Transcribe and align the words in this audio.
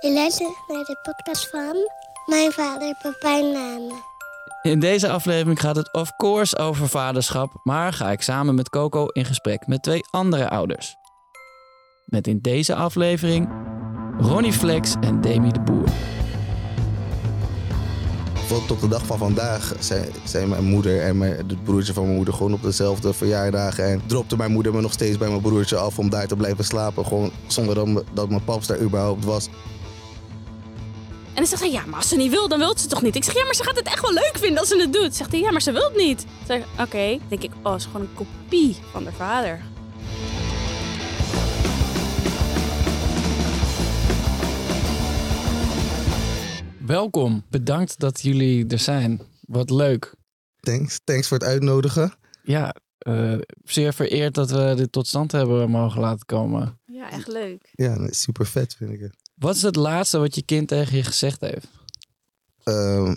Je 0.00 0.12
luistert 0.12 0.64
naar 0.68 0.84
de 0.84 0.98
podcast 1.02 1.48
van 1.48 1.76
mijn 2.26 2.52
vader 2.52 2.96
Pepijn 3.02 3.52
Name. 3.52 3.92
In 4.62 4.80
deze 4.80 5.08
aflevering 5.08 5.60
gaat 5.60 5.76
het 5.76 5.92
of 5.92 6.16
course 6.16 6.58
over 6.58 6.88
vaderschap, 6.88 7.60
maar 7.62 7.92
ga 7.92 8.10
ik 8.10 8.22
samen 8.22 8.54
met 8.54 8.68
Coco 8.68 9.06
in 9.06 9.24
gesprek 9.24 9.66
met 9.66 9.82
twee 9.82 10.00
andere 10.10 10.48
ouders. 10.48 10.96
Met 12.04 12.26
in 12.26 12.38
deze 12.40 12.74
aflevering 12.74 13.48
Ronnie 14.18 14.52
Flex 14.52 14.94
en 15.00 15.20
Demi 15.20 15.50
de 15.52 15.60
Boer. 15.60 15.88
Tot 18.48 18.70
op 18.70 18.80
de 18.80 18.88
dag 18.88 19.06
van 19.06 19.18
vandaag 19.18 19.74
zijn, 19.78 20.08
zijn 20.24 20.48
mijn 20.48 20.64
moeder 20.64 21.02
en 21.02 21.18
mijn, 21.18 21.36
het 21.36 21.64
broertje 21.64 21.92
van 21.92 22.02
mijn 22.02 22.16
moeder 22.16 22.34
gewoon 22.34 22.52
op 22.52 22.62
dezelfde 22.62 23.12
verjaardagen. 23.12 23.84
En 23.84 24.02
dropte 24.06 24.36
mijn 24.36 24.52
moeder 24.52 24.74
me 24.74 24.80
nog 24.80 24.92
steeds 24.92 25.18
bij 25.18 25.28
mijn 25.28 25.40
broertje 25.40 25.76
af 25.76 25.98
om 25.98 26.10
daar 26.10 26.26
te 26.26 26.36
blijven 26.36 26.64
slapen. 26.64 27.06
Gewoon 27.06 27.30
zonder 27.46 27.74
dat, 27.74 28.04
dat 28.12 28.28
mijn 28.28 28.44
paps 28.44 28.66
daar 28.66 28.80
überhaupt 28.80 29.24
was. 29.24 29.48
En 31.36 31.42
dan 31.42 31.50
zegt 31.50 31.62
hij, 31.62 31.70
ja, 31.70 31.86
maar 31.86 31.98
als 31.98 32.08
ze 32.08 32.16
niet 32.16 32.30
wil, 32.30 32.48
dan 32.48 32.58
wil 32.58 32.78
ze 32.78 32.86
toch 32.86 33.02
niet? 33.02 33.16
Ik 33.16 33.24
zeg, 33.24 33.34
ja, 33.34 33.44
maar 33.44 33.54
ze 33.54 33.62
gaat 33.64 33.76
het 33.76 33.86
echt 33.86 34.00
wel 34.00 34.12
leuk 34.12 34.36
vinden 34.38 34.58
als 34.58 34.68
ze 34.68 34.80
het 34.80 34.92
doet. 34.92 35.14
Zegt 35.14 35.30
hij, 35.30 35.40
ja, 35.40 35.50
maar 35.50 35.62
ze 35.62 35.72
wil 35.72 35.84
het 35.84 35.96
niet. 35.96 36.22
Ik 36.22 36.46
zeg, 36.46 36.64
oké. 36.80 37.18
Denk 37.28 37.42
ik, 37.42 37.50
oh, 37.62 37.72
het 37.72 37.80
is 37.80 37.86
gewoon 37.86 38.00
een 38.00 38.14
kopie 38.14 38.76
van 38.92 39.04
haar 39.04 39.12
vader. 39.12 39.60
Welkom, 46.86 47.44
bedankt 47.50 47.98
dat 47.98 48.20
jullie 48.20 48.66
er 48.66 48.78
zijn. 48.78 49.20
Wat 49.40 49.70
leuk. 49.70 50.14
Thanks, 50.60 51.00
thanks 51.04 51.28
voor 51.28 51.38
het 51.38 51.46
uitnodigen. 51.46 52.12
Ja, 52.42 52.74
eh, 52.98 53.38
zeer 53.64 53.94
vereerd 53.94 54.34
dat 54.34 54.50
we 54.50 54.74
dit 54.76 54.92
tot 54.92 55.06
stand 55.06 55.32
hebben 55.32 55.70
mogen 55.70 56.00
laten 56.00 56.26
komen. 56.26 56.80
Ja, 56.84 57.10
echt 57.10 57.28
leuk. 57.28 57.68
Ja, 57.72 58.06
super 58.10 58.46
vet 58.46 58.74
vind 58.74 58.90
ik 58.90 59.00
het. 59.00 59.25
Wat 59.36 59.56
is 59.56 59.62
het 59.62 59.76
laatste 59.76 60.18
wat 60.18 60.34
je 60.34 60.42
kind 60.42 60.68
tegen 60.68 60.96
je 60.96 61.02
gezegd 61.02 61.40
heeft? 61.40 61.66
Ehm, 62.62 63.14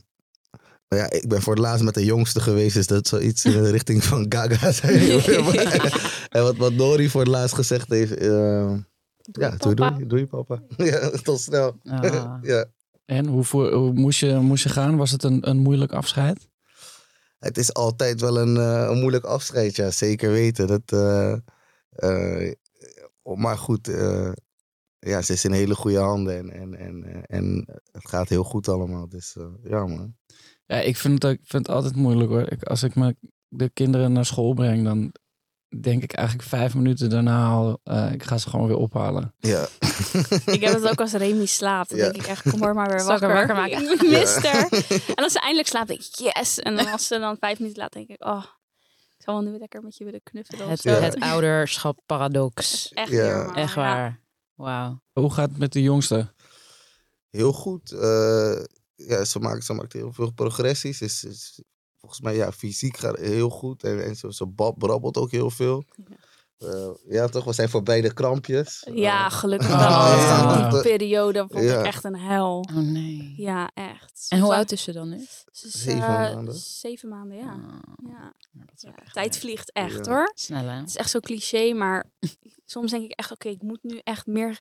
nou 0.88 1.02
ja, 1.02 1.10
ik 1.10 1.28
ben 1.28 1.42
voor 1.42 1.54
het 1.54 1.62
laatst 1.62 1.84
met 1.84 1.94
de 1.94 2.06
jongste 2.06 2.40
geweest, 2.42 2.74
dus 2.74 2.88
dat 2.88 3.08
zou 3.08 3.22
iets 3.22 3.46
in 3.46 3.52
de 3.52 3.70
richting 3.72 4.04
van 4.04 4.26
Gaga 4.30 4.72
zijn. 4.82 5.00
en 6.30 6.42
wat, 6.44 6.56
wat 6.56 6.74
Nori 6.74 7.10
voor 7.10 7.22
het 7.22 7.30
laatst 7.30 7.56
gezegd 7.56 7.90
heeft. 7.90 8.16
ehm, 8.16 8.78
ja, 9.32 9.50
doei, 9.58 9.76
papa. 9.76 9.90
doei, 9.90 10.08
doei 10.08 10.26
papa. 10.26 10.62
ja, 10.78 11.10
tot 11.10 11.40
snel. 11.40 11.76
Ah. 11.84 12.38
ja. 12.42 12.66
En 13.06 13.26
hoe, 13.28 13.44
voor, 13.44 13.74
hoe 13.74 13.94
moest, 13.94 14.20
je, 14.20 14.36
moest 14.36 14.64
je 14.64 14.70
gaan? 14.70 14.98
Was 14.98 15.12
het 15.12 15.24
een, 15.24 15.50
een 15.50 15.58
moeilijk 15.58 15.92
afscheid? 15.92 16.48
Het 17.40 17.58
is 17.58 17.74
altijd 17.74 18.22
wel 18.22 18.38
een, 18.38 18.58
eh, 18.58 18.88
een 18.90 19.00
moeilijk 19.00 19.24
afscheid, 19.26 19.76
ja. 19.76 19.92
Zeker 19.92 20.32
weten. 20.32 20.68
Dat, 20.68 20.82
eh, 20.86 21.32
eh, 21.90 22.54
maar 23.24 23.58
goed, 23.58 23.88
eh, 23.88 24.32
ja, 25.00 25.22
ze 25.22 25.34
is 25.34 25.46
in 25.46 25.52
hele 25.52 25.76
goede 25.76 25.98
handen 26.00 26.38
en, 26.38 26.50
en, 26.52 26.76
en, 26.80 27.04
eh, 27.04 27.38
en 27.38 27.66
het 27.92 28.08
gaat 28.10 28.30
heel 28.30 28.44
goed 28.44 28.68
allemaal. 28.68 29.10
Dus 29.10 29.36
eh, 29.38 29.46
ja, 29.72 29.86
man. 29.86 30.16
Ja, 30.66 30.76
ik 30.80 30.98
vind 30.98 31.24
het, 31.24 31.32
ik 31.32 31.40
vind 31.44 31.68
het 31.68 31.76
altijd 31.76 31.96
moeilijk 31.96 32.30
hoor. 32.30 32.52
Ik, 32.52 32.64
als 32.64 32.84
ik 32.84 32.96
mijn, 32.96 33.18
de 33.48 33.70
kinderen 33.70 34.12
naar 34.12 34.26
school 34.26 34.54
breng, 34.54 34.84
dan 34.84 35.14
denk 35.82 36.04
ik 36.04 36.14
eigenlijk 36.14 36.48
vijf 36.48 36.76
minuten 36.76 37.10
daarna 37.10 37.50
al, 37.50 37.80
eh, 37.84 38.12
ik 38.12 38.24
ga 38.24 38.38
ze 38.38 38.50
gewoon 38.50 38.68
weer 38.68 38.78
ophalen. 38.78 39.34
Ja. 39.38 39.68
Ik 40.46 40.62
heb 40.64 40.74
het 40.74 40.88
ook 40.90 41.00
als 41.02 41.12
Remy 41.12 41.46
slaapt. 41.46 41.90
Dan 41.90 41.98
Ja. 41.98 42.04
denk 42.04 42.16
ik 42.24 42.28
echt, 42.30 42.50
kom 42.50 42.60
maar 42.60 42.74
maar 42.74 42.90
weer 42.90 43.04
wakker. 43.06 43.34
wakker 43.34 43.56
maken? 43.56 43.92
Ik 43.92 44.02
mis 44.02 44.36
haar. 44.36 44.70
En 45.16 45.24
als 45.24 45.32
ze 45.34 45.40
eindelijk 45.40 45.68
slaapt, 45.68 45.88
denk 45.88 46.00
ik, 46.00 46.16
yes. 46.34 46.60
En 46.60 46.76
dan 46.76 46.88
als 46.88 47.08
ze 47.08 47.20
dan 47.20 47.38
vijf 47.40 47.60
minuten 47.60 47.82
laat, 47.82 47.94
denk 47.94 48.08
ik, 48.08 48.26
oh, 48.26 48.44
ik 49.18 49.24
zou 49.26 49.44
wel 49.44 49.52
nu 49.52 49.58
lekker 49.60 49.82
met 49.82 49.98
je 49.98 50.04
willen 50.04 50.24
knuffelen. 50.24 50.64
of 50.64 50.70
Het, 50.70 50.82
zo. 50.82 50.90
het 50.90 51.20
ouderschap 51.20 52.00
paradox. 52.06 52.92
Echt 52.94 53.12
Ja. 53.12 53.54
Echt 53.54 53.74
ja. 53.76 53.82
waar. 53.82 54.20
Wauw. 54.60 55.02
Hoe 55.14 55.32
gaat 55.34 55.50
het 55.50 55.58
met 55.58 55.74
de 55.74 55.82
jongste? 55.82 56.34
Heel 57.30 57.54
goed. 57.54 57.92
eh, 57.92 58.64
ja, 58.96 59.26
ze 59.26 59.40
maakt, 59.40 59.66
ze 59.66 59.74
maakt 59.74 59.94
heel 59.94 60.14
veel 60.14 60.32
progressies. 60.32 61.02
Is, 61.02 61.24
is, 61.24 61.62
volgens 61.98 62.22
mij, 62.22 62.36
ja, 62.36 62.52
fysiek 62.52 62.98
gaat 62.98 63.18
heel 63.18 63.50
goed. 63.50 63.84
En, 63.84 64.04
en 64.04 64.16
ze, 64.16 64.34
ze 64.34 64.46
bab- 64.46 64.80
brabbelt 64.80 65.18
ook 65.18 65.32
heel 65.32 65.50
veel. 65.50 65.84
Eh, 66.60 66.90
ja, 67.08 67.28
toch? 67.28 67.44
We 67.44 67.54
zijn 67.54 67.70
voorbij 67.70 68.02
de 68.02 68.14
krampjes. 68.14 68.88
Ja, 68.94 69.26
Eh, 69.26 69.32
gelukkig 69.32 69.70
Oh, 69.70 69.80
wel. 69.80 70.18
ja. 70.60 70.70
Die 70.70 70.82
periode 70.82 71.46
vond 71.50 71.64
Ja. 71.64 71.80
ik 71.80 71.86
echt 71.86 72.04
een 72.04 72.16
hel. 72.20 72.58
Oh 72.72 72.76
nee. 72.78 73.34
Ja, 73.38 73.70
echt. 73.74 74.26
En 74.30 74.40
hoe 74.40 74.54
oud 74.56 74.72
is 74.72 74.82
ze 74.84 74.92
dan 74.92 75.10
nu? 75.10 75.26
Ze 75.52 75.68
is, 75.68 75.74
Zeven 75.84 76.02
eh, 76.02 76.08
maanden. 76.08 76.54
Zeven 76.56 77.10
maanden, 77.10 77.38
ja. 77.38 77.54
Oh, 77.54 78.08
ja. 78.10 78.34
dat 78.52 78.70
is 78.76 78.82
Ja, 78.82 78.90
ook 78.90 78.96
echt 78.98 79.14
Tijd 79.14 79.32
leuk. 79.34 79.42
vliegt 79.42 79.72
echt 79.72 80.06
Ja. 80.06 80.12
hoor. 80.12 80.32
Snel 80.36 80.66
hè? 80.66 80.76
Het 80.80 80.88
is 80.90 80.96
echt 80.96 81.10
zo 81.10 81.20
cliché, 81.20 81.74
maar 81.74 82.06
soms 82.66 82.92
denk 82.92 83.04
ik 83.04 83.12
echt, 83.12 83.32
oké, 83.32 83.48
ik 83.50 83.62
moet 83.62 83.84
nu 83.84 84.02
echt 84.04 84.26
meer 84.28 84.60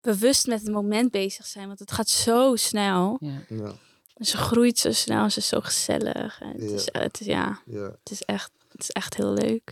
bewust 0.00 0.46
met 0.46 0.60
het 0.62 0.70
moment 0.72 1.10
bezig 1.10 1.46
zijn. 1.46 1.66
Want 1.66 1.78
het 1.78 1.92
gaat 1.92 2.08
zo 2.08 2.56
snel. 2.56 3.16
Ja. 3.48 3.72
Ze 4.18 4.36
groeit 4.36 4.78
zo 4.78 4.92
snel 4.92 5.30
ze 5.30 5.38
is 5.38 5.48
zo 5.48 5.60
gezellig. 5.60 6.40
En 6.40 6.48
het, 6.52 6.62
Ja. 6.70 6.74
is, 6.74 6.88
het, 6.92 7.20
is, 7.20 7.26
ja, 7.26 7.60
ja. 7.66 7.82
het, 7.82 8.10
is 8.10 8.22
echt, 8.22 8.50
het 8.68 8.80
is 8.80 8.90
echt 8.90 9.14
heel 9.16 9.32
leuk. 9.32 9.70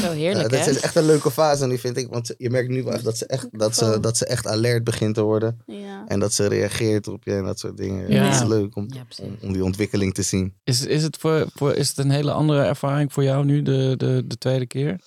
Heerlijk 0.00 0.50
hè? 0.50 0.58
dat 0.58 0.66
is 0.66 0.80
echt 0.80 0.96
een 0.96 1.04
leuke 1.06 1.30
fase 1.30 1.66
nu, 1.66 1.78
vind 1.78 1.96
ik. 1.96 2.08
Want 2.10 2.34
je 2.38 2.50
merkt 2.50 2.68
nu 2.68 2.82
wel 2.82 2.92
echt 2.92 3.04
dat 3.04 3.16
ze 3.18 3.26
echt, 3.26 3.48
dat 3.58 3.76
ze, 3.76 4.00
dat 4.00 4.16
ze 4.16 4.26
echt 4.26 4.46
alert 4.46 4.84
begint 4.84 5.14
te 5.14 5.22
worden. 5.22 5.62
Ja. 5.66 6.04
En 6.06 6.20
dat 6.20 6.32
ze 6.32 6.46
reageert 6.46 7.08
op 7.08 7.24
je 7.24 7.34
en 7.34 7.44
dat 7.44 7.58
soort 7.58 7.76
dingen. 7.76 8.10
Ja. 8.12 8.24
Dat 8.30 8.42
is 8.42 8.48
leuk 8.48 8.76
om, 8.76 8.88
om, 9.22 9.36
om 9.42 9.52
die 9.52 9.64
ontwikkeling 9.64 10.14
te 10.14 10.22
zien. 10.22 10.54
Is, 10.64 10.86
is, 10.86 11.02
het 11.02 11.16
voor, 11.16 11.46
voor, 11.54 11.74
is 11.74 11.88
het 11.88 11.98
een 11.98 12.10
hele 12.10 12.32
andere 12.32 12.62
ervaring 12.62 13.12
voor 13.12 13.22
jou 13.22 13.44
nu, 13.44 13.62
de, 13.62 13.94
de, 13.96 14.22
de 14.26 14.38
tweede 14.38 14.66
keer? 14.66 15.00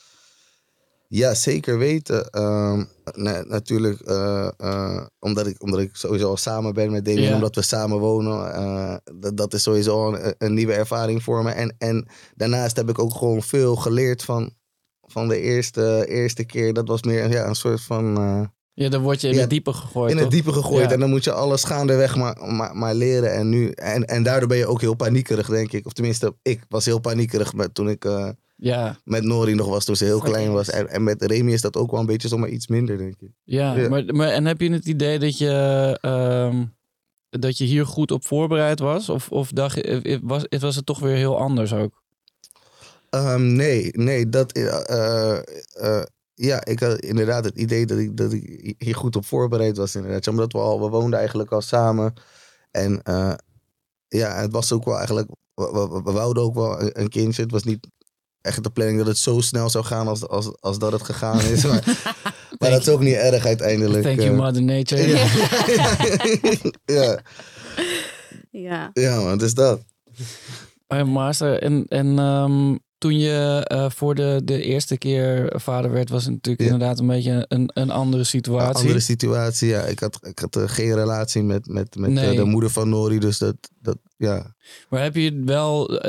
Ja, 1.08 1.34
zeker 1.34 1.78
weten. 1.78 2.30
Ehm, 2.30 2.84
na- 3.14 3.44
natuurlijk, 3.48 4.00
eh, 4.02 4.50
eh, 4.58 5.06
omdat, 5.20 5.48
ik, 5.48 5.64
omdat 5.64 5.80
ik 5.80 5.90
sowieso 5.96 6.28
al 6.30 6.38
samen 6.38 6.74
ben 6.74 6.92
met 6.92 7.06
Damien, 7.06 7.22
Ja. 7.24 7.36
omdat 7.36 7.56
we 7.56 7.62
samen 7.62 7.98
wonen. 8.00 8.54
eh, 8.54 8.96
dat, 9.20 9.38
dat 9.38 9.54
is 9.54 9.64
sowieso 9.64 10.14
een, 10.14 10.36
een 10.38 10.54
nieuwe 10.54 10.74
ervaring 10.74 11.24
voor 11.24 11.44
me. 11.44 11.52
En, 11.52 11.76
en 11.78 12.08
daarnaast 12.36 12.76
heb 12.76 12.90
ik 12.90 13.00
ook 13.00 13.14
gewoon 13.16 13.42
veel 13.44 13.76
geleerd 13.76 14.24
van, 14.24 14.54
van 15.16 15.28
de 15.28 15.40
eerste, 15.42 16.06
eerste 16.08 16.44
keer. 16.44 16.74
Dat 16.74 16.88
was 16.88 17.02
meer 17.04 17.30
ja, 17.32 17.48
een 17.48 17.56
soort 17.56 17.82
van 17.82 18.18
eh, 18.18 18.42
Ja, 18.74 18.90
dan 18.90 19.02
word 19.02 19.22
je 19.22 19.28
in 19.28 19.34
Ja, 19.34 19.40
het 19.40 19.50
diepe 19.50 19.74
gegooid. 19.74 20.12
in 20.12 20.18
het 20.18 20.32
diepe 20.32 20.52
gegooid. 20.52 20.86
Ja. 20.88 20.92
En 20.92 21.00
dan 21.00 21.10
moet 21.10 21.24
je 21.24 21.32
alles 21.32 21.64
gaandeweg 21.64 22.16
maar, 22.16 22.38
maar, 22.56 22.76
maar 22.76 22.94
leren. 22.94 23.34
En, 23.34 23.50
nu, 23.50 23.70
en, 23.70 24.06
en 24.06 24.24
daardoor 24.24 24.48
ben 24.50 24.58
je 24.58 24.68
ook 24.68 24.82
heel 24.82 24.94
paniekerig, 24.96 25.48
denk 25.48 25.72
ik. 25.72 25.86
Of 25.86 25.94
tenminste, 25.94 26.36
ik 26.42 26.66
was 26.70 26.86
heel 26.86 27.00
paniekerig 27.00 27.54
met, 27.54 27.74
toen 27.74 27.90
ik 27.90 28.06
eh, 28.06 28.30
Ja, 28.56 28.98
met 29.04 29.24
Nori 29.24 29.54
nog 29.54 29.68
was, 29.68 29.86
toen 29.86 29.96
ze 29.96 30.06
heel 30.06 30.20
klein 30.20 30.52
was. 30.52 30.70
En, 30.70 30.90
en 30.90 31.04
met 31.04 31.24
Remy 31.24 31.52
is 31.52 31.62
dat 31.62 31.78
ook 31.78 31.92
wel 31.92 32.00
een 32.00 32.06
beetje 32.06 32.28
zomaar 32.28 32.50
iets 32.50 32.68
minder, 32.68 32.98
denk 32.98 33.16
ik. 33.22 33.30
ja. 33.44 33.76
Ja. 33.76 33.90
Maar, 33.90 34.04
maar, 34.06 34.28
en 34.30 34.46
heb 34.46 34.62
je 34.62 34.72
het 34.72 34.86
idee 34.86 35.20
dat 35.20 35.38
je, 35.38 35.98
ehm, 36.02 36.64
dat 37.30 37.58
je 37.58 37.64
hier 37.66 37.86
goed 37.86 38.12
op 38.12 38.26
voorbereid 38.26 38.80
was? 38.80 39.10
Of, 39.10 39.30
of 39.32 39.50
dacht, 39.52 39.76
je- 39.76 40.20
was, 40.24 40.46
was 40.60 40.76
het 40.76 40.86
toch 40.86 41.00
weer 41.00 41.16
heel 41.16 41.38
anders 41.40 41.74
ook? 41.74 42.04
Ehm, 43.16 43.56
nee, 43.56 43.90
nee, 43.92 44.30
dat. 44.30 44.52
eh, 44.52 46.02
ja, 46.34 46.66
ik 46.66 46.80
had 46.80 47.00
inderdaad 47.00 47.44
het 47.46 47.58
idee 47.58 47.86
dat 47.86 47.98
ik, 47.98 48.18
dat 48.18 48.34
ik 48.34 48.74
hier 48.78 48.96
goed 48.96 49.16
op 49.16 49.26
voorbereid 49.26 49.78
was. 49.78 49.96
Inderdaad. 49.96 50.28
Omdat 50.28 50.52
we 50.52 50.58
al, 50.60 50.82
we 50.82 50.88
woonden 50.88 51.20
eigenlijk 51.20 51.52
al 51.52 51.62
samen. 51.62 52.14
En 52.72 53.02
eh, 53.04 53.34
ja, 54.08 54.36
het 54.42 54.52
was 54.52 54.72
ook 54.72 54.86
wel 54.86 54.98
eigenlijk. 54.98 55.28
We, 55.54 55.72
we, 55.72 56.02
we 56.04 56.12
wouden 56.12 56.44
ook 56.44 56.54
wel 56.56 56.82
een, 56.82 57.00
een 57.02 57.10
kindje. 57.10 57.42
Het 57.42 57.52
was 57.52 57.64
niet 57.64 57.88
echt 58.42 58.64
de 58.64 58.70
planning 58.70 58.98
dat 58.98 59.08
het 59.08 59.18
zo 59.18 59.40
snel 59.40 59.70
zou 59.70 59.84
gaan 59.86 60.08
als, 60.08 60.28
als, 60.28 60.62
als 60.62 60.80
dat 60.80 60.92
het 60.92 61.04
gegaan 61.04 61.40
is. 61.40 61.66
Maar, 61.66 61.84
Maar 62.60 62.70
dat 62.70 62.82
is 62.82 62.90
ook 62.90 63.00
niet 63.00 63.14
erg 63.16 63.46
uiteindelijk. 63.46 64.04
Thank 64.04 64.20
you. 64.22 64.36
Mother 64.36 64.64
Nature. 64.64 65.08
Ja. 65.08 65.28
ja, 66.96 67.20
Ja. 68.52 68.90
ja, 68.94 69.16
man, 69.20 69.30
het 69.32 69.42
is 69.42 69.54
dat. 69.54 69.82
Hey, 70.88 71.04
Master, 71.04 71.62
en, 71.62 71.86
en 71.88 72.20
ehm, 72.20 72.76
toen 73.06 73.18
je 73.20 73.62
eh, 73.68 73.90
voor 73.90 74.16
de, 74.16 74.42
de 74.44 74.62
eerste 74.62 74.98
keer 74.98 75.54
vader 75.56 75.92
werd, 75.92 76.10
was 76.10 76.24
het 76.24 76.34
natuurlijk 76.34 76.64
Ja. 76.68 76.74
inderdaad 76.74 77.00
een 77.00 77.08
beetje 77.08 77.46
een, 77.48 77.70
een 77.74 77.90
andere 77.92 78.20
Een 78.20 78.26
situatie. 78.26 78.76
andere 78.82 79.00
situatie, 79.00 79.68
ja. 79.68 79.82
Ik 79.82 80.00
had, 80.00 80.20
ik 80.22 80.40
had 80.40 80.56
eh, 80.56 80.64
geen 80.66 80.94
relatie 80.96 81.44
met, 81.44 81.68
met, 81.68 81.96
met 81.96 82.10
eh, 82.10 82.16
Nee. 82.16 82.36
de 82.36 82.44
moeder 82.44 82.70
van 82.70 82.90
Nori, 82.90 83.20
dus 83.20 83.38
dat, 83.38 83.56
dat 83.80 83.98
ja. 84.18 84.56
Maar 84.90 85.02
heb 85.04 85.16
je 85.16 85.42
wel 85.46 86.00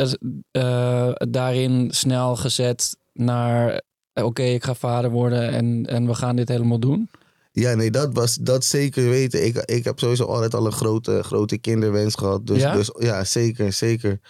daarin 1.30 1.88
snel 1.90 2.36
gezet 2.36 2.96
naar, 3.12 3.82
oké, 4.14 4.42
ik 4.42 4.64
ga 4.64 4.74
vader 4.74 5.10
worden 5.10 5.50
en, 5.50 5.84
en 5.86 6.06
we 6.06 6.14
gaan 6.14 6.36
dit 6.36 6.48
helemaal 6.48 6.78
doen? 6.80 7.08
Ja, 7.52 7.74
nee, 7.74 7.90
dat 7.90 8.12
was 8.12 8.34
dat 8.34 8.64
zeker 8.64 9.08
weten. 9.08 9.46
Ik, 9.46 9.56
ik 9.56 9.84
heb 9.84 9.98
sowieso 9.98 10.24
altijd 10.24 10.54
al 10.54 10.66
een 10.66 10.72
grote, 10.72 11.22
grote 11.22 11.58
kinderwens 11.58 12.14
gehad. 12.14 12.46
Dus 12.46 12.60
Ja? 12.62 12.74
dus, 12.74 12.90
ja 12.98 13.24
zeker, 13.24 13.72
zeker. 13.72 14.20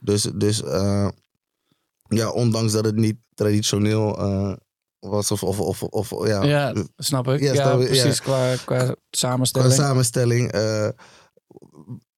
Dus, 0.00 0.22
dus 0.34 0.62
ja, 2.08 2.30
ondanks 2.30 2.72
dat 2.72 2.84
het 2.84 2.96
niet 2.96 3.16
traditioneel 3.34 4.18
eh, 4.18 4.52
was 4.98 5.30
of, 5.30 5.42
of, 5.42 5.60
of, 5.60 5.82
of 5.82 6.26
ja, 6.26 6.42
Ja, 6.44 6.74
snap 6.96 7.28
ik. 7.28 7.40
Ja, 7.40 7.52
Ja, 7.52 7.62
snap 7.62 7.80
ik, 7.80 7.86
precies, 7.86 8.20
qua, 8.20 8.54
qua 8.64 8.84
qua 8.84 8.94
samenstelling. 9.10 9.72
samenstelling 9.72 10.52
eh, 10.52 10.88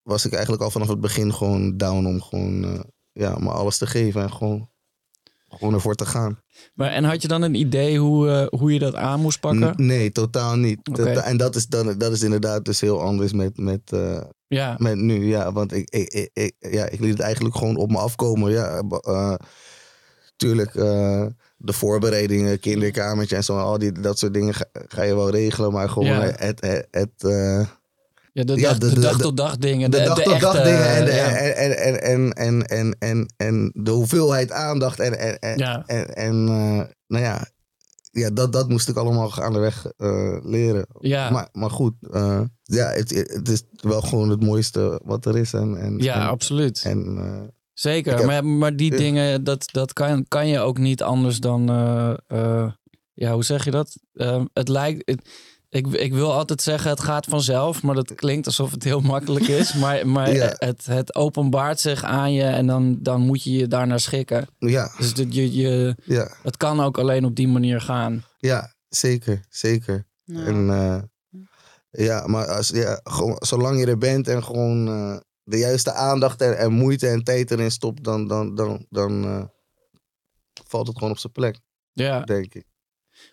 was 0.02 0.24
ik 0.26 0.32
eigenlijk 0.32 0.62
al 0.62 0.70
vanaf 0.70 0.88
het 0.88 1.00
begin 1.00 1.32
gewoon 1.34 1.76
down 1.76 2.06
om 2.06 2.22
gewoon 2.22 2.64
eh, 2.64 2.80
ja, 3.12 3.38
me 3.38 3.50
alles 3.50 3.78
te 3.78 3.86
geven 3.86 4.22
en 4.22 4.32
gewoon, 4.32 4.70
gewoon 5.48 5.74
ervoor 5.74 5.94
te 5.94 6.06
gaan. 6.06 6.38
maar, 6.74 6.90
en 6.90 7.04
had 7.04 7.22
je 7.22 7.28
dan 7.28 7.42
een 7.42 7.54
idee 7.54 7.98
hoe, 7.98 8.48
hoe 8.56 8.72
je 8.72 8.78
dat 8.78 8.94
aan 8.94 9.20
moest 9.20 9.40
pakken? 9.40 9.74
N- 9.76 9.86
nee, 9.86 10.12
totaal 10.12 10.56
niet. 10.56 10.78
Tota- 10.82 11.22
En 11.22 11.36
dat 11.36 11.54
is, 11.56 11.66
dan, 11.66 11.98
dat 11.98 12.12
is 12.12 12.22
inderdaad 12.22 12.64
dus 12.64 12.80
heel 12.80 13.00
anders 13.02 13.32
met, 13.32 13.56
met, 13.58 13.92
ja, 14.46 14.74
met 14.78 14.96
nu. 14.96 15.26
Ja, 15.28 15.52
want 15.52 15.72
ik, 15.72 15.90
ik, 15.90 16.08
ik, 16.08 16.30
ik- 16.32 16.54
ja, 16.72 16.88
ik 16.88 17.00
liet 17.00 17.10
het 17.10 17.20
eigenlijk 17.20 17.56
gewoon 17.56 17.76
op 17.76 17.90
me 17.90 17.98
afkomen. 17.98 18.50
Ja, 18.52 18.82
tuurlijk, 20.36 20.74
eh, 20.74 21.26
de 21.56 21.72
voorbereidingen, 21.72 22.60
kinderkamertje 22.60 23.36
en 23.36 23.44
zo, 23.44 23.58
al 23.58 23.78
die, 23.78 23.92
dat 23.92 24.18
soort 24.18 24.34
dingen 24.34 24.54
ga, 24.54 24.64
ga 24.72 25.02
je 25.02 25.14
wel 25.14 25.30
regelen. 25.30 25.72
Maar 25.72 25.88
gewoon 25.88 26.08
Ja. 26.08 26.20
het, 26.20 26.60
het, 26.60 26.86
het, 26.90 27.10
eh, 27.18 27.66
ja, 28.32 28.44
de, 28.44 28.54
ja, 28.60 28.68
dag, 28.68 28.78
de- 28.78 28.88
de, 28.88 28.94
de- 28.94 29.00
dag 29.00 29.16
de- 29.16 29.22
tot 29.22 29.36
dag 29.36 29.56
dingen. 29.56 29.90
de, 29.90 29.98
De, 29.98 30.04
dag 30.04 30.16
de 30.16 30.22
tot 30.22 30.40
dag 30.40 30.62
dingen 30.62 30.86
en, 30.96 31.04
de- 31.04 31.10
ja. 31.12 31.28
en, 31.36 31.76
en, 31.78 32.00
en, 32.02 32.32
en, 32.32 32.62
en, 32.66 32.96
en, 32.98 33.26
en 33.36 33.70
de 33.74 33.90
hoeveelheid 33.90 34.50
aandacht 34.52 35.00
en, 35.00 35.18
en, 35.18 35.38
en, 35.38 35.58
Ja. 35.58 35.82
en, 35.86 36.14
en, 36.14 36.46
eh, 36.48 36.82
nou 37.06 37.24
ja, 37.24 37.46
ja 38.10 38.30
dat, 38.30 38.52
dat 38.52 38.68
moest 38.68 38.88
ik 38.88 38.96
allemaal 38.96 39.30
gaandeweg 39.30 39.86
eh 39.96 40.36
leren. 40.42 40.86
Ja. 41.00 41.30
Maar, 41.30 41.48
maar 41.52 41.70
goed, 41.70 41.94
ja, 42.62 42.88
het, 42.90 43.10
het 43.32 43.48
is 43.48 43.62
wel 43.80 44.00
gewoon 44.00 44.30
het 44.30 44.42
mooiste 44.42 45.00
wat 45.04 45.24
er 45.26 45.36
is. 45.36 45.52
En, 45.52 45.76
en, 45.80 45.98
ja, 45.98 46.14
en, 46.14 46.26
absoluut. 46.28 46.82
en, 46.84 47.18
Zeker, 47.78 48.16
heb- 48.16 48.24
maar, 48.26 48.44
maar 48.44 48.76
die 48.76 48.90
Ja. 48.92 48.96
dingen, 48.98 49.44
dat, 49.44 49.68
dat 49.72 49.92
kan, 49.92 50.24
kan 50.28 50.48
je 50.48 50.58
ook 50.58 50.78
niet 50.78 51.02
anders 51.02 51.38
dan, 51.40 51.68
eh, 51.70 52.14
eh, 52.26 52.72
ja, 53.14 53.32
hoe 53.32 53.44
zeg 53.44 53.64
je 53.64 53.70
dat? 53.70 53.96
Ehm, 54.14 54.44
het 54.52 54.68
lijkt, 54.68 55.02
het- 55.10 55.28
ik, 55.68 55.86
ik 55.86 56.12
wil 56.12 56.32
altijd 56.32 56.62
zeggen 56.62 56.90
het 56.90 57.00
gaat 57.00 57.24
vanzelf, 57.26 57.82
maar 57.82 57.94
dat 57.94 58.14
klinkt 58.14 58.46
alsof 58.46 58.70
het 58.70 58.84
heel 58.84 59.00
makkelijk 59.00 59.48
is. 59.48 59.72
Maar, 59.82 60.06
maar 60.08 60.34
Ja. 60.34 60.54
het, 60.58 60.86
het 60.86 61.14
openbaart 61.14 61.80
zich 61.80 62.04
aan 62.04 62.32
je 62.32 62.42
en 62.42 62.66
dan, 62.66 62.98
dan 63.00 63.20
moet 63.20 63.42
je 63.42 63.52
je 63.52 63.66
daarnaar 63.68 64.00
schikken. 64.00 64.46
ja, 64.58 64.92
Dus 64.98 65.14
dat 65.14 65.34
je, 65.34 65.54
je, 65.54 65.96
ja, 66.04 66.30
het 66.42 66.56
kan 66.56 66.80
ook 66.80 66.98
alleen 66.98 67.24
op 67.24 67.34
die 67.36 67.48
manier 67.48 67.80
gaan. 67.80 68.24
ja, 68.38 68.74
zeker, 68.88 69.44
zeker. 69.48 70.06
Nou, 70.24 70.46
En 70.46 70.70
eh, 70.70 71.02
ja, 72.06 72.26
maar 72.26 72.46
als, 72.46 72.68
ja, 72.68 73.00
gewoon, 73.04 73.36
zolang 73.38 73.80
je 73.80 73.86
er 73.86 73.98
bent 73.98 74.28
en 74.28 74.44
gewoon 74.44 74.88
eh, 74.88 75.16
de 75.46 75.58
juiste 75.58 75.92
aandacht 75.92 76.40
en, 76.40 76.58
en 76.58 76.72
moeite 76.72 77.08
en 77.08 77.24
tijd 77.24 77.50
erin 77.50 77.70
stopt, 77.70 78.04
dan, 78.04 78.26
dan, 78.26 78.54
dan, 78.54 78.86
dan 78.90 79.24
eh, 79.24 79.44
valt 80.66 80.86
het 80.86 80.96
gewoon 80.96 81.12
op 81.12 81.18
zijn 81.18 81.32
plek, 81.32 81.58
Ja, 81.92 82.20
denk 82.20 82.54
ik. 82.54 82.64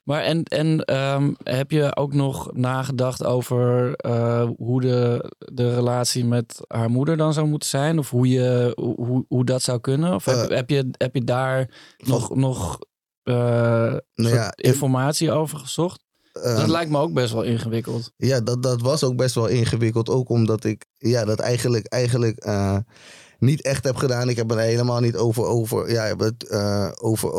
maar 0.04 0.22
en, 0.24 0.44
en 0.44 0.80
ehm, 0.86 1.34
heb 1.44 1.72
je 1.72 1.96
ook 1.96 2.14
nog 2.14 2.54
nagedacht 2.54 3.24
over 3.24 3.94
eh, 3.96 4.50
hoe 4.58 4.82
de, 4.82 5.32
de 5.38 5.74
relatie 5.74 6.26
met 6.26 6.62
haar 6.68 6.90
moeder 6.90 7.18
dan 7.18 7.34
zou 7.34 7.48
moeten 7.48 7.70
zijn? 7.70 8.00
Of 8.00 8.10
hoe, 8.10 8.28
je, 8.28 8.72
hoe, 8.76 9.26
hoe 9.28 9.46
dat 9.46 9.62
zou 9.62 9.80
kunnen? 9.80 10.14
Of 10.14 10.26
heb, 10.26 10.50
Eh, 10.50 10.56
heb, 10.56 10.70
je, 10.70 10.90
heb 10.98 11.16
je 11.16 11.24
daar 11.24 11.70
nog, 11.98 12.36
nog 12.36 12.80
Nou 13.24 14.02
ja, 14.16 14.54
informatie 14.56 15.32
over 15.32 15.58
gezocht? 15.58 16.03
Dat 16.42 16.68
lijkt 16.68 16.92
me 16.92 17.00
ook 17.00 17.14
best 17.14 17.34
wel 17.34 17.44
ingewikkeld. 17.44 18.12
Ja, 18.18 18.42
dat, 18.42 18.64
dat 18.64 18.82
was 18.82 19.04
ook 19.04 19.16
best 19.16 19.36
wel 19.36 19.48
ingewikkeld. 19.48 20.10
Ook 20.10 20.30
omdat 20.30 20.64
ik 20.64 20.86
ja, 20.98 21.26
dat 21.26 21.40
eigenlijk, 21.40 21.86
eigenlijk 21.86 22.38
eh, 22.38 22.78
niet 23.40 23.62
echt 23.62 23.84
heb 23.84 23.96
gedaan. 23.96 24.30
Ik 24.30 24.36
heb 24.36 24.52
er 24.52 24.58
helemaal 24.58 25.00
niet 25.00 25.16
over, 25.16 25.44
over, 25.44 25.92
ja, 25.92 26.16
het, 26.18 26.48
eh, 26.48 26.90
over, 27.02 27.30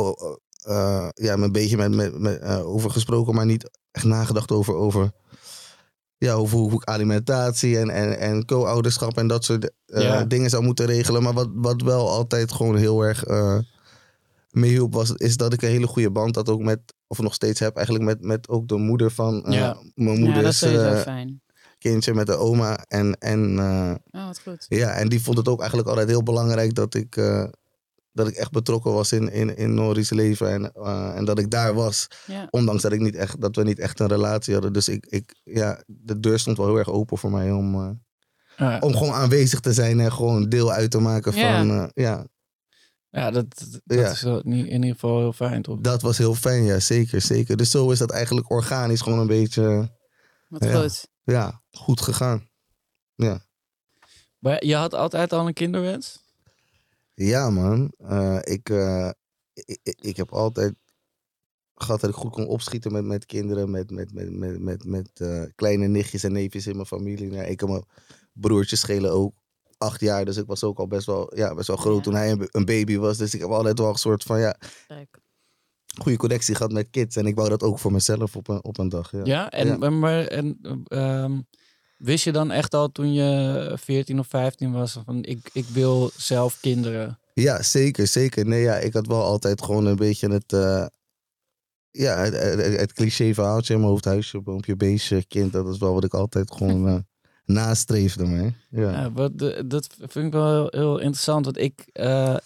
eh, 0.65 1.09
ja, 1.15 1.33
een 1.35 1.53
beetje 1.53 1.77
met, 1.77 1.95
met, 1.95 2.19
met, 2.19 2.43
over 2.63 2.91
gesproken, 2.91 3.35
maar 3.35 3.47
niet 3.47 3.71
echt 3.91 4.05
nagedacht 4.05 4.53
over, 4.53 4.75
over, 4.75 5.11
ja, 6.19 6.33
over 6.33 6.59
hoe 6.59 6.73
ik 6.73 6.85
alimentatie 6.85 7.79
en, 7.79 7.91
en, 7.91 8.19
en 8.19 8.45
co-ouderschap 8.45 9.19
en 9.19 9.27
dat 9.27 9.45
soort 9.45 9.71
Ja. 9.87 10.25
dingen 10.25 10.51
zou 10.51 10.63
moeten 10.63 10.87
regelen. 10.87 11.23
Maar 11.23 11.35
wat, 11.35 11.49
wat 11.55 11.83
wel 11.83 12.11
altijd 12.11 12.53
gewoon 12.53 12.77
heel 12.77 13.03
erg 13.03 13.25
eh 14.55 14.61
meehielp, 14.61 14.93
was, 14.95 15.11
is 15.13 15.37
dat 15.37 15.53
ik 15.53 15.63
een 15.63 15.69
hele 15.69 15.87
goede 15.87 16.11
band 16.11 16.35
had 16.35 16.49
ook 16.49 16.61
met, 16.63 16.81
of 17.07 17.19
nog 17.19 17.35
steeds 17.35 17.61
heb, 17.61 17.77
eigenlijk 17.77 18.05
met, 18.07 18.21
met 18.21 18.49
ook 18.49 18.69
de 18.69 18.77
moeder 18.77 19.11
van 19.11 19.45
eh, 19.45 19.53
Ja. 19.55 19.77
mijn 19.95 20.25
ja, 20.25 20.35
dat 20.35 20.45
is 20.45 20.59
sowieso 20.59 20.83
eh, 20.85 21.01
fijn. 21.01 21.43
kindje 21.79 22.15
met 22.15 22.27
de 22.27 22.37
oma. 22.37 22.85
En, 22.89 23.19
en, 23.19 23.59
eh, 23.59 23.95
Oh, 24.21 24.27
wat 24.27 24.41
goed. 24.45 24.67
ja, 24.69 24.91
en 24.91 25.09
die 25.09 25.23
vond 25.23 25.37
het 25.39 25.49
ook 25.49 25.59
eigenlijk 25.59 25.89
altijd 25.89 26.09
heel 26.09 26.23
belangrijk 26.23 26.75
dat 26.75 26.95
ik, 26.95 27.17
eh, 27.17 27.45
dat 28.13 28.29
ik 28.29 28.35
echt 28.35 28.51
betrokken 28.51 28.93
was 28.93 29.13
in, 29.13 29.33
in, 29.33 29.57
in 29.57 29.75
Nori's 29.75 30.11
leven. 30.11 30.51
En, 30.51 30.73
eh, 30.73 31.17
en 31.17 31.25
dat 31.25 31.39
ik 31.39 31.51
daar 31.51 31.75
was. 31.75 32.07
Ja. 32.27 32.47
Ondanks 32.51 32.83
dat, 32.83 32.93
ik 32.93 33.01
niet 33.01 33.15
echt, 33.15 33.41
dat 33.41 33.57
we 33.57 33.63
niet 33.63 33.79
echt 33.79 34.01
een 34.01 34.07
relatie 34.09 34.53
hadden. 34.53 34.73
Dus 34.73 34.89
ik, 34.89 35.07
ik, 35.07 35.35
ja, 35.45 35.83
de 35.87 36.21
deur 36.21 36.39
stond 36.39 36.57
wel 36.57 36.67
heel 36.67 36.79
erg 36.79 36.91
open 36.91 37.19
voor 37.19 37.31
mij 37.31 37.51
om, 37.53 37.75
eh, 38.57 38.77
om 38.81 38.97
gewoon 38.97 39.13
aanwezig 39.13 39.61
te 39.61 39.73
zijn 39.73 40.01
en 40.01 40.13
gewoon 40.13 40.49
deel 40.49 40.73
uit 40.73 40.91
te 40.91 40.99
maken 40.99 41.37
Ja. 41.37 41.57
van. 41.59 41.71
eh, 41.71 41.85
ja, 41.95 42.27
ja 43.15 43.31
dat, 43.31 43.59
dat 43.85 43.99
Ja. 43.99 44.11
is 44.11 44.23
in 44.23 44.53
ieder 44.55 44.91
geval 44.91 45.19
heel 45.19 45.33
fijn, 45.33 45.63
toch? 45.63 45.81
dat 45.81 46.03
was 46.03 46.19
heel 46.19 46.35
fijn, 46.35 46.65
ja, 46.65 46.81
zeker, 46.81 47.21
zeker. 47.21 47.57
Dus 47.57 47.71
zo 47.71 47.91
is 47.91 47.99
dat 47.99 48.11
eigenlijk 48.11 48.51
organisch 48.51 49.01
gewoon 49.01 49.19
een 49.19 49.27
beetje 49.27 49.93
Wat 50.49 50.65
Ja. 50.65 50.81
goed. 50.81 51.09
ja, 51.23 51.63
goed 51.71 52.01
gegaan. 52.01 52.49
Maar 54.39 54.65
je 54.65 54.75
had 54.75 54.95
altijd 54.95 55.33
al 55.33 55.47
een 55.47 55.53
kinderwens? 55.55 56.23
Ja, 57.15 57.51
man. 57.51 57.93
Eh, 57.99 58.39
ik, 58.43 58.69
eh, 58.71 59.11
ik, 59.55 59.97
ik, 60.01 60.17
heb 60.17 60.33
altijd 60.33 60.75
gehad 61.75 62.01
dat 62.01 62.11
ik 62.11 62.17
goed 62.17 62.33
kon 62.33 62.47
opschieten 62.47 62.93
met, 62.93 63.05
met 63.05 63.27
kinderen, 63.27 63.71
met, 63.71 63.91
met, 63.91 64.13
met, 64.13 64.31
met, 64.33 64.61
met, 64.61 64.85
met 64.85 65.11
eh, 65.21 65.43
kleine 65.55 65.87
nichtjes 65.87 66.25
en 66.25 66.33
neefjes 66.33 66.67
in 66.67 66.75
mijn 66.75 66.87
familie. 66.87 67.31
Nou, 67.31 67.45
ik 67.45 67.63
en 67.63 67.69
mijn 67.69 67.85
broertjes 68.33 68.81
schelen 68.81 69.13
ook 69.13 69.35
acht 69.79 70.01
jaar, 70.01 70.25
dus 70.25 70.37
ik 70.37 70.47
was 70.47 70.65
ook 70.65 70.79
al 70.79 70.87
best 70.87 71.07
wel, 71.07 71.37
ja, 71.37 71.55
best 71.55 71.67
wel 71.67 71.77
groot 71.77 71.97
Ja. 71.97 72.03
toen 72.03 72.15
hij 72.15 72.31
een, 72.51 72.65
baby 72.65 72.97
was. 72.97 73.17
Dus 73.17 73.35
ik 73.35 73.41
heb 73.41 73.51
altijd 73.51 73.79
wel 73.79 73.89
een 73.89 73.95
soort 73.95 74.23
van 74.23 74.41
ja, 74.41 74.57
goede 76.01 76.19
connectie 76.19 76.55
gehad 76.55 76.73
met 76.73 76.91
kids. 76.91 77.17
En 77.17 77.27
ik 77.27 77.35
wou 77.35 77.49
dat 77.49 77.63
ook 77.63 77.79
voor 77.79 77.93
mezelf 77.93 78.37
op 78.37 78.49
een, 78.49 78.65
op 78.65 78.79
een 78.79 78.89
dag. 78.89 79.11
Ja, 79.13 79.21
Ja, 79.25 79.51
en, 79.51 79.79
Ja. 79.81 79.91
Maar, 79.91 80.27
en 80.27 80.59
ehm, 80.87 81.41
wist 81.99 82.25
je 82.25 82.33
dan 82.33 82.51
echt 82.51 82.75
al 82.75 82.93
toen 82.93 83.13
je 83.13 83.73
14 83.81 84.19
of 84.19 84.27
15 84.27 84.73
was 84.73 84.99
van 85.05 85.25
ik, 85.25 85.51
ik 85.53 85.67
wil 85.67 86.11
zelf 86.17 86.61
kinderen? 86.61 87.19
Ja, 87.35 87.63
zeker, 87.63 88.07
zeker. 88.07 88.47
Nee, 88.47 88.63
ja, 88.63 88.77
ik 88.77 88.93
had 88.93 89.07
wel 89.07 89.23
altijd 89.23 89.63
gewoon 89.63 89.87
een 89.87 89.97
beetje 89.97 90.29
het, 90.29 90.53
eh, 90.53 90.87
ja, 91.91 92.17
het, 92.17 92.35
het, 92.35 92.81
het 92.81 92.93
cliché 92.93 93.35
verhaaltje 93.35 93.75
in 93.75 93.81
mijn 93.81 93.91
hoofd. 93.91 94.05
Huisje, 94.05 94.41
boompje, 94.41 94.77
beestje, 94.77 95.25
kind. 95.25 95.53
Dat 95.53 95.69
is 95.69 95.79
wel 95.79 95.95
wat 95.95 96.05
ik 96.05 96.15
altijd 96.15 96.53
gewoon 96.53 96.87
eh, 96.89 96.99
nastreefde, 97.45 98.25
man. 98.25 98.55
Ja. 98.71 98.91
Ja, 98.91 99.13
wat, 99.13 99.39
dat 99.67 99.87
vind 99.99 100.27
ik 100.27 100.33
wel 100.33 100.53
heel, 100.53 100.69
heel 100.71 100.99
interessant, 100.99 101.45
want 101.45 101.59
ik, 101.59 101.85
eh, 101.93 102.37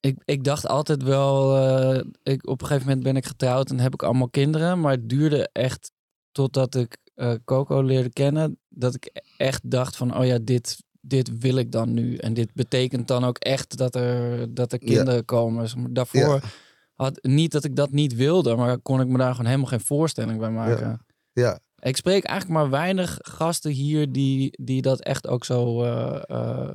ik, 0.00 0.16
ik 0.24 0.44
dacht 0.44 0.66
altijd 0.66 1.02
wel, 1.02 1.56
eh, 1.56 2.02
ik, 2.22 2.46
op 2.48 2.60
een 2.60 2.66
gegeven 2.66 2.86
moment 2.88 3.04
ben 3.04 3.16
ik 3.16 3.26
getrouwd 3.26 3.70
en 3.70 3.78
heb 3.80 3.92
ik 3.94 4.02
allemaal 4.02 4.28
kinderen, 4.28 4.80
maar 4.80 4.92
het 4.92 5.08
duurde 5.08 5.48
echt 5.52 5.92
totdat 6.32 6.74
ik 6.74 6.96
eh, 7.14 7.32
Coco 7.44 7.80
leerde 7.82 8.10
kennen, 8.10 8.58
dat 8.68 8.94
ik 8.94 9.22
echt 9.36 9.70
dacht 9.70 9.96
van, 9.96 10.16
oh 10.16 10.26
ja, 10.26 10.38
dit, 10.42 10.82
dit 11.00 11.38
wil 11.38 11.56
ik 11.56 11.72
dan 11.72 11.92
nu. 11.94 12.16
En 12.16 12.34
dit 12.34 12.54
betekent 12.54 13.08
dan 13.08 13.24
ook 13.24 13.38
echt 13.38 13.76
dat 13.76 13.94
er, 13.94 14.54
dat 14.54 14.72
er 14.72 14.78
Ja. 14.82 14.86
kinderen 14.94 15.24
komen. 15.24 15.92
Daarvoor 15.92 16.20
Ja. 16.20 16.40
had 16.94 17.18
niet 17.22 17.52
dat 17.52 17.64
ik 17.64 17.76
dat 17.76 17.90
niet 17.90 18.14
wilde, 18.14 18.56
maar 18.56 18.78
kon 18.78 19.00
ik 19.00 19.06
me 19.06 19.18
daar 19.18 19.30
gewoon 19.30 19.46
helemaal 19.46 19.68
geen 19.68 19.80
voorstelling 19.80 20.38
bij 20.38 20.50
maken. 20.50 21.04
ja, 21.32 21.58
Ik 21.84 21.96
spreek 21.96 22.24
eigenlijk 22.24 22.60
maar 22.60 22.70
weinig 22.70 23.18
gasten 23.20 23.70
hier 23.70 24.12
die, 24.12 24.58
die 24.62 24.82
dat 24.82 25.00
echt 25.00 25.26
ook 25.26 25.44
zo. 25.44 25.82
eh, 25.82 26.22
eh, 26.26 26.74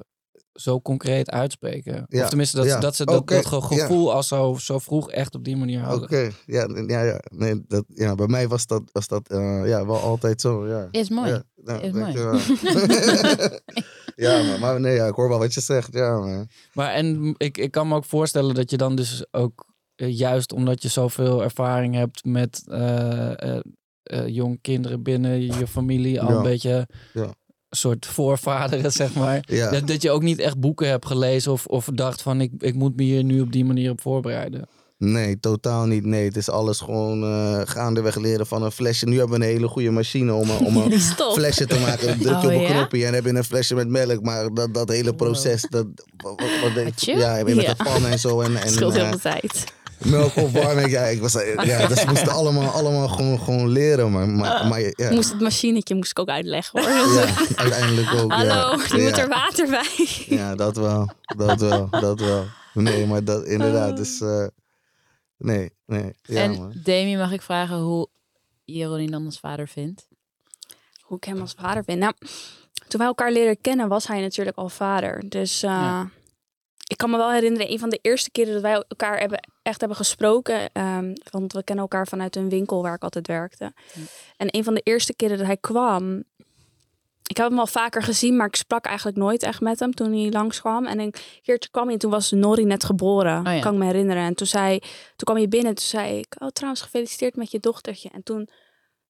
zo 0.54 0.82
concreet 0.82 1.30
uitspreken. 1.32 2.06
Ja, 2.08 2.24
Of 2.24 2.28
tenminste, 2.30 2.58
dat, 2.58 2.66
ja. 2.66 2.80
dat 2.80 2.96
ze 2.96 3.06
dat, 3.06 3.28
dat 3.28 3.46
ge- 3.46 3.56
ja. 3.76 3.82
gevoel 3.86 4.14
al 4.14 4.24
zo, 4.24 4.56
zo 4.60 4.80
vroeg 4.80 5.12
echt 5.12 5.36
op 5.36 5.44
die 5.44 5.58
manier 5.58 5.80
hadden. 5.80 6.04
Oké, 6.04 6.30
ja, 6.46 6.68
ja, 6.88 7.02
ja. 7.02 7.20
Nee, 7.32 7.64
dat, 7.68 7.84
ja, 7.88 8.16
bij 8.16 8.28
mij 8.28 8.48
was 8.48 8.66
dat, 8.68 8.82
was 8.92 9.08
dat 9.08 9.28
eh, 9.30 9.62
ja, 9.68 9.86
wel 9.86 10.00
altijd 10.00 10.42
zo. 10.42 10.68
Ja. 10.68 10.88
Is 10.92 11.10
mooi. 11.10 11.30
Ja, 11.30 11.44
nou, 11.56 11.82
Is 11.82 11.92
mooi. 11.92 12.14
ja, 14.16 14.44
maar, 14.44 14.60
maar 14.60 14.80
nee, 14.80 14.96
ja, 14.96 15.06
ik 15.08 15.14
hoor 15.16 15.30
wel 15.30 15.40
wat 15.40 15.54
je 15.54 15.62
zegt. 15.62 15.94
Ja, 15.94 16.20
maar. 16.20 16.46
Maar 16.74 16.92
en 16.94 17.34
ik, 17.38 17.58
ik 17.58 17.72
kan 17.72 17.88
me 17.88 17.96
ook 17.96 18.06
voorstellen 18.06 18.56
dat 18.56 18.70
je 18.72 18.78
dan 18.78 18.96
dus 18.96 19.26
ook, 19.32 19.66
juist 19.96 20.54
omdat 20.54 20.82
je 20.82 20.88
zoveel 20.90 21.44
ervaring 21.44 21.96
hebt 21.96 22.26
met 22.26 22.64
eh, 22.68 23.32
eh, 23.32 23.56
eh, 23.58 23.62
jong 24.28 24.60
kinderen 24.62 25.04
binnen 25.04 25.42
je 25.42 25.68
familie, 25.68 26.22
al 26.22 26.30
Ja. 26.30 26.36
een 26.36 26.44
beetje 26.44 26.88
Ja. 27.14 27.22
een 27.24 27.78
soort 27.78 28.06
voorvaderen, 28.06 28.92
zeg 29.02 29.14
maar. 29.14 29.40
Ja. 29.42 29.72
Dat, 29.72 29.88
dat 29.88 30.02
je 30.02 30.12
ook 30.12 30.24
niet 30.24 30.40
echt 30.40 30.60
boeken 30.60 30.90
hebt 30.90 31.06
gelezen 31.06 31.52
of, 31.52 31.66
of 31.66 31.90
dacht 31.94 32.22
van 32.22 32.42
ik, 32.42 32.52
ik 32.58 32.74
moet 32.76 32.96
me 32.96 33.04
hier 33.04 33.24
nu 33.24 33.42
op 33.42 33.52
die 33.52 33.66
manier 33.66 33.92
op 33.92 34.02
voorbereiden. 34.02 34.68
Nee, 34.98 35.40
totaal 35.40 35.86
niet. 35.86 36.06
Nee, 36.06 36.26
het 36.26 36.38
is 36.38 36.50
alles 36.50 36.80
gewoon 36.80 37.24
eh, 37.24 37.62
gaandeweg 37.64 38.16
leren 38.16 38.48
van 38.48 38.64
een 38.64 38.72
flesje. 38.72 39.06
Nu 39.06 39.18
hebben 39.18 39.40
we 39.40 39.46
een 39.46 39.52
hele 39.52 39.68
goede 39.68 39.92
machine 39.92 40.34
om, 40.34 40.50
een- 40.50 40.66
om 40.66 40.78
een 40.78 41.00
flesje 41.34 41.66
te 41.66 41.80
maken. 41.80 42.08
Dan 42.08 42.18
druk 42.18 42.30
je 42.30 42.36
Oh, 42.38 42.44
op 42.44 42.50
een 42.52 42.62
ja? 42.62 42.68
knopje 42.72 43.06
en 43.06 43.14
heb 43.14 43.26
je 43.26 43.30
een 43.36 43.44
flesje 43.44 43.76
met 43.76 43.88
melk. 43.88 44.22
Maar 44.22 44.54
dat, 44.54 44.74
dat 44.74 44.90
hele 44.90 45.14
proces, 45.16 45.66
dat, 45.70 45.86
wat, 46.18 46.40
wat, 46.42 46.50
wat 46.64 46.74
denk- 46.74 46.94
chill. 46.96 47.18
ja, 47.18 47.44
met 47.44 47.62
Ja. 47.62 47.74
de 47.74 47.84
pan 47.84 48.06
en 48.06 48.20
zo. 48.20 48.42
En, 48.42 48.56
en 48.56 48.70
scheelt 48.76 48.94
heel 48.94 49.04
eh, 49.04 49.10
veel 49.10 49.20
tijd. 49.20 49.64
Melk 50.06 50.36
opwarmen. 50.36 50.90
Ja, 50.90 51.04
ik 51.04 51.22
was, 51.22 51.34
ja, 51.64 51.88
dus 51.88 52.04
we 52.04 52.10
moesten 52.10 52.32
allemaal, 52.32 52.70
allemaal 52.70 53.08
gewoon, 53.08 53.40
gewoon 53.40 53.70
leren. 53.70 54.12
Maar, 54.12 54.28
maar, 54.28 54.68
maar 54.68 54.80
ja, 54.80 55.12
Moest 55.12 55.32
het 55.32 55.42
machinetje 55.42 55.96
moest 55.96 56.12
ik 56.12 56.20
ook 56.20 56.30
uitleggen 56.30 56.82
hoor. 56.82 56.90
ja, 56.90 57.34
uiteindelijk 57.56 58.14
ook. 58.14 58.32
Hallo, 58.32 58.78
ja. 58.78 58.96
je 58.96 59.02
moet 59.02 59.18
er 59.18 59.28
water 59.28 59.70
bij. 59.70 60.08
Ja, 60.26 60.56
dat 60.56 60.76
wel. 60.76 61.10
Dat 61.38 61.60
wel. 61.60 61.90
Dat 61.90 62.20
wel. 62.20 62.46
Nee, 62.74 63.06
maar 63.06 63.24
dat 63.24 63.46
inderdaad. 63.46 63.98
Dus, 63.98 64.22
eh, 64.22 64.48
nee, 65.38 65.72
nee. 65.86 66.14
Ja, 66.22 66.42
en 66.42 66.52
man. 66.52 66.74
Demi, 66.84 67.18
mag 67.18 67.32
ik 67.32 67.42
vragen 67.42 67.78
hoe 67.78 68.10
je 68.66 68.86
Ronnie 68.86 69.12
dan 69.12 69.26
als 69.26 69.40
vader 69.40 69.68
vindt? 69.68 70.08
Hoe 71.02 71.18
ik 71.18 71.24
hem 71.24 71.42
als 71.42 71.54
vader 71.58 71.84
vind. 71.84 72.00
Nou, 72.00 72.14
toen 72.88 73.00
wij 73.00 73.08
elkaar 73.08 73.32
leren 73.32 73.62
kennen 73.62 73.88
was 73.88 74.08
hij 74.08 74.22
natuurlijk 74.22 74.58
al 74.58 74.70
vader. 74.70 75.30
Dus 75.30 75.64
eh, 75.64 76.02
kan 77.00 77.10
me 77.10 77.18
wel 77.18 77.32
herinneren, 77.32 77.72
een 77.72 77.80
van 77.80 77.90
de 77.90 78.00
eerste 78.02 78.32
keren 78.32 78.54
dat 78.54 78.62
wij 78.62 78.74
elkaar 78.74 79.20
hebben, 79.20 79.40
echt 79.62 79.80
hebben 79.80 79.98
gesproken. 79.98 80.70
ehm, 80.74 81.14
want 81.30 81.54
we 81.54 81.64
kennen 81.64 81.84
elkaar 81.84 82.08
vanuit 82.08 82.36
een 82.36 82.50
winkel 82.50 82.82
waar 82.82 82.94
ik 82.94 83.04
altijd 83.04 83.28
werkte. 83.28 83.74
En 84.38 84.48
een 84.56 84.64
van 84.64 84.74
de 84.74 84.82
eerste 84.84 85.16
keren 85.16 85.38
dat 85.38 85.46
hij 85.46 85.58
kwam. 85.58 86.24
Ik 87.24 87.38
heb 87.38 87.50
hem 87.50 87.60
al 87.60 87.68
vaker 87.68 88.04
gezien, 88.04 88.36
maar 88.36 88.48
ik 88.48 88.56
sprak 88.56 88.86
eigenlijk 88.86 89.18
nooit 89.18 89.44
echt 89.44 89.62
met 89.62 89.80
hem 89.80 89.94
toen 89.94 90.14
hij 90.14 90.32
langskwam. 90.32 90.86
En 90.86 91.00
een 91.00 91.14
keertje 91.42 91.70
kwam 91.70 91.84
hij 91.84 91.94
en 91.94 92.00
toen 92.00 92.12
was 92.12 92.32
Nori 92.32 92.66
net 92.66 92.84
geboren. 92.84 93.48
Oh 93.48 93.54
ja. 93.54 93.60
Kan 93.60 93.74
ik 93.74 93.80
me 93.80 93.86
herinneren. 93.86 94.24
En 94.24 94.36
toen, 94.36 94.48
zei, 94.48 94.80
toen 94.80 94.90
kwam 95.24 95.38
hij 95.38 95.48
binnen 95.48 95.70
en 95.70 95.76
toen 95.76 95.86
zei 95.86 96.18
ik... 96.18 96.36
Oh, 96.40 96.48
trouwens, 96.48 96.82
gefeliciteerd 96.82 97.36
met 97.36 97.52
je 97.52 97.60
dochtertje. 97.60 98.10
En 98.10 98.24
toen 98.24 98.50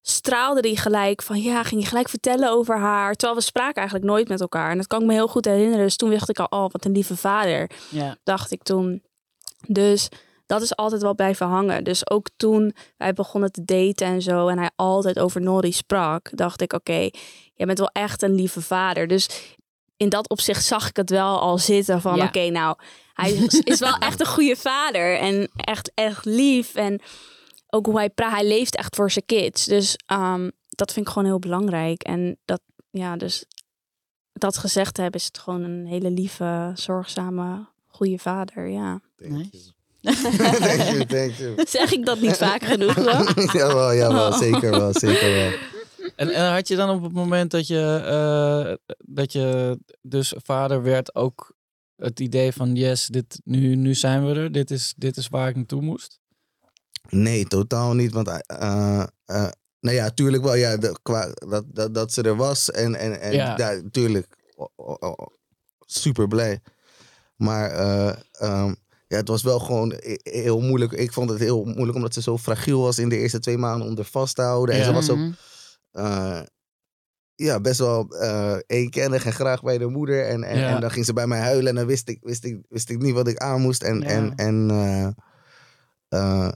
straalde 0.02 0.60
hij 0.60 0.76
gelijk 0.76 1.22
van... 1.22 1.40
Ja, 1.42 1.62
ging 1.62 1.80
je 1.80 1.86
gelijk 1.86 2.08
vertellen 2.08 2.50
over 2.50 2.78
haar. 2.78 3.14
Terwijl 3.14 3.38
we 3.38 3.44
spraken 3.44 3.76
eigenlijk 3.76 4.10
nooit 4.10 4.28
met 4.28 4.40
elkaar. 4.40 4.70
En 4.70 4.76
dat 4.76 4.86
kan 4.86 5.00
ik 5.00 5.06
me 5.06 5.12
heel 5.12 5.28
goed 5.28 5.44
herinneren. 5.44 5.84
Dus 5.84 5.96
toen 5.96 6.10
dacht 6.10 6.28
ik 6.28 6.38
al, 6.38 6.46
oh, 6.64 6.70
wat 6.70 6.84
een 6.84 6.92
lieve 6.92 7.16
vader 7.16 7.70
Ja. 7.90 8.16
dacht 8.24 8.50
ik 8.50 8.62
toen. 8.62 9.02
Dus 9.66 10.08
dat 10.46 10.62
is 10.62 10.76
altijd 10.76 11.02
wel 11.02 11.14
blijven 11.14 11.46
hangen. 11.46 11.84
Dus 11.84 12.10
ook 12.10 12.26
toen 12.36 12.74
wij 12.96 13.12
begonnen 13.12 13.52
te 13.52 13.64
daten 13.64 14.06
en 14.06 14.22
zo 14.22 14.48
en 14.48 14.58
hij 14.58 14.70
altijd 14.76 15.18
over 15.18 15.40
Nori 15.40 15.72
sprak, 15.72 16.30
dacht 16.36 16.60
ik: 16.60 16.72
oké, 16.72 17.10
jij 17.54 17.66
bent 17.66 17.78
wel 17.78 17.90
echt 17.92 18.22
een 18.22 18.34
lieve 18.34 18.60
vader. 18.60 19.06
Dus 19.06 19.28
in 19.96 20.08
dat 20.08 20.28
opzicht 20.28 20.64
zag 20.64 20.88
ik 20.88 20.96
het 20.96 21.10
wel 21.10 21.40
al 21.40 21.58
zitten 21.58 22.00
van: 22.00 22.16
Ja. 22.16 22.24
oké, 22.24 22.48
nou, 22.48 22.76
hij 23.14 23.32
is, 23.32 23.60
is 23.60 23.78
wel 23.78 23.96
echt 24.08 24.20
een 24.20 24.26
goede 24.26 24.56
vader 24.56 25.18
en 25.18 25.50
echt, 25.56 25.92
echt 25.94 26.24
lief. 26.24 26.74
En 26.74 27.00
ook 27.70 27.86
hoe 27.86 27.96
hij 27.96 28.10
praat, 28.10 28.32
hij 28.32 28.46
leeft 28.46 28.76
echt 28.76 28.96
voor 28.96 29.10
zijn 29.10 29.26
kids. 29.26 29.64
Dus 29.64 29.96
ehm, 30.06 30.50
dat 30.68 30.92
vind 30.92 31.06
ik 31.06 31.12
gewoon 31.12 31.28
heel 31.28 31.38
belangrijk. 31.38 32.02
En 32.02 32.38
dat, 32.44 32.60
ja, 32.90 33.16
dus 33.16 33.44
dat 34.32 34.56
gezegd 34.56 34.94
te 34.94 35.02
hebben, 35.02 35.20
is 35.20 35.26
het 35.26 35.38
gewoon 35.38 35.62
een 35.62 35.86
hele 35.86 36.10
lieve, 36.10 36.72
zorgzame, 36.74 37.66
goede 37.86 38.18
vader. 38.18 38.68
Ja. 38.68 39.00
Nice. 39.16 39.72
thank 40.00 40.82
you, 40.82 41.06
thank 41.06 41.32
you. 41.32 41.54
Zeg 41.68 41.92
ik 41.92 42.06
dat 42.06 42.20
niet 42.20 42.36
vaak 42.36 42.62
genoeg? 42.62 42.94
Hoor? 42.94 43.44
jawel, 43.58 43.94
jawel, 43.94 44.32
zeker 44.32 44.70
wel, 44.70 44.92
zeker 44.92 45.32
wel. 45.32 45.52
En, 46.16 46.28
en 46.28 46.52
had 46.52 46.68
je 46.68 46.76
dan 46.76 46.90
op 46.90 47.02
het 47.02 47.12
moment 47.12 47.50
dat 47.50 47.66
je, 47.66 48.02
eh, 48.06 48.94
dat 48.98 49.32
je 49.32 49.78
dus 50.02 50.34
vader 50.36 50.82
werd 50.82 51.14
ook 51.14 51.54
het 51.96 52.20
idee 52.20 52.52
van 52.52 52.74
yes, 52.74 53.06
dit, 53.06 53.40
nu, 53.44 53.74
nu 53.74 53.94
zijn 53.94 54.26
we 54.26 54.34
er, 54.34 54.52
dit 54.52 54.70
is, 54.70 54.94
dit 54.96 55.16
is 55.16 55.28
waar 55.28 55.48
ik 55.48 55.56
naartoe 55.56 55.82
moest? 55.82 56.19
Nee, 57.10 57.44
totaal 57.46 57.94
niet. 57.94 58.12
Want, 58.12 58.28
eh 58.28 59.02
eh, 59.24 59.48
nou 59.80 59.96
ja, 59.96 60.10
tuurlijk 60.10 60.42
wel. 60.42 60.54
Ja, 60.54 60.76
de, 60.76 60.98
qua, 61.02 61.28
dat, 61.34 61.64
dat, 61.66 61.94
dat 61.94 62.12
ze 62.12 62.22
er 62.22 62.36
was. 62.36 62.70
En, 62.70 62.94
en, 62.94 63.20
en 63.20 63.32
Ja. 63.32 63.54
ja. 63.56 63.80
tuurlijk. 63.90 64.26
O- 64.56 64.70
o- 64.76 64.96
o- 65.00 65.32
super 65.78 66.28
blij. 66.28 66.60
Maar 67.36 67.70
eh, 67.70 68.08
ehm, 68.32 68.74
ja, 69.06 69.16
het 69.16 69.28
was 69.28 69.42
wel 69.42 69.58
gewoon 69.58 69.90
he- 69.90 70.18
heel 70.22 70.60
moeilijk. 70.60 70.92
Ik 70.92 71.12
vond 71.12 71.30
het 71.30 71.38
heel 71.38 71.64
moeilijk 71.64 71.94
omdat 71.94 72.14
ze 72.14 72.22
zo 72.22 72.38
fragiel 72.38 72.80
was 72.80 72.98
in 72.98 73.08
de 73.08 73.16
eerste 73.16 73.38
twee 73.38 73.58
maanden 73.58 73.88
om 73.88 73.98
er 73.98 74.04
vast 74.04 74.34
te 74.36 74.42
houden. 74.42 74.74
En 74.74 74.84
ze 74.84 74.92
was 74.92 75.10
ook 75.10 75.16
Mhm. 75.16 75.32
eh, 75.90 76.40
ja, 77.34 77.60
best 77.60 77.78
wel 77.78 78.08
eh 78.08 78.56
eenkennig 78.66 79.24
en 79.24 79.32
graag 79.32 79.62
bij 79.62 79.78
de 79.78 79.86
moeder. 79.86 80.26
En, 80.26 80.42
en, 80.42 80.58
Ja. 80.58 80.74
en 80.74 80.80
dan 80.80 80.90
ging 80.90 81.04
ze 81.04 81.12
bij 81.12 81.26
mij 81.26 81.40
huilen 81.40 81.66
en 81.68 81.74
dan 81.74 81.86
wist 81.86 82.08
ik, 82.08 82.18
wist 82.22 82.44
ik, 82.44 82.60
wist 82.68 82.90
ik 82.90 82.98
niet 82.98 83.14
wat 83.14 83.28
ik 83.28 83.36
aan 83.38 83.60
moest. 83.60 83.82
En, 83.82 84.00
Ja. 84.00 84.06
en, 84.06 84.34
en 84.34 84.70
eh, 84.70 85.06
eh, 86.08 86.52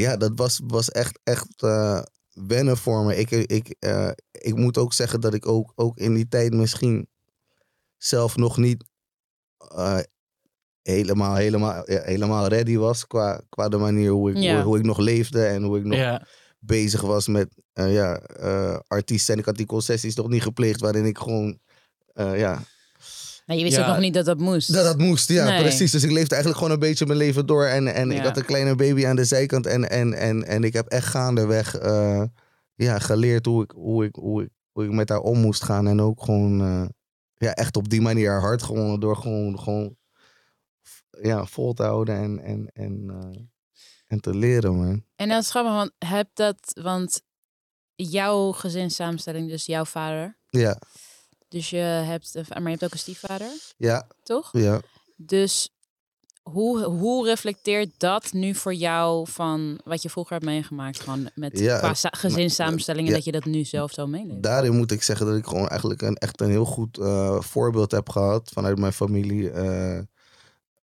ja, 0.00 0.16
dat 0.16 0.32
was, 0.34 0.60
was 0.66 0.90
echt, 0.90 1.18
echt 1.22 1.62
eh, 1.62 2.02
wennen 2.30 2.76
voor 2.76 3.04
me. 3.04 3.16
Ik, 3.16 3.30
ik, 3.30 3.76
eh, 3.78 4.10
ik 4.30 4.54
moet 4.56 4.78
ook 4.78 4.92
zeggen 4.92 5.20
dat 5.20 5.34
ik 5.34 5.46
ook, 5.46 5.72
ook 5.74 5.96
in 5.98 6.14
die 6.14 6.28
tijd 6.28 6.52
misschien 6.54 7.08
zelf 7.96 8.36
nog 8.36 8.56
niet 8.56 8.84
eh, 9.58 9.98
helemaal, 10.82 11.34
helemaal, 11.34 11.90
ja, 11.90 12.02
helemaal 12.02 12.46
ready 12.46 12.76
was 12.76 13.06
qua, 13.06 13.42
qua 13.48 13.68
de 13.68 13.76
manier 13.76 14.10
hoe 14.10 14.30
ik, 14.30 14.36
Ja. 14.36 14.54
hoe, 14.54 14.62
hoe 14.62 14.78
ik 14.78 14.84
nog 14.84 14.98
leefde 14.98 15.46
en 15.46 15.62
hoe 15.62 15.78
ik 15.78 15.84
nog 15.84 15.98
Ja, 15.98 16.26
bezig 16.58 17.00
was 17.00 17.28
met 17.28 17.48
eh, 17.72 17.94
ja, 17.94 18.18
eh, 18.20 18.78
artiesten. 18.86 19.34
En 19.34 19.40
ik 19.40 19.46
had 19.46 19.56
die 19.56 19.66
concessies 19.66 20.14
nog 20.14 20.28
niet 20.28 20.42
gepleegd 20.42 20.80
waarin 20.80 21.04
ik 21.04 21.18
gewoon, 21.18 21.58
eh, 22.06 22.38
ja, 22.38 22.62
Nee, 23.46 23.58
je 23.58 23.64
wist 23.64 23.76
Ja. 23.76 23.82
ook 23.82 23.88
nog 23.88 23.98
niet 23.98 24.14
dat 24.14 24.24
dat 24.24 24.38
moest. 24.38 24.72
dat 24.72 24.84
dat 24.84 24.98
moest. 24.98 25.28
Ja, 25.28 25.44
Nee. 25.44 25.60
precies. 25.60 25.90
Dus 25.90 26.02
ik 26.02 26.10
leefde 26.10 26.34
eigenlijk 26.34 26.56
gewoon 26.64 26.72
een 26.72 26.88
beetje 26.88 27.06
mijn 27.06 27.18
leven 27.18 27.46
door. 27.46 27.64
En, 27.64 27.94
en 27.94 28.10
ik 28.10 28.22
had 28.22 28.36
een 28.36 28.44
kleine 28.44 28.74
baby 28.74 29.06
aan 29.06 29.16
de 29.16 29.24
zijkant. 29.24 29.66
En, 29.66 29.90
en, 29.90 30.12
en, 30.14 30.44
en 30.44 30.64
ik 30.64 30.72
heb 30.72 30.86
echt 30.86 31.06
gaandeweg 31.06 31.74
eh, 31.76 32.22
ja, 32.74 32.98
geleerd 32.98 33.46
hoe 33.46 33.62
ik, 33.62 33.70
hoe, 33.70 34.04
ik, 34.04 34.14
hoe, 34.14 34.42
ik, 34.42 34.48
hoe 34.72 34.84
ik 34.84 34.90
met 34.90 35.08
haar 35.08 35.20
om 35.20 35.38
moest 35.40 35.62
gaan. 35.64 35.86
En 35.86 36.00
ook 36.00 36.22
gewoon 36.22 36.60
eh, 36.60 36.84
ja, 37.34 37.52
echt 37.54 37.76
op 37.76 37.88
die 37.88 38.00
manier 38.00 38.40
hart 38.40 38.62
gewonnen. 38.62 39.00
Door 39.00 39.16
gewoon, 39.16 39.58
gewoon 39.60 39.96
ja, 41.22 41.44
vol 41.44 41.72
te 41.72 41.82
houden 41.82 42.16
en, 42.16 42.40
en, 42.42 42.70
en, 42.72 43.10
eh, 43.10 43.40
en 44.06 44.20
te 44.20 44.34
leren, 44.34 44.76
man. 44.76 45.04
En 45.16 45.28
dat 45.28 45.42
is 45.42 45.50
grappig, 45.50 45.72
want 45.72 45.92
heb 45.98 46.28
dat, 46.34 46.78
want 46.82 47.22
jouw 47.94 48.52
gezinssamenstelling, 48.52 49.48
dus 49.48 49.66
jouw 49.66 49.84
vader, 49.84 50.38
Ja, 50.48 50.78
dus 51.54 51.70
je 51.70 51.76
hebt, 51.76 52.34
maar 52.48 52.62
je 52.62 52.68
hebt 52.68 52.84
ook 52.84 52.92
een 52.92 52.98
stiefvader, 52.98 53.46
ja, 53.76 54.06
toch? 54.22 54.48
ja. 54.52 54.80
Dus 55.16 55.68
hoe, 56.42 56.82
hoe 56.82 57.26
reflecteert 57.26 57.90
dat 57.96 58.32
nu 58.32 58.54
voor 58.54 58.74
jou 58.74 59.28
van 59.28 59.80
wat 59.84 60.02
je 60.02 60.10
vroeger 60.10 60.32
hebt 60.32 60.44
meegemaakt, 60.44 61.00
gewoon 61.00 61.30
met 61.34 61.58
Ja, 61.58 61.78
qua 61.78 61.94
sa- 61.94 62.12
gezinssamenstellingen, 62.16 63.10
ja. 63.10 63.16
dat 63.16 63.24
je 63.24 63.32
dat 63.32 63.44
nu 63.44 63.64
zelf 63.64 63.92
zo 63.92 64.06
meeleeft? 64.06 64.42
Daarin 64.42 64.76
moet 64.76 64.90
ik 64.90 65.02
zeggen 65.02 65.26
dat 65.26 65.36
ik 65.36 65.46
gewoon 65.46 65.68
eigenlijk 65.68 66.02
een, 66.02 66.16
echt 66.16 66.40
een 66.40 66.50
heel 66.50 66.64
goed 66.64 66.98
eh, 66.98 67.40
voorbeeld 67.40 67.90
heb 67.90 68.08
gehad 68.08 68.50
vanuit 68.52 68.78
mijn 68.78 68.92
familie. 68.92 69.50
Eh, 69.50 69.98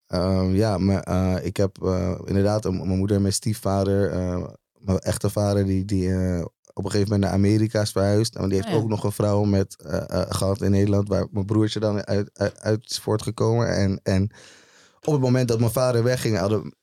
ehm, 0.08 0.55
ja, 0.55 0.77
maar, 0.77 1.01
eh, 1.03 1.46
ik 1.46 1.58
heb 1.58 1.77
inderdaad 2.25 2.63
mijn 2.63 2.98
moeder 2.98 3.15
en 3.15 3.22
mijn 3.22 3.34
stiefvader, 3.34 4.10
mijn 4.77 5.00
echte 5.00 5.29
vader, 5.29 5.65
die, 5.65 5.86
die 5.86 6.10
op 6.73 6.85
een 6.85 6.91
gegeven 6.91 7.13
moment 7.13 7.31
naar 7.31 7.39
Amerika 7.39 7.81
is 7.81 7.91
verhuisd. 7.91 8.35
En 8.35 8.43
die 8.43 8.53
heeft 8.53 8.67
Oh 8.67 8.73
ja. 8.73 8.79
ook 8.79 8.87
nog 8.87 9.03
een 9.03 9.11
vrouw 9.11 9.43
met, 9.43 9.81
eh, 9.81 10.21
gehad 10.29 10.61
in 10.61 10.71
Nederland, 10.71 11.07
waar 11.07 11.27
mijn 11.31 11.45
broertje 11.45 11.79
dan 11.79 12.05
uit, 12.05 12.29
uit, 12.33 12.59
uit 12.59 12.89
is 12.89 12.99
voortgekomen. 12.99 13.75
En, 13.75 13.99
en 14.03 14.31
op 15.01 15.13
het 15.13 15.21
moment 15.21 15.47
dat 15.47 15.59
mijn 15.59 15.71
vader 15.71 16.03
wegging, 16.03 16.37
hadden 16.37 16.75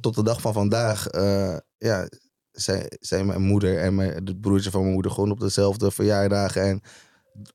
tot 0.00 0.14
de 0.14 0.22
dag 0.22 0.40
van 0.40 0.52
vandaag, 0.52 1.06
eh, 1.06 1.56
ja, 1.78 2.08
zijn, 2.50 2.86
zijn 3.00 3.26
mijn 3.26 3.42
moeder 3.42 3.78
en 3.78 3.94
mijn, 3.94 4.10
het 4.10 4.40
broertje 4.40 4.70
van 4.70 4.80
mijn 4.80 4.92
moeder 4.92 5.12
gewoon 5.12 5.30
op 5.30 5.40
dezelfde 5.40 5.90
verjaardagen. 5.90 6.62
En 6.62 6.80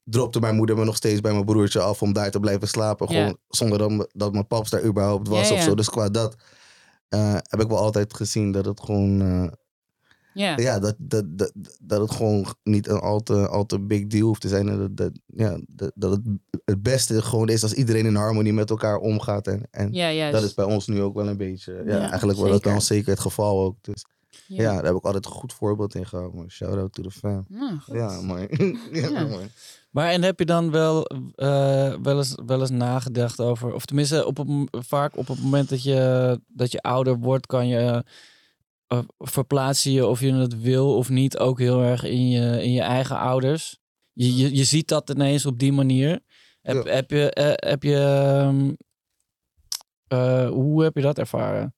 dropte 0.04 0.40
mijn 0.40 0.56
moeder 0.56 0.78
me 0.78 0.86
nog 0.86 0.96
steeds 0.96 1.22
bij 1.22 1.32
mijn 1.32 1.46
broertje 1.46 1.82
af 1.82 2.02
om 2.02 2.14
daar 2.14 2.32
te 2.32 2.40
blijven 2.40 2.68
slapen. 2.68 3.08
Ja. 3.10 3.14
Gewoon 3.14 3.38
zonder 3.48 3.78
dat, 3.78 4.10
dat 4.14 4.32
mijn 4.32 4.48
paps 4.48 4.70
daar 4.70 4.84
überhaupt 4.84 5.28
was 5.28 5.50
Ja, 5.50 5.56
of 5.56 5.62
zo. 5.62 5.76
Dus 5.76 5.90
qua 5.90 6.10
dat 6.10 6.36
heb 7.48 7.62
ik 7.62 7.68
wel 7.68 7.78
altijd 7.78 8.14
gezien 8.14 8.52
dat 8.52 8.66
het 8.66 8.80
gewoon... 8.80 9.52
Ja. 10.38 10.58
ja, 10.58 10.80
dat, 10.80 10.96
dat, 10.98 11.24
dat, 11.28 11.52
dat 11.82 12.02
het 12.02 12.12
gewoon 12.12 12.46
niet 12.64 12.88
een 12.88 13.00
al 13.00 13.20
te, 13.24 13.48
al 13.48 13.66
te 13.66 13.80
big 13.80 14.08
deal 14.08 14.28
hoeft 14.28 14.42
te 14.42 14.48
zijn. 14.48 14.70
En 14.70 14.78
dat, 14.78 14.98
dat, 14.98 15.12
ja, 15.26 15.60
dat, 15.68 15.92
dat 15.96 16.12
het 16.12 16.22
het 16.66 16.82
beste 16.84 17.22
gewoon 17.22 17.50
is 17.50 17.64
als 17.64 17.74
iedereen 17.74 18.06
in 18.06 18.16
harmonie 18.16 18.54
met 18.54 18.70
elkaar 18.70 18.98
omgaat. 18.98 19.48
En, 19.48 19.68
en 19.72 19.94
Ja, 19.94 20.32
dat 20.32 20.44
is 20.44 20.54
bij 20.54 20.66
ons 20.66 20.88
nu 20.88 21.02
ook 21.02 21.16
wel 21.16 21.28
een 21.28 21.38
beetje, 21.38 21.74
ja, 21.86 21.96
Ja, 21.96 22.10
eigenlijk 22.10 22.38
wordt 22.38 22.54
dat 22.54 22.64
dan 22.64 22.82
zeker 22.82 23.10
het 23.10 23.20
geval 23.20 23.62
ook. 23.64 23.76
Dus 23.82 24.06
ja, 24.48 24.62
Ja. 24.62 24.74
daar 24.76 24.86
heb 24.86 24.96
ik 24.96 25.06
altijd 25.06 25.26
een 25.26 25.32
goed 25.32 25.54
voorbeeld 25.54 25.96
in 25.96 26.06
gehouden. 26.06 26.52
Shout 26.52 26.78
out 26.78 26.94
to 26.94 27.04
the 27.04 27.12
fam. 27.12 27.46
Nou. 27.48 27.80
Ja, 27.86 28.22
mooi. 28.22 28.48
ja, 28.92 29.08
Ja. 29.10 29.26
mooi. 29.26 29.46
Maar 29.92 30.10
en 30.12 30.24
heb 30.24 30.40
je 30.40 30.46
dan 30.46 30.72
wel, 30.72 31.06
eh, 31.36 31.94
wel, 32.02 32.18
eens, 32.18 32.36
wel 32.46 32.60
eens 32.60 32.70
nagedacht 32.70 33.40
over, 33.40 33.74
of 33.74 33.86
tenminste 33.86 34.26
op 34.26 34.38
het, 34.38 34.48
vaak 34.72 35.18
op 35.18 35.28
het 35.28 35.42
moment 35.44 35.70
dat 35.70 35.84
je, 35.84 36.40
dat 36.48 36.72
je 36.72 36.82
ouder 36.82 37.18
wordt, 37.18 37.46
kan 37.46 37.68
je 37.68 38.04
uh, 38.94 39.00
verplaatsen 39.18 39.92
je 39.92 40.06
of 40.08 40.20
je 40.20 40.34
het 40.34 40.62
wil 40.62 40.96
of 40.96 41.10
niet 41.10 41.38
ook 41.38 41.60
heel 41.60 41.82
erg 41.82 42.04
in 42.04 42.30
je, 42.30 42.64
in 42.64 42.72
je 42.72 42.82
eigen 42.82 43.18
ouders. 43.18 43.80
Je, 44.14 44.36
je, 44.36 44.56
je 44.56 44.64
ziet 44.64 44.88
dat 44.88 45.10
ineens 45.10 45.46
op 45.46 45.60
die 45.60 45.74
manier. 45.74 46.20
Heb, 46.62 46.86
Ja. 46.86 46.92
heb 46.94 47.10
je, 47.12 47.32
eh, 47.32 47.70
heb 47.70 47.84
je 47.84 47.96
ehm, 47.98 48.74
eh, 50.08 50.50
hoe 50.50 50.84
heb 50.84 50.96
je 50.96 51.02
dat 51.02 51.18
ervaren? 51.18 51.76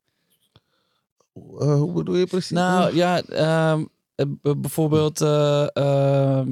Eh, 1.33 1.73
hoe 1.79 1.91
bedoel 1.93 2.15
je 2.15 2.25
precies? 2.25 2.49
Nou 2.49 2.95
ja, 2.95 3.21
ehm, 3.21 3.85
eh, 4.15 4.25
bijvoorbeeld 4.57 5.21
eh, 5.21 5.67
ehm, 5.75 6.51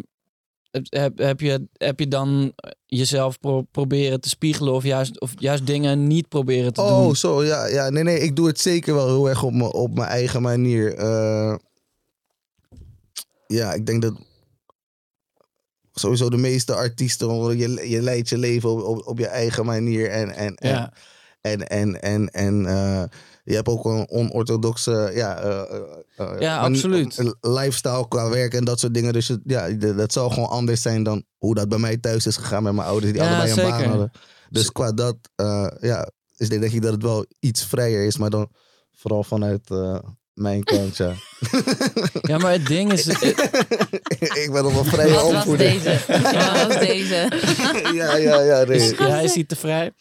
heb, 0.71 1.17
heb, 1.17 1.39
je, 1.39 1.67
heb 1.73 1.99
je 1.99 2.07
dan 2.07 2.53
jezelf 2.85 3.39
pro- 3.39 3.61
proberen 3.71 4.21
te 4.21 4.29
spiegelen 4.29 4.73
of 4.73 4.83
juist, 4.83 5.19
of 5.19 5.31
juist 5.35 5.65
dingen 5.65 6.07
niet 6.07 6.27
proberen 6.27 6.73
te 6.73 6.81
Oh, 6.81 6.87
doen? 6.87 7.15
zo, 7.15 7.43
ja, 7.43 7.65
ja. 7.65 7.89
Nee, 7.89 8.03
nee, 8.03 8.19
ik 8.19 8.35
doe 8.35 8.47
het 8.47 8.59
zeker 8.59 8.93
wel 8.93 9.07
heel 9.07 9.29
erg 9.29 9.43
op, 9.43 9.53
me, 9.53 9.73
op 9.73 9.93
mijn 9.93 10.09
eigen 10.09 10.41
manier. 10.41 10.95
Eh, 10.95 11.55
ja, 13.47 13.73
ik 13.73 13.85
denk 13.85 14.01
dat 14.01 14.13
sowieso 15.93 16.29
de 16.29 16.37
meeste 16.37 16.73
artiesten, 16.73 17.57
je, 17.57 17.89
je 17.89 18.01
leidt 18.01 18.29
je 18.29 18.37
leven 18.37 18.69
op, 18.69 18.81
op, 18.83 19.07
op 19.07 19.19
je 19.19 19.27
eigen 19.27 19.65
manier. 19.65 20.09
En, 20.09 20.35
en, 20.35 20.55
en, 20.55 20.69
Ja. 20.69 20.93
en, 21.41 21.67
en, 21.67 22.01
en, 22.01 22.29
en 22.29 22.65
eh, 22.65 23.03
je 23.49 23.55
hebt 23.55 23.67
ook 23.67 23.85
een 23.85 24.09
onorthodoxe 24.09 25.11
ja, 25.13 25.37
eh, 25.39 25.59
eh, 25.59 25.81
eh, 26.17 26.39
Ja, 26.39 26.57
absoluut. 26.59 27.17
een 27.17 27.35
lifestyle 27.41 28.07
qua 28.07 28.29
werk 28.29 28.53
en 28.53 28.63
dat 28.65 28.79
soort 28.79 28.93
dingen. 28.93 29.13
Dus 29.13 29.27
het- 29.27 29.41
ja, 29.45 29.69
dat 29.71 30.13
zal 30.13 30.29
gewoon 30.29 30.49
anders 30.49 30.81
zijn 30.81 31.03
dan 31.03 31.23
hoe 31.37 31.55
dat 31.55 31.69
bij 31.69 31.77
mij 31.79 31.97
thuis 31.97 32.25
is 32.25 32.37
gegaan 32.37 32.63
met 32.63 32.73
mijn 32.73 32.87
ouders 32.87 33.11
die 33.13 33.21
Ja, 33.21 33.27
allebei 33.27 33.49
een 33.49 33.55
zeker. 33.55 33.69
baan 33.71 33.89
hadden. 33.89 34.11
Dus 34.49 34.71
qua 34.71 34.91
dat, 34.91 35.17
eh, 35.35 35.67
ja, 35.81 36.09
dus 36.37 36.49
ik 36.49 36.59
denk 36.61 36.73
ik 36.73 36.81
dat 36.81 36.91
het 36.93 37.03
wel 37.03 37.25
iets 37.39 37.63
vrijer 37.65 38.05
is, 38.05 38.17
maar 38.17 38.29
dan 38.29 38.49
vooral 38.95 39.23
vanuit 39.23 39.69
eh, 39.71 39.99
mijn 40.33 40.63
kant, 40.63 40.97
ja. 40.97 41.13
Ja, 42.21 42.37
maar 42.37 42.51
het 42.51 42.65
ding 42.67 42.91
is, 42.93 43.07
ik 44.43 44.49
ben 44.53 44.63
nog 44.63 44.73
wel 44.73 44.83
vrije 44.83 45.13
Wat 45.13 45.21
was 45.31 45.33
opvoeder. 45.33 45.67
deze? 45.67 45.99
Wat 46.07 46.67
was 46.67 46.79
deze? 46.79 47.29
ja, 47.99 48.15
ja, 48.15 48.39
ja. 48.41 48.63
Nee. 48.63 48.77
is 48.77 48.97
jij 48.97 49.27
ziet 49.27 49.49
te 49.49 49.55
vrij. 49.55 49.91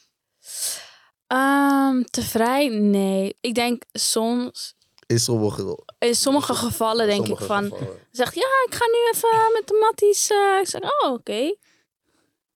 Ehm, 1.26 2.02
te 2.02 2.22
vrij? 2.22 2.68
Nee. 2.68 3.36
Ik 3.40 3.54
denk 3.54 3.82
soms, 3.92 4.74
In 5.06 5.18
sommige, 5.20 5.78
in 5.98 6.14
sommige 6.14 6.54
gevallen 6.54 7.06
denk 7.06 7.26
sommige 7.26 7.42
ik 7.42 7.48
van, 7.48 7.62
gevallen. 7.64 7.98
zegt 8.10 8.34
ja, 8.34 8.46
ik 8.66 8.74
ga 8.74 8.84
nu 8.86 8.98
even 9.12 9.52
met 9.52 9.66
de 9.66 9.78
matties. 9.80 10.30
eh." 10.30 10.58
ik 10.60 10.68
zeg, 10.68 10.80
oh, 10.82 11.12
oké. 11.12 11.54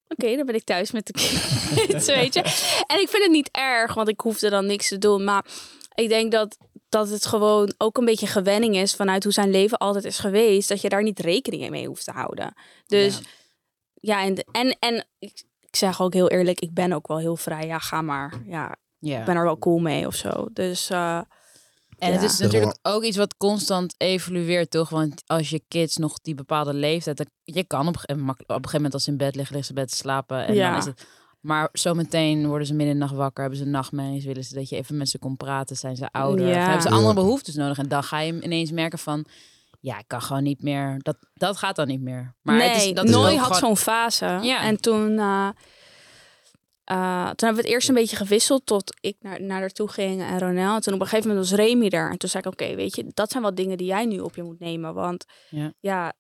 Oké, 0.09 0.37
dan 0.37 0.47
ben 0.47 0.55
ik 0.55 0.65
thuis 0.65 0.91
met 0.91 1.07
de 1.07 1.13
kids, 1.13 2.07
weet 2.17 2.35
je. 2.35 2.41
En 2.87 3.01
ik 3.01 3.09
vind 3.09 3.23
het 3.23 3.31
niet 3.31 3.49
erg, 3.53 3.95
want 3.95 4.09
ik 4.09 4.21
hoefde 4.21 4.51
dan 4.51 4.67
niks 4.67 4.89
te 4.89 4.99
doen. 4.99 5.25
Maar 5.25 5.45
ik 5.95 6.09
denk 6.09 6.33
dat, 6.33 6.57
dat 6.89 7.09
het 7.09 7.27
gewoon 7.27 7.75
ook 7.79 7.97
een 7.99 8.05
beetje 8.05 8.27
gewenning 8.27 8.77
is 8.77 8.95
vanuit 8.95 9.25
hoe 9.25 9.33
zijn 9.33 9.51
leven 9.51 9.79
altijd 9.79 10.05
is 10.05 10.19
geweest. 10.19 10.69
Dat 10.69 10.81
je 10.81 10.89
daar 10.89 11.03
niet 11.03 11.19
rekening 11.21 11.71
mee 11.71 11.87
hoeft 11.87 12.05
te 12.05 12.11
houden. 12.11 12.55
Dus 12.87 13.21
ja, 13.95 14.23
en, 14.23 14.45
en, 14.53 14.77
en 14.79 15.07
ik, 15.19 15.43
ik 15.71 15.77
zeg 15.77 16.01
ook 16.03 16.13
heel 16.13 16.29
eerlijk, 16.29 16.61
ik 16.61 16.75
ben 16.75 16.93
ook 16.93 17.07
wel 17.09 17.19
heel 17.19 17.37
vrij. 17.37 17.67
Ja, 17.67 17.79
ga 17.79 18.03
maar. 18.03 18.43
Ja, 18.47 18.77
Ja. 18.99 19.19
ik 19.19 19.25
ben 19.25 19.37
er 19.37 19.45
wel 19.45 19.59
cool 19.59 19.79
mee 19.79 20.07
of 20.07 20.15
zo. 20.15 20.47
Dus 20.53 20.91
eh, 20.91 21.21
En 21.99 22.13
het 22.13 22.23
is 22.23 22.39
natuurlijk 22.39 22.79
ook 22.83 23.03
iets 23.05 23.17
wat 23.17 23.37
constant 23.37 23.95
evolueert, 23.99 24.71
toch? 24.71 24.89
Want 24.89 25.23
als 25.27 25.51
je 25.51 25.63
kids 25.69 25.97
nog 25.97 26.19
die 26.21 26.35
bepaalde 26.35 26.75
leeftijd... 26.75 27.17
dan- 27.17 27.27
Je 27.45 27.65
kan 27.65 27.81
op, 27.81 27.87
een 27.95 28.01
gegeven 28.01 28.19
moment- 28.19 28.41
op 28.41 28.49
een 28.49 28.55
gegeven 28.55 28.77
moment 28.77 28.95
als 28.95 29.05
ze 29.05 29.11
in 29.11 29.17
bed 29.17 29.35
liggen, 29.35 29.55
liggen 29.57 29.75
ze 29.75 29.81
bed 29.81 29.91
te 29.91 29.97
slapen. 29.97 30.47
En 30.47 30.55
Ja. 30.55 30.71
dan 30.71 30.79
is 30.79 30.85
het, 30.85 31.07
maar 31.41 31.69
zometeen 31.73 32.47
worden 32.47 32.67
ze 32.67 32.75
midden 32.75 32.95
in 32.95 33.01
de 33.01 33.07
nacht 33.07 33.17
wakker, 33.17 33.41
hebben 33.43 33.61
ze 33.61 33.67
nachtmerries, 33.67 34.25
willen 34.25 34.45
ze 34.45 34.55
dat 34.55 34.69
je 34.69 34.77
even 34.77 34.97
met 34.97 35.09
ze 35.09 35.19
kon 35.19 35.37
praten, 35.37 35.77
zijn 35.77 35.97
ze 35.97 36.11
ouder, 36.11 36.47
Ja. 36.49 36.63
hebben 36.65 36.83
ze 36.83 36.89
andere 36.91 37.15
behoeftes 37.15 37.55
nodig. 37.55 37.79
En 37.79 37.89
dan 37.89 38.03
ga 38.03 38.19
je 38.21 38.41
ineens 38.43 38.71
merken 38.71 38.99
van, 38.99 39.25
ja, 39.81 39.99
ik 39.99 40.05
kan 40.07 40.23
gewoon 40.23 40.43
niet 40.43 40.63
meer, 40.63 40.99
dat, 40.99 41.17
dat 41.35 41.57
gaat 41.57 41.77
dan 41.77 41.87
niet 41.87 42.01
meer. 42.01 42.35
Maar 42.43 42.57
nee, 42.57 42.69
het 42.69 42.83
is, 42.83 42.93
dat 42.93 43.05
is 43.05 43.11
Nooi 43.11 43.33
ook 43.35 43.39
had 43.41 43.57
gewoon- 43.57 43.77
zo'n 43.77 43.85
fase. 43.85 44.39
Ja. 44.43 44.63
En 44.63 44.81
toen, 44.81 45.19
eh, 45.19 45.49
eh, 46.85 47.25
toen 47.25 47.47
hebben 47.49 47.55
we 47.55 47.61
het 47.61 47.67
eerst 47.67 47.89
een 47.89 47.95
beetje 47.95 48.17
gewisseld 48.17 48.67
tot 48.67 48.95
ik 49.01 49.17
naar, 49.21 49.43
naar 49.43 49.61
haar 49.61 49.71
toe 49.71 49.89
ging 49.89 50.23
en 50.23 50.39
Ronel. 50.39 50.75
En 50.75 50.81
toen 50.81 50.95
op 50.95 51.01
een 51.01 51.07
gegeven 51.07 51.29
moment 51.31 51.49
was 51.49 51.59
Remy 51.59 51.89
er. 51.89 52.11
En 52.11 52.19
toen 52.19 52.29
zei 52.29 52.43
ik, 52.47 52.53
oké, 52.53 52.75
weet 52.75 52.97
je, 52.97 53.11
dat 53.15 53.31
zijn 53.31 53.43
wel 53.43 53.55
dingen 53.55 53.77
die 53.79 53.87
jij 53.87 54.05
nu 54.05 54.19
op 54.21 54.35
je 54.35 54.43
moet 54.43 54.59
nemen. 54.61 54.95
Want 54.95 55.25
Ja. 55.81 56.13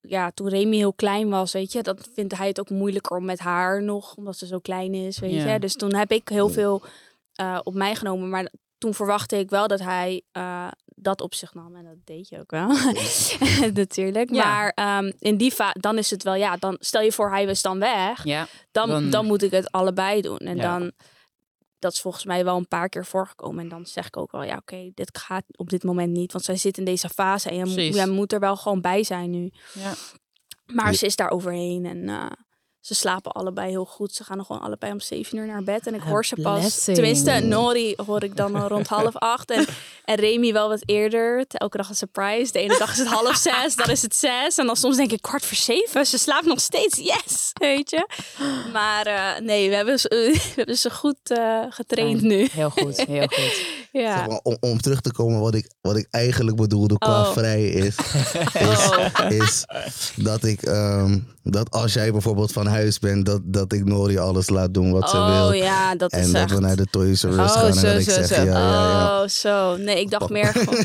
ja, 0.00 0.30
toen 0.30 0.48
Remy 0.48 0.76
heel 0.76 0.92
klein 0.94 1.28
was, 1.28 1.52
weet 1.52 1.72
je, 1.72 1.82
dat 1.82 2.08
vindt 2.14 2.36
hij 2.36 2.46
het 2.48 2.60
ook 2.60 2.70
moeilijker 2.70 3.16
om 3.16 3.24
met 3.24 3.38
haar 3.38 3.82
nog, 3.82 4.14
omdat 4.14 4.36
ze 4.36 4.46
zo 4.46 4.58
klein 4.58 4.94
is, 4.94 5.18
weet 5.18 5.32
Ja. 5.32 5.52
je. 5.52 5.58
Dus 5.58 5.74
toen 5.74 5.94
heb 5.94 6.10
ik 6.12 6.28
heel 6.28 6.48
veel 6.48 6.82
eh, 7.34 7.58
op 7.62 7.74
mij 7.74 7.94
genomen. 7.94 8.28
Maar 8.30 8.50
toen 8.78 8.94
verwachtte 8.94 9.38
ik 9.38 9.50
wel 9.50 9.66
dat 9.68 9.80
hij 9.80 10.22
eh, 10.32 10.68
dat 10.84 11.20
op 11.20 11.34
zich 11.34 11.54
nam. 11.54 11.76
En 11.76 11.84
dat 11.84 11.96
deed 12.04 12.28
je 12.28 12.38
ook 12.40 12.50
wel. 12.50 12.68
Natuurlijk. 13.82 14.30
Ja. 14.34 14.44
Maar 14.44 14.68
ehm, 14.74 15.12
in 15.18 15.36
die 15.36 15.54
va 15.54 15.72
dan 15.80 15.98
is 15.98 16.10
het 16.10 16.22
wel, 16.22 16.34
ja, 16.34 16.56
dan 16.56 16.76
stel 16.80 17.00
je 17.00 17.12
voor 17.12 17.30
hij 17.30 17.46
was 17.46 17.62
dan 17.62 17.78
weg. 17.78 18.24
Ja, 18.24 18.46
Dan, 18.72 18.88
dan- 18.88 19.10
dan, 19.10 19.26
moet 19.26 19.42
ik 19.42 19.50
het 19.50 19.70
allebei 19.70 20.20
doen. 20.20 20.38
En 20.38 20.56
Ja. 20.56 20.78
dan, 20.78 20.92
dat 21.78 21.92
is 21.92 22.00
volgens 22.00 22.24
mij 22.24 22.44
wel 22.44 22.56
een 22.56 22.68
paar 22.68 22.88
keer 22.88 23.06
voorgekomen. 23.06 23.62
En 23.62 23.68
dan 23.68 23.86
zeg 23.86 24.06
ik 24.06 24.16
ook 24.16 24.32
wel, 24.32 24.42
ja, 24.42 24.56
oké, 24.56 24.90
dit 24.94 25.18
gaat 25.18 25.44
op 25.56 25.68
dit 25.70 25.82
moment 25.84 26.12
niet. 26.12 26.32
Want 26.32 26.44
zij 26.44 26.56
zit 26.56 26.78
in 26.78 26.84
deze 26.84 27.08
fase 27.08 27.48
en 27.48 27.56
je, 27.56 27.64
moet- 27.64 27.94
jij 27.94 28.06
moet 28.06 28.32
er 28.32 28.40
wel 28.40 28.56
gewoon 28.56 28.80
bij 28.80 29.02
zijn 29.02 29.30
nu. 29.30 29.50
ja. 29.72 29.92
Maar 30.66 30.94
ze 30.94 31.06
is 31.06 31.16
daar 31.16 31.30
overheen 31.30 31.84
en 31.86 32.08
eh, 32.08 32.26
ze 32.86 32.94
slapen 32.94 33.32
allebei 33.32 33.70
heel 33.70 33.84
goed. 33.84 34.14
Ze 34.14 34.24
gaan 34.24 34.36
nog 34.36 34.46
gewoon 34.46 34.62
allebei 34.62 34.92
om 34.92 35.00
zeven 35.00 35.38
uur 35.38 35.46
naar 35.46 35.62
bed. 35.62 35.86
En 35.86 35.94
ik 35.94 36.00
A 36.02 36.04
hoor 36.04 36.24
ze 36.24 36.36
pas, 36.42 36.84
tenminste, 36.84 37.30
Nori 37.32 37.94
hoor 38.06 38.22
ik 38.22 38.36
dan 38.36 38.54
al 38.54 38.68
rond 38.68 38.86
half 38.86 39.16
acht. 39.34 39.50
En, 39.50 39.66
en 40.04 40.14
Remy 40.14 40.52
wel 40.52 40.68
wat 40.68 40.82
eerder. 40.84 41.44
Elke 41.48 41.76
dag 41.76 41.88
een 41.88 41.94
surprise. 41.94 42.52
De 42.52 42.58
ene 42.58 42.78
dag 42.78 42.92
is 42.92 42.98
het 42.98 43.06
half 43.08 43.36
zes, 43.36 43.76
dan 43.76 43.90
is 43.90 44.02
het 44.02 44.14
zes. 44.16 44.58
En 44.58 44.66
dan 44.66 44.76
soms 44.76 44.96
denk 44.96 45.12
ik 45.12 45.22
kwart 45.22 45.44
voor 45.44 45.56
zeven. 45.56 46.06
Ze 46.06 46.18
slaapt 46.18 46.46
nog 46.46 46.60
steeds, 46.60 46.96
yes, 46.98 47.50
weet 47.52 47.90
je. 47.90 48.06
Maar 48.72 49.06
eh, 49.06 49.40
nee, 49.40 49.68
we 49.68 49.74
hebben, 49.74 49.98
ze- 49.98 50.08
we 50.34 50.52
hebben 50.56 50.78
ze 50.78 50.90
goed 50.90 51.18
eh, 51.30 51.60
getraind 51.68 52.20
nu. 52.22 52.48
Heel 52.52 52.70
goed, 52.70 53.06
heel 53.06 53.26
goed. 53.28 53.64
Ja. 53.92 54.16
Zeg 54.18 54.26
maar, 54.26 54.40
om, 54.42 54.56
om 54.60 54.80
terug 54.80 55.00
te 55.00 55.12
komen 55.12 55.40
wat 55.40 55.54
ik, 55.54 55.70
wat 55.80 55.96
ik 55.96 56.06
eigenlijk 56.10 56.56
bedoelde 56.56 56.98
qua 56.98 57.20
Oh. 57.20 57.32
vrij 57.32 57.64
is, 57.68 57.96
is, 58.58 58.90
is 59.28 59.64
dat 60.16 60.44
ik 60.44 60.62
ehm, 60.62 61.18
dat 61.50 61.70
als 61.70 61.92
jij 61.92 62.12
bijvoorbeeld 62.12 62.52
van 62.52 62.66
huis 62.66 62.98
bent, 62.98 63.26
dat, 63.26 63.40
dat 63.44 63.72
ik 63.72 63.84
Nori 63.84 64.18
alles 64.18 64.48
laat 64.48 64.74
doen 64.74 64.92
wat 64.92 65.10
ze 65.10 65.16
wil. 65.16 65.48
Oh 65.48 65.54
ja, 65.54 65.94
dat 65.94 66.12
en 66.12 66.20
is 66.20 66.32
dat 66.32 66.42
echt... 66.42 66.50
we 66.50 66.60
naar 66.60 66.76
de 66.76 66.86
Toys 66.90 67.22
R 67.22 67.26
Us 67.26 67.34
Oh, 67.34 67.52
gaan 67.52 67.66
en 67.66 67.74
zo, 67.74 67.86
dat 67.86 68.00
ik 68.00 68.10
zo, 68.10 68.10
zeg 68.10 68.26
zo. 68.26 68.34
ja, 68.34 68.44
ja, 68.44 68.88
ja. 68.90 69.22
Oh, 69.22 69.28
zo. 69.28 69.76
Nee, 69.76 70.00
ik 70.00 70.10
dacht 70.10 70.30
meer 70.30 70.46
gewoon... 70.46 70.84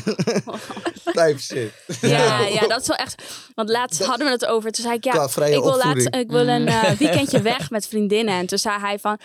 Type 1.04 1.38
shit. 1.38 1.72
Ja, 2.00 2.40
ja, 2.40 2.66
dat 2.66 2.80
is 2.80 2.86
wel 2.86 2.96
echt. 2.96 3.22
Want 3.54 3.68
laatst 3.68 4.04
hadden 4.04 4.26
we 4.26 4.32
het 4.32 4.46
over. 4.46 4.70
Toen 4.70 4.84
zei 4.84 4.96
ik, 4.96 5.04
ja, 5.04 5.24
ik 5.24 5.62
wil, 5.62 5.76
laatst, 5.76 6.14
ik 6.14 6.30
wil 6.30 6.48
een 6.48 6.66
eh, 6.66 6.90
weekendje 6.90 7.42
weg 7.42 7.70
met 7.70 7.86
vriendinnen. 7.86 8.34
En 8.34 8.46
toen 8.46 8.58
zei 8.58 8.78
hij 8.80 8.98
van, 8.98 9.18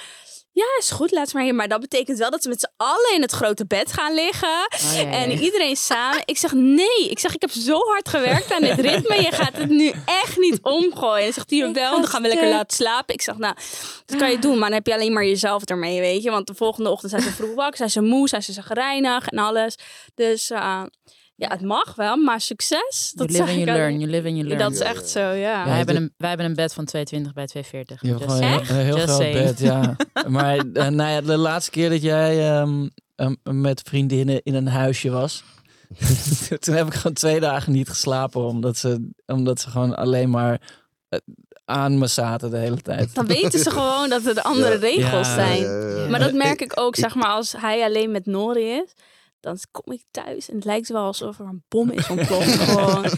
ja, 0.58 0.65
is 0.80 0.91
goed, 0.91 1.12
laat 1.12 1.30
ze 1.30 1.36
maar 1.36 1.46
hier. 1.46 1.56
Maar 1.56 1.67
dat 1.67 1.80
betekent 1.80 2.17
wel 2.17 2.30
dat 2.30 2.43
ze 2.43 2.50
met 2.50 2.60
z'n 2.60 2.72
allen 2.78 3.13
in 3.13 3.22
het 3.22 3.32
grote 3.32 3.65
bed 3.65 3.93
gaan 3.93 4.13
liggen. 4.13 4.67
Oh, 4.70 4.93
ja, 4.93 5.02
ja, 5.02 5.12
En 5.12 5.32
iedereen 5.32 5.76
samen. 5.76 6.22
Ik 6.26 6.38
zeg, 6.38 6.52
nee. 6.54 7.10
Ik 7.10 7.20
zeg, 7.20 7.36
ik 7.36 7.41
heb 7.41 7.52
zo 7.52 7.80
hard 7.80 8.10
gewerkt 8.10 8.52
aan 8.52 8.62
dit 8.62 8.80
ritme. 8.80 9.22
Je 9.22 9.32
gaat 9.32 9.58
het 9.58 9.70
nu 9.70 9.93
echt 10.06 10.38
niet 10.38 10.60
omgooien. 10.62 11.17
En 11.17 11.24
hij 11.24 11.32
zegt, 11.32 11.50
hier 11.50 11.74
wel, 11.74 11.91
dan 11.91 12.08
gaan 12.08 12.22
we 12.22 12.28
lekker 12.28 12.50
laten 12.50 12.78
slapen. 12.78 13.13
Ik 13.13 13.22
zeg, 13.22 13.38
nou, 13.38 13.56
dat 14.06 14.17
kan 14.17 14.32
je 14.32 14.39
doen. 14.39 14.58
Maar 14.58 14.70
dan 14.70 14.78
heb 14.78 14.88
je 14.88 14.93
alleen 14.93 15.13
maar 15.13 15.26
jezelf 15.26 15.63
ermee, 15.63 16.00
weet 16.00 16.24
je. 16.24 16.30
Want 16.32 16.48
de 16.48 16.56
volgende 16.56 16.89
ochtend 16.89 17.12
zijn 17.12 17.24
ze 17.24 17.32
vroeg 17.32 17.56
wakker. 17.56 17.78
Zijn 17.78 17.89
ze 17.89 18.02
moe, 18.02 18.28
zijn 18.28 18.43
ze 18.43 18.52
zagrijnig 18.52 19.28
en 19.28 19.38
alles. 19.38 19.76
Dus 20.15 20.52
uh, 20.52 20.84
ja, 21.39 21.47
het 21.50 21.62
mag 21.62 21.95
wel, 21.95 22.15
maar 22.17 22.41
succes. 22.41 23.12
You 23.15 23.28
Dat 23.28 23.28
live 23.28 23.38
zeg 23.38 23.50
and 23.50 23.58
ik 23.60 23.65
you 23.65 23.78
learn, 23.78 24.00
you 24.00 24.12
live 24.12 24.28
and 24.28 24.36
you 24.36 24.47
learn. 24.47 24.62
Dat 24.63 24.71
is 24.73 24.80
echt 24.80 25.10
zo, 25.10 25.19
ja. 25.19 25.65
wij, 25.65 25.78
hebben 25.78 25.95
een, 25.95 26.13
wij 26.17 26.28
hebben 26.30 26.45
een 26.47 26.56
bed 26.56 26.73
van 26.73 26.86
220 26.86 27.34
bij 27.34 27.45
240. 27.47 28.02
Je 28.02 28.08
hebt 28.08 28.19
Just 28.19 28.34
gewoon 28.36 28.60
een 28.78 28.86
heel, 28.86 28.95
Just 28.95 29.04
groot 29.08 29.17
saying. 29.17 29.45
bed, 29.45 29.60
ja. 29.60 29.95
maar 30.28 30.58
eh, 30.58 30.88
nou 30.88 31.10
ja, 31.12 31.21
de 31.21 31.38
laatste 31.38 31.71
keer 31.71 31.89
dat 31.89 32.02
jij 32.02 32.50
ehm, 32.52 32.88
ehm, 33.15 33.62
met 33.62 33.82
vriendinnen 33.86 34.41
in 34.43 34.54
een 34.54 34.67
huisje 34.67 35.10
was... 35.10 35.43
toen 36.60 36.76
heb 36.76 36.88
ik 36.88 36.93
gewoon 36.93 37.13
twee 37.13 37.39
dagen 37.39 37.71
niet 37.73 37.89
geslapen. 37.89 38.41
Omdat 38.41 38.78
ze, 38.78 39.10
omdat 39.26 39.60
ze 39.60 39.69
gewoon 39.69 39.95
alleen 39.95 40.30
maar 40.30 40.62
eh, 41.10 41.19
aan 41.65 41.97
me 41.97 42.08
zaten 42.08 42.52
de 42.52 42.58
hele 42.58 42.82
tijd. 42.82 43.15
Dan 43.15 43.26
weten 43.28 43.60
ze 43.60 43.71
gewoon 43.71 44.10
dat 44.10 44.26
er 44.26 44.34
de 44.34 44.43
andere 44.52 44.73
Ja. 44.73 44.80
regels 44.80 45.28
Ja, 45.28 45.34
zijn. 45.34 45.62
Ja, 45.62 45.71
ja, 45.80 45.97
ja. 46.04 46.10
Maar 46.10 46.19
dat 46.19 46.34
merk 46.34 46.62
ik 46.62 46.71
ook, 46.76 46.95
zeg 46.95 47.15
maar, 47.15 47.28
als 47.30 47.54
hij 47.58 47.84
alleen 47.84 48.12
met 48.12 48.26
Nori 48.26 48.63
is. 48.69 48.93
Dan 49.39 49.58
kom 49.71 49.93
ik 49.93 50.02
thuis 50.12 50.50
en 50.50 50.56
het 50.56 50.65
lijkt 50.65 50.89
wel 50.89 51.04
alsof 51.04 51.39
er 51.39 51.45
een 51.45 51.63
bom 51.67 51.91
is 51.91 52.08
ontploft. 52.10 52.56
gewoon. 52.63 53.10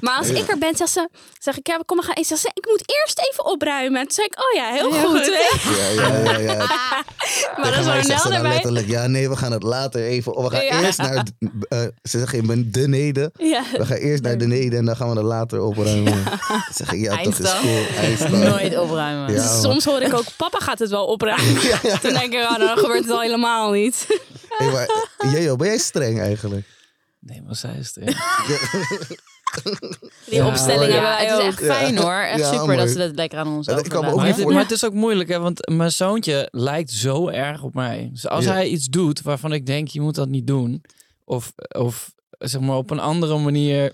Maar 0.00 0.16
als 0.18 0.28
ik 0.28 0.48
er 0.48 0.58
ben, 0.58 0.76
zeg, 0.76 0.88
ze, 0.88 1.08
zeg 1.38 1.58
ik, 1.58 1.66
ja, 1.66 1.80
kom 1.86 1.96
maar 1.96 2.06
gaan 2.06 2.14
eten. 2.14 2.26
Zeg 2.26 2.38
ze, 2.38 2.50
ik 2.54 2.66
moet 2.66 2.82
eerst 3.00 3.18
even 3.30 3.44
opruimen. 3.44 4.00
En 4.00 4.06
toen 4.06 4.14
zei 4.14 4.26
ik, 4.26 4.38
oh 4.38 4.52
ja, 4.54 4.72
heel 4.72 4.92
Heel 4.92 5.08
goed. 5.08 5.26
Ja, 5.76 5.88
ja, 5.88 6.38
ja. 6.38 6.38
ja. 6.38 7.04
Maar 7.56 7.72
dan 7.72 7.84
zo 7.84 7.90
zegt 7.90 8.06
ze 8.06 8.12
snel 8.12 8.22
dan 8.22 8.32
erbij. 8.32 8.52
letterlijk, 8.52 8.88
ja 8.88 9.06
nee, 9.06 9.28
we 9.28 9.36
gaan 9.36 9.52
het 9.52 9.62
later 9.62 10.02
even... 10.02 10.42
We 10.42 10.50
gaan 10.50 10.64
Ja. 10.64 10.82
eerst 10.82 10.98
naar, 10.98 11.26
eh, 11.68 11.78
ze 12.02 12.18
zeggen 12.18 12.50
in 12.50 12.70
beneden. 12.70 13.32
Ja. 13.38 13.62
We 13.72 13.86
gaan 13.86 13.96
eerst 13.96 14.22
naar 14.22 14.36
beneden 14.36 14.78
en 14.78 14.84
dan 14.84 14.96
gaan 14.96 15.10
we 15.10 15.16
het 15.16 15.24
later 15.24 15.60
opruimen. 15.62 16.24
Zeg 16.74 16.92
ik, 16.92 17.00
ja 17.00 17.22
toch 17.22 17.38
is 17.38 17.60
cool. 17.60 17.84
Eindstand. 17.96 18.32
Nooit 18.42 18.78
opruimen. 18.78 19.40
Soms 19.42 19.84
hoor 19.84 20.00
ik 20.00 20.14
ook, 20.14 20.24
papa 20.36 20.58
gaat 20.58 20.78
het 20.78 20.90
wel 20.90 21.06
opruimen. 21.06 21.60
Toen 22.02 22.12
denk 22.12 22.32
ik, 22.32 22.42
oh, 22.42 22.58
dan 22.58 22.78
gebeurt 22.78 23.02
het 23.02 23.10
al 23.10 23.20
helemaal 23.20 23.70
niet. 23.70 24.06
Hey, 24.58 24.70
maar, 24.72 25.56
ben 25.56 25.66
jij 25.66 25.78
streng 25.78 26.20
eigenlijk? 26.20 26.66
Nee, 27.20 27.42
maar 27.42 27.56
zij 27.56 27.74
is 27.78 27.96
er. 27.96 28.04
Die 30.26 30.34
Ja, 30.34 30.46
opstelling 30.46 30.92
hoor, 30.92 31.02
hebben 31.02 31.10
Ja, 31.10 31.16
het 31.18 31.28
is 31.28 31.34
ook. 31.38 31.42
echt 31.68 31.76
fijn 31.78 31.98
hoor. 31.98 32.12
Echt 32.12 32.38
Ja, 32.38 32.50
super 32.50 32.66
mooi. 32.66 32.78
dat 32.78 32.88
ze 32.88 32.98
dat 32.98 33.14
lekker 33.14 33.38
aan 33.38 33.46
ons 33.48 33.66
Ja, 33.66 33.76
ik 33.78 33.82
kan 33.88 34.00
me 34.04 34.06
ook 34.10 34.14
overlaten. 34.14 34.16
Maar 34.16 34.26
niet 34.26 34.34
het, 34.34 34.42
voor- 34.44 34.52
maar 34.52 34.62
het 34.62 34.70
is 34.72 34.84
ook 34.84 34.92
moeilijk, 34.92 35.28
hè, 35.28 35.38
want 35.38 35.68
mijn 35.68 35.92
zoontje 35.92 36.48
lijkt 36.50 36.90
zo 36.90 37.28
erg 37.28 37.62
op 37.62 37.74
mij. 37.74 38.08
Dus 38.12 38.28
als 38.28 38.44
Ja. 38.44 38.52
hij 38.52 38.68
iets 38.68 38.86
doet 38.86 39.22
waarvan 39.22 39.52
ik 39.52 39.66
denk, 39.66 39.88
je 39.88 40.00
moet 40.00 40.14
dat 40.14 40.28
niet 40.28 40.46
doen, 40.46 40.82
of, 41.24 41.52
of 41.68 42.12
zeg 42.38 42.60
maar 42.60 42.76
op 42.76 42.90
een 42.90 43.00
andere 43.00 43.38
manier 43.38 43.92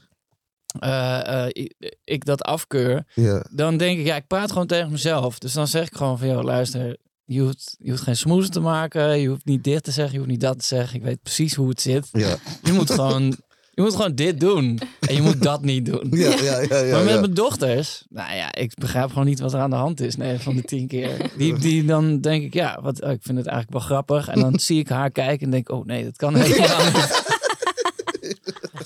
eh, 0.78 1.42
eh, 1.44 1.48
ik, 1.52 1.94
ik 2.04 2.24
dat 2.24 2.42
afkeur, 2.42 3.04
dan 3.50 3.76
denk 3.76 3.98
ik, 3.98 4.06
ja, 4.06 4.16
ik 4.16 4.26
praat 4.26 4.52
gewoon 4.52 4.66
tegen 4.66 4.90
mezelf. 4.90 5.38
Dus 5.38 5.52
dan 5.52 5.66
zeg 5.66 5.86
ik 5.86 5.96
gewoon 5.96 6.18
van, 6.18 6.28
joh, 6.28 6.42
luister, 6.44 6.96
je 7.26 7.40
hoeft, 7.40 7.76
je 7.78 7.90
hoeft 7.90 8.02
geen 8.02 8.16
smoes 8.16 8.48
te 8.48 8.60
maken, 8.60 9.20
je 9.20 9.28
hoeft 9.28 9.44
niet 9.44 9.64
dit 9.64 9.84
te 9.84 9.90
zeggen, 9.90 10.12
je 10.12 10.18
hoeft 10.18 10.30
niet 10.30 10.40
dat 10.40 10.58
te 10.58 10.66
zeggen. 10.66 10.96
Ik 10.96 11.02
weet 11.02 11.22
precies 11.22 11.54
hoe 11.54 11.68
het 11.68 11.80
zit. 11.80 12.08
Ja. 12.12 12.36
Je 12.62 12.72
moet 12.72 12.90
gewoon, 12.90 13.36
je 13.70 13.82
moet 13.82 13.94
gewoon 13.94 14.14
dit 14.14 14.40
doen 14.40 14.80
en 15.00 15.14
je 15.14 15.22
moet 15.22 15.42
dat 15.42 15.62
niet 15.62 15.86
doen. 15.86 16.06
Ja, 16.10 16.28
ja, 16.28 16.60
ja, 16.60 16.78
ja, 16.78 16.94
maar 16.94 17.04
met 17.04 17.14
ja. 17.14 17.20
mijn 17.20 17.34
dochters, 17.34 18.04
nou 18.08 18.34
ja, 18.34 18.54
ik 18.54 18.74
begrijp 18.74 19.08
gewoon 19.08 19.26
niet 19.26 19.40
wat 19.40 19.52
er 19.52 19.60
aan 19.60 19.70
de 19.70 19.76
hand 19.76 20.00
is. 20.00 20.16
Nee, 20.16 20.38
van 20.38 20.56
de 20.56 20.62
tien 20.62 20.86
keer. 20.86 21.30
Die, 21.36 21.58
die 21.58 21.84
dan 21.84 22.20
denk 22.20 22.42
ik, 22.42 22.54
ja, 22.54 22.78
wat, 22.82 23.02
oh, 23.02 23.10
ik 23.10 23.22
vind 23.22 23.38
het 23.38 23.46
eigenlijk 23.46 23.78
wel 23.78 23.86
grappig. 23.86 24.28
En 24.28 24.40
dan 24.40 24.58
zie 24.58 24.78
ik 24.78 24.88
haar 24.88 25.10
kijken 25.10 25.44
en 25.44 25.50
denk, 25.50 25.70
oh 25.70 25.84
nee, 25.84 26.04
dat 26.04 26.16
kan 26.16 26.34
helemaal 26.34 26.84
niet. 26.84 27.24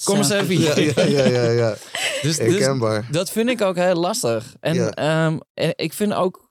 Kom 0.05 0.17
eens 0.17 0.31
even 0.31 0.57
hier. 0.57 0.81
Ja, 1.11 1.25
ja, 1.25 1.51
ja. 1.51 1.77
Dus, 2.23 2.37
dus 2.37 2.69
dat 3.11 3.31
vind 3.31 3.49
ik 3.49 3.61
ook 3.61 3.77
heel 3.77 3.95
lastig. 3.95 4.55
En 4.61 4.95
en 4.95 5.43
ik 5.77 5.93
vind 5.93 6.15
ook 6.15 6.50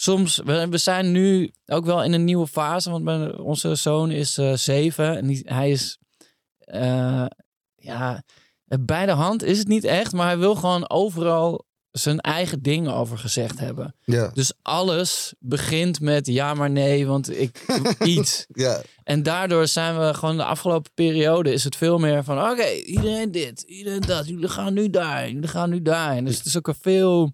soms, 0.00 0.40
we, 0.44 0.68
we 0.68 0.78
zijn 0.78 1.12
nu 1.12 1.52
ook 1.66 1.84
wel 1.84 2.04
in 2.04 2.12
een 2.12 2.24
nieuwe 2.24 2.46
fase, 2.46 2.90
want 2.90 3.04
mijn, 3.04 3.38
onze 3.38 3.74
zoon 3.74 4.10
is 4.10 4.38
eh, 4.38 4.52
zeven 4.52 5.16
en 5.16 5.26
die, 5.26 5.42
hij 5.44 5.70
is, 5.70 5.98
eh, 6.58 7.26
ja, 7.76 8.22
bij 8.80 9.06
de 9.06 9.12
hand 9.12 9.42
is 9.42 9.58
het 9.58 9.68
niet 9.68 9.84
echt, 9.84 10.12
maar 10.12 10.26
hij 10.26 10.38
wil 10.38 10.54
gewoon 10.54 10.90
overal 10.90 11.64
zijn 11.90 12.20
eigen 12.20 12.62
dingen 12.62 12.94
over 12.94 13.18
gezegd 13.18 13.58
hebben. 13.58 13.94
Ja, 14.04 14.30
Dus 14.34 14.52
alles 14.62 15.34
begint 15.38 16.00
met 16.00 16.26
ja 16.26 16.54
maar 16.54 16.70
nee, 16.70 17.06
want 17.06 17.38
ik 17.38 17.64
iets. 18.04 18.46
ja, 18.48 18.82
En 19.02 19.22
daardoor 19.22 19.66
zijn 19.66 19.98
we 19.98 20.14
gewoon 20.14 20.36
de 20.36 20.44
afgelopen 20.44 20.90
periode 20.94 21.52
is 21.52 21.64
het 21.64 21.76
veel 21.76 21.98
meer 21.98 22.24
van 22.24 22.50
oké, 22.50 22.68
iedereen 22.70 23.32
dit, 23.32 23.60
iedereen 23.60 24.00
dat, 24.00 24.28
jullie 24.28 24.48
gaan 24.48 24.74
nu 24.74 24.90
daar, 24.90 25.30
jullie 25.30 25.48
gaan 25.48 25.70
nu 25.70 25.82
daar. 25.82 26.16
En 26.16 26.24
dus 26.24 26.36
het 26.36 26.46
is 26.46 26.56
ook 26.56 26.68
een 26.68 26.74
veel, 26.80 27.32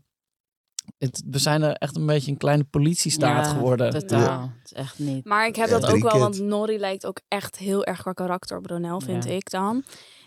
het, 0.98 1.22
we 1.26 1.38
zijn 1.38 1.62
er 1.62 1.72
echt 1.74 1.96
een 1.96 2.06
beetje 2.06 2.30
een 2.30 2.36
kleine 2.36 2.64
politiestaat 2.64 3.46
Ja, 3.46 3.52
geworden. 3.52 3.90
Totaal. 3.90 4.40
Het 4.58 4.64
is 4.64 4.72
echt 4.72 4.98
niet. 4.98 5.24
Maar 5.24 5.46
ik 5.46 5.56
heb 5.56 5.68
Ja, 5.68 5.78
dat 5.78 5.90
ook 5.92 6.02
wel, 6.02 6.18
want 6.18 6.38
Nori 6.40 6.78
lijkt 6.78 7.06
ook 7.06 7.20
echt 7.28 7.56
heel 7.58 7.84
erg 7.84 8.00
qua 8.02 8.12
karakter 8.12 8.56
op 8.56 8.66
Ronel, 8.66 9.00
vind 9.00 9.24
Ja. 9.24 9.30
ik 9.30 9.50
dan. 9.50 9.84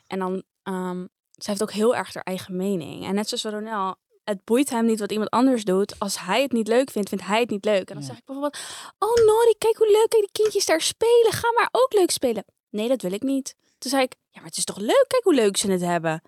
En 0.08 0.20
dan, 0.20 0.44
ehm 0.64 1.06
zij 1.32 1.54
heeft 1.54 1.62
ook 1.62 1.72
heel 1.72 1.96
erg 1.96 2.14
haar 2.14 2.24
eigen 2.24 2.56
mening. 2.56 3.06
En 3.06 3.16
net 3.16 3.30
zoals 3.30 3.44
Ronel, 3.44 3.96
het 4.24 4.44
boeit 4.44 4.70
hem 4.70 4.86
niet 4.86 5.00
wat 5.00 5.12
iemand 5.12 5.30
anders 5.30 5.64
doet. 5.64 6.00
Als 6.00 6.20
hij 6.20 6.42
het 6.42 6.52
niet 6.52 6.68
leuk 6.68 6.92
vindt, 6.92 7.10
vindt 7.10 7.26
hij 7.26 7.40
het 7.40 7.50
niet 7.50 7.66
leuk. 7.66 7.90
En 7.90 7.94
dan 7.94 8.02
Ja. 8.04 8.08
zeg 8.10 8.18
ik 8.18 8.26
bijvoorbeeld, 8.26 8.58
oh 9.00 9.16
Nori, 9.26 9.56
kijk 9.58 9.78
hoe 9.78 9.92
leuk, 9.92 10.08
die 10.10 10.30
kindjes 10.32 10.66
daar 10.66 10.82
spelen. 10.82 11.32
Ga 11.32 11.52
maar 11.56 11.70
ook 11.72 11.94
leuk 11.94 12.12
spelen. 12.12 12.46
Nee, 12.70 12.88
dat 12.88 13.02
wil 13.02 13.12
ik 13.12 13.24
niet. 13.24 13.56
Toen 13.78 13.92
zei 13.92 14.04
ik, 14.04 14.16
ja, 14.30 14.40
maar 14.40 14.50
het 14.50 14.58
is 14.58 14.64
toch 14.64 14.78
leuk, 14.78 15.06
kijk 15.08 15.24
hoe 15.24 15.34
leuk 15.34 15.58
ze 15.58 15.72
het 15.72 15.82
hebben. 15.82 16.22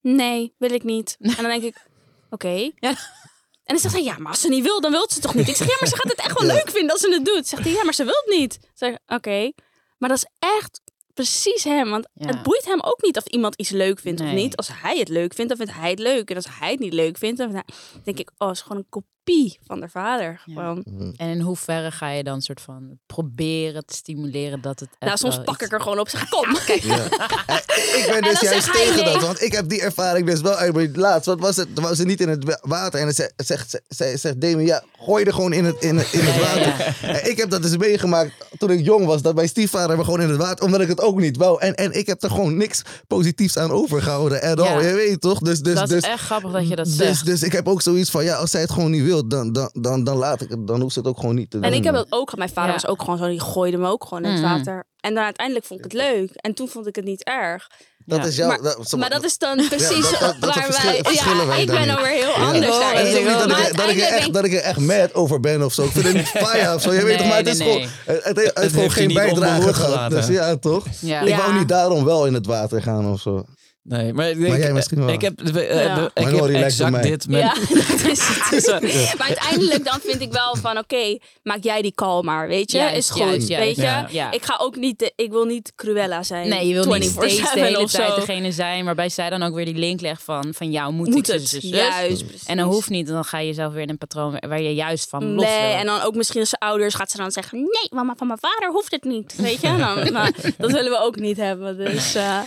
Nee, 0.00 0.54
wil 0.58 0.70
ik 0.70 0.82
niet. 0.82 1.16
En 1.20 1.34
dan 1.34 1.44
denk 1.44 1.62
ik, 1.62 1.86
oké. 2.30 2.70
Ja. 2.76 2.94
En 3.66 3.74
dan 3.74 3.78
zegt 3.78 3.94
hij, 3.94 4.02
ja, 4.04 4.16
maar 4.18 4.30
als 4.32 4.40
ze 4.40 4.48
niet 4.48 4.62
wil, 4.62 4.80
dan 4.80 4.90
wil 4.90 5.10
ze 5.10 5.20
toch 5.20 5.34
niet? 5.34 5.48
Ik 5.48 5.56
zeg, 5.56 5.68
ja, 5.68 5.76
maar 5.80 5.88
ze 5.88 5.96
gaat 5.96 6.10
het 6.10 6.20
echt 6.20 6.40
wel 6.40 6.48
leuk 6.48 6.70
vinden 6.70 6.90
als 6.90 7.00
ze 7.00 7.10
het 7.12 7.24
doet. 7.24 7.46
Zegt 7.48 7.62
hij, 7.64 7.72
ja, 7.72 7.84
maar 7.84 7.94
ze 7.94 8.04
wil 8.04 8.22
het 8.24 8.38
niet. 8.38 8.58
Zeg, 8.74 8.96
oké. 9.06 9.52
Maar 9.98 10.08
dat 10.08 10.18
is 10.18 10.26
echt 10.38 10.80
precies 11.14 11.64
hem. 11.64 11.90
Want 11.90 12.08
Ja. 12.14 12.26
het 12.26 12.42
boeit 12.42 12.64
hem 12.64 12.80
ook 12.80 13.02
niet 13.02 13.16
of 13.16 13.26
iemand 13.26 13.54
iets 13.54 13.70
leuk 13.70 13.98
vindt 14.00 14.20
of 14.20 14.26
niet. 14.32 14.56
Als 14.56 14.68
hij 14.72 14.98
het 14.98 15.08
leuk 15.08 15.34
vindt, 15.34 15.56
dan 15.56 15.66
vindt 15.66 15.80
hij 15.80 15.90
het 15.90 15.98
leuk. 15.98 16.30
En 16.30 16.36
als 16.36 16.46
hij 16.50 16.70
het 16.70 16.80
niet 16.80 16.92
leuk 16.92 17.18
vindt, 17.18 17.38
dan 17.38 17.62
denk 18.04 18.18
ik, 18.18 18.30
oh, 18.38 18.48
het 18.48 18.56
is 18.56 18.62
gewoon 18.62 18.78
een 18.78 19.02
kopie 19.26 19.58
van 19.66 19.80
de 19.80 19.88
vader. 19.88 20.40
Ja. 20.44 20.54
Gewoon. 20.54 20.84
En 21.16 21.28
in 21.28 21.40
hoeverre 21.40 21.90
ga 21.90 22.10
je 22.10 22.22
dan 22.24 22.40
soort 22.42 22.60
van 22.60 22.98
proberen 23.06 23.86
te 23.86 23.94
stimuleren 23.94 24.60
dat 24.60 24.80
het. 24.80 24.88
Nou, 24.98 25.16
soms 25.16 25.36
pak 25.44 25.54
iets- 25.54 25.64
ik 25.64 25.72
er 25.72 25.80
gewoon 25.80 25.98
op. 25.98 26.08
Zeg, 26.08 26.28
kom, 26.28 26.58
kijk. 26.66 26.82
ja. 26.82 27.04
Eh, 27.46 28.00
Ik 28.00 28.06
ben 28.06 28.16
En 28.16 28.22
dus 28.22 28.40
juist 28.40 28.72
tegen 28.72 28.94
nee. 29.04 29.12
dat, 29.12 29.22
want 29.22 29.42
ik 29.42 29.52
heb 29.52 29.68
die 29.68 29.80
ervaring 29.82 30.26
dus 30.26 30.40
wel 30.40 30.54
uit 30.54 30.74
mijn 30.74 30.92
laatst. 30.94 31.26
Wat 31.26 31.40
was 31.40 31.56
het? 31.56 31.74
Toen 31.74 31.84
was 31.84 31.96
ze 31.96 32.04
niet 32.04 32.20
in 32.20 32.28
het 32.28 32.44
wa- 32.44 32.58
water 32.62 32.98
en 33.00 33.04
dan 33.04 33.14
zegt, 33.14 33.32
zegt, 33.36 33.80
zegt, 33.88 34.20
zegt 34.20 34.40
Demi, 34.40 34.64
ja, 34.64 34.82
gooi 34.98 35.24
er 35.24 35.32
gewoon 35.32 35.52
in 35.52 35.64
het, 35.64 35.82
in, 35.82 35.96
het- 35.96 36.12
in 36.12 36.20
het 36.20 36.34
Ja, 36.34 36.40
ja, 36.40 36.54
water. 36.70 36.96
En 37.10 37.30
ik 37.30 37.36
heb 37.36 37.50
dat 37.50 37.62
dus 37.62 37.76
meegemaakt 37.76 38.32
toen 38.58 38.70
ik 38.70 38.84
jong 38.84 39.06
was, 39.06 39.22
dat 39.22 39.34
mijn 39.34 39.48
stiefvader 39.48 39.96
me 39.96 40.04
gewoon 40.04 40.20
in 40.20 40.28
het 40.28 40.36
water, 40.38 40.64
omdat 40.64 40.80
ik 40.80 40.88
het 40.88 41.00
ook 41.00 41.20
niet 41.20 41.36
wou. 41.36 41.60
En, 41.60 41.74
en 41.74 41.92
ik 41.92 42.06
heb 42.06 42.22
er 42.22 42.30
gewoon 42.30 42.56
niks 42.56 42.82
positiefs 43.06 43.56
aan 43.58 43.70
overgehouden. 43.70 44.42
En 44.42 44.56
Ja. 44.62 44.80
je 44.80 44.92
weet 44.94 45.20
toch? 45.20 45.38
Dus, 45.38 45.60
dus, 45.60 45.74
dat 45.74 45.82
is 45.82 45.88
dus, 45.90 46.02
echt 46.10 46.22
grappig 46.24 46.52
dat 46.52 46.68
je 46.68 46.76
dat 46.76 46.84
dus, 46.86 46.96
zegt. 46.96 47.26
dus 47.26 47.42
ik 47.42 47.52
heb 47.52 47.68
ook 47.68 47.82
zoiets 47.82 48.10
van, 48.10 48.24
ja, 48.24 48.34
als 48.36 48.50
zij 48.50 48.60
het 48.60 48.70
gewoon 48.70 48.90
niet 48.90 49.02
wil, 49.04 49.15
dan, 49.26 49.52
dan, 49.52 49.70
dan, 49.72 50.04
dan 50.04 50.16
laat 50.16 50.40
ik 50.40 50.48
het. 50.48 50.66
Dan 50.66 50.80
hoeft 50.80 50.92
ze 50.92 50.98
het 50.98 51.08
ook 51.08 51.18
gewoon 51.20 51.34
niet 51.34 51.50
te 51.50 51.56
doen. 51.58 51.66
En 51.66 51.72
ik 51.76 51.84
heb 51.84 51.94
dat 51.94 52.06
ook. 52.10 52.36
Mijn 52.36 52.48
vader 52.50 52.66
Ja. 52.74 52.80
was 52.80 52.86
ook 52.86 53.00
gewoon 53.00 53.18
zo, 53.18 53.26
die 53.26 53.40
gooide 53.40 53.76
me 53.76 53.88
ook 53.88 54.04
gewoon 54.04 54.24
in 54.24 54.30
het 54.30 54.42
Mhm. 54.42 54.52
water. 54.56 54.84
En 55.00 55.14
dan 55.14 55.24
uiteindelijk 55.24 55.66
vond 55.66 55.78
ik 55.84 55.84
het 55.92 56.00
leuk. 56.00 56.30
En 56.34 56.54
toen 56.54 56.68
vond 56.68 56.86
ik 56.86 56.96
het 56.96 57.04
niet 57.04 57.24
erg. 57.24 57.70
Dat 58.04 58.18
Ja. 58.18 58.24
is 58.24 58.36
jouw... 58.36 58.48
Maar- 58.48 58.62
dat, 58.62 58.92
Maar 58.98 59.10
dat 59.10 59.24
is 59.24 59.38
dan 59.38 59.56
precies 59.68 60.10
dat- 60.10 60.20
dat- 60.20 60.36
dat 60.40 60.54
waar 60.54 60.68
wij... 60.82 61.02
Ja, 61.14 61.46
wij 61.46 61.60
ik 61.60 61.66
ben 61.66 61.86
dan 61.86 61.96
weer 61.96 62.06
heel 62.06 62.28
Ja. 62.28 62.46
anders 62.46 62.78
daarin. 62.78 62.98
het 62.98 63.06
is 63.14 63.18
ook 63.18 63.24
niet 63.28 63.38
dat, 63.48 63.58
ik, 63.68 63.76
dat, 63.76 63.88
ik 63.88 63.96
er 64.00 64.06
echt, 64.08 64.32
dat 64.32 64.44
ik 64.44 64.52
er 64.52 64.60
echt 64.60 64.78
mad 64.78 65.14
over 65.14 65.40
ben 65.40 65.64
of 65.64 65.72
zo. 65.72 65.82
Ik 65.84 65.90
vind 65.90 66.04
het 66.04 66.14
niet 66.14 66.26
fire 66.26 66.74
of 66.74 66.82
zo. 66.82 66.92
Je 66.92 67.04
weet 67.04 67.18
toch, 67.18 67.26
maar 67.26 67.36
het 67.36 67.46
is 67.46 67.58
nee, 67.58 67.68
gewoon... 67.72 67.88
nee. 68.06 68.16
Het, 68.16 68.24
het, 68.24 68.36
heeft- 68.36 68.48
het 68.48 68.58
heeft 68.58 68.74
gewoon 68.74 68.90
geen 68.90 69.12
bijdrage 69.14 69.74
gehad. 69.74 70.10
Dus 70.10 70.26
ja, 70.26 70.56
toch? 70.56 70.84
ja. 71.00 71.20
Ik 71.20 71.36
wou 71.36 71.58
niet 71.58 71.68
daarom 71.68 72.04
wel 72.04 72.26
in 72.26 72.34
het 72.34 72.46
water 72.46 72.82
gaan 72.82 73.12
of 73.12 73.20
zo. 73.20 73.44
Nee, 73.88 74.12
maar, 74.12 74.28
ik, 74.30 74.36
Maar 74.36 74.58
jij 74.58 74.72
misschien 74.72 74.98
wel. 74.98 75.08
ik 75.08 75.20
heb, 75.20 75.40
eh, 75.40 75.54
Ja. 75.84 76.10
ik 76.14 76.22
Maar 76.24 76.32
heb 76.32 76.48
exact 76.62 77.02
dit 77.02 77.28
met, 77.28 77.40
Ja, 77.40 77.54
dat 77.88 78.10
is 78.10 78.20
het. 78.28 78.62
Zo. 78.64 78.72
Maar 79.18 79.26
uiteindelijk 79.26 79.84
dan 79.84 79.98
vind 80.02 80.20
ik 80.20 80.32
wel 80.32 80.56
van, 80.56 80.78
oké, 80.78 81.18
maak 81.42 81.62
jij 81.62 81.82
die 81.82 81.92
call 81.94 82.22
maar, 82.22 82.48
weet 82.48 82.70
je? 82.70 82.78
Juist, 82.78 82.96
is 82.96 83.10
goed, 83.10 83.18
juist, 83.22 83.48
weet 83.48 83.76
juist. 83.76 83.76
je? 83.76 83.82
Ja. 83.82 84.06
Ja. 84.10 84.30
Ik 84.32 84.44
ga 84.44 84.56
ook 84.62 84.76
niet, 84.76 84.98
de- 84.98 85.12
ik 85.16 85.30
wil 85.30 85.44
niet 85.44 85.72
Cruella 85.76 86.22
zijn. 86.22 86.48
Nee, 86.48 86.66
je 86.68 86.74
wil 86.74 86.94
niet 86.94 87.10
steeds 87.10 87.36
de 87.36 87.42
24/7 87.46 87.60
hele 87.64 87.86
tijd 87.88 88.14
degene 88.16 88.52
zijn 88.52 88.84
waarbij 88.84 89.08
zij 89.08 89.30
dan 89.30 89.42
ook 89.42 89.54
weer 89.54 89.64
die 89.64 89.74
link 89.74 90.00
legt 90.00 90.22
van, 90.22 90.54
van 90.56 90.70
jou 90.70 90.92
moet, 90.92 91.08
Moet 91.08 91.16
ik 91.18 91.26
het, 91.26 91.40
zus, 91.40 91.50
zus, 91.50 91.60
zus. 91.60 91.70
juist, 91.70 92.26
precies. 92.26 92.46
En 92.46 92.56
dan 92.56 92.68
hoeft 92.68 92.88
niet, 92.88 93.06
dan 93.06 93.24
ga 93.24 93.38
je 93.38 93.46
jezelf 93.46 93.72
weer 93.72 93.82
in 93.82 93.90
een 93.90 93.98
patroon 93.98 94.36
waar- 94.48 94.62
je 94.62 94.74
juist 94.74 95.08
van 95.08 95.34
los 95.34 95.44
Nee, 95.44 95.68
wil. 95.68 95.78
en 95.78 95.86
dan 95.86 96.00
ook 96.00 96.14
misschien 96.14 96.40
als 96.40 96.48
ze 96.48 96.58
ouders 96.58 96.94
gaat 96.94 97.10
ze 97.10 97.16
dan 97.16 97.30
zeggen... 97.30 97.58
Nee, 97.58 97.88
mama, 97.90 98.14
van 98.16 98.26
mijn 98.26 98.38
vader 98.38 98.70
hoeft 98.70 98.90
het 98.90 99.04
niet. 99.04 99.34
Weet 99.36 99.60
je? 99.60 99.76
Dan, 99.76 100.04
dat 100.58 100.70
willen 100.72 100.90
we 100.90 100.98
ook 101.02 101.16
niet 101.16 101.36
hebben. 101.36 101.76
Dus 101.76 102.14
eh, 102.14 102.38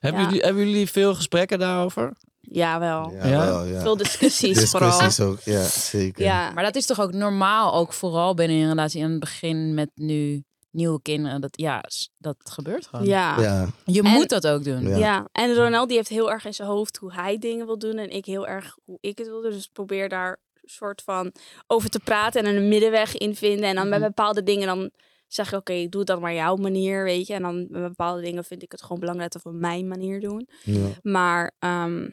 hebben, 0.00 0.20
Ja. 0.20 0.26
jullie, 0.28 0.42
hebben 0.44 0.66
jullie 0.68 0.90
veel 0.90 1.14
gesprekken 1.14 1.58
daarover? 1.58 2.12
ja, 2.40 2.78
wel. 2.78 3.12
Ja, 3.12 3.26
Ja? 3.26 3.46
wel, 3.46 3.64
ja. 3.64 3.80
Veel 3.80 3.96
discussies, 3.96 4.70
vooral. 4.70 4.90
Discussies 4.90 5.24
ook, 5.24 5.40
ja, 5.40 5.62
zeker. 5.64 6.24
Ja. 6.24 6.50
Maar 6.50 6.64
dat 6.64 6.76
is 6.76 6.86
toch 6.86 7.00
ook 7.00 7.12
normaal, 7.12 7.74
ook 7.74 7.92
vooral 7.92 8.34
binnen 8.34 8.56
een 8.56 8.68
relatie 8.68 9.00
in 9.02 9.10
het 9.10 9.20
begin 9.20 9.74
met 9.74 9.90
nu 9.94 10.42
nieuwe 10.70 11.02
kinderen. 11.02 11.40
Dat, 11.40 11.50
ja, 11.52 11.84
dat 12.18 12.36
gebeurt 12.44 12.86
gewoon. 12.86 13.06
Ja. 13.06 13.40
Ja, 13.40 13.66
Je 13.84 14.02
En- 14.02 14.10
moet 14.10 14.28
dat 14.28 14.46
ook 14.46 14.64
doen. 14.64 14.88
Ja. 14.88 14.96
Ja. 14.96 15.28
en 15.32 15.54
Ronald 15.54 15.88
die 15.88 15.96
heeft 15.96 16.08
heel 16.08 16.30
erg 16.30 16.44
in 16.44 16.54
zijn 16.54 16.68
hoofd 16.68 16.96
hoe 16.96 17.12
hij 17.12 17.38
dingen 17.38 17.66
wil 17.66 17.78
doen 17.78 17.96
en 17.96 18.10
ik 18.10 18.24
heel 18.24 18.46
erg 18.46 18.76
hoe 18.84 18.98
ik 19.00 19.18
het 19.18 19.26
wil 19.26 19.42
doen. 19.42 19.50
Dus 19.50 19.66
probeer 19.72 20.08
daar 20.08 20.30
een 20.62 20.68
soort 20.70 21.02
van 21.04 21.32
over 21.66 21.90
te 21.90 22.00
praten 22.00 22.44
en 22.44 22.56
een 22.56 22.68
middenweg 22.68 23.16
in 23.16 23.36
vinden. 23.36 23.64
En 23.68 23.74
dan 23.74 23.88
bij 23.88 23.98
Mhm. 23.98 24.06
bepaalde 24.06 24.42
dingen 24.42 24.66
dan 24.66 24.90
zeg 25.32 25.50
je 25.50 25.56
oké, 25.56 25.72
ik 25.72 25.90
doe 25.90 26.00
het 26.00 26.08
dan 26.10 26.20
maar 26.20 26.34
jouw 26.34 26.56
manier, 26.56 27.04
weet 27.04 27.26
je. 27.26 27.34
En 27.34 27.42
dan 27.42 27.66
bij 27.70 27.80
bepaalde 27.80 28.20
dingen 28.22 28.44
vind 28.44 28.62
ik 28.62 28.72
het 28.72 28.82
gewoon 28.82 29.00
belangrijk 29.00 29.32
dat 29.32 29.42
we 29.42 29.50
mijn 29.52 29.88
manier 29.88 30.20
doen. 30.20 30.48
ja. 30.64 30.86
Maar 31.02 31.52
ehm, 31.58 32.08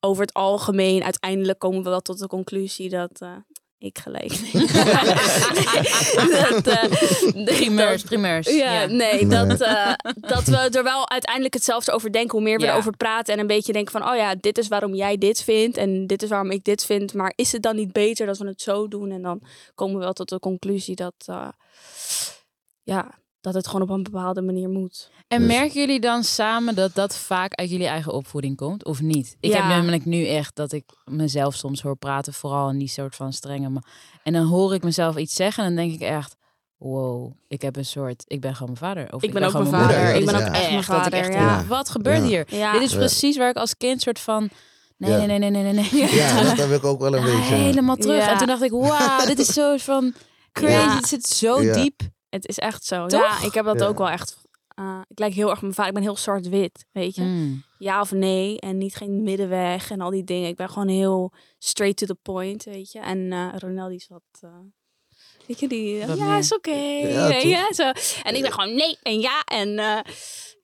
over 0.00 0.22
het 0.22 0.32
algemeen, 0.34 1.02
uiteindelijk 1.04 1.58
komen 1.58 1.82
we 1.82 1.88
wel 1.90 2.00
tot 2.00 2.18
de 2.18 2.26
conclusie 2.26 2.88
dat 2.88 3.10
eh, 3.20 3.32
ik 3.78 3.98
gelijk 3.98 4.28
dat, 6.62 6.66
eh, 6.66 7.44
Primeurs, 7.44 8.00
dat- 8.00 8.04
primeurs. 8.10 8.56
ja, 8.56 8.86
nee, 8.86 8.96
Nee. 9.24 9.26
Dat, 9.26 9.60
eh, 9.60 9.92
dat 10.14 10.44
we 10.44 10.56
er 10.56 10.82
wel 10.82 11.10
uiteindelijk 11.10 11.54
hetzelfde 11.54 11.92
over 11.92 12.12
denken. 12.12 12.30
Hoe 12.38 12.46
meer 12.48 12.58
we 12.58 12.64
Ja. 12.64 12.72
erover 12.72 12.96
praten 12.96 13.34
en 13.34 13.40
een 13.40 13.46
beetje 13.46 13.72
denken 13.72 13.92
van... 13.92 14.08
oh 14.10 14.16
ja, 14.16 14.34
dit 14.34 14.58
is 14.58 14.68
waarom 14.68 14.94
jij 14.94 15.18
dit 15.18 15.42
vindt 15.42 15.76
en 15.76 16.06
dit 16.06 16.22
is 16.22 16.28
waarom 16.28 16.50
ik 16.50 16.64
dit 16.64 16.84
vind. 16.84 17.14
Maar 17.14 17.32
is 17.36 17.52
het 17.52 17.62
dan 17.62 17.76
niet 17.76 17.92
beter 17.92 18.26
dat 18.26 18.38
we 18.38 18.46
het 18.46 18.60
zo 18.62 18.88
doen? 18.88 19.10
En 19.10 19.22
dan 19.22 19.42
komen 19.74 19.94
we 19.98 20.02
wel 20.02 20.12
tot 20.12 20.28
de 20.28 20.38
conclusie 20.38 20.94
dat... 20.94 21.14
eh, 21.26 21.48
ja, 22.88 23.18
dat 23.40 23.54
het 23.54 23.66
gewoon 23.66 23.82
op 23.82 23.90
een 23.90 24.02
bepaalde 24.02 24.42
manier 24.42 24.68
moet. 24.68 25.10
En 25.28 25.38
Dus- 25.38 25.56
merken 25.56 25.80
jullie 25.80 26.00
dan 26.00 26.24
samen 26.24 26.74
dat 26.74 26.94
dat 26.94 27.16
vaak 27.16 27.54
uit 27.54 27.70
jullie 27.70 27.86
eigen 27.86 28.12
opvoeding 28.12 28.56
komt, 28.56 28.84
of 28.84 29.00
niet? 29.00 29.36
Ik 29.40 29.50
Ja. 29.50 29.56
heb 29.56 29.64
namelijk 29.64 30.04
nu 30.04 30.26
echt 30.26 30.56
dat 30.56 30.72
ik 30.72 30.84
mezelf 31.04 31.54
soms 31.54 31.82
hoor 31.82 31.96
praten, 31.96 32.32
vooral 32.32 32.70
in 32.70 32.78
die 32.78 32.88
soort 32.88 33.14
van 33.16 33.32
strenge. 33.32 33.82
En 34.22 34.32
dan 34.32 34.46
hoor 34.46 34.74
ik 34.74 34.82
mezelf 34.82 35.16
iets 35.16 35.34
zeggen 35.34 35.64
en 35.64 35.74
dan 35.74 35.84
denk 35.84 36.00
ik 36.00 36.08
echt, 36.08 36.36
wow, 36.76 37.32
ik 37.48 37.62
heb 37.62 37.76
een 37.76 37.84
soort, 37.84 38.22
ik 38.26 38.40
ben 38.40 38.56
gewoon 38.56 38.76
mijn 38.78 38.94
vader. 38.94 39.12
Of 39.14 39.22
Ik 39.22 39.32
ben 39.32 39.42
ook 39.42 39.50
gewoon 39.50 39.70
mijn 39.70 39.82
vader. 39.82 40.14
Ik 40.14 40.24
ben 40.24 40.34
ook 40.34 40.40
echt 40.40 40.50
mijn 40.52 40.72
dat 40.72 40.78
ik 40.80 40.84
vader, 40.84 41.12
echt 41.18 41.32
ja. 41.32 41.64
Wat 41.64 41.88
gebeurt 41.90 42.18
Ja. 42.18 42.24
hier? 42.24 42.44
Ja. 42.54 42.72
Dit 42.72 42.82
is 42.82 42.92
Ja. 42.92 42.96
precies 42.98 43.36
waar 43.36 43.48
ik 43.50 43.56
als 43.56 43.76
kind 43.76 44.00
soort 44.02 44.18
van, 44.18 44.48
nee, 44.96 45.10
Ja. 45.10 45.16
nee, 45.16 45.26
nee, 45.26 45.38
nee, 45.38 45.50
nee, 45.50 45.72
nee, 45.72 45.88
nee. 45.92 46.14
Ja, 46.14 46.42
dat 46.42 46.56
heb 46.66 46.70
ik 46.70 46.84
ook 46.84 47.00
wel 47.00 47.14
een 47.14 47.24
beetje. 47.24 47.54
Helemaal 47.54 47.96
terug. 47.96 48.24
Ja. 48.24 48.30
En 48.30 48.38
toen 48.38 48.46
dacht 48.46 48.62
ik, 48.62 48.70
wauw, 48.70 49.24
dit 49.26 49.38
is 49.38 49.46
zo 49.52 49.76
van 49.76 50.14
crazy. 50.52 50.72
Ja. 50.72 50.96
Het 50.96 51.06
zit 51.06 51.26
zo 51.26 51.62
Ja. 51.62 51.72
diep. 51.74 52.00
Het 52.28 52.46
is 52.48 52.58
echt 52.58 52.84
zo. 52.84 53.06
Toch? 53.06 53.20
Ja, 53.20 53.42
ik 53.46 53.54
heb 53.54 53.64
dat 53.64 53.80
Ja. 53.80 53.86
ook 53.86 53.98
wel 53.98 54.08
echt. 54.08 54.36
eh, 54.68 55.00
ik 55.08 55.18
lijk 55.18 55.32
heel 55.34 55.50
erg 55.50 55.60
mijn 55.60 55.72
vader. 55.74 55.88
Ik 55.88 55.94
ben 55.94 56.02
heel 56.06 56.16
zwart-wit, 56.16 56.84
weet 56.92 57.14
je. 57.14 57.22
Mm. 57.22 57.62
Ja 57.78 58.00
of 58.00 58.12
nee. 58.12 58.60
En 58.60 58.78
niet 58.78 58.94
geen 58.94 59.22
middenweg 59.22 59.90
en 59.90 60.00
al 60.00 60.10
die 60.10 60.24
dingen. 60.24 60.48
Ik 60.48 60.56
ben 60.56 60.68
gewoon 60.68 60.88
heel 60.88 61.32
straight 61.58 61.96
to 61.96 62.06
the 62.06 62.14
point, 62.14 62.64
weet 62.64 62.92
je. 62.92 63.00
En 63.00 63.32
eh 63.32 63.48
Ronel 63.58 63.88
die 63.88 63.96
is 63.96 64.08
wat... 64.08 64.22
eh, 64.40 64.50
weet 65.46 65.60
je, 65.60 65.68
die... 65.68 65.94
Ja, 66.16 66.36
is 66.36 66.54
oké. 66.54 66.70
Ja, 66.70 67.28
toch? 67.30 67.42
je, 67.42 67.68
zo. 67.74 67.90
En 68.22 68.34
ik 68.34 68.42
ben 68.42 68.52
gewoon 68.52 68.74
nee 68.74 68.98
en 69.02 69.20
ja. 69.20 69.42
En 69.44 69.78
eh, 69.78 69.98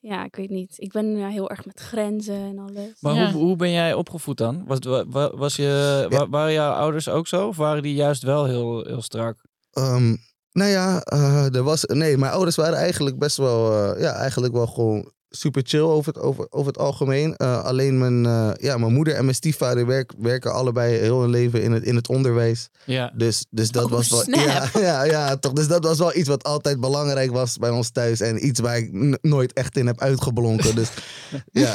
ja, 0.00 0.24
ik 0.24 0.36
weet 0.36 0.50
niet. 0.50 0.74
Ik 0.78 0.92
ben 0.92 1.16
ja, 1.16 1.28
heel 1.28 1.50
erg 1.50 1.64
met 1.64 1.80
grenzen 1.80 2.34
en 2.44 2.58
alles. 2.58 3.00
Maar 3.00 3.14
Ja. 3.14 3.32
hoe, 3.32 3.42
hoe 3.42 3.56
ben 3.56 3.70
jij 3.70 3.94
opgevoed 3.94 4.36
dan? 4.36 4.64
Was, 4.66 4.78
wa- 4.78 5.06
wa- 5.06 5.36
was 5.36 5.56
je, 5.56 6.06
wa- 6.08 6.28
waren 6.28 6.52
jouw 6.52 6.72
ouders 6.72 7.08
ook 7.08 7.26
zo? 7.26 7.46
Of 7.48 7.56
waren 7.56 7.82
die 7.82 7.94
juist 7.94 8.22
wel 8.22 8.44
heel, 8.44 8.84
heel 8.84 9.02
strak? 9.02 9.36
Ehm, 9.72 10.16
nou 10.54 10.70
ja, 10.70 11.00
eh, 11.02 11.54
er 11.54 11.62
was. 11.62 11.84
Nee, 11.84 12.16
mijn 12.18 12.32
ouders 12.32 12.56
waren 12.56 12.78
eigenlijk 12.78 13.18
best 13.18 13.36
wel. 13.36 13.72
eh, 13.94 14.00
ja, 14.00 14.12
eigenlijk 14.12 14.52
wel 14.54 14.66
gewoon 14.66 15.12
super 15.30 15.62
chill 15.64 15.80
over 15.80 16.12
het, 16.14 16.22
over, 16.22 16.46
over 16.50 16.66
het 16.66 16.78
algemeen. 16.78 17.36
Eh, 17.36 17.64
alleen 17.64 17.98
mijn, 17.98 18.26
eh, 18.26 18.50
ja, 18.60 18.76
mijn 18.78 18.92
moeder 18.92 19.14
en 19.14 19.24
mijn 19.24 19.36
stiefvader 19.36 19.86
werk, 19.86 20.12
werken 20.18 20.52
allebei 20.52 20.94
heel 20.96 21.20
hun 21.20 21.30
leven 21.30 21.62
in 21.62 21.72
het, 21.72 21.82
in 21.84 21.96
het 21.96 22.08
onderwijs. 22.08 22.68
Ja. 22.84 23.12
Dus, 23.16 23.44
dus 23.50 23.70
dat 23.70 23.84
Oh, 23.84 23.90
was 23.90 24.10
wel. 24.10 24.20
snap. 24.20 24.44
Ja, 24.44 24.68
ja, 24.80 25.02
ja, 25.04 25.36
toch. 25.36 25.52
Dus 25.52 25.66
dat 25.68 25.84
was 25.84 25.98
wel 25.98 26.16
iets 26.16 26.28
wat 26.28 26.44
altijd 26.44 26.80
belangrijk 26.80 27.30
was 27.30 27.56
bij 27.58 27.70
ons 27.70 27.90
thuis. 27.90 28.20
En 28.20 28.46
iets 28.46 28.60
waar 28.60 28.76
ik 28.76 29.18
nooit 29.22 29.52
echt 29.52 29.76
in 29.76 29.86
heb 29.86 30.00
uitgeblonken. 30.00 30.74
Dus 30.74 30.88
ja. 31.52 31.72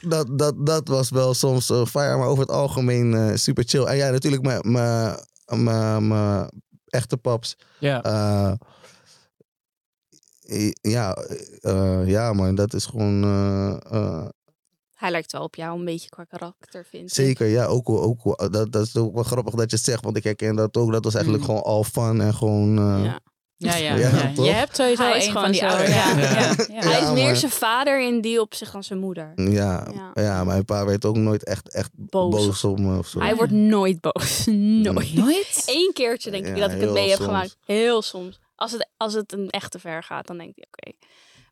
Dat, 0.00 0.38
dat, 0.38 0.66
dat 0.66 0.88
was 0.88 1.10
wel 1.10 1.34
soms 1.34 1.66
fire, 1.66 2.16
maar 2.16 2.26
over 2.28 2.42
het 2.42 2.52
algemeen 2.52 3.14
eh, 3.14 3.36
super 3.36 3.64
chill. 3.66 3.84
En 3.84 3.96
ja, 3.96 4.10
natuurlijk 4.10 4.42
mijn- 4.42 4.72
mijn 4.72 5.16
mijn- 5.64 6.08
mijn 6.08 6.48
echte 6.90 7.16
paps. 7.16 7.56
Ja. 7.78 8.02
Eh, 8.02 8.52
ja, 10.80 11.14
eh, 11.60 12.08
ja, 12.08 12.32
man, 12.32 12.54
dat 12.54 12.74
is 12.74 12.86
gewoon. 12.86 13.22
eh, 13.24 13.76
eh, 13.92 14.26
Hij 14.94 15.10
lijkt 15.10 15.32
wel 15.32 15.42
op 15.42 15.54
jou 15.54 15.78
een 15.78 15.84
beetje 15.84 16.08
qua 16.08 16.24
karakter, 16.24 16.84
vind 16.84 17.02
ik. 17.08 17.14
zeker, 17.14 17.46
ja, 17.46 17.64
ook, 17.64 17.88
ook 17.90 18.52
dat, 18.52 18.72
dat 18.72 18.86
is 18.86 18.96
ook 18.96 19.14
wel 19.14 19.22
grappig 19.22 19.54
dat 19.54 19.70
je 19.70 19.76
het 19.76 19.84
zegt, 19.84 20.04
want 20.04 20.16
ik 20.16 20.24
herken 20.24 20.56
dat 20.56 20.76
ook. 20.76 20.92
Dat 20.92 21.04
was 21.04 21.14
eigenlijk 21.14 21.44
Mm. 21.44 21.50
gewoon 21.50 21.64
al 21.64 21.84
fun 21.84 22.20
en 22.20 22.34
gewoon. 22.34 22.78
eh, 22.78 23.04
Ja. 23.04 23.20
Ja, 23.62 23.76
ja, 23.76 23.94
Ja, 23.94 24.08
ja. 24.08 24.32
toch? 24.34 24.44
Je 24.44 24.50
hebt 24.50 24.76
sowieso 24.76 25.02
Hij 25.02 25.14
een 25.14 25.20
gewoon 25.22 25.42
van 25.42 25.52
die 25.52 25.66
ouders. 25.66 25.88
ja. 25.88 25.94
Ja, 26.16 26.18
Ja. 26.20 26.30
ja. 26.40 26.54
Ja, 26.68 26.88
Hij 26.88 27.00
is 27.02 27.10
meer 27.10 27.24
maar- 27.24 27.36
zijn 27.36 27.50
vader 27.50 28.00
in 28.02 28.20
die 28.20 28.40
opzicht 28.40 28.72
dan 28.72 28.84
zijn 28.84 28.98
moeder. 28.98 29.32
Ja, 29.34 29.86
Ja. 29.94 30.22
ja. 30.22 30.44
mijn 30.44 30.64
pa 30.64 30.84
werd 30.84 31.04
ook 31.04 31.16
nooit 31.16 31.44
echt, 31.44 31.68
echt 31.74 31.90
Boos. 31.92 32.46
boos, 32.46 32.64
op 32.64 32.78
me 32.78 32.98
of 32.98 33.06
zo. 33.06 33.18
Hij 33.20 33.34
wordt 33.36 33.52
nooit 33.52 34.00
boos. 34.00 34.44
nooit. 34.82 35.14
Nooit? 35.14 35.62
Eén 35.66 35.90
keertje 35.92 36.30
denk 36.30 36.46
ik 36.46 36.56
Ja, 36.56 36.60
dat 36.66 36.72
ik 36.74 36.80
het 36.80 36.90
mee 36.92 37.08
heb 37.08 37.16
soms. 37.16 37.28
gemaakt. 37.28 37.56
Heel 37.64 38.02
soms. 38.02 38.38
Als 38.56 38.72
het, 38.72 38.88
als 38.96 39.14
het 39.14 39.32
een 39.32 39.50
echte 39.50 39.78
ver 39.78 40.02
gaat, 40.02 40.26
dan 40.26 40.38
denk 40.38 40.56
ik 40.56 40.66
oké. 40.70 40.92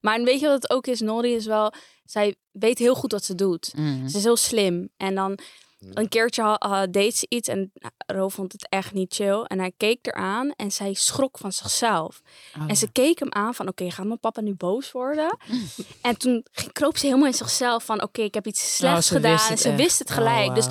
Maar 0.01 0.23
weet 0.23 0.41
je 0.41 0.47
wat 0.47 0.63
het 0.63 0.71
ook 0.71 0.87
is? 0.87 1.01
Nori 1.01 1.35
is 1.35 1.47
wel... 1.47 1.73
Zij 2.05 2.35
weet 2.53 2.79
heel 2.79 2.95
goed 2.95 3.13
wat 3.13 3.25
ze 3.25 3.35
doet. 3.35 3.73
Mm. 3.77 4.09
Ze 4.09 4.17
is 4.19 4.25
heel 4.25 4.37
slim. 4.37 4.89
En 4.97 5.15
dan 5.15 5.39
een 5.79 6.09
keertje 6.09 6.87
deed 6.91 7.17
ze 7.17 7.27
iets 7.29 7.49
en 7.49 7.71
nou, 7.75 7.93
Ro 8.07 8.29
vond 8.29 8.53
het 8.53 8.69
echt 8.69 8.93
niet 8.93 9.15
chill. 9.15 9.43
En 9.43 9.59
hij 9.59 9.73
keek 9.77 10.07
eraan 10.07 10.53
en 10.57 10.71
zij 10.71 10.95
schrok 10.95 11.39
van 11.39 11.53
zichzelf. 11.53 12.21
Oh, 12.57 12.65
En 12.67 12.77
ze 12.77 12.93
keek 12.93 13.19
hem 13.19 13.33
aan 13.33 13.55
van, 13.55 13.69
oké, 13.69 13.91
gaat 13.91 14.07
mijn 14.07 14.21
papa 14.21 14.41
nu 14.41 14.55
boos 14.55 14.93
worden? 14.93 15.37
en 16.03 16.17
toen 16.19 16.45
kroop 16.73 16.97
ze 16.97 17.07
helemaal 17.07 17.27
in 17.27 17.35
zichzelf 17.35 17.85
van, 17.85 18.03
oké, 18.03 18.23
ik 18.23 18.35
heb 18.35 18.47
iets 18.47 18.77
slechts 18.77 18.97
Oh, 18.99 19.03
ze 19.07 19.15
gedaan. 19.15 19.51
En 19.51 19.59
ze 19.59 19.69
echt. 19.69 19.77
wist 19.77 19.99
het 19.99 20.11
gelijk. 20.11 20.49
Oh, 20.49 20.55
Dus 20.55 20.67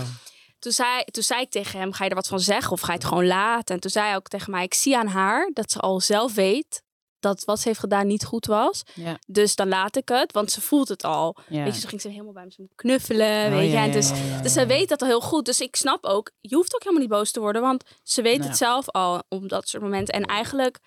toen 0.60 0.72
zei, 0.72 1.04
toen 1.04 1.24
zei 1.24 1.42
ik 1.42 1.50
tegen 1.50 1.80
hem, 1.80 1.94
ga 1.94 2.04
je 2.04 2.10
er 2.10 2.16
wat 2.16 2.28
van 2.28 2.40
zeggen 2.40 2.72
of 2.72 2.80
ga 2.82 2.92
je 2.92 2.98
het 2.98 3.08
gewoon 3.08 3.28
laten? 3.28 3.76
En 3.76 3.82
toen 3.82 3.92
zei 3.92 4.06
hij 4.06 4.16
ook 4.16 4.28
tegen 4.28 4.52
mij, 4.52 4.64
ik 4.64 4.74
zie 4.74 4.98
aan 4.98 5.08
haar 5.08 5.50
dat 5.54 5.72
ze 5.72 5.80
al 5.80 6.00
zelf 6.02 6.34
weet 6.34 6.86
dat 7.20 7.44
wat 7.46 7.60
ze 7.60 7.68
heeft 7.68 7.80
gedaan 7.80 8.08
niet 8.08 8.26
goed 8.26 8.46
was. 8.46 8.84
Ja, 8.94 9.20
Dus 9.28 9.56
dan 9.56 9.68
laat 9.68 9.96
ik 9.96 10.10
het, 10.10 10.32
want 10.32 10.52
ze 10.52 10.62
voelt 10.62 10.88
het 10.88 11.04
al. 11.04 11.38
ja. 11.50 11.64
Weet 11.64 11.74
je, 11.76 11.80
toen 11.82 11.90
ging 11.90 12.02
ze 12.02 12.10
helemaal 12.10 12.34
bij 12.34 12.52
hem 12.56 12.68
knuffelen, 12.76 13.46
Oh, 13.46 13.52
weet 13.58 13.72
je. 13.72 13.78
En 13.78 13.92
dus, 13.92 14.12
dus 14.42 14.54
zij 14.54 14.68
weet 14.68 14.90
dat 14.90 15.02
al 15.02 15.08
heel 15.08 15.22
goed. 15.22 15.46
Dus 15.46 15.60
ik 15.60 15.76
snap 15.76 16.06
ook, 16.06 16.32
je 16.42 16.56
hoeft 16.56 16.76
ook 16.76 16.82
helemaal 16.84 17.02
niet 17.02 17.12
boos 17.12 17.32
te 17.32 17.40
worden, 17.40 17.62
want 17.62 17.84
ze 18.04 18.22
weet 18.22 18.38
Nou. 18.38 18.50
het 18.50 18.58
zelf 18.58 18.90
al 18.90 19.24
op 19.30 19.50
dat 19.50 19.68
soort 19.70 19.84
momenten. 19.84 20.14
En 20.14 20.24
eigenlijk, 20.24 20.80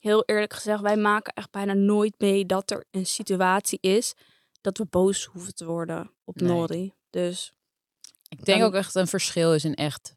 heel 0.00 0.22
eerlijk 0.26 0.52
gezegd, 0.54 0.80
wij 0.80 0.96
maken 0.96 1.32
echt 1.32 1.50
bijna 1.50 1.72
nooit 1.72 2.14
mee 2.18 2.46
dat 2.46 2.70
er 2.70 2.84
een 2.90 3.06
situatie 3.06 3.78
is 3.80 4.14
dat 4.60 4.78
we 4.78 4.86
boos 4.90 5.24
hoeven 5.24 5.54
te 5.54 5.64
worden 5.64 6.10
op 6.24 6.40
Nee. 6.40 6.48
Nori. 6.52 6.94
Dus 7.10 7.52
Ik 8.28 8.44
denk 8.44 8.58
Dan- 8.58 8.68
ook 8.68 8.74
echt 8.74 8.94
een 8.94 9.06
verschil 9.06 9.54
is 9.54 9.64
in 9.64 9.74
echt 9.74 10.14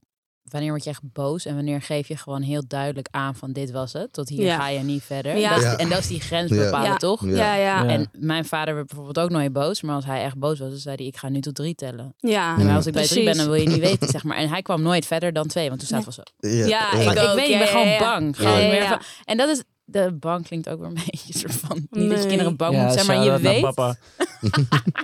wanneer 0.51 0.69
word 0.69 0.83
je 0.83 0.89
echt 0.89 1.01
boos 1.13 1.45
en 1.45 1.55
wanneer 1.55 1.81
geef 1.81 2.07
je 2.07 2.17
gewoon 2.17 2.41
heel 2.41 2.63
duidelijk 2.67 3.07
aan 3.11 3.35
van 3.35 3.51
dit 3.53 3.71
was 3.71 3.93
het, 3.93 4.13
tot 4.13 4.29
hier 4.29 4.43
Ja. 4.45 4.57
ga 4.59 4.67
je 4.69 4.79
niet 4.79 5.03
verder. 5.03 5.37
Ja. 5.37 5.49
Dat 5.49 5.57
is- 5.57 5.63
Ja. 5.63 5.75
En 5.77 5.89
dat 5.89 5.99
is 5.99 6.07
die 6.07 6.19
grens 6.21 6.49
bepalen, 6.51 6.89
Ja. 6.89 6.97
toch? 6.97 7.25
Ja. 7.25 7.29
ja, 7.35 7.55
ja, 7.55 7.83
Ja. 7.83 7.89
En 7.89 8.09
mijn 8.11 8.45
vader 8.45 8.73
werd 8.75 8.87
bijvoorbeeld 8.87 9.19
ook 9.19 9.29
nooit 9.29 9.53
boos, 9.53 9.81
maar 9.81 9.95
als 9.95 10.05
hij 10.05 10.23
echt 10.23 10.37
boos 10.37 10.59
was, 10.59 10.69
dan 10.69 10.77
zei 10.77 10.95
hij 10.95 11.05
ik 11.05 11.17
ga 11.17 11.29
nu 11.29 11.39
tot 11.41 11.55
drie 11.55 11.75
tellen. 11.75 12.13
ja. 12.17 12.57
En 12.57 12.65
maar 12.65 12.75
als 12.75 12.85
ik 12.85 12.93
bij 12.93 13.07
drie 13.07 13.23
ben, 13.25 13.37
dan 13.37 13.45
wil 13.45 13.55
je 13.55 13.67
niet 13.67 13.79
weten, 13.89 14.07
zeg 14.07 14.23
maar. 14.23 14.37
En 14.37 14.49
hij 14.49 14.61
kwam 14.61 14.81
nooit 14.81 15.05
verder 15.05 15.33
dan 15.33 15.47
twee, 15.47 15.67
want 15.67 15.79
toen 15.79 15.87
zaten 15.89 16.07
we 16.07 16.13
zo. 16.13 16.47
Ja, 16.67 16.93
ik 16.93 17.11
ik 17.11 17.19
ook. 17.19 17.35
weet, 17.35 17.49
ik 17.49 17.57
ben 17.57 17.67
gewoon 17.67 17.97
bang. 17.99 18.37
Ja, 18.37 18.43
Gewoon 18.43 18.61
ja, 18.61 18.67
meer 18.67 18.81
ja. 18.81 18.87
van- 18.87 19.01
en 19.25 19.37
dat 19.37 19.49
is, 19.49 19.63
de 19.89 20.13
bang 20.19 20.45
klinkt 20.47 20.69
ook 20.69 20.79
weer 20.79 20.87
een 20.87 20.93
beetje 21.11 21.37
soort 21.37 21.53
van, 21.55 21.87
niet 21.89 22.09
dat 22.09 22.21
je 22.21 22.27
kinderen 22.27 22.55
bang 22.55 22.75
ja, 22.75 22.83
moet 22.83 22.93
zijn, 22.93 23.05
maar 23.05 23.23
je 23.23 23.39
weet, 23.39 23.61
papa. 23.61 23.95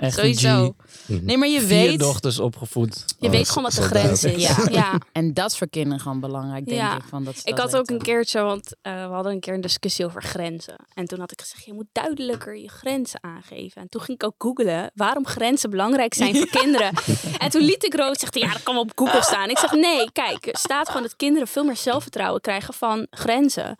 Sowieso. 0.00 0.74
Nee, 1.06 1.36
maar 1.36 1.48
je 1.48 1.58
Vier 1.60 1.68
weet, 1.68 1.98
dochters 1.98 2.38
opgevoed. 2.38 3.04
Je 3.18 3.26
Oh, 3.26 3.32
weet 3.32 3.48
gewoon 3.48 3.64
wat 3.64 3.72
de 3.72 3.82
grens 3.82 4.24
is. 4.24 4.42
Ja. 4.42 4.56
ja. 4.70 4.98
en 5.12 5.34
dat 5.34 5.50
is 5.50 5.58
voor 5.58 5.68
kinderen 5.68 6.00
gewoon 6.00 6.20
belangrijk, 6.20 6.64
denk 6.66 6.80
Ja. 6.80 6.96
ik. 6.96 7.02
Van 7.08 7.24
dat 7.24 7.36
ze 7.36 7.48
Ik 7.48 7.56
dat 7.56 7.72
had 7.72 7.80
ook 7.80 7.90
een 7.90 8.02
keertje, 8.02 8.40
want 8.40 8.76
eh, 8.82 8.92
we 8.92 9.12
hadden 9.14 9.32
een 9.32 9.40
keer 9.40 9.54
een 9.54 9.60
discussie 9.60 10.04
over 10.04 10.22
grenzen. 10.22 10.76
En 10.94 11.04
toen 11.04 11.18
had 11.20 11.32
ik 11.32 11.40
gezegd, 11.40 11.64
je 11.64 11.72
moet 11.72 11.88
duidelijker 11.92 12.56
je 12.56 12.68
grenzen 12.68 13.22
aangeven. 13.22 13.82
En 13.82 13.88
toen 13.88 14.00
ging 14.00 14.20
ik 14.22 14.26
ook 14.26 14.34
googlen 14.38 14.90
waarom 14.94 15.26
grenzen 15.26 15.70
belangrijk 15.70 16.14
zijn 16.14 16.36
voor 16.36 16.48
kinderen. 16.60 16.92
En 17.38 17.50
toen 17.50 17.62
liet 17.62 17.84
ik 17.84 17.94
Roos 17.94 18.18
zeggen, 18.18 18.40
ja, 18.40 18.52
dat 18.52 18.62
kan 18.62 18.74
wel 18.74 18.82
op 18.82 18.92
Google 18.94 19.22
staan. 19.22 19.48
Ik 19.50 19.58
zeg, 19.58 19.72
nee, 19.72 20.12
kijk, 20.12 20.46
er 20.46 20.58
staat 20.58 20.86
gewoon 20.86 21.02
dat 21.02 21.16
kinderen 21.16 21.48
veel 21.48 21.64
meer 21.64 21.76
zelfvertrouwen 21.76 22.40
krijgen 22.40 22.74
van 22.74 23.06
grenzen. 23.10 23.76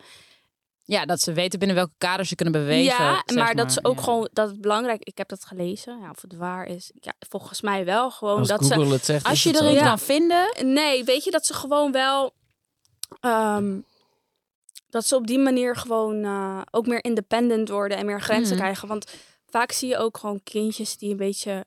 Ja, 0.87 1.05
dat 1.05 1.21
ze 1.21 1.33
weten 1.33 1.59
binnen 1.59 1.77
welke 1.77 1.93
kaders 1.97 2.29
ze 2.29 2.35
kunnen 2.35 2.53
bewegen. 2.53 2.83
ja, 3.05 3.23
zeg 3.25 3.37
maar 3.37 3.55
dat 3.55 3.71
ze 3.73 3.79
ook 3.83 3.95
ja. 3.95 4.01
gewoon, 4.03 4.29
dat 4.33 4.49
het 4.49 4.61
belangrijk, 4.61 5.03
ik 5.03 5.17
heb 5.17 5.27
dat 5.29 5.45
gelezen, 5.45 5.99
ja, 6.01 6.09
of 6.09 6.21
het 6.21 6.35
waar 6.35 6.65
is. 6.65 6.91
Ja, 6.99 7.13
volgens 7.29 7.61
mij 7.61 7.85
wel 7.85 8.11
gewoon 8.11 8.37
Als 8.39 8.47
dat 8.47 8.65
ze 8.65 8.79
het 8.79 9.05
zegt, 9.05 9.25
Als 9.25 9.33
is 9.33 9.43
je 9.51 9.61
erin 9.61 9.73
Ja. 9.73 9.83
kan 9.83 9.99
vinden, 9.99 10.47
Nee, 10.73 11.03
weet 11.03 11.23
je 11.23 11.31
dat 11.31 11.45
ze 11.45 11.53
gewoon 11.53 11.91
wel. 11.91 12.33
ehm, 13.19 13.79
dat 14.89 15.05
ze 15.05 15.15
op 15.15 15.27
die 15.27 15.39
manier 15.39 15.75
gewoon 15.75 16.23
eh, 16.23 16.61
ook 16.71 16.87
meer 16.87 17.03
independent 17.03 17.69
worden 17.69 17.97
en 17.97 18.05
meer 18.05 18.21
grenzen 18.21 18.53
Mhm. 18.55 18.63
krijgen. 18.63 18.87
Want 18.87 19.11
vaak 19.49 19.71
zie 19.71 19.89
je 19.89 19.97
ook 19.97 20.17
gewoon 20.17 20.43
kindjes 20.43 20.97
die 20.97 21.11
een 21.11 21.17
beetje. 21.17 21.65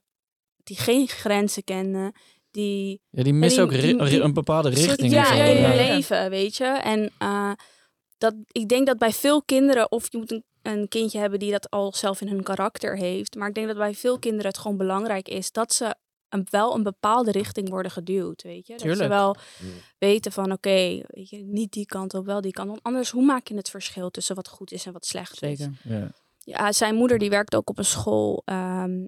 die 0.63 0.77
geen 0.77 1.07
grenzen 1.07 1.63
kennen. 1.63 2.13
Die. 2.51 3.01
Ja, 3.09 3.23
die 3.23 3.33
missen 3.33 3.63
ook 3.63 3.69
die- 3.69 3.97
die- 4.03 4.21
een 4.21 4.33
bepaalde 4.33 4.69
richting. 4.69 5.11
Ja, 5.11 5.31
in 5.31 5.41
hun 5.45 5.61
ja, 5.61 5.71
ja. 5.73 5.93
leven, 5.93 6.29
weet 6.29 6.55
je. 6.57 6.65
En 6.65 7.11
eh, 7.17 7.51
dat, 8.19 8.33
ik 8.51 8.67
denk 8.69 8.87
dat 8.87 8.97
bij 8.97 9.11
veel 9.11 9.41
kinderen. 9.43 9.91
of 9.91 10.11
je 10.11 10.17
moet 10.17 10.31
een, 10.31 10.43
een 10.61 10.87
kindje 10.87 11.19
hebben 11.19 11.39
die 11.39 11.51
dat 11.51 11.69
al 11.69 11.93
zelf 11.93 12.21
in 12.21 12.27
hun 12.27 12.43
karakter 12.43 12.97
heeft. 12.97 13.35
Maar 13.35 13.47
ik 13.47 13.53
denk 13.55 13.67
dat 13.67 13.77
bij 13.77 13.95
veel 13.95 14.19
kinderen 14.19 14.47
het 14.47 14.57
gewoon 14.57 14.77
belangrijk 14.77 15.27
is 15.27 15.51
dat 15.51 15.73
ze. 15.73 15.95
Een, 16.29 16.47
wel 16.49 16.75
een 16.75 16.83
bepaalde 16.83 17.31
richting 17.31 17.69
worden 17.69 17.91
geduwd, 17.91 18.41
weet 18.43 18.67
je. 18.67 18.77
Dat 18.77 18.97
ze 18.97 19.07
wel 19.07 19.35
weten 19.97 20.31
van 20.31 20.51
oké, 20.51 21.01
weet 21.07 21.29
je, 21.29 21.37
niet 21.37 21.71
die 21.71 21.85
kant 21.85 22.13
op, 22.13 22.25
wel 22.25 22.41
die 22.41 22.51
kant. 22.51 22.67
Want 22.69 22.83
anders, 22.83 23.09
hoe 23.09 23.25
maak 23.25 23.47
je 23.47 23.55
het 23.55 23.69
verschil 23.69 24.09
tussen 24.09 24.35
wat 24.35 24.47
goed 24.47 24.71
is 24.71 24.85
en 24.85 24.93
wat 24.93 25.05
slecht 25.05 25.31
is? 25.41 25.57
zeker. 25.59 25.73
Ja. 25.83 26.11
Ja, 26.37 26.71
zijn 26.71 26.95
moeder 26.95 27.17
die 27.17 27.29
werkt 27.29 27.55
ook 27.55 27.69
op 27.69 27.77
een 27.77 27.85
school. 27.85 28.41
ehm, 28.45 29.05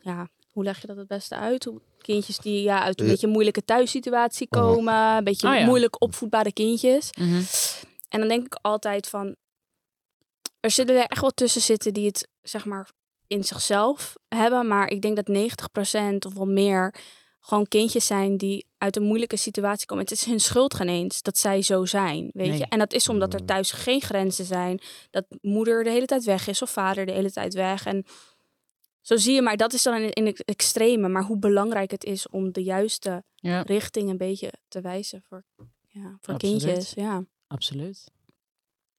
ja, 0.00 0.28
hoe 0.50 0.64
leg 0.64 0.80
je 0.80 0.86
dat 0.86 0.96
het 0.96 1.06
beste 1.08 1.34
uit? 1.36 1.64
Hoe 1.64 1.80
kindjes 2.00 2.38
die 2.38 2.62
ja, 2.62 2.82
uit 2.82 2.98
een 3.00 3.06
Ja. 3.06 3.10
beetje 3.12 3.26
moeilijke 3.26 3.64
thuissituatie 3.64 4.46
Oh. 4.50 4.60
komen, 4.60 4.94
een 5.16 5.24
beetje 5.24 5.48
Oh 5.48 5.54
ja. 5.54 5.64
moeilijk 5.64 6.02
opvoedbare 6.02 6.52
kindjes. 6.52 7.10
Mhm. 7.18 7.42
En 8.08 8.18
dan 8.20 8.28
denk 8.28 8.46
ik 8.46 8.58
altijd 8.62 9.08
van, 9.08 9.36
er 10.60 10.70
zullen 10.70 10.96
er 10.96 11.06
echt 11.06 11.20
wel 11.20 11.30
tussen 11.30 11.60
zitten 11.60 11.94
die 11.94 12.06
het 12.06 12.28
zeg 12.42 12.64
maar 12.64 12.90
in 13.26 13.44
zichzelf 13.44 14.14
hebben, 14.28 14.66
maar 14.66 14.88
ik 14.90 15.02
denk 15.02 15.16
dat 15.16 15.28
90% 15.28 16.26
of 16.26 16.34
wel 16.34 16.46
meer 16.46 16.94
gewoon 17.40 17.68
kindjes 17.68 18.06
zijn 18.06 18.36
die 18.36 18.66
uit 18.78 18.96
een 18.96 19.02
moeilijke 19.02 19.36
situatie 19.36 19.86
komen. 19.86 20.04
Het 20.04 20.12
is 20.12 20.24
hun 20.24 20.40
schuld 20.40 20.74
geen 20.74 20.88
eens 20.88 21.22
dat 21.22 21.38
zij 21.38 21.62
zo 21.62 21.84
zijn, 21.84 22.30
weet 22.32 22.48
Nee. 22.48 22.58
je. 22.58 22.66
En 22.68 22.78
dat 22.78 22.92
is 22.92 23.08
omdat 23.08 23.34
er 23.34 23.44
thuis 23.44 23.70
geen 23.70 24.00
grenzen 24.00 24.44
zijn. 24.44 24.80
Dat 25.10 25.24
moeder 25.40 25.84
de 25.84 25.90
hele 25.90 26.06
tijd 26.06 26.24
weg 26.24 26.46
is 26.48 26.62
of 26.62 26.70
vader 26.70 27.06
de 27.06 27.12
hele 27.12 27.32
tijd 27.32 27.54
weg. 27.54 27.86
En 27.86 28.04
zo 29.00 29.16
zie 29.16 29.34
je, 29.34 29.42
maar 29.42 29.56
dat 29.56 29.72
is 29.72 29.82
dan 29.82 29.94
in, 30.00 30.26
het 30.26 30.44
extreme. 30.44 31.08
Maar 31.08 31.24
hoe 31.24 31.38
belangrijk 31.38 31.90
het 31.90 32.04
is 32.04 32.28
om 32.28 32.52
de 32.52 32.62
juiste 32.62 33.24
Ja, 33.34 33.62
richting 33.62 34.10
een 34.10 34.16
beetje 34.16 34.52
te 34.68 34.80
wijzen 34.80 35.22
voor, 35.22 35.44
ja, 35.86 36.16
voor 36.20 36.34
Absoluut. 36.34 36.62
kindjes. 36.62 36.92
Ja. 36.94 37.24
Absoluut. 37.46 38.10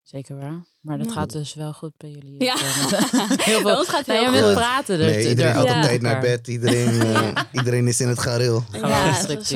Zeker 0.02 0.38
waar. 0.38 0.66
Maar 0.88 0.98
dat 0.98 1.08
Ja. 1.08 1.14
gaat 1.14 1.32
dus 1.32 1.54
wel 1.54 1.74
goed 1.74 1.92
bij 1.98 2.10
jullie. 2.10 2.36
Ja. 2.44 2.56
Heel 2.60 3.62
Bij 3.62 3.72
veel. 3.72 3.78
ons 3.78 3.88
gaat 3.88 4.06
het 4.06 4.08
Nou, 4.08 4.36
heel 4.36 4.46
goed. 4.46 4.54
praten 4.56 5.00
er. 5.00 5.06
Nee, 5.06 5.28
iedereen 5.30 5.52
er- 5.52 5.56
gaat 5.68 5.76
op 5.76 5.82
tijd 5.82 6.02
naar 6.02 6.20
bed. 6.22 6.48
Iedereen, 6.48 7.02
eh, 7.02 7.30
iedereen 7.52 7.88
is 7.88 8.02
in 8.02 8.08
het 8.08 8.20
gareel. 8.20 8.64
Gewoon 8.72 8.90
Ja, 8.90 9.08
een 9.08 9.46
soort, 9.46 9.52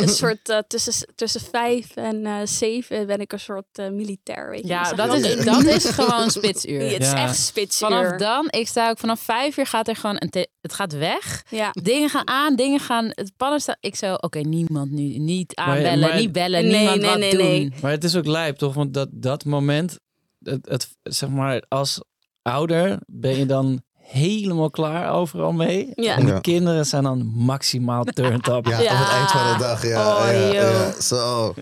een 0.00 0.08
soort 0.08 0.48
eh, 0.48 0.58
tussen, 0.66 0.92
tussen 1.14 1.40
vijf 1.40 1.96
en 1.96 2.26
eh, 2.26 2.34
zeven 2.44 3.06
ben 3.06 3.20
ik 3.20 3.32
een 3.32 3.40
soort 3.40 3.66
eh, 3.72 3.88
militair. 3.90 4.50
Weet 4.50 4.60
je. 4.62 4.66
Ja, 4.68 4.92
dat 4.92 5.14
is, 5.14 5.44
dat 5.44 5.64
is 5.64 5.84
gewoon 5.84 6.30
spitsuur. 6.30 6.84
Ja, 6.84 6.92
het 6.92 7.02
is 7.02 7.10
Ja. 7.10 7.22
echt 7.22 7.36
spitsuur. 7.36 7.88
Vanaf 7.88 8.18
dan, 8.18 8.46
ik 8.50 8.68
sta 8.68 8.88
ook 8.90 8.98
vanaf 8.98 9.20
vijf 9.20 9.56
uur 9.56 9.66
gaat 9.66 9.88
er 9.88 9.96
gewoon 9.96 10.16
een 10.18 10.46
het 10.60 10.72
gaat 10.72 10.92
weg. 10.92 11.42
Ja. 11.50 11.70
Dingen 11.82 12.08
gaan 12.08 12.28
aan, 12.28 12.56
dingen 12.56 12.80
gaan. 12.80 13.04
Het 13.10 13.32
pannen 13.36 13.60
staan. 13.60 13.76
Ik 13.80 13.96
zo, 13.96 14.14
oké, 14.14 14.38
niemand 14.38 14.90
nu, 14.90 15.02
niet 15.18 15.56
Maar- 15.56 15.66
aanbellen, 15.66 16.08
maar- 16.08 16.16
niet 16.18 16.32
bellen, 16.32 16.62
Nee, 16.64 16.76
niemand 16.76 17.00
nee, 17.00 17.10
wat 17.10 17.18
nee, 17.18 17.30
doen. 17.30 17.40
nee. 17.46 17.72
Maar 17.82 17.90
het 17.90 18.04
is 18.04 18.16
ook 18.16 18.26
lijp, 18.26 18.56
toch? 18.56 18.74
Want 18.74 18.94
dat, 18.94 19.08
dat 19.12 19.44
moment, 19.44 19.98
het, 20.42 20.58
het, 20.68 20.88
zeg 21.02 21.28
maar, 21.28 21.62
als 21.68 22.00
ouder 22.42 22.98
ben 23.06 23.36
je 23.38 23.46
dan 23.46 23.82
helemaal 23.94 24.70
klaar 24.70 25.12
overal 25.12 25.52
mee. 25.52 25.92
Ja. 25.94 26.16
En 26.16 26.26
de 26.26 26.32
Ja. 26.32 26.38
kinderen 26.40 26.86
zijn 26.86 27.02
dan 27.02 27.26
maximaal 27.34 28.04
turned 28.04 28.48
up. 28.48 28.66
Ja, 28.70 28.78
Ja. 28.80 28.92
op 28.92 28.98
het 28.98 29.08
eind 29.16 29.30
van 29.30 29.52
de 29.52 29.58
dag. 29.58 29.86
Ja, 29.86 30.16
Oh, 30.16 30.32
ja, 30.32 30.38
joh. 30.40 30.52
ja, 30.52 31.00
zo. 31.00 31.54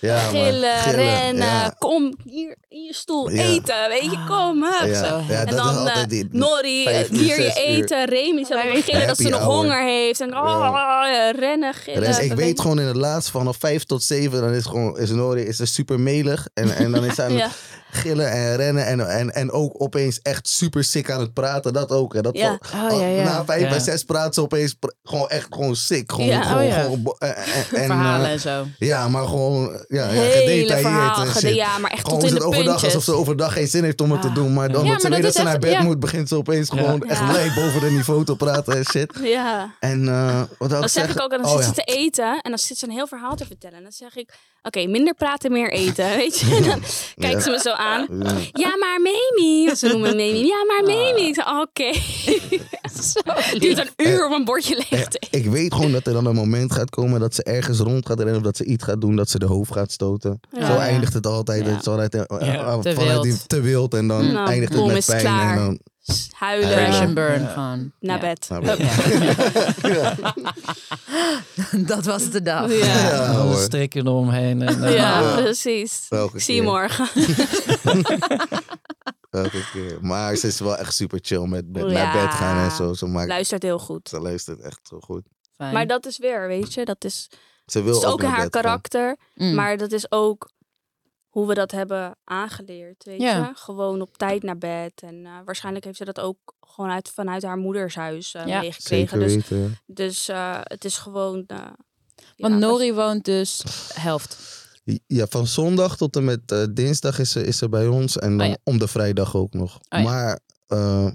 Ja. 0.00 0.18
Gillen, 0.18 0.82
rennen, 0.82 1.46
Ja, 1.46 1.74
kom 1.78 2.16
hier 2.24 2.56
in 2.68 2.82
je 2.82 2.94
stoel, 2.94 3.30
Ja. 3.30 3.42
eten, 3.42 3.88
weet 3.88 4.02
je, 4.10 4.24
kom, 4.28 4.62
hup. 4.62 4.88
ja, 4.88 5.08
Zo. 5.08 5.22
ja, 5.28 5.44
En 5.44 5.56
dan 5.56 5.66
altijd 5.76 5.96
eh 5.96 6.08
die... 6.08 6.28
Norrie, 6.30 6.88
uur, 6.88 7.06
hier 7.10 7.40
je 7.40 7.52
eten, 7.54 8.04
Remy 8.04 8.44
zou 8.44 8.72
beginnen 8.72 9.06
dat 9.06 9.16
ze 9.16 9.28
nog 9.28 9.40
hour. 9.40 9.54
honger 9.54 9.82
heeft. 9.84 10.20
En 10.20 10.36
oh, 10.36 10.98
rennen, 11.38 11.74
gillen. 11.74 12.02
Rens, 12.02 12.18
ik 12.18 12.32
weet 12.32 12.60
gewoon 12.60 12.78
in 12.80 12.86
het 12.86 12.96
laatst 12.96 13.30
vanaf 13.30 13.56
vijf 13.56 13.84
tot 13.84 14.02
zeven, 14.02 14.40
dan 14.40 14.52
is 14.52 14.64
gewoon 14.64 14.98
is 14.98 15.10
Nori 15.10 15.42
is 15.42 15.58
er 15.58 15.66
super 15.66 16.00
melig. 16.00 16.48
En, 16.54 16.76
en 16.76 16.92
dan 16.92 17.04
is 17.04 17.16
hij 17.16 17.26
aan 17.26 17.32
het 17.32 17.40
Ja. 17.40 17.50
Gillen 17.90 18.30
en 18.30 18.56
rennen. 18.56 18.86
En, 18.86 19.08
en, 19.08 19.34
en 19.34 19.50
ook 19.50 19.82
opeens 19.82 20.20
echt 20.22 20.48
super 20.48 20.84
sick 20.84 21.10
aan 21.10 21.20
het 21.20 21.32
praten. 21.32 21.72
Dat 21.72 21.90
ook. 21.90 22.14
Hè. 22.14 22.20
Dat 22.20 22.36
Ja. 22.38 22.58
Oh, 22.74 23.00
ja, 23.00 23.06
ja. 23.06 23.22
Na 23.24 23.44
vijf 23.44 23.60
Ja. 23.60 23.74
en 23.74 23.80
zes 23.80 24.04
praten 24.04 24.34
ze 24.34 24.40
opeens 24.40 24.72
pr- 24.74 24.86
gewoon 25.02 25.28
echt 25.28 25.46
gewoon 25.50 25.76
sick. 25.76 26.12
Gewoon, 26.12 26.26
Ja. 26.26 26.42
gewoon, 26.42 26.62
Oh, 26.62 26.68
ja. 26.68 26.80
gewoon 26.82 27.02
bo- 27.02 27.16
en, 27.18 27.36
en, 27.36 27.44
en, 27.52 27.86
Verhalen 27.86 28.26
eh, 28.26 28.32
en 28.32 28.40
zo. 28.40 28.66
ja, 28.78 29.08
maar 29.08 29.26
gewoon 29.26 29.64
ja, 29.88 30.04
ja, 30.04 30.06
Hele 30.08 30.30
gedetailleerd 30.30 30.80
verhaal, 30.80 31.24
en 31.24 31.32
shit. 31.32 31.54
ja, 31.54 31.78
maar 31.78 31.90
echt 31.90 32.04
Gewoon 32.04 32.18
tot 32.20 32.28
in 32.28 32.34
is 32.34 32.40
de 32.40 32.46
het 32.46 32.54
overdag 32.54 32.80
puntjes. 32.80 32.94
alsof 32.94 33.14
ze 33.14 33.20
overdag 33.20 33.52
geen 33.52 33.68
zin 33.68 33.84
heeft 33.84 34.00
om 34.00 34.12
het 34.12 34.22
te 34.22 34.28
Ah. 34.28 34.34
doen. 34.34 34.52
Maar 34.54 34.72
dan 34.72 34.84
Ja, 34.84 34.90
dat 34.92 35.00
ze 35.00 35.08
maar 35.08 35.18
weet 35.18 35.26
dat 35.26 35.34
dat 35.36 35.42
ze 35.42 35.48
naar 35.48 35.58
bed 35.58 35.70
ja. 35.72 35.82
moet, 35.82 36.00
begint 36.00 36.28
ze 36.28 36.36
opeens 36.36 36.68
gewoon 36.68 37.02
echt 37.02 37.32
lijp 37.32 37.54
boven 37.54 37.80
de 37.80 37.90
niveau 37.90 38.24
te 38.24 38.36
praten 38.36 38.76
en 38.76 38.84
shit. 38.84 39.12
Ja. 39.22 39.74
En 39.80 40.08
eh, 40.08 40.38
wat 40.38 40.48
wil 40.58 40.68
Dan 40.68 40.82
ik 40.82 40.88
zeg 40.88 41.10
ik 41.10 41.20
ook, 41.20 41.32
en 41.32 41.42
dan 41.42 41.50
Oh, 41.50 41.56
zit 41.56 41.64
ze 41.64 41.72
te 41.72 41.82
eten 41.82 42.40
en 42.40 42.50
dan 42.50 42.58
zit 42.58 42.78
ze 42.78 42.84
een 42.86 42.92
heel 42.92 43.06
verhaal 43.06 43.36
te 43.36 43.46
vertellen. 43.46 43.76
En 43.76 43.82
dan 43.82 43.92
zeg 43.92 44.16
ik, 44.16 44.32
oké, 44.66 44.86
minder 44.86 45.14
praten, 45.14 45.52
meer 45.52 45.72
eten, 45.72 46.16
weet 46.16 46.38
je. 46.38 46.54
En 46.56 46.62
dan 46.62 46.80
kijkt 47.16 47.42
ze 47.42 47.50
me 47.50 47.58
zo 47.58 47.70
aan. 47.72 48.06
Ja. 48.52 48.76
Maar 48.78 49.00
Mimi. 49.02 49.74
Ze 49.76 49.86
noemen 49.88 50.10
me 50.10 50.16
Mimi. 50.16 50.46
Ja, 50.46 50.64
maar 50.66 50.82
Mimi. 50.84 51.28
Ik 51.28 51.34
zeg, 51.34 51.46
oké. 51.60 51.92
Het 52.82 53.60
duurt 53.60 53.78
een 53.78 54.06
uur 54.06 54.26
om 54.26 54.32
een 54.32 54.44
bordje 54.44 54.74
leeg 54.90 55.08
te 55.08 55.18
eten. 55.18 55.38
Ik 55.40 55.46
weet 55.46 55.74
gewoon 55.74 55.92
dat 55.92 56.06
er 56.06 56.12
dan 56.12 56.26
een 56.26 56.34
moment 56.34 56.72
gaat 56.72 56.90
komen 56.90 57.20
dat 57.20 57.34
ze 57.34 57.42
ergens 57.42 57.78
rond 57.78 58.06
gaat 58.06 58.18
rennen 58.18 58.36
of 58.36 58.42
dat 58.42 58.56
ze 58.56 58.64
iets 58.64 58.84
gaat 58.84 59.00
doen, 59.00 59.16
dat 59.16 59.30
ze 59.30 59.38
de 59.38 59.46
hoofd 59.46 59.72
gaat 59.72 59.92
stoten. 59.92 60.40
Ja. 60.50 60.66
Zo 60.66 60.76
eindigt 60.78 61.12
het 61.14 61.26
altijd. 61.26 61.64
Ja. 61.64 61.70
Het 61.70 61.80
is 61.80 61.86
altijd 61.86 62.14
eh, 62.14 62.22
Ja. 62.40 62.54
eh, 62.64 62.78
Te 62.78 62.94
vanuit 62.94 63.22
die 63.22 63.32
wild. 63.32 63.48
te 63.48 63.60
wild 63.60 63.94
en 63.94 64.08
dan 64.08 64.32
Nou, 64.32 64.48
eindigt 64.48 64.74
het 64.74 64.86
met 64.86 65.06
pijn. 65.06 65.20
klaar. 65.20 65.50
En 65.58 65.64
dan, 65.64 65.78
Huilen. 66.30 66.70
Crash 66.72 67.00
and 67.00 67.14
burn 67.14 67.48
gewoon. 67.48 67.92
Naar 68.00 68.18
bed. 68.20 68.48
Dat 71.86 72.04
was 72.04 72.30
de 72.30 72.42
dag. 72.42 72.70
Ja. 72.72 72.84
Ja, 72.86 73.32
Dan 73.32 73.46
hoor. 73.46 73.56
strik 73.56 73.92
je 73.94 74.00
eromheen. 74.00 74.62
En, 74.62 74.82
eh, 74.84 74.94
Ja, 74.96 75.34
precies. 75.36 76.08
Zie 76.34 76.54
je 76.54 76.62
morgen. 76.62 77.08
Elke 79.30 79.68
keer. 79.72 79.98
Maar 80.00 80.36
ze 80.36 80.46
is 80.46 80.58
wel 80.60 80.76
echt 80.76 80.94
super 80.94 81.18
chill 81.22 81.46
met, 81.46 81.64
met 81.72 81.90
Ja. 81.90 82.12
naar 82.12 82.24
bed 82.26 82.34
gaan 82.34 82.64
en 82.64 82.70
zo. 82.76 82.92
Ze, 82.92 83.06
maakt, 83.06 83.28
Luistert 83.28 83.62
heel 83.62 83.78
goed. 83.78 84.08
ze 84.08 84.20
luistert 84.20 84.60
echt 84.60 84.80
zo 84.82 85.00
goed. 85.00 85.22
Fijn. 85.56 85.72
Maar 85.72 85.86
dat 85.86 86.06
is 86.06 86.18
weer, 86.18 86.48
weet 86.48 86.74
je, 86.74 86.84
dat 86.84 87.04
is, 87.04 87.30
Ze 87.66 87.82
wil 87.82 87.92
dat 87.92 88.02
is 88.02 88.08
ook 88.08 88.22
naar 88.22 88.36
haar 88.36 88.50
karakter. 88.50 89.16
Mm. 89.34 89.54
Maar 89.54 89.76
dat 89.76 89.92
is 89.92 90.10
ook 90.10 90.50
hoe 91.36 91.46
we 91.46 91.54
dat 91.54 91.70
hebben 91.70 92.16
aangeleerd, 92.24 93.04
weet 93.04 93.20
Ja. 93.20 93.36
je. 93.36 93.50
Gewoon 93.54 94.00
op 94.00 94.16
tijd 94.18 94.42
naar 94.42 94.58
bed. 94.58 94.92
En 95.02 95.26
eh, 95.26 95.32
waarschijnlijk 95.44 95.84
heeft 95.84 95.96
ze 95.96 96.04
dat 96.04 96.20
ook 96.20 96.38
gewoon 96.60 96.90
uit, 96.90 97.10
vanuit 97.14 97.42
haar 97.42 97.56
moedershuis 97.56 98.34
eh 98.34 98.46
Ja, 98.46 98.60
meegekregen. 98.60 99.18
Dus, 99.18 99.34
weten. 99.34 99.78
dus 99.86 100.28
eh, 100.28 100.58
het 100.62 100.84
is 100.84 100.96
gewoon... 100.98 101.44
eh, 101.46 101.56
Want 102.36 102.52
ja, 102.54 102.58
Nori 102.60 102.92
woont 102.92 103.24
dus 103.24 103.62
helft. 103.94 104.38
Ja, 105.06 105.26
van 105.28 105.46
zondag 105.46 105.96
tot 105.96 106.16
en 106.16 106.24
met 106.24 106.40
eh, 106.52 106.64
dinsdag 106.70 107.18
is 107.18 107.30
ze, 107.30 107.44
is 107.44 107.58
ze 107.58 107.68
bij 107.68 107.86
ons. 107.86 108.18
En 108.18 108.36
dan 108.36 108.46
Oh 108.46 108.52
ja. 108.52 108.58
om 108.64 108.78
de 108.78 108.88
vrijdag 108.88 109.36
ook 109.36 109.52
nog. 109.52 109.78
ja. 109.88 109.98
Maar 110.00 110.38
eh, 110.66 111.10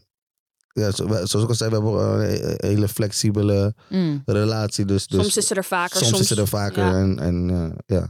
ja, 0.74 0.92
zoals 0.92 1.34
ik 1.34 1.48
al 1.50 1.56
zei, 1.56 1.70
we 1.70 1.76
hebben 1.76 1.94
een 2.04 2.20
he- 2.20 2.68
hele 2.68 2.88
flexibele 2.88 3.74
Mm. 3.90 4.22
relatie. 4.26 4.86
Dus, 4.86 5.08
dus 5.08 5.20
soms 5.22 5.38
is 5.38 5.48
ze 5.48 5.56
er 5.56 5.64
vaker, 5.66 5.96
soms 5.98 6.10
soms, 6.10 6.22
is 6.22 6.28
ze 6.28 6.36
er 6.42 6.48
vaker. 6.48 6.84
ja. 6.86 6.94
En, 7.00 7.20
en 7.20 7.50
eh, 7.50 7.98
ja. 7.98 8.10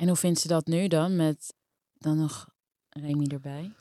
En 0.00 0.06
hoe 0.06 0.16
vindt 0.16 0.40
ze 0.40 0.48
dat 0.48 0.66
nu 0.66 0.88
dan? 0.88 1.16
Met 1.16 1.54
dan 1.98 2.18
nog 2.18 2.46
Remy 2.88 3.26
erbij? 3.26 3.72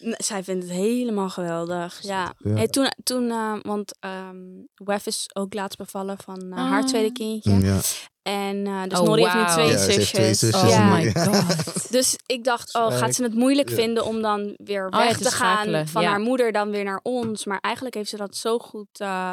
Zij 0.00 0.44
vindt 0.44 0.62
het 0.64 0.72
helemaal 0.72 1.28
geweldig. 1.30 1.98
Ja. 2.02 2.34
Ja. 2.38 2.50
Hey, 2.54 2.66
toen, 2.68 2.90
toen 3.02 3.30
eh, 3.30 3.54
want 3.62 3.96
ehm 4.00 4.36
Wef 4.74 5.06
is 5.06 5.30
ook 5.32 5.54
laatst 5.54 5.78
bevallen 5.78 6.18
van 6.24 6.52
eh, 6.52 6.58
Ah. 6.58 6.70
haar 6.70 6.86
tweede 6.86 7.12
kindje. 7.12 7.50
Mm, 7.50 7.64
ja. 7.64 7.78
En 8.22 8.66
eh, 8.66 8.82
dus 8.88 8.98
Oh, 8.98 9.06
Nori 9.06 9.22
heeft 9.22 9.34
nu 9.34 9.44
twee 9.52 9.66
Ja, 9.70 9.78
zusjes. 9.78 10.10
twee 10.10 10.34
zusjes. 10.34 10.62
Oh 10.62 10.68
Ja. 10.76 10.96
my 10.96 11.12
god. 11.14 11.90
Dus 11.92 12.16
ik 12.26 12.44
dacht, 12.44 12.74
oh, 12.74 12.98
gaat 12.98 13.14
ze 13.14 13.22
het 13.22 13.34
moeilijk 13.34 13.68
Ja. 13.68 13.74
vinden 13.74 14.04
om 14.04 14.22
dan 14.22 14.54
weer 14.56 14.86
Oh 14.86 14.98
weg 14.98 15.16
te 15.16 15.22
te 15.24 15.30
gaan 15.30 15.86
van 15.88 16.02
ja. 16.02 16.08
haar 16.08 16.20
moeder 16.20 16.52
dan 16.52 16.70
weer 16.70 16.84
naar 16.84 17.00
ons. 17.02 17.44
Maar 17.44 17.58
eigenlijk 17.60 17.94
heeft 17.94 18.10
ze 18.10 18.16
dat 18.16 18.36
zo 18.36 18.58
goed, 18.58 18.88
eh, 19.00 19.32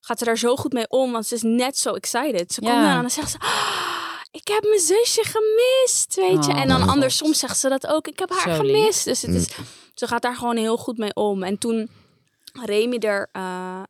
gaat 0.00 0.18
ze 0.18 0.24
daar 0.24 0.38
zo 0.38 0.56
goed 0.56 0.72
mee 0.72 0.88
om, 0.88 1.12
want 1.12 1.26
ze 1.26 1.34
is 1.34 1.42
net 1.42 1.78
zo 1.78 1.92
excited. 1.94 2.52
Ze 2.52 2.62
Ja. 2.62 2.70
komt 2.70 2.82
aan 2.84 2.94
en 2.94 3.00
dan 3.00 3.10
zegt 3.10 3.30
ze, 3.30 3.38
"Ah, 3.38 4.07
ik 4.30 4.48
heb 4.48 4.62
mijn 4.62 4.80
zusje 4.80 5.24
gemist, 5.24 6.14
weet 6.14 6.44
je. 6.44 6.52
Oh, 6.52 6.60
en 6.60 6.68
dan 6.68 6.80
God. 6.80 6.90
andersom 6.90 7.34
zegt 7.34 7.58
ze 7.58 7.68
dat 7.68 7.86
ook, 7.86 8.08
ik 8.08 8.18
heb 8.18 8.30
haar 8.30 8.56
Zo 8.56 8.62
lief. 8.62 8.74
gemist. 8.76 9.04
Dus 9.04 9.22
het 9.22 9.34
is, 9.34 9.48
ze 9.94 10.06
gaat 10.06 10.22
daar 10.22 10.36
gewoon 10.36 10.56
heel 10.56 10.76
goed 10.76 10.98
mee 10.98 11.14
om. 11.14 11.42
En 11.42 11.58
toen 11.58 11.90
Remy 12.64 12.96
er, 12.98 13.28
eh, 13.32 13.82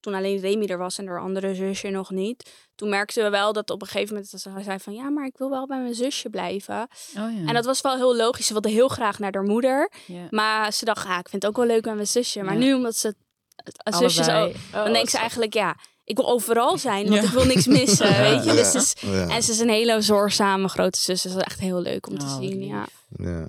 toen 0.00 0.14
alleen 0.14 0.40
Remy 0.40 0.66
er 0.66 0.78
was 0.78 0.98
en 0.98 1.06
haar 1.06 1.20
andere 1.20 1.54
zusje 1.54 1.88
nog 1.88 2.10
niet. 2.10 2.50
Toen 2.74 2.88
merkten 2.88 3.24
we 3.24 3.30
wel 3.30 3.52
dat 3.52 3.70
op 3.70 3.80
een 3.82 3.86
gegeven 3.88 4.14
moment 4.14 4.30
dat 4.32 4.40
ze 4.40 4.50
zei 4.62 4.78
van 4.78 4.94
ja, 4.94 5.10
maar 5.10 5.26
ik 5.26 5.36
wil 5.38 5.50
wel 5.50 5.66
bij 5.66 5.78
mijn 5.80 5.94
zusje 5.94 6.30
blijven. 6.30 6.88
Oh 7.16 7.32
ja. 7.32 7.46
En 7.46 7.54
dat 7.54 7.64
was 7.64 7.80
wel 7.80 7.96
heel 7.96 8.16
logisch. 8.16 8.46
Ze 8.46 8.52
wilde 8.52 8.68
heel 8.70 8.88
graag 8.88 9.18
naar 9.18 9.32
haar 9.34 9.42
moeder. 9.42 9.90
Maar 10.30 10.72
ze 10.72 10.84
dacht, 10.84 11.06
ah, 11.06 11.18
ik 11.18 11.28
vind 11.28 11.42
het 11.42 11.46
ook 11.50 11.56
wel 11.56 11.66
leuk 11.66 11.84
met 11.84 11.94
mijn 11.94 12.06
zusje. 12.06 12.42
Maar 12.42 12.56
nu 12.56 12.74
omdat 12.74 12.96
ze 12.96 13.14
het 13.56 13.94
zusjes 13.96 14.28
Allebei. 14.28 14.48
ook, 14.50 14.54
Oh, 14.74 14.84
dan 14.84 14.92
denkt 14.92 15.10
ze 15.10 15.18
eigenlijk 15.18 15.54
ja, 15.54 15.76
ik 16.04 16.16
wil 16.16 16.28
overal 16.28 16.78
zijn, 16.78 17.08
want 17.08 17.14
Ja. 17.22 17.22
ik 17.28 17.28
wil 17.34 17.44
niks 17.44 17.66
missen, 17.66 18.08
Ja, 18.16 18.20
weet 18.20 18.44
je. 18.44 18.50
ja, 18.50 18.54
Dus 18.56 18.74
is, 18.74 18.94
ja. 19.00 19.28
en 19.28 19.42
ze 19.42 19.50
is 19.52 19.58
een 19.60 19.68
hele 19.68 20.00
zorgzame 20.00 20.68
grote 20.68 20.98
zus. 20.98 21.22
Dus 21.22 21.32
dat 21.32 21.40
is 21.40 21.46
echt 21.46 21.60
heel 21.60 21.80
leuk 21.80 22.06
om 22.08 22.18
te 22.18 22.24
Oh, 22.24 22.36
zien. 22.36 22.64
Ja. 22.64 22.86
Ja. 23.08 23.48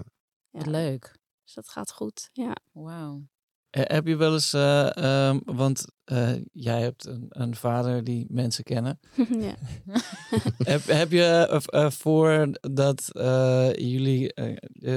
Leuk. 0.51 1.15
Dus 1.43 1.53
dat 1.53 1.69
gaat 1.69 1.91
goed. 1.91 2.29
Ja. 2.33 2.55
Wauw. 2.71 3.21
Eh, 3.69 3.81
Heb 3.85 4.07
je 4.07 4.15
wel 4.15 4.33
eens, 4.33 4.53
eh, 4.53 4.97
ehm, 4.97 5.39
want 5.45 5.85
eh, 6.03 6.31
jij 6.51 6.81
hebt 6.81 7.05
een, 7.05 7.25
een 7.29 7.55
vader 7.55 8.03
die 8.03 8.25
mensen 8.29 8.63
kennen. 8.63 8.99
ja. 9.47 9.55
heb, 10.71 10.85
heb 10.87 11.11
je 11.11 11.61
eh, 11.69 11.89
voordat 11.91 13.09
eh, 13.11 13.73
jullie 13.73 14.33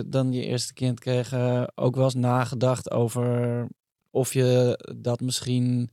dan 0.07 0.33
je 0.33 0.42
eerste 0.42 0.73
kind 0.73 1.01
kregen 1.01 1.73
ook 1.75 1.94
wel 1.94 2.05
eens 2.05 2.14
nagedacht 2.14 2.90
over 2.90 3.66
of 4.11 4.33
je 4.35 4.79
dat 4.99 5.21
misschien 5.21 5.90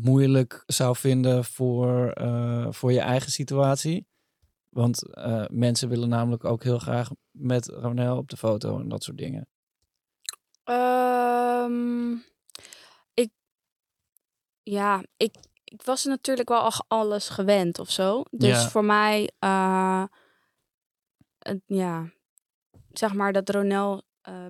moeilijk 0.00 0.62
zou 0.66 0.96
vinden 0.96 1.44
voor, 1.44 2.10
eh, 2.12 2.66
voor 2.70 2.92
je 2.92 3.00
eigen 3.00 3.30
situatie? 3.30 4.06
Want 4.68 5.14
eh, 5.14 5.44
mensen 5.50 5.88
willen 5.88 6.08
namelijk 6.08 6.44
ook 6.44 6.62
heel 6.62 6.78
graag 6.78 7.10
met 7.30 7.66
Ronel 7.68 8.16
op 8.16 8.28
de 8.28 8.36
foto 8.36 8.78
en 8.80 8.88
dat 8.88 9.02
soort 9.02 9.18
dingen. 9.18 9.48
Ehm, 10.64 12.12
ik, 13.14 13.30
ja, 14.62 15.02
ik, 15.16 15.34
ik 15.64 15.82
was 15.82 16.04
natuurlijk 16.04 16.48
wel 16.48 16.60
al 16.60 16.84
alles 16.88 17.28
gewend 17.28 17.78
of 17.78 17.90
zo. 17.90 18.22
Dus 18.30 18.62
Ja. 18.62 18.68
voor 18.68 18.84
mij, 18.84 19.30
eh, 19.38 20.04
het- 21.38 21.62
ja, 21.66 22.10
zeg 22.92 23.14
maar 23.14 23.32
dat 23.32 23.48
Ronel 23.50 24.02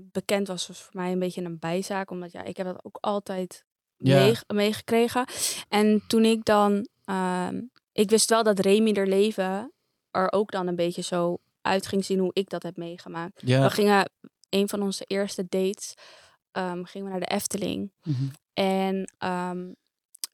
bekend 0.02 0.46
was, 0.48 0.66
was 0.66 0.82
voor 0.82 1.00
mij 1.00 1.12
een 1.12 1.18
beetje 1.18 1.42
een 1.42 1.58
bijzaak. 1.58 2.10
Omdat 2.10 2.32
ja, 2.32 2.42
ik 2.42 2.56
heb 2.56 2.66
dat 2.66 2.84
ook 2.84 2.98
altijd 3.00 3.66
Ja. 3.98 4.32
meegekregen. 4.46 5.24
En 5.68 6.02
toen 6.06 6.24
ik 6.24 6.44
dan 6.44 6.88
ehm, 7.04 7.60
ik 7.92 8.10
wist 8.10 8.30
wel 8.30 8.42
dat 8.42 8.58
Remy 8.58 8.92
er 8.92 9.08
leven 9.08 9.72
er 10.10 10.32
ook 10.32 10.50
dan 10.50 10.66
een 10.66 10.76
beetje 10.76 11.02
zo 11.02 11.38
uit 11.62 11.86
ging 11.86 12.04
zien 12.04 12.18
hoe 12.18 12.30
ik 12.32 12.50
dat 12.50 12.62
heb 12.62 12.76
meegemaakt. 12.76 13.42
We 13.42 13.70
gingen 13.70 14.10
een 14.48 14.68
van 14.68 14.82
onze 14.82 15.04
eerste 15.06 15.46
dates 15.48 15.94
ehm, 16.52 16.84
gingen 16.84 17.06
we 17.06 17.12
naar 17.12 17.28
de 17.28 17.34
Efteling. 17.34 17.92
Mhm. 18.02 18.24
En 18.54 19.12
ehm, 19.18 19.66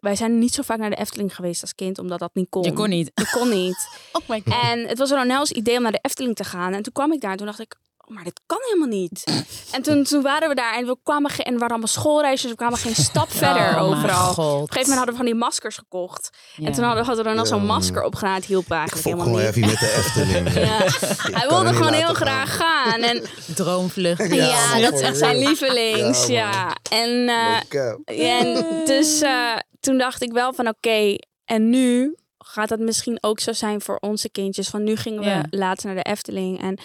wij 0.00 0.16
zijn 0.16 0.38
niet 0.38 0.54
zo 0.54 0.62
vaak 0.62 0.78
naar 0.78 0.90
de 0.90 0.96
Efteling 0.96 1.34
geweest 1.34 1.62
als 1.62 1.74
kind, 1.74 1.98
omdat 1.98 2.18
dat 2.18 2.34
niet 2.34 2.48
kon. 2.48 2.62
Je 2.62 2.72
kon 2.72 2.88
niet. 2.88 3.10
Ik 3.14 3.28
kon 3.32 3.48
niet. 3.48 3.88
Oh 4.12 4.28
my 4.28 4.40
god. 4.44 4.54
En 4.62 4.88
het 4.88 4.98
was 4.98 5.10
Ronels 5.10 5.52
idee 5.52 5.76
om 5.76 5.82
naar 5.82 5.92
de 5.92 5.98
Efteling 6.02 6.36
te 6.36 6.44
gaan. 6.44 6.72
En 6.72 6.82
toen 6.82 6.92
kwam 6.92 7.12
ik 7.12 7.20
daar 7.20 7.30
en 7.30 7.36
toen 7.36 7.46
dacht 7.46 7.60
ik, 7.60 7.76
maar 8.06 8.24
dit 8.24 8.40
kan 8.46 8.58
helemaal 8.62 8.88
niet. 8.98 9.24
En 9.72 9.82
toen, 9.82 10.04
toen 10.04 10.22
waren 10.22 10.48
we 10.48 10.54
daar 10.54 10.74
en 10.74 10.86
we 10.86 10.96
kwamen 11.02 11.30
geen, 11.30 11.44
en 11.44 11.52
we 11.52 11.58
waren 11.58 11.72
allemaal 11.72 11.88
schoolreisjes. 11.92 12.50
We 12.50 12.56
kwamen 12.56 12.78
geen 12.78 12.94
stap 12.94 13.30
verder 13.42 13.62
Oh 13.68 13.72
mijn 13.72 13.84
overal. 13.84 14.32
god. 14.32 14.38
Op 14.38 14.60
een 14.60 14.72
gegeven 14.72 14.80
moment 14.80 14.96
hadden 14.96 15.10
we 15.14 15.16
van 15.16 15.24
die 15.24 15.34
maskers 15.34 15.76
gekocht. 15.76 16.30
Ja. 16.56 16.66
En 16.66 16.72
toen 16.72 16.84
hadden, 16.84 17.04
hadden 17.04 17.24
we 17.24 17.30
Ronels 17.30 17.48
zo'n 17.48 17.60
Ja. 17.60 17.64
masker 17.66 18.02
opgedaan. 18.02 18.34
Het 18.34 18.44
hielp 18.44 18.70
eigenlijk 18.70 19.04
helemaal 19.04 19.24
gewoon 19.26 19.40
niet. 19.40 19.48
even 19.56 19.68
met 19.68 19.78
de 19.78 19.94
Efteling. 19.96 20.52
Ja. 20.64 21.38
Hij 21.38 21.48
wilde 21.48 21.72
gewoon 21.74 21.92
heel 21.92 22.14
graag 22.14 22.56
gaan. 22.56 23.00
En 23.02 23.22
Droomvlucht. 23.56 24.34
Ja, 24.34 24.80
dat 24.80 24.92
is 24.92 25.00
echt 25.00 25.18
zijn 25.18 25.38
lievelings. 25.38 26.26
Ja, 26.26 26.50
Ja, 26.50 26.76
En, 26.90 27.28
eh, 27.28 27.60
No 27.70 27.98
en 28.14 28.66
dus 28.84 29.20
eh, 29.20 29.56
toen 29.80 29.98
dacht 29.98 30.22
ik 30.22 30.32
wel 30.32 30.52
van 30.52 30.68
oké, 30.68 31.16
en 31.44 31.70
nu 31.70 32.16
gaat 32.38 32.68
dat 32.68 32.78
misschien 32.78 33.18
ook 33.20 33.40
zo 33.40 33.52
zijn 33.52 33.80
voor 33.80 33.96
onze 34.00 34.28
kindjes. 34.28 34.68
Van 34.68 34.84
nu 34.84 34.96
gingen 34.96 35.20
we 35.22 35.56
later 35.56 35.86
naar 35.94 36.04
de 36.04 36.10
Efteling. 36.10 36.60
En 36.62 36.78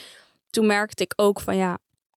toen 0.50 0.66
merkte 0.66 1.04
ik 1.04 1.14
ook 1.16 1.40
van 1.40 1.56
ja, 1.58 1.74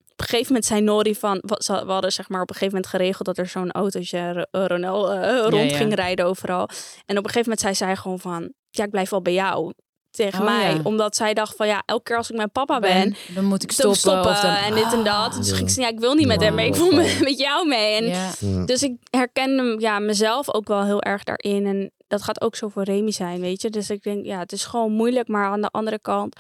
op 0.09 0.21
een 0.21 0.25
gegeven 0.27 0.47
moment 0.47 0.65
zei 0.65 0.81
Nori 0.81 1.15
van, 1.15 1.43
we 1.67 1.93
hadden 1.93 2.13
zeg 2.13 2.29
maar 2.29 2.43
op 2.43 2.49
een 2.49 2.55
gegeven 2.55 2.75
moment 2.75 2.95
geregeld 2.95 3.27
dat 3.27 3.39
er 3.39 3.47
zo'n 3.47 3.71
autootje 3.73 4.49
uh, 4.53 4.65
Ronel 4.67 5.13
eh, 5.13 5.47
rond 5.49 5.71
ja. 5.71 5.77
ging 5.77 5.95
rijden 5.95 6.25
overal. 6.27 6.69
En 7.07 7.19
op 7.19 7.25
een 7.25 7.31
gegeven 7.31 7.41
moment 7.43 7.61
zei 7.61 7.75
zij 7.75 7.97
gewoon 7.97 8.19
van, 8.19 8.53
ja 8.71 8.85
ik 8.85 8.91
blijf 8.91 9.11
wel 9.11 9.23
bij 9.23 9.33
jou. 9.33 9.73
Tegen 10.11 10.39
Oh, 10.39 10.45
mij. 10.45 10.75
ja. 10.75 10.81
Omdat 10.83 11.17
zij 11.17 11.35
dacht 11.35 11.57
van 11.57 11.67
ja, 11.67 11.83
elke 11.87 12.03
keer 12.03 12.17
als 12.17 12.31
ik 12.31 12.37
mijn 12.37 12.51
papa 12.51 12.79
ben, 12.79 13.17
dan 13.35 13.45
moet 13.45 13.63
ik 13.63 13.73
stoppen, 13.73 13.97
stoppen. 13.99 14.23
stoppen 14.37 14.51
of 14.51 14.57
dan, 14.59 14.65
en 14.69 14.85
dit 14.85 14.93
en 14.93 15.05
dat. 15.05 15.33
Dus 15.35 15.49
Ja. 15.51 15.57
ging 15.57 15.71
ze, 15.71 15.81
ja, 15.81 15.89
ik 15.89 16.01
wil 16.01 16.15
niet 16.15 16.27
met 16.27 16.41
hem 16.41 16.55
mee, 16.55 16.67
ik 16.67 16.75
wil 16.75 16.91
me- 16.93 17.19
met 17.31 17.39
jou 17.39 17.69
mee. 17.69 17.95
En 18.13 18.67
dus 18.67 18.83
ik 18.83 18.97
herken 19.11 19.81
ja, 19.81 19.99
mezelf 19.99 20.55
ook 20.55 20.69
wel 20.69 20.85
heel 20.85 21.03
erg 21.03 21.25
daarin. 21.25 21.67
En 21.67 21.91
dat 22.09 22.23
gaat 22.23 22.41
ook 22.41 22.57
zo 22.57 22.69
voor 22.69 22.83
Remy 22.83 23.11
zijn, 23.11 23.41
weet 23.41 23.63
je. 23.63 23.71
Dus 23.71 23.91
ik 23.91 24.03
denk, 24.03 24.25
ja, 24.25 24.39
het 24.39 24.53
is 24.53 24.65
gewoon 24.65 24.93
moeilijk. 24.93 25.29
Maar 25.29 25.47
aan 25.47 25.61
de 25.61 25.69
andere 25.71 25.99
kant, 25.99 26.37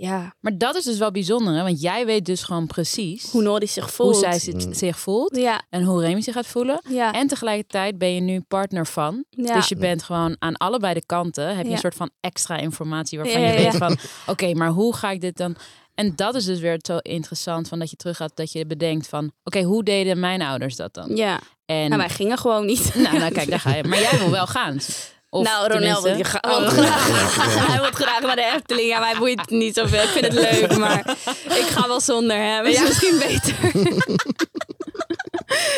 ja, 0.00 0.34
Maar 0.40 0.58
dat 0.58 0.74
is 0.76 0.84
dus 0.84 0.98
wel 0.98 1.10
bijzonder, 1.10 1.54
hè? 1.54 1.62
want 1.62 1.80
jij 1.80 2.06
weet 2.06 2.24
dus 2.24 2.42
gewoon 2.42 2.66
precies 2.66 3.30
hoe 3.30 3.42
Nori 3.42 3.66
zich 3.66 3.90
voelt. 3.90 4.12
hoe 4.12 4.20
zij 4.20 4.38
zich, 4.38 4.76
zich 4.76 4.98
voelt 4.98 5.36
Ja, 5.36 5.62
en 5.70 5.82
hoe 5.82 6.00
Remy 6.00 6.20
zich 6.20 6.34
gaat 6.34 6.46
voelen. 6.46 6.80
ja, 6.88 7.12
En 7.12 7.26
tegelijkertijd 7.28 7.98
ben 7.98 8.14
je 8.14 8.20
nu 8.20 8.40
partner 8.40 8.86
van. 8.86 9.24
ja. 9.30 9.54
Dus 9.54 9.68
je 9.68 9.76
bent 9.76 10.02
gewoon 10.02 10.36
aan 10.38 10.56
allebei 10.56 10.94
de 10.94 11.06
kanten. 11.06 11.46
Heb 11.48 11.62
je 11.62 11.68
Ja. 11.68 11.72
een 11.74 11.78
soort 11.80 11.94
van 11.94 12.10
extra 12.20 12.56
informatie 12.56 13.18
waarvan 13.18 13.40
Ja, 13.40 13.48
je 13.48 13.56
weet 13.56 13.72
ja. 13.72 13.78
van... 13.78 13.96
Oké, 14.26 14.54
maar 14.54 14.68
hoe 14.70 14.94
ga 14.96 15.10
ik 15.10 15.20
dit 15.20 15.36
dan... 15.36 15.56
En 15.94 16.12
dat 16.16 16.34
is 16.34 16.44
dus 16.44 16.60
weer 16.60 16.78
zo 16.82 16.96
interessant 16.96 17.68
van 17.68 17.78
dat 17.78 17.90
je 17.90 17.96
teruggaat. 17.96 18.36
Dat 18.36 18.52
je 18.52 18.66
bedenkt 18.66 19.08
van... 19.08 19.32
Oké, 19.44 19.62
hoe 19.62 19.82
deden 19.84 20.20
mijn 20.20 20.42
ouders 20.42 20.76
dat 20.76 20.94
dan? 20.94 21.16
ja. 21.16 21.40
En, 21.64 21.92
En 21.92 21.98
wij 21.98 22.08
gingen 22.08 22.38
gewoon 22.38 22.66
niet. 22.66 22.94
nou, 22.94 23.18
nou, 23.18 23.32
kijk, 23.32 23.50
daar 23.50 23.60
ga 23.60 23.74
je. 23.74 23.84
Maar 23.84 24.00
jij 24.00 24.18
wil 24.18 24.30
wel 24.30 24.46
gaan. 24.46 24.78
Of 25.30 25.44
nou, 25.44 25.72
Ronel 25.72 26.02
wil, 26.02 26.16
je 26.16 26.24
Oh. 26.40 26.68
graag. 26.68 27.66
Hij 27.70 27.80
wil 27.80 27.90
graag 27.90 28.20
naar 28.20 28.36
de 28.36 28.52
Efteling. 28.54 28.88
Ja, 28.88 28.98
mij 29.00 29.14
boeit 29.18 29.40
het 29.40 29.50
niet 29.50 29.74
zoveel. 29.74 30.02
Ik 30.02 30.08
vind 30.08 30.24
het 30.24 30.32
leuk, 30.34 30.76
maar 30.76 30.98
ik 31.44 31.66
ga 31.70 31.86
wel 31.88 32.00
zonder 32.00 32.36
hem. 32.36 32.64
Is 32.66 32.74
Ja. 32.76 32.82
misschien 32.82 33.18
beter. 33.18 33.54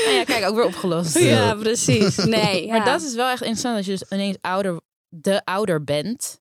Nou 0.05 0.13
ja, 0.19 0.25
kijk, 0.25 0.49
ook 0.49 0.55
weer 0.55 0.65
opgelost. 0.65 1.19
ja, 1.19 1.55
precies. 1.55 2.17
Nee, 2.17 2.63
ja. 2.67 2.77
Maar 2.77 2.85
dat 2.85 3.03
is 3.03 3.15
wel 3.15 3.29
echt 3.29 3.41
interessant 3.41 3.77
als 3.77 3.87
je 3.87 3.93
dus 3.93 4.05
ineens 4.11 4.37
ouder, 4.41 4.81
de 5.09 5.41
ouder 5.45 5.85
bent. 5.85 6.41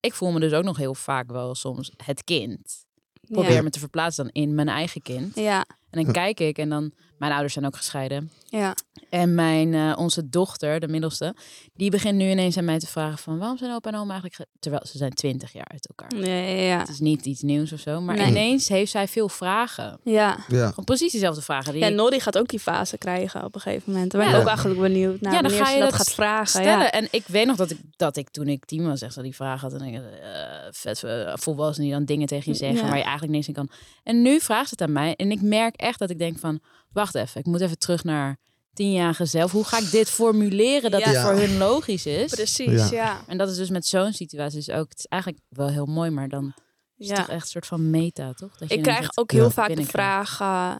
Ik 0.00 0.14
voel 0.14 0.32
me 0.32 0.40
dus 0.40 0.52
ook 0.52 0.64
nog 0.64 0.76
heel 0.76 0.94
vaak 0.94 1.30
wel 1.30 1.54
soms 1.54 1.90
het 2.04 2.24
kind. 2.24 2.84
Ik 3.20 3.32
probeer 3.32 3.52
ja. 3.52 3.62
me 3.62 3.70
te 3.70 3.78
verplaatsen 3.78 4.24
dan 4.24 4.32
in 4.42 4.54
mijn 4.54 4.68
eigen 4.68 5.02
kind. 5.02 5.34
Ja, 5.34 5.64
En 5.96 6.04
dan 6.04 6.12
kijk 6.12 6.40
ik 6.40 6.58
en 6.58 6.68
dan... 6.68 6.92
Mijn 7.18 7.32
ouders 7.32 7.52
zijn 7.54 7.66
ook 7.66 7.76
gescheiden. 7.76 8.30
ja. 8.48 8.74
En 9.10 9.34
mijn, 9.34 9.74
eh, 9.74 9.92
onze 9.96 10.28
dochter, 10.28 10.80
de 10.80 10.88
middelste, 10.88 11.34
die 11.74 11.90
begint 11.90 12.16
nu 12.18 12.30
ineens 12.30 12.56
aan 12.56 12.64
mij 12.64 12.78
te 12.78 12.86
vragen 12.86 13.18
van... 13.18 13.38
waarom 13.38 13.58
zijn 13.58 13.72
opa 13.74 13.88
en 13.90 13.96
oma 13.98 14.10
eigenlijk... 14.12 14.34
ge- 14.34 14.46
Terwijl 14.60 14.86
ze 14.86 14.98
zijn 14.98 15.12
twintig 15.12 15.52
jaar 15.52 15.68
uit 15.68 15.88
elkaar. 15.88 16.20
Nee, 16.20 16.66
ja. 16.66 16.78
Het 16.78 16.88
is 16.88 16.98
niet 17.00 17.24
iets 17.26 17.42
nieuws 17.42 17.72
of 17.72 17.80
zo. 17.80 18.00
Maar 18.00 18.16
Nee. 18.16 18.26
ineens 18.26 18.68
heeft 18.68 18.90
zij 18.90 19.08
veel 19.08 19.28
vragen. 19.28 19.98
Ja. 20.04 20.38
Ja. 20.48 20.68
Gewoon 20.68 20.84
precies 20.84 21.12
dezelfde 21.12 21.42
vragen. 21.42 21.72
Die 21.72 21.82
Ja, 21.82 21.88
Nori 21.88 22.20
gaat 22.20 22.38
ook 22.38 22.48
die 22.48 22.58
fase 22.60 22.98
krijgen 22.98 23.44
op 23.44 23.54
een 23.54 23.60
gegeven 23.60 23.92
moment. 23.92 24.10
Daar 24.12 24.20
ben 24.20 24.30
ik 24.30 24.36
Ja. 24.36 24.42
ook 24.42 24.48
eigenlijk 24.48 24.80
benieuwd 24.80 25.20
naar 25.20 25.32
Ja, 25.32 25.40
dan 25.40 25.50
wanneer 25.50 25.66
ga 25.66 25.72
je 25.74 25.80
dat 25.80 25.90
dat 25.90 25.98
gaat 25.98 26.14
vragen. 26.14 26.46
stellen. 26.46 26.78
Ja. 26.84 26.90
En 26.90 27.08
ik 27.10 27.24
weet 27.26 27.46
nog 27.46 27.56
dat 27.56 27.70
ik, 27.70 27.78
dat 27.96 28.16
ik 28.16 28.28
toen 28.30 28.48
ik 28.48 28.64
tien 28.64 28.86
was 28.86 29.00
echt 29.02 29.12
zo 29.14 29.22
die 29.22 29.34
vraag 29.34 29.60
had. 29.60 29.72
En 29.72 29.82
ik, 29.82 29.94
eh 29.94 30.00
vet 30.70 31.02
eh, 31.04 31.32
volwassenen 31.34 31.88
die 31.88 31.96
dan 31.98 32.04
dingen 32.06 32.26
tegen 32.26 32.52
je 32.52 32.58
zeggen 32.58 32.78
Ja. 32.78 32.86
waar 32.88 32.96
je 32.96 33.02
eigenlijk 33.02 33.32
niks 33.32 33.48
in 33.48 33.54
kan. 33.54 33.68
En 34.02 34.22
nu 34.22 34.40
vraagt 34.40 34.68
ze 34.68 34.74
het 34.78 34.82
aan 34.82 34.92
mij. 34.92 35.14
En 35.16 35.30
ik 35.30 35.40
merk 35.42 35.74
echt 35.84 35.98
dat 35.98 36.10
ik 36.10 36.18
denk 36.18 36.38
van, 36.38 36.60
wacht 36.92 37.14
even. 37.14 37.40
Ik 37.40 37.46
moet 37.46 37.60
even 37.60 37.78
terug 37.78 38.04
naar 38.04 38.36
tienjarige 38.72 39.24
zelf. 39.24 39.52
Hoe 39.52 39.64
ga 39.64 39.78
ik 39.78 39.90
dit 39.90 40.10
formuleren 40.10 40.90
dat 40.90 41.00
Ja. 41.00 41.08
het 41.08 41.18
voor 41.20 41.32
hun 41.34 41.56
logisch 41.58 42.06
is? 42.06 42.30
Precies, 42.34 42.88
Ja. 42.88 42.96
ja. 43.04 43.20
En 43.26 43.38
dat 43.38 43.48
is 43.50 43.56
dus 43.56 43.70
met 43.70 43.86
zo'n 43.86 44.12
situatie 44.12 44.58
dus 44.64 44.70
ook. 44.70 44.88
Het 44.88 44.98
is 44.98 45.06
eigenlijk 45.06 45.42
wel 45.48 45.68
heel 45.68 45.86
mooi, 45.86 46.10
maar 46.10 46.28
dan 46.28 46.54
is 46.96 47.08
het 47.08 47.16
ja. 47.16 47.24
toch 47.24 47.34
echt 47.34 47.42
een 47.44 47.48
soort 47.50 47.66
van 47.66 47.90
meta, 47.90 48.32
toch? 48.32 48.56
Dat 48.56 48.68
je 48.68 48.74
Ik 48.76 48.82
krijg 48.82 49.16
ook 49.16 49.30
heel 49.32 49.44
Ja. 49.44 49.50
vaak 49.50 49.76
de 49.76 49.84
vraag... 49.84 50.40
eh, 50.40 50.74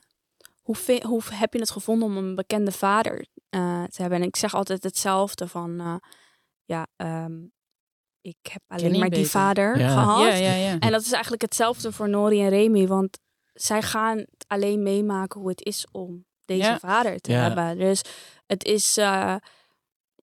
hoe, 0.62 0.76
hoe 1.06 1.22
heb 1.30 1.52
je 1.52 1.58
het 1.58 1.70
gevonden 1.70 2.08
om 2.08 2.16
een 2.16 2.34
bekende 2.34 2.72
vader 2.72 3.26
eh, 3.48 3.84
te 3.84 4.00
hebben? 4.00 4.20
En 4.20 4.26
ik 4.26 4.36
zeg 4.36 4.54
altijd 4.54 4.82
hetzelfde 4.82 5.48
van... 5.48 5.80
eh, 5.80 5.94
ja, 6.64 6.86
ehm, 6.96 7.32
ik 8.20 8.36
heb 8.42 8.62
alleen 8.66 8.90
maar 8.98 9.00
die 9.10 9.18
beter. 9.22 9.26
vader 9.30 9.78
Ja. 9.78 9.88
gehad. 9.88 10.20
Ja, 10.20 10.34
ja, 10.34 10.52
ja. 10.54 10.78
En 10.78 10.90
dat 10.90 11.00
is 11.02 11.12
eigenlijk 11.12 11.42
hetzelfde 11.42 11.92
voor 11.92 12.08
Nori 12.08 12.40
en 12.42 12.48
Remy. 12.48 12.86
Want 12.86 13.18
zij 13.54 13.82
gaan 13.82 14.24
alleen 14.46 14.82
meemaken 14.82 15.40
hoe 15.40 15.48
het 15.48 15.62
is 15.64 15.86
om 15.92 16.24
deze 16.44 16.62
Ja. 16.68 16.78
vader 16.78 17.20
te 17.20 17.30
Ja. 17.32 17.40
hebben. 17.42 17.78
Dus 17.78 18.00
het 18.46 18.64
is, 18.64 18.96
eh, 18.96 19.34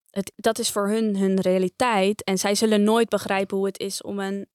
het, 0.10 0.32
dat 0.36 0.60
is 0.60 0.70
voor 0.72 0.88
hun 0.90 1.18
hun 1.18 1.40
realiteit. 1.42 2.24
En 2.24 2.38
zij 2.38 2.56
zullen 2.56 2.84
nooit 2.84 3.10
begrijpen 3.10 3.58
hoe 3.58 3.66
het 3.66 3.80
is 3.80 4.02
om 4.02 4.20
een, 4.20 4.50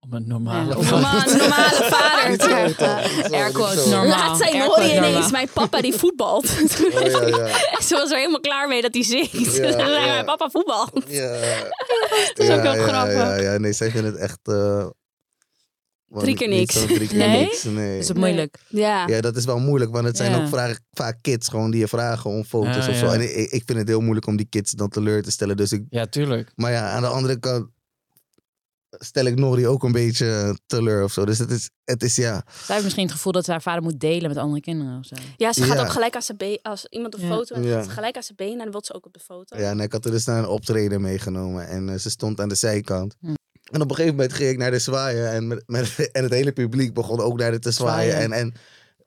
Om 0.00 0.12
een 0.12 0.26
normale 0.26 0.70
Ja. 0.70 0.76
om 0.76 0.84
een 0.84 0.90
normale 0.90 1.88
vader 1.90 2.38
te 2.38 2.48
hebben. 2.48 4.06
Laat 4.08 4.36
zij 4.38 4.50
quotes 4.50 4.92
ineens, 4.92 5.30
mijn 5.30 5.48
papa 5.52 5.80
die 5.80 5.94
voetbalt. 5.94 6.44
Oh, 6.84 6.90
ja, 7.08 7.26
ja. 7.26 7.80
Ze 7.88 7.94
was 7.94 8.10
er 8.10 8.16
helemaal 8.16 8.40
klaar 8.40 8.68
mee 8.68 8.82
dat 8.82 8.94
hij 8.94 9.02
zingt. 9.02 9.56
Ja, 9.56 9.68
ja. 9.68 10.04
mijn 10.04 10.24
papa 10.24 10.50
voetbalt. 10.50 10.90
Ja. 11.08 11.30
Dat 12.34 12.38
is 12.38 12.50
ook 12.50 12.62
wel 12.62 12.74
ja, 12.74 12.82
grappig. 12.86 13.14
Ja, 13.14 13.34
ja, 13.36 13.58
nee, 13.58 13.72
zij 13.72 13.90
vinden 13.90 14.12
het 14.12 14.20
echt... 14.20 14.38
eh, 14.42 14.86
Drie 16.20 16.36
keer 16.36 16.48
niks. 16.48 16.74
niet 16.74 16.88
zo 16.88 16.94
drie 16.94 17.08
keer 17.08 17.18
Nee? 17.18 17.40
niks, 17.44 17.64
nee. 17.64 17.98
Is 17.98 18.08
het 18.08 18.16
moeilijk? 18.16 18.58
Ja. 18.68 19.06
Ja, 19.06 19.20
dat 19.20 19.36
is 19.36 19.44
wel 19.44 19.58
moeilijk, 19.58 19.90
want 19.92 20.04
het 20.04 20.16
zijn 20.16 20.30
Ja. 20.30 20.42
ook 20.42 20.48
vragen, 20.48 20.84
vaak 20.90 21.18
kids 21.20 21.48
gewoon 21.48 21.70
die 21.70 21.80
je 21.80 21.88
vragen 21.88 22.30
om 22.30 22.44
foto's 22.44 22.84
Ja, 22.86 22.90
of 22.90 22.96
zo. 22.96 23.06
ja. 23.06 23.12
En 23.12 23.20
ik, 23.20 23.50
ik 23.50 23.62
vind 23.66 23.78
het 23.78 23.88
heel 23.88 24.00
moeilijk 24.00 24.26
om 24.26 24.36
die 24.36 24.46
kids 24.48 24.72
dan 24.72 24.88
teleur 24.88 25.22
te 25.22 25.30
stellen. 25.30 25.56
Dus 25.56 25.72
ik, 25.72 25.82
Ja, 25.88 26.06
tuurlijk. 26.06 26.52
maar 26.54 26.70
ja, 26.72 26.90
aan 26.90 27.02
de 27.02 27.08
andere 27.08 27.38
kant 27.38 27.66
stel 28.98 29.24
ik 29.24 29.38
Nori 29.38 29.66
ook 29.66 29.82
een 29.82 29.92
beetje 29.92 30.58
teleur 30.66 31.04
of 31.04 31.12
zo. 31.12 31.24
Dus 31.24 31.38
het 31.38 31.50
is, 31.50 31.70
het 31.84 32.02
is 32.02 32.16
ja. 32.16 32.44
Zij 32.52 32.64
heeft 32.66 32.82
misschien 32.82 33.04
het 33.04 33.14
gevoel 33.14 33.32
dat 33.32 33.44
ze 33.44 33.50
haar 33.50 33.62
vader 33.62 33.82
moet 33.82 34.00
delen 34.00 34.28
met 34.28 34.36
andere 34.36 34.60
kinderen 34.60 34.98
of 34.98 35.06
zo. 35.06 35.14
Ja, 35.36 35.52
ze 35.52 35.62
gaat 35.62 35.76
Ja. 35.76 35.82
ook 35.82 35.90
gelijk 35.90 36.14
als, 36.14 36.26
ze 36.26 36.34
be- 36.36 36.58
als 36.62 36.86
iemand 36.86 37.14
een 37.14 37.20
Ja. 37.20 37.28
foto 37.28 37.54
en 37.54 37.62
Ja. 37.62 37.74
gaat 37.74 37.84
ze 37.84 37.90
gelijk 37.90 38.16
aan 38.16 38.22
zijn 38.22 38.36
benen 38.36 38.52
en 38.58 38.62
dan 38.62 38.70
wil 38.70 38.84
ze 38.84 38.94
ook 38.94 39.06
op 39.06 39.12
de 39.12 39.20
foto. 39.20 39.56
Ja, 39.58 39.70
en 39.70 39.80
ik 39.80 39.92
had 39.92 40.04
er 40.04 40.10
dus 40.10 40.24
naar 40.24 40.38
een 40.38 40.48
optreden 40.48 41.00
meegenomen. 41.00 41.66
En 41.68 41.88
eh, 41.88 41.98
ze 41.98 42.10
stond 42.10 42.40
aan 42.40 42.48
de 42.48 42.54
zijkant. 42.54 43.14
Hm. 43.20 43.34
En 43.72 43.80
op 43.80 43.90
een 43.90 43.96
gegeven 43.96 44.16
moment 44.16 44.34
ging 44.34 44.50
ik 44.50 44.58
naar 44.58 44.70
de 44.70 44.78
zwaaien. 44.78 45.30
En, 45.30 45.46
met, 45.46 45.62
met, 45.66 45.94
en 46.12 46.22
het 46.22 46.32
hele 46.32 46.52
publiek 46.52 46.94
begon 46.94 47.20
ook 47.20 47.38
naar 47.38 47.50
de 47.50 47.58
te 47.58 47.70
zwaaien. 47.70 48.10
Zwaaien. 48.10 48.32
En, 48.32 48.38
en 48.38 48.54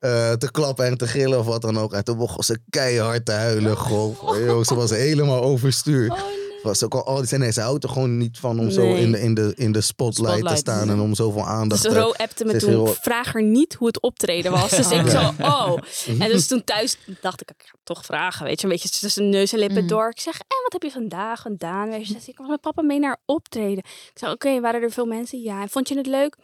eh, 0.00 0.32
te 0.32 0.50
klappen 0.50 0.86
en 0.86 0.98
te 0.98 1.06
gillen 1.06 1.38
of 1.38 1.46
wat 1.46 1.62
dan 1.62 1.78
ook. 1.78 1.92
En 1.92 2.04
toen 2.04 2.18
begon 2.18 2.42
ze 2.42 2.58
keihard 2.70 3.24
te 3.24 3.32
huilen. 3.32 3.78
Gewoon. 3.78 4.16
Yo, 4.44 4.64
ze 4.64 4.74
was 4.74 4.90
helemaal 4.90 5.42
overstuur. 5.42 6.10
Oh, 6.10 6.18
Was 6.66 6.82
ook 6.84 6.94
al, 6.94 7.00
oh, 7.16 7.22
ze- 7.24 7.36
nee, 7.38 7.52
ze 7.52 7.60
houdt 7.60 7.84
er 7.84 7.90
gewoon 7.90 8.16
niet 8.18 8.38
van 8.38 8.58
om 8.58 8.70
zo 8.70 8.94
in 8.94 9.12
de, 9.12 9.20
in, 9.20 9.34
de, 9.34 9.52
in 9.56 9.72
de 9.72 9.80
spotlight, 9.80 10.46
te 10.48 10.56
staan. 10.56 10.90
En 10.90 11.00
om 11.00 11.14
zoveel 11.14 11.44
aandacht 11.46 11.82
Dus 11.82 11.92
te 11.92 11.98
Ro 12.00 12.12
appte 12.12 12.44
me 12.44 12.56
toen, 12.56 12.68
heel- 12.68 12.94
vraag 13.00 13.32
haar 13.32 13.42
niet 13.42 13.74
hoe 13.74 13.86
het 13.86 14.00
optreden 14.00 14.52
was. 14.52 14.70
Dus 14.70 14.90
ik 14.90 15.08
zo, 15.08 15.32
oh. 15.40 15.76
En 16.18 16.28
dus 16.28 16.46
toen 16.46 16.64
thuis 16.64 16.96
dacht 17.20 17.40
ik, 17.40 17.50
ik 17.50 17.62
ga 17.66 17.74
toch 17.84 18.04
vragen, 18.04 18.44
weet 18.46 18.60
je. 18.60 18.66
Een 18.66 18.72
beetje 18.72 18.88
tussen 18.88 19.28
neus 19.28 19.52
en 19.52 19.58
lippen 19.58 19.78
Mhm. 19.84 19.86
door. 19.88 20.08
Ik 20.10 20.20
zeg, 20.20 20.34
en 20.38 20.56
wat 20.62 20.72
heb 20.72 20.82
je 20.82 20.90
vandaag 20.90 21.40
gedaan? 21.40 21.88
Weet 21.88 21.98
je, 22.00 22.06
ze 22.06 22.12
zegt, 22.12 22.28
ik 22.28 22.38
was 22.38 22.48
met 22.48 22.60
papa 22.60 22.82
mee 22.82 22.98
naar 22.98 23.16
optreden. 23.24 23.78
Ik 23.78 24.10
zei, 24.14 24.32
oké, 24.32 24.60
waren 24.60 24.82
er 24.82 24.90
veel 24.90 25.06
mensen? 25.06 25.40
Ja. 25.42 25.62
En 25.62 25.68
vond 25.68 25.88
je 25.88 25.96
het 25.96 26.06
leuk? 26.06 26.36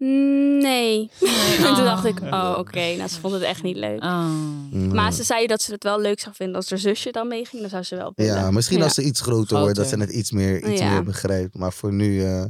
"Mm, 0.00 0.58
Nee. 0.62 1.10
en 1.58 1.74
toen 1.74 1.84
dacht 1.84 2.04
ik, 2.04 2.20
oh, 2.20 2.54
oké. 2.58 2.94
Nou, 2.96 3.08
ze 3.08 3.20
vond 3.20 3.32
het 3.34 3.42
echt 3.42 3.62
niet 3.62 3.76
leuk. 3.76 4.02
Oh. 4.02 4.24
Mm. 4.70 4.94
Maar 4.94 5.12
ze 5.12 5.22
zei 5.22 5.46
dat 5.46 5.62
ze 5.62 5.72
het 5.72 5.84
wel 5.84 6.00
leuk 6.00 6.20
zou 6.20 6.34
vinden 6.34 6.56
als 6.56 6.70
haar 6.70 6.78
zusje 6.78 7.10
dan 7.10 7.28
meeging. 7.28 7.60
Dan 7.60 7.70
zou 7.70 7.82
ze 7.82 7.96
wel 7.96 8.12
willen. 8.14 8.34
Ja, 8.34 8.50
misschien 8.50 8.78
Ja. 8.78 8.84
als 8.84 8.94
ze 8.94 9.02
iets 9.02 9.20
groter 9.20 9.58
wordt, 9.60 9.76
dat 9.76 9.88
ze 9.88 9.96
het 9.98 10.10
iets 10.10 10.30
meer, 10.30 10.68
iets 10.70 10.80
Ja. 10.80 10.92
meer 10.92 11.04
begrijpt. 11.04 11.54
Maar 11.58 11.72
voor 11.72 11.92
nu, 11.92 12.24
eh, 12.24 12.44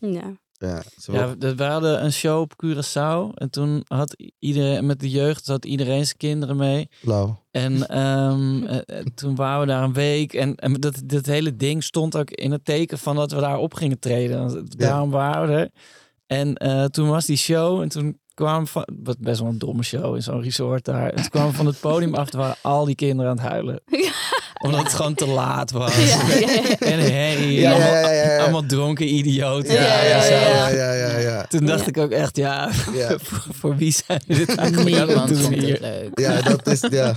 Ja. 0.00 0.38
Ja, 0.52 0.82
Ja, 1.12 1.36
we 1.38 1.62
hadden 1.64 2.04
een 2.04 2.12
show 2.12 2.40
op 2.40 2.52
Curaçao. 2.64 3.34
En 3.34 3.50
toen 3.50 3.84
had 3.88 4.16
iedereen, 4.38 4.86
met 4.86 5.00
de 5.00 5.10
jeugd, 5.10 5.46
had 5.46 5.64
iedereen 5.64 6.04
zijn 6.04 6.16
kinderen 6.16 6.56
mee. 6.56 6.88
Lauw. 7.00 7.42
En 7.50 7.88
ehm, 7.88 8.64
eh, 8.66 8.98
eh, 8.98 9.04
toen 9.14 9.34
waren 9.34 9.60
we 9.60 9.66
daar 9.66 9.82
een 9.82 9.92
week. 9.92 10.32
En, 10.34 10.54
en 10.54 10.72
dat, 10.72 11.00
dat 11.04 11.26
hele 11.26 11.56
ding 11.56 11.84
stond 11.84 12.16
ook 12.16 12.30
in 12.30 12.50
het 12.52 12.64
teken 12.64 12.98
van 12.98 13.16
dat 13.16 13.32
we 13.32 13.40
daar 13.40 13.58
op 13.58 13.74
gingen 13.74 13.98
treden. 13.98 14.66
Daarom 14.76 15.10
waren 15.10 15.48
we 15.48 15.54
er. 15.54 15.70
En 16.30 16.54
eh, 16.54 16.84
toen 16.84 17.08
was 17.08 17.26
die 17.26 17.36
show. 17.36 17.80
En 17.80 17.88
toen 17.88 18.18
kwamen 18.34 18.66
van... 18.66 18.86
Wat 19.02 19.16
best 19.18 19.40
wel 19.40 19.48
een 19.48 19.58
domme 19.58 19.82
show 19.82 20.14
in 20.14 20.22
zo'n 20.22 20.42
resort 20.42 20.84
daar. 20.84 21.08
En 21.10 21.16
toen 21.16 21.28
kwamen 21.30 21.50
we 21.50 21.56
van 21.56 21.66
het 21.66 21.80
podium 21.80 22.14
af. 22.14 22.32
Waren 22.32 22.56
al 22.62 22.84
die 22.84 22.94
kinderen 22.94 23.30
aan 23.30 23.38
het 23.38 23.46
huilen. 23.46 23.80
Omdat 24.64 24.82
het 24.82 24.94
gewoon 24.94 25.14
te 25.14 25.26
laat 25.26 25.70
was. 25.70 25.96
Ja, 25.96 26.28
ja, 26.28 26.38
ja. 26.38 26.76
En 26.78 26.98
herrie. 26.98 27.60
Ja, 27.60 27.70
allemaal, 27.70 27.88
ja, 27.92 28.00
ja, 28.00 28.10
ja, 28.24 28.32
ja. 28.32 28.38
allemaal 28.42 28.66
dronken 28.66 29.14
idioten. 29.14 29.72
Ja, 29.74 29.80
ja, 30.02 30.02
ja, 30.02 30.24
ja. 30.24 30.68
ja, 30.68 30.92
ja, 30.92 30.92
ja, 30.92 31.18
ja. 31.18 31.44
Toen 31.48 31.66
dacht 31.66 31.80
Ja. 31.80 31.86
ik 31.86 31.98
ook 31.98 32.10
echt, 32.10 32.36
ja, 32.36 32.70
Ja. 32.92 33.18
voor, 33.22 33.54
voor 33.54 33.76
wie 33.76 33.92
zijn 34.06 34.22
we 34.26 34.34
dit 34.34 34.54
eigenlijk 34.54 34.96
aan 34.96 35.08
het 35.08 35.08
Niemand 35.08 35.28
doen 35.28 35.38
vond 35.38 35.54
het 35.54 35.64
hier? 35.64 35.78
leuk. 35.80 36.18
Ja, 36.18 36.40
dat 36.42 36.66
is, 36.66 36.80
ja. 36.90 37.14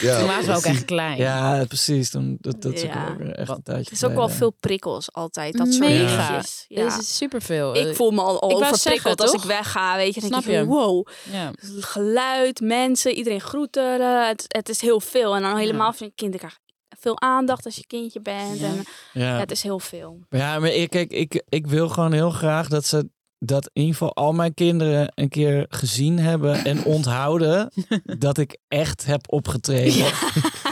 Ja 0.00 0.18
Toen 0.18 0.26
waren 0.26 0.44
ze 0.44 0.54
ook 0.54 0.62
echt 0.64 0.84
klein. 0.84 1.16
Ja, 1.16 1.64
precies. 1.68 2.10
Toen, 2.10 2.36
dat, 2.40 2.62
dat 2.62 2.80
Ja. 2.80 3.08
ook 3.10 3.20
echt 3.28 3.48
een 3.48 3.62
tijdje 3.62 3.82
Het 3.84 3.92
is 3.92 4.04
ook 4.04 4.14
wel 4.14 4.28
veel 4.28 4.50
prikkels 4.60 5.12
altijd. 5.12 5.56
Dat 5.56 5.72
soort 5.72 5.88
Mega. 5.88 6.32
Ja. 6.32 6.42
Ja. 6.68 6.84
Het 6.84 7.00
is 7.00 7.16
superveel. 7.16 7.76
Ik 7.76 7.96
voel 7.96 8.10
me 8.10 8.20
al, 8.20 8.40
al 8.40 8.52
overprikkeld 8.64 9.20
als 9.20 9.32
ik 9.32 9.40
wegga. 9.42 9.96
Weet 9.96 10.14
je, 10.14 10.20
dan 10.20 10.28
Snap 10.28 10.44
denk 10.44 10.54
ik 10.54 10.60
je? 10.60 10.66
van, 10.68 10.76
wow. 10.76 11.06
Ja. 11.32 11.50
Geluid, 11.80 12.60
mensen, 12.60 13.12
iedereen 13.14 13.40
groeten. 13.40 14.00
Het, 14.26 14.44
het 14.48 14.68
is 14.68 14.80
heel 14.80 15.00
veel. 15.00 15.36
En 15.36 15.42
dan 15.42 15.56
helemaal 15.56 15.92
van 15.92 16.12
kinderen 16.14 16.38
krijgen 16.38 16.64
veel 17.00 17.20
aandacht 17.20 17.64
als 17.64 17.76
je 17.76 17.86
kindje 17.86 18.20
bent. 18.20 18.58
Ja. 18.58 18.66
En 18.66 18.84
ja, 19.12 19.28
Ja, 19.34 19.38
het 19.38 19.50
is 19.50 19.62
heel 19.62 19.78
veel. 19.78 20.18
ja 20.30 20.58
maar 20.58 20.70
ik, 20.70 20.90
kijk, 20.90 21.10
ik, 21.10 21.42
ik 21.48 21.66
wil 21.66 21.88
gewoon 21.88 22.12
heel 22.12 22.30
graag 22.30 22.68
dat 22.68 22.84
ze 22.84 23.08
dat 23.38 23.70
in 23.72 23.82
ieder 23.82 23.92
geval 23.96 24.14
al 24.14 24.32
mijn 24.32 24.54
kinderen 24.54 25.12
een 25.14 25.28
keer 25.28 25.66
gezien 25.68 26.18
hebben 26.18 26.64
en 26.64 26.84
onthouden 26.96 27.72
dat 28.18 28.38
ik 28.38 28.56
echt 28.68 29.04
heb 29.06 29.32
opgetreden. 29.32 30.06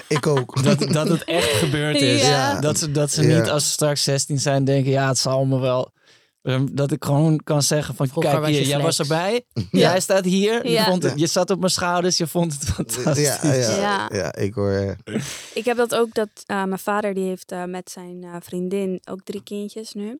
Ik 0.08 0.26
ook. 0.26 0.62
Dat, 0.62 0.78
dat 0.92 1.08
het 1.08 1.24
echt 1.24 1.50
gebeurd 1.50 1.96
is. 2.00 2.22
Ja. 2.26 2.60
Dat 2.60 2.78
ze, 2.78 2.90
dat 2.90 3.10
ze 3.10 3.26
Ja. 3.28 3.38
niet 3.38 3.50
als 3.50 3.66
ze 3.66 3.70
straks 3.72 4.02
16 4.02 4.38
zijn 4.38 4.64
denken, 4.64 4.90
ja, 4.90 5.08
het 5.08 5.18
zal 5.18 5.44
me 5.44 5.58
wel. 5.58 5.92
Ehm, 6.44 6.66
Dat 6.72 6.90
ik 6.90 7.04
gewoon 7.04 7.40
kan 7.44 7.62
zeggen 7.62 7.94
van, 7.94 8.08
Vroeger 8.08 8.30
kijk 8.40 8.46
hier, 8.46 8.62
jij 8.62 8.80
was 8.82 8.98
erbij. 8.98 9.44
Jij 9.70 10.00
staat 10.00 10.24
hier. 10.24 10.64
Je, 10.66 10.70
Ja. 10.72 10.84
vond 10.84 11.02
het, 11.02 11.20
je 11.20 11.26
zat 11.26 11.50
op 11.50 11.58
mijn 11.58 11.70
schouders. 11.70 12.16
Je 12.16 12.26
vond 12.26 12.52
het 12.52 12.64
fantastisch. 12.64 13.40
Ja, 13.42 13.52
ja, 13.52 13.76
Ja. 13.80 14.08
ja. 14.12 14.34
ik 14.34 14.54
hoor. 14.54 14.96
Ik 15.54 15.64
heb 15.64 15.76
dat 15.76 15.94
ook, 15.94 16.14
dat 16.14 16.28
eh, 16.46 16.64
mijn 16.64 16.78
vader 16.78 17.14
die 17.14 17.24
heeft 17.28 17.52
eh, 17.52 17.64
met 17.64 17.90
zijn 17.90 18.22
eh, 18.24 18.36
vriendin 18.40 19.00
ook 19.10 19.22
drie 19.24 19.42
kindjes 19.42 19.92
nu. 19.92 20.18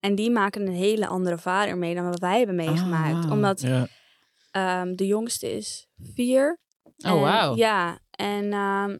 En 0.00 0.14
die 0.14 0.30
maken 0.30 0.66
een 0.66 0.72
hele 0.74 1.06
andere 1.06 1.38
vader 1.38 1.76
mee 1.78 1.94
dan 1.94 2.04
wat 2.08 2.18
wij 2.20 2.38
hebben 2.38 2.56
meegemaakt. 2.56 3.24
wauw. 3.24 3.32
Omdat 3.32 3.60
Ja. 3.60 3.86
ehm, 4.50 4.94
de 4.94 5.06
jongste 5.06 5.52
is 5.56 5.86
vier. 6.14 6.58
Oh, 6.96 7.20
wauw. 7.20 7.56
Ja, 7.56 7.98
en, 8.10 8.52
ehm, 8.52 8.96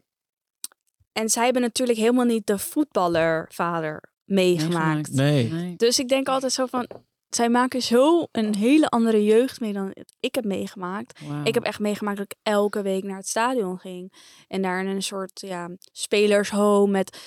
en 1.13 1.29
zij 1.29 1.45
hebben 1.45 1.63
natuurlijk 1.63 1.99
helemaal 1.99 2.25
niet 2.25 2.47
de 2.47 2.59
voetballervader 2.59 4.15
meegemaakt. 4.27 5.13
Nee. 5.13 5.75
Dus 5.77 5.99
ik 5.99 6.09
denk 6.09 6.29
altijd 6.29 6.53
zo 6.53 6.67
van, 6.67 6.89
zij 7.29 7.49
maken 7.49 7.83
zo 7.83 8.27
een 8.33 8.55
hele 8.55 8.89
andere 8.89 9.25
jeugd 9.25 9.61
mee 9.61 9.73
dan 9.73 9.95
ik 10.21 10.35
heb 10.35 10.45
meegemaakt. 10.45 11.21
Ik 11.45 11.55
heb 11.55 11.63
echt 11.63 11.79
meegemaakt 11.79 12.17
dat 12.17 12.27
ik 12.31 12.39
elke 12.43 12.83
week 12.83 13.05
naar 13.05 13.17
het 13.17 13.29
stadion 13.29 13.79
ging. 13.79 14.13
En 14.49 14.63
daar 14.63 14.81
in 14.81 14.87
een 14.87 15.03
soort 15.03 15.41
ja, 15.41 15.71
spelershome 15.93 16.91
met, 16.91 17.19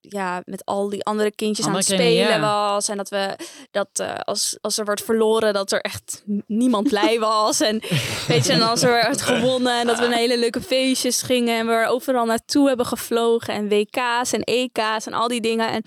ja, 0.00 0.42
met 0.44 0.64
al 0.64 0.88
die 0.88 1.04
andere 1.04 1.30
kindjes 1.30 1.66
aan 1.66 1.74
het 1.74 1.86
kinderen, 1.86 2.12
spelen 2.12 2.40
ja. 2.40 2.72
was. 2.72 2.88
En 2.88 2.96
dat 2.96 3.08
we 3.08 3.36
dat 3.70 3.88
eh, 3.92 4.14
als, 4.14 4.58
als 4.60 4.78
er 4.78 4.84
wordt 4.84 5.04
verloren, 5.04 5.52
dat 5.52 5.72
er 5.72 5.80
echt 5.80 6.22
niemand 6.46 6.88
blij 6.88 7.18
was. 7.30 7.60
En 7.60 7.82
weet 8.26 8.46
je, 8.46 8.52
en 8.52 8.62
als 8.62 8.82
er 8.82 8.92
werd 8.92 9.22
gewonnen 9.22 9.80
en 9.80 9.86
dat 9.86 9.98
we 9.98 10.06
naar 10.06 10.18
hele 10.18 10.38
leuke 10.38 10.60
feestjes 10.60 11.22
gingen. 11.22 11.58
En 11.58 11.66
we 11.66 11.72
er 11.72 11.86
overal 11.86 12.24
naartoe 12.24 12.68
hebben 12.68 12.86
gevlogen. 12.86 13.54
En 13.54 13.68
WK's 13.68 14.32
en 14.32 14.42
EK's 14.42 15.06
en 15.06 15.12
al 15.12 15.28
die 15.28 15.40
dingen. 15.40 15.70
En 15.70 15.82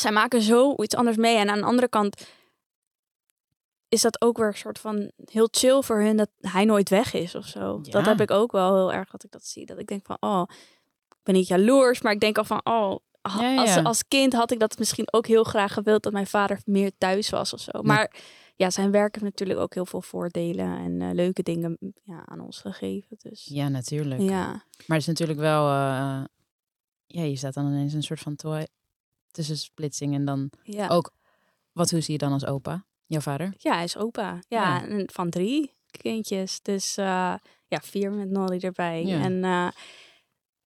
zij 0.00 0.12
maken 0.12 0.42
zo 0.42 0.74
iets 0.82 0.94
anders 0.94 1.16
mee. 1.16 1.36
En 1.36 1.50
aan 1.50 1.58
de 1.58 1.64
andere 1.64 1.88
kant 1.88 2.26
is 3.88 4.00
dat 4.02 4.20
ook 4.20 4.36
weer 4.38 4.46
een 4.46 4.54
soort 4.54 4.78
van 4.78 5.10
heel 5.24 5.48
chill 5.50 5.82
voor 5.82 6.00
hun 6.00 6.16
dat 6.16 6.30
hij 6.40 6.64
nooit 6.64 6.88
weg 6.88 7.12
is 7.14 7.34
of 7.34 7.46
zo. 7.46 7.78
Ja. 7.82 7.90
Dat 7.90 8.06
heb 8.06 8.20
ik 8.20 8.30
ook 8.30 8.52
wel 8.52 8.74
heel 8.74 8.92
erg 8.92 9.10
dat 9.10 9.24
ik 9.24 9.30
dat 9.30 9.44
zie. 9.46 9.66
Dat 9.66 9.78
ik 9.78 9.86
denk 9.86 10.06
van, 10.06 10.16
oh, 10.20 10.42
ik 11.08 11.16
ben 11.22 11.34
niet 11.34 11.48
jaloers, 11.48 12.00
maar 12.02 12.12
ik 12.12 12.20
denk 12.20 12.38
al 12.38 12.44
van, 12.44 12.60
oh, 12.64 12.96
Ja, 13.22 13.50
ja. 13.50 13.60
Als, 13.60 13.84
als 13.84 14.08
kind 14.08 14.32
had 14.32 14.50
ik 14.50 14.58
dat 14.58 14.78
misschien 14.78 15.12
ook 15.12 15.26
heel 15.26 15.44
graag 15.44 15.72
gewild 15.72 16.02
dat 16.02 16.12
mijn 16.12 16.26
vader 16.26 16.60
meer 16.64 16.90
thuis 16.98 17.30
was 17.30 17.52
of 17.52 17.60
zo. 17.60 17.82
Maar 17.82 18.14
ja, 18.56 18.70
zijn 18.70 18.90
werk 18.90 19.14
heeft 19.14 19.24
natuurlijk 19.26 19.58
ook 19.60 19.74
heel 19.74 19.86
veel 19.86 20.02
voordelen 20.02 20.78
en 20.78 21.02
eh, 21.02 21.14
leuke 21.14 21.42
dingen 21.42 21.78
ja, 22.02 22.22
aan 22.26 22.40
ons 22.40 22.58
gegeven. 22.58 23.16
Dus 23.22 23.44
Ja, 23.44 23.68
natuurlijk. 23.68 24.20
ja. 24.20 24.46
Maar 24.86 24.96
het 24.96 25.00
is 25.00 25.06
natuurlijk 25.06 25.38
wel... 25.38 25.68
eh, 25.68 26.24
ja, 27.06 27.22
je 27.22 27.36
staat 27.36 27.54
dan 27.54 27.66
ineens 27.66 27.92
een 27.92 28.02
soort 28.02 28.20
van 28.20 28.36
tussensplitsing. 29.36 30.14
En 30.14 30.24
dan 30.24 30.50
Ja. 30.62 30.88
ook... 30.88 31.10
Wat, 31.72 31.90
hoe 31.90 32.00
zie 32.00 32.12
je 32.12 32.18
dan 32.18 32.32
als 32.32 32.46
opa? 32.46 32.84
Jouw 33.06 33.20
vader? 33.20 33.54
ja, 33.58 33.74
hij 33.74 33.84
is 33.84 33.96
opa. 33.96 34.38
Ja, 34.48 34.62
Ja. 34.78 34.88
En 34.88 35.08
van 35.12 35.30
drie 35.30 35.74
kindjes. 35.90 36.58
Dus 36.62 36.96
eh, 36.96 37.34
ja, 37.66 37.80
vier 37.82 38.10
met 38.12 38.30
Nolly 38.30 38.58
erbij. 38.60 39.04
Ja. 39.04 39.20
En 39.20 39.44
eh, 39.44 39.68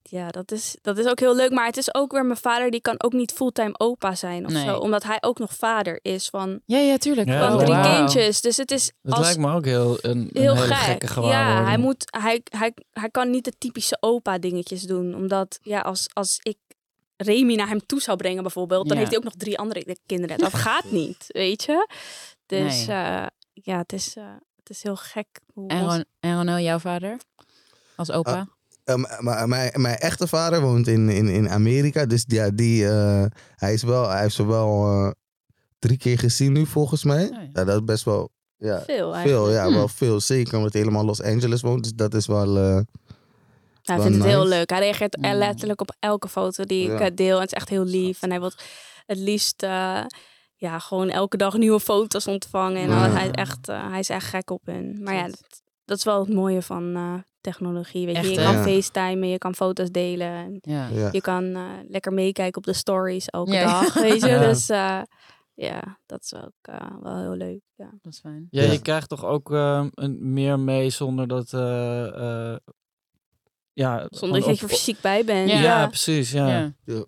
ja, 0.03 0.29
dat 0.29 0.53
is, 0.53 0.77
dat 0.83 0.99
is 0.99 1.07
ook 1.07 1.21
heel 1.21 1.37
leuk. 1.37 1.51
Maar 1.51 1.67
het 1.67 1.77
is 1.77 1.95
ook 1.95 2.13
weer 2.13 2.25
mijn 2.27 2.39
vader, 2.39 2.71
die 2.71 2.81
kan 2.81 3.03
ook 3.03 3.13
niet 3.13 3.33
fulltime 3.33 3.79
opa 3.79 4.15
zijn 4.15 4.47
of 4.47 4.53
Nee. 4.53 4.65
zo. 4.65 4.77
Omdat 4.77 5.03
hij 5.03 5.19
ook 5.21 5.39
nog 5.39 5.55
vader 5.55 5.99
is 6.03 6.29
van, 6.29 6.61
Ja, 6.65 6.79
ja, 6.79 6.97
tuurlijk. 6.97 7.29
Ja, 7.29 7.49
van 7.49 7.59
Oh, 7.59 7.65
drie 7.65 7.97
kindjes. 7.97 8.41
Dus 8.41 8.57
het 8.57 8.71
is 8.71 8.93
Dat 9.03 9.15
als, 9.15 9.25
lijkt 9.25 9.41
me 9.41 9.53
ook 9.53 9.65
heel, 9.65 9.99
een, 10.01 10.19
een 10.19 10.31
heel 10.43 10.55
hele 10.55 10.75
gek. 10.75 11.05
gekke 11.05 11.21
Ja, 11.29 11.65
hij, 11.65 11.79
moet, 11.79 12.05
hij, 12.21 12.41
hij, 12.45 12.75
hij 12.91 13.11
kan 13.11 13.31
niet 13.31 13.45
de 13.45 13.53
typische 13.59 13.97
opa 14.01 14.39
dingetjes 14.39 14.83
doen. 14.83 15.15
Omdat 15.15 15.59
ja, 15.63 15.81
als, 15.81 16.09
als 16.13 16.39
ik 16.43 16.57
Remy 17.23 17.55
naar 17.55 17.69
hem 17.69 17.87
toe 17.87 18.01
zou 18.01 18.17
brengen 18.17 18.43
bijvoorbeeld, 18.43 18.83
dan 18.89 18.93
Ja. 18.93 18.99
heeft 18.99 19.11
hij 19.11 19.19
ook 19.19 19.25
nog 19.25 19.35
drie 19.37 19.59
andere 19.59 19.97
kinderen. 20.07 20.39
Dat 20.39 20.55
gaat 20.67 20.91
niet, 20.91 21.25
weet 21.29 21.63
je. 21.65 21.89
Dus 22.47 22.87
Nee. 22.87 22.97
eh, 22.97 23.27
ja, 23.53 23.79
het 23.79 23.93
is, 23.93 24.17
eh, 24.17 24.25
het 24.57 24.71
is 24.71 24.83
heel 24.83 24.97
gek. 24.97 25.27
Hoe 25.53 25.69
En, 25.69 25.81
Ron, 25.87 26.05
en 26.21 26.37
Ronel, 26.37 26.59
jouw 26.59 26.79
vader? 26.79 27.17
Als 27.97 28.11
opa? 28.11 28.33
Ah, 28.33 28.47
Eh, 28.85 29.21
maar 29.21 29.49
mijn, 29.49 29.73
mijn 29.81 29.97
echte 29.97 30.27
vader 30.27 30.61
woont 30.61 30.87
in, 30.89 31.09
in, 31.09 31.29
in 31.29 31.49
Amerika. 31.49 32.07
Dus 32.07 32.25
ja, 32.27 32.51
die, 32.51 32.89
eh, 32.89 33.25
hij, 33.57 33.73
is 33.73 33.83
wel, 33.83 34.09
hij 34.09 34.21
heeft 34.21 34.35
ze 34.35 34.47
wel 34.47 34.85
eh, 34.87 35.11
drie 35.79 35.97
keer 35.99 36.19
gezien 36.19 36.53
nu 36.53 36.67
volgens 36.67 37.05
mij. 37.05 37.23
ja. 37.33 37.49
Ja, 37.53 37.65
dat 37.65 37.81
is 37.81 37.85
best 37.85 38.05
wel 38.05 38.31
ja, 38.57 38.77
veel 38.83 38.85
veel. 38.85 39.15
eigenlijk. 39.15 39.53
Ja, 39.55 39.65
Hmm. 39.65 39.75
wel 39.75 39.89
veel. 39.89 40.21
Zeker 40.21 40.57
omdat 40.57 40.73
hij 40.73 40.83
helemaal 40.83 41.05
Los 41.05 41.23
Angeles 41.23 41.61
woont. 41.61 41.83
Dus 41.83 41.93
dat 41.95 42.15
is 42.15 42.27
wel... 42.27 42.85
Hij 43.91 44.01
vindt 44.01 44.17
het 44.17 44.27
heel 44.27 44.47
leuk. 44.47 44.71
Hij 44.71 44.79
reageert 44.79 45.17
Mm. 45.17 45.33
letterlijk 45.33 45.81
op 45.81 45.97
elke 45.99 46.29
foto 46.29 46.65
die 46.65 46.83
ik 46.93 46.99
Ja. 46.99 47.05
eh, 47.05 47.15
deel. 47.15 47.35
En 47.35 47.41
het 47.41 47.51
is 47.53 47.57
echt 47.57 47.69
heel 47.69 47.85
lief. 47.85 48.23
En 48.23 48.31
hij 48.31 48.41
wil 48.41 48.53
het 49.07 49.19
liefst 49.19 49.63
eh, 49.63 50.01
ja, 50.57 50.79
gewoon 50.79 51.09
elke 51.11 51.37
dag 51.37 51.57
nieuwe 51.57 51.81
foto's 51.81 52.27
ontvangen. 52.27 52.83
En 52.83 52.89
Ja. 52.91 53.11
hij, 53.11 53.25
is 53.25 53.31
echt, 53.31 53.69
eh, 53.69 53.89
hij 53.91 53.99
is 53.99 54.09
echt 54.09 54.27
gek 54.27 54.51
op 54.51 54.67
hun. 54.67 54.99
Maar 55.03 55.15
ja, 55.15 55.27
dat, 55.27 55.63
dat 55.85 55.97
is 55.99 56.05
wel 56.05 56.21
het 56.21 56.35
mooie 56.35 56.63
van 56.63 56.95
eh, 56.97 57.15
technologie. 57.41 58.07
Weet 58.07 58.15
je, 58.15 58.21
Echt, 58.21 58.31
je 58.31 58.37
kan 58.37 58.55
Ja. 58.55 58.63
facetimen, 58.63 59.29
je 59.29 59.39
kan 59.39 59.55
foto's 59.55 59.91
delen. 59.91 60.27
En 60.29 60.59
Ja. 60.61 60.89
ja. 60.89 61.09
je 61.13 61.21
kan 61.21 61.55
eh, 61.55 61.63
lekker 61.89 62.13
meekijken 62.13 62.57
op 62.57 62.65
de 62.67 62.73
stories 62.73 63.27
elke 63.27 63.53
Ja. 63.53 63.65
dag. 63.81 63.95
Weet 63.95 64.21
je, 64.21 64.29
Ja. 64.37 64.39
dus 64.39 64.69
eh, 64.69 65.01
ja, 65.55 65.99
dat 66.07 66.23
is 66.23 66.35
ook 66.35 66.53
eh, 66.63 66.87
wel 67.03 67.19
heel 67.19 67.35
leuk. 67.37 67.61
Ja. 67.75 67.91
Dat 68.03 68.13
is 68.13 68.19
fijn. 68.21 68.47
Ja, 68.51 68.63
Ja. 68.63 68.73
je 68.73 68.81
krijgt 68.83 69.09
toch 69.09 69.25
ook 69.25 69.53
eh, 69.53 69.87
een, 69.95 70.33
meer 70.33 70.59
mee 70.59 70.91
zonder 70.91 71.27
dat... 71.29 71.53
ja, 73.81 74.07
Zonder 74.11 74.41
dat 74.41 74.59
je 74.59 74.63
er 74.67 74.69
fysiek 74.73 75.01
bij 75.01 75.25
bent. 75.25 75.51
Ja, 75.51 75.61
Ja. 75.61 75.87
precies. 75.87 76.31
Ja. 76.31 76.73
Ja. 76.85 77.05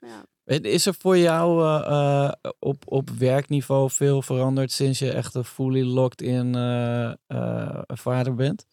Ja. 0.00 0.24
Is 0.62 0.86
er 0.86 0.94
voor 0.98 1.18
jou 1.18 1.62
eh, 1.64 2.24
eh, 2.24 2.32
op, 2.58 2.82
op 2.86 3.10
werkniveau 3.10 3.90
veel 3.90 4.22
veranderd 4.22 4.72
sinds 4.72 4.98
je 4.98 5.10
echt 5.12 5.34
een 5.34 5.44
fully 5.44 5.82
locked 5.84 6.22
in 6.22 6.54
eh, 6.54 7.12
eh, 7.26 7.78
vader 7.86 8.34
bent? 8.34 8.66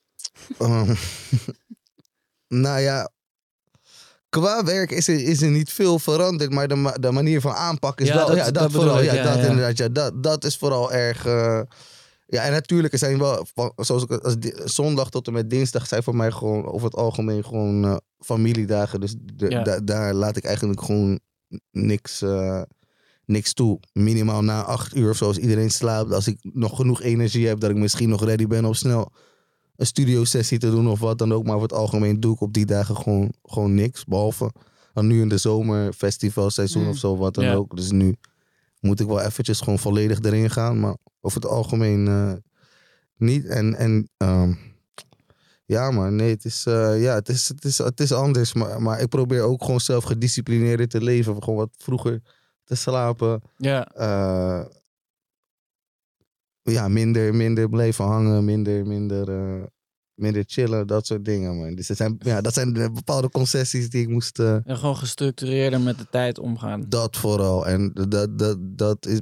Ehm, 0.60 0.94
nou 2.48 2.80
ja, 2.80 3.10
qua 4.30 4.64
werk 4.64 4.92
is 4.92 5.08
er, 5.08 5.24
is 5.24 5.42
er 5.42 5.50
niet 5.50 5.72
veel 5.72 6.00
veranderd, 6.00 6.52
maar 6.52 6.68
de, 6.68 6.76
ma- 6.76 6.92
de 7.00 7.12
manier 7.12 7.42
van 7.42 7.54
aanpak 7.54 8.00
is 8.02 8.08
Ja, 8.08 8.16
wel. 8.16 8.28
dat- 8.28 8.36
ja, 8.36 8.52
dat, 8.52 8.72
vooral. 8.72 9.00
ik, 9.00 9.06
ja, 9.06 9.14
ja, 9.14 9.24
dat 9.24 9.36
ja. 9.36 9.42
inderdaad. 9.50 9.78
Ja, 9.78 9.88
dat, 9.90 10.24
dat 10.24 10.44
is 10.44 10.58
vooral 10.58 10.92
erg. 10.92 11.26
eh, 11.26 11.62
ja, 12.26 12.44
en 12.44 12.52
natuurlijk 12.52 12.94
er 12.94 13.00
zijn 13.00 13.18
wel, 13.18 13.46
zoals 13.76 14.04
ik 14.04 14.12
als 14.12 14.40
di- 14.40 14.54
zondag 14.66 15.10
tot 15.10 15.28
en 15.28 15.34
met 15.34 15.50
dinsdag 15.50 15.88
zijn 15.88 16.04
voor 16.04 16.16
mij 16.16 16.32
gewoon 16.32 16.66
over 16.66 16.86
het 16.88 16.96
algemeen 16.96 17.44
gewoon 17.46 17.84
eh, 17.86 17.96
familiedagen. 18.20 19.00
Dus 19.00 19.16
de- 19.36 19.50
Ja. 19.50 19.64
da- 19.64 19.80
daar 19.80 20.14
laat 20.14 20.38
ik 20.38 20.44
eigenlijk 20.44 20.82
gewoon 20.82 21.20
niks, 21.72 22.22
eh, 22.22 22.62
niks 23.26 23.54
toe. 23.54 23.80
Minimaal 23.94 24.42
na 24.44 24.64
acht 24.64 24.96
uur 24.96 25.10
of 25.10 25.18
zo 25.18 25.26
als 25.26 25.38
iedereen 25.38 25.72
slaapt. 25.72 26.14
Als 26.14 26.28
ik 26.28 26.38
nog 26.54 26.76
genoeg 26.76 27.02
energie 27.02 27.48
heb 27.48 27.60
dat 27.60 27.70
ik 27.70 27.76
misschien 27.76 28.10
nog 28.10 28.24
ready 28.24 28.48
ben 28.48 28.66
om 28.66 28.74
snel 28.74 29.12
een 29.76 29.86
studio 29.86 30.24
sessie 30.24 30.58
te 30.60 30.70
doen 30.70 30.88
of 30.88 31.00
wat 31.00 31.18
dan 31.18 31.34
ook. 31.34 31.44
Maar 31.46 31.56
over 31.56 31.68
het 31.68 31.78
algemeen 31.78 32.20
doe 32.20 32.34
ik 32.34 32.42
op 32.42 32.54
die 32.54 32.66
dagen 32.66 32.96
gewoon, 32.98 33.34
gewoon 33.44 33.74
niks. 33.74 34.04
Behalve 34.06 34.52
dan 34.94 35.08
nu 35.08 35.22
in 35.22 35.30
de 35.30 35.38
zomer, 35.38 35.94
festivalseizoen 35.94 36.84
Mm. 36.84 36.90
of 36.90 36.98
zo, 36.98 37.18
wat 37.18 37.34
dan 37.34 37.44
Ja. 37.44 37.54
ook. 37.54 37.76
Dus 37.76 37.92
nu 37.92 38.16
moet 38.80 39.00
ik 39.00 39.08
wel 39.08 39.22
eventjes 39.22 39.60
gewoon 39.60 39.80
volledig 39.80 40.20
erin 40.22 40.50
gaan. 40.50 40.80
Maar 40.80 40.96
over 41.26 41.42
het 41.42 41.52
algemeen 41.52 42.08
eh, 42.08 42.34
niet. 43.18 43.46
En, 43.46 43.76
en 43.76 44.10
ehm, 44.18 44.54
ja, 45.66 45.92
man, 45.92 46.16
nee, 46.16 46.30
het 46.30 46.46
is, 46.46 46.66
eh, 46.66 47.02
ja, 47.02 47.14
het 47.14 47.30
is, 47.30 47.48
het 47.48 47.66
is, 47.66 47.78
het 47.78 48.00
is 48.00 48.12
anders. 48.12 48.54
Maar, 48.54 48.82
maar 48.82 49.02
ik 49.02 49.10
probeer 49.10 49.42
ook 49.42 49.64
gewoon 49.64 49.80
zelf 49.80 50.04
gedisciplineerder 50.04 50.88
te 50.88 51.04
leven. 51.04 51.44
Gewoon 51.44 51.60
wat 51.60 51.76
vroeger 51.78 52.22
te 52.64 52.76
slapen. 52.76 53.42
Ja, 53.58 53.88
eh, 53.88 54.66
ja, 56.62 56.88
minder, 56.88 57.36
minder 57.36 57.70
blijven 57.70 58.06
hangen, 58.06 58.46
minder, 58.46 58.88
minder, 58.88 59.28
minder 60.14 60.44
chillen, 60.48 60.88
dat 60.88 61.06
soort 61.06 61.26
dingen, 61.26 61.58
man. 61.58 61.76
Dus 61.76 61.88
dat 61.88 61.98
zijn, 61.98 62.16
ja, 62.20 62.42
dat 62.42 62.54
zijn 62.54 62.74
de 62.74 62.92
bepaalde 62.92 63.30
concessies 63.30 63.90
die 63.90 64.02
ik 64.02 64.10
moest... 64.10 64.40
en 64.40 64.64
gewoon 64.66 64.98
gestructureerder 64.98 65.82
met 65.82 65.98
de 65.98 66.08
tijd 66.10 66.40
omgaan. 66.40 66.86
dat 66.90 67.18
vooral. 67.18 67.68
En 67.68 67.92
dat, 67.94 68.40
dat, 68.40 68.58
dat 68.60 69.06
is, 69.06 69.20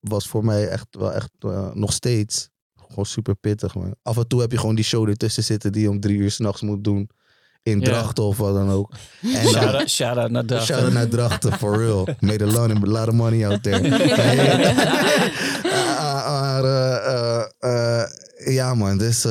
was 0.00 0.28
voor 0.28 0.44
mij 0.44 0.68
echt 0.68 0.86
wel 0.90 1.12
echt 1.12 1.30
eh, 1.38 1.72
nog 1.72 1.92
steeds 1.92 2.48
gewoon 2.88 3.06
super 3.06 3.34
pittig. 3.34 3.74
Man. 3.74 3.94
Af 4.02 4.16
en 4.16 4.26
toe 4.28 4.40
heb 4.40 4.52
je 4.52 4.58
gewoon 4.58 4.74
die 4.74 4.84
show 4.84 5.08
ertussen 5.08 5.44
zitten 5.44 5.72
die 5.72 5.82
je 5.82 5.90
om 5.90 6.00
drie 6.00 6.16
uur 6.18 6.30
s'nachts 6.30 6.62
moet 6.62 6.84
doen. 6.84 7.10
In 7.62 7.78
Ja. 7.80 7.84
Drachten 7.84 8.24
of 8.24 8.36
wat 8.36 8.54
dan 8.54 8.70
ook. 8.70 8.92
En 9.22 9.88
shout 9.88 10.30
naar 10.30 10.44
Drachten. 10.44 10.66
Shout 10.74 10.82
out 10.84 10.92
naar 10.92 11.08
Drachten, 11.08 11.52
for 11.52 11.76
real. 11.76 12.08
Made 12.20 12.44
a 12.44 12.46
lot, 12.46 12.70
a 12.70 12.74
lot 12.80 13.08
of 13.08 13.14
money 13.14 13.46
out 13.48 13.62
there. 13.62 13.80
Maar, 16.28 16.64
eh, 16.64 17.44
eh, 17.58 18.08
ja 18.54 18.74
man, 18.74 18.98
dus... 18.98 19.24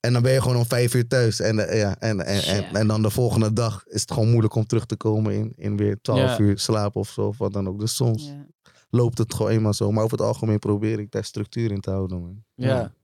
en 0.00 0.12
dan 0.12 0.22
ben 0.22 0.32
je 0.32 0.40
gewoon 0.42 0.56
om 0.56 0.66
vijf 0.66 0.94
uur 0.94 1.06
thuis. 1.08 1.40
En, 1.40 1.56
ja, 1.56 1.96
en, 1.98 2.26
en, 2.26 2.64
en, 2.72 2.86
dan 2.86 3.02
de 3.02 3.10
volgende 3.10 3.52
dag 3.52 3.82
is 3.86 4.00
het 4.00 4.12
gewoon 4.12 4.28
moeilijk 4.30 4.54
om 4.54 4.66
terug 4.66 4.86
te 4.86 4.96
komen 4.96 5.34
in, 5.34 5.52
in 5.56 5.76
weer 5.76 5.98
twaalf 6.02 6.20
Ja. 6.20 6.38
uur 6.38 6.58
slaap 6.58 6.96
of 6.96 7.08
zo. 7.08 7.20
Of 7.26 7.38
wat 7.38 7.52
dan 7.52 7.68
ook. 7.68 7.80
Dus 7.80 7.94
soms 7.94 8.24
Ja. 8.26 8.46
Loopt 8.94 9.18
het 9.18 9.34
gewoon 9.34 9.50
eenmaal 9.52 9.72
zo. 9.74 9.92
Maar 9.92 10.04
over 10.04 10.18
het 10.18 10.26
algemeen 10.26 10.58
probeer 10.58 10.98
ik 10.98 11.10
daar 11.10 11.24
structuur 11.24 11.70
in 11.70 11.80
te 11.80 11.90
houden. 11.90 12.20
Man. 12.20 12.42
Ja. 12.54 12.94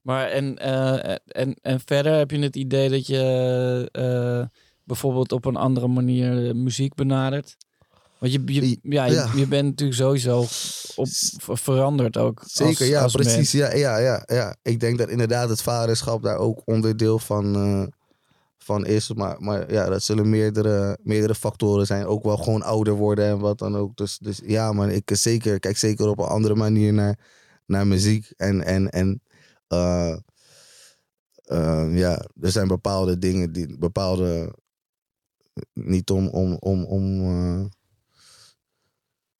Maar 0.00 0.26
en, 0.28 0.58
eh, 0.58 1.14
en, 1.26 1.54
en 1.62 1.80
verder 1.84 2.12
heb 2.18 2.30
je 2.30 2.38
het 2.38 2.56
idee 2.56 2.88
dat 2.90 3.06
je 3.06 3.88
eh, 3.92 4.58
bijvoorbeeld 4.84 5.32
op 5.32 5.44
een 5.44 5.56
andere 5.56 5.86
manier 5.88 6.56
muziek 6.56 6.94
benadert? 6.94 7.56
Want 8.18 8.32
je, 8.32 8.42
je, 8.44 8.78
ja, 8.82 9.04
je, 9.04 9.12
Ja. 9.14 9.30
je 9.36 9.46
bent 9.46 9.68
natuurlijk 9.68 9.98
sowieso 9.98 10.38
op, 10.94 11.06
ver- 11.42 11.58
veranderd 11.58 12.16
ook. 12.16 12.42
Zeker, 12.46 12.78
als- 12.80 12.88
ja, 12.88 13.02
als 13.02 13.12
precies. 13.12 13.52
Ja, 13.52 13.74
ja, 13.74 13.98
ja, 13.98 14.22
ja. 14.26 14.56
Ik 14.62 14.80
denk 14.80 14.98
dat 14.98 15.08
inderdaad 15.08 15.48
het 15.48 15.62
vaderschap 15.62 16.22
daar 16.22 16.36
ook 16.38 16.62
onderdeel 16.64 17.18
van, 17.18 17.54
eh, 17.54 17.86
van 18.66 18.86
is. 18.86 19.12
Maar, 19.12 19.36
maar 19.38 19.72
ja, 19.72 19.88
dat 19.88 20.02
zullen 20.02 20.30
meerdere, 20.30 20.98
meerdere 21.02 21.34
factoren 21.34 21.86
zijn. 21.86 22.06
Ook 22.06 22.24
wel 22.24 22.36
gewoon 22.36 22.62
ouder 22.62 22.94
worden 22.94 23.26
en 23.26 23.38
wat 23.38 23.58
dan 23.58 23.76
ook. 23.76 23.96
Dus, 23.96 24.18
dus 24.18 24.40
ja, 24.44 24.72
man, 24.72 24.90
ik 24.90 25.10
zeker, 25.12 25.58
kijk 25.58 25.76
zeker 25.76 26.08
op 26.08 26.18
een 26.18 26.24
andere 26.24 26.54
manier 26.54 26.92
naar, 26.92 27.18
naar 27.66 27.86
muziek. 27.86 28.32
En, 28.36 28.64
en, 28.64 28.90
en 28.90 29.22
eh, 29.68 30.16
eh, 31.44 31.98
ja, 31.98 32.26
er 32.40 32.50
zijn 32.50 32.68
bepaalde 32.68 33.18
dingen 33.18 33.52
die 33.52 33.78
bepaalde. 33.78 34.54
Niet 35.72 36.10
om, 36.10 36.28
om, 36.28 36.56
om, 36.60 36.84
om 36.84 37.20
eh, 37.20 37.64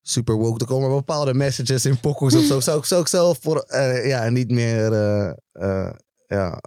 super 0.02 0.34
woke 0.34 0.58
te 0.58 0.64
komen, 0.64 0.88
maar 0.88 0.98
bepaalde 0.98 1.34
messages 1.34 1.86
in 1.86 2.00
pokoes 2.00 2.34
of 2.34 2.42
zo. 2.42 2.60
Zou 2.60 3.00
ik, 3.00 3.08
zelf 3.08 3.38
voor, 3.40 3.64
ja, 4.04 4.28
niet 4.28 4.50
meer. 4.50 4.92
ja, 6.26 6.60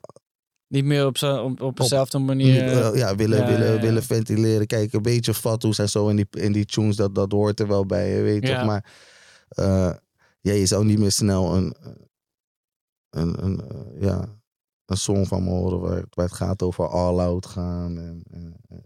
Niet 0.70 0.86
meer 0.86 1.06
op, 1.06 1.18
zo, 1.18 1.44
op, 1.44 1.62
op 1.62 1.78
dezelfde 1.78 2.20
manier. 2.20 2.64
ja, 2.96 3.16
willen, 3.16 3.38
ja, 3.38 3.46
willen, 3.46 3.74
ja, 3.74 3.80
willen 3.80 4.04
ventileren. 4.04 4.68
Kijk, 4.68 4.94
een 4.94 5.02
beetje 5.02 5.34
fatsoes 5.34 5.80
en 5.80 5.90
zo 5.90 6.08
in 6.08 6.16
die, 6.16 6.28
in 6.32 6.52
die 6.52 6.66
tunes, 6.66 6.96
dat, 6.96 7.16
dat 7.16 7.32
hoort 7.32 7.60
er 7.60 7.68
wel 7.68 7.86
bij, 7.86 8.16
je 8.16 8.22
weet 8.22 8.48
Ja. 8.48 8.56
toch. 8.58 8.66
Maar 8.66 8.86
eh, 9.50 9.94
ja, 10.42 10.54
je 10.54 10.66
zou 10.66 10.86
niet 10.86 11.00
meer 11.00 11.12
snel 11.12 11.56
een, 11.56 11.76
een, 13.10 13.44
een, 13.46 13.62
eh, 13.70 14.02
ja, 14.02 14.39
een 14.90 14.98
song 14.98 15.26
van 15.26 15.44
me 15.44 15.50
horen 15.50 15.80
waar, 15.80 16.04
waar 16.10 16.26
het 16.26 16.36
gaat 16.36 16.62
over 16.62 16.88
all 16.88 17.20
out 17.20 17.46
gaan. 17.46 17.98
En, 17.98 18.24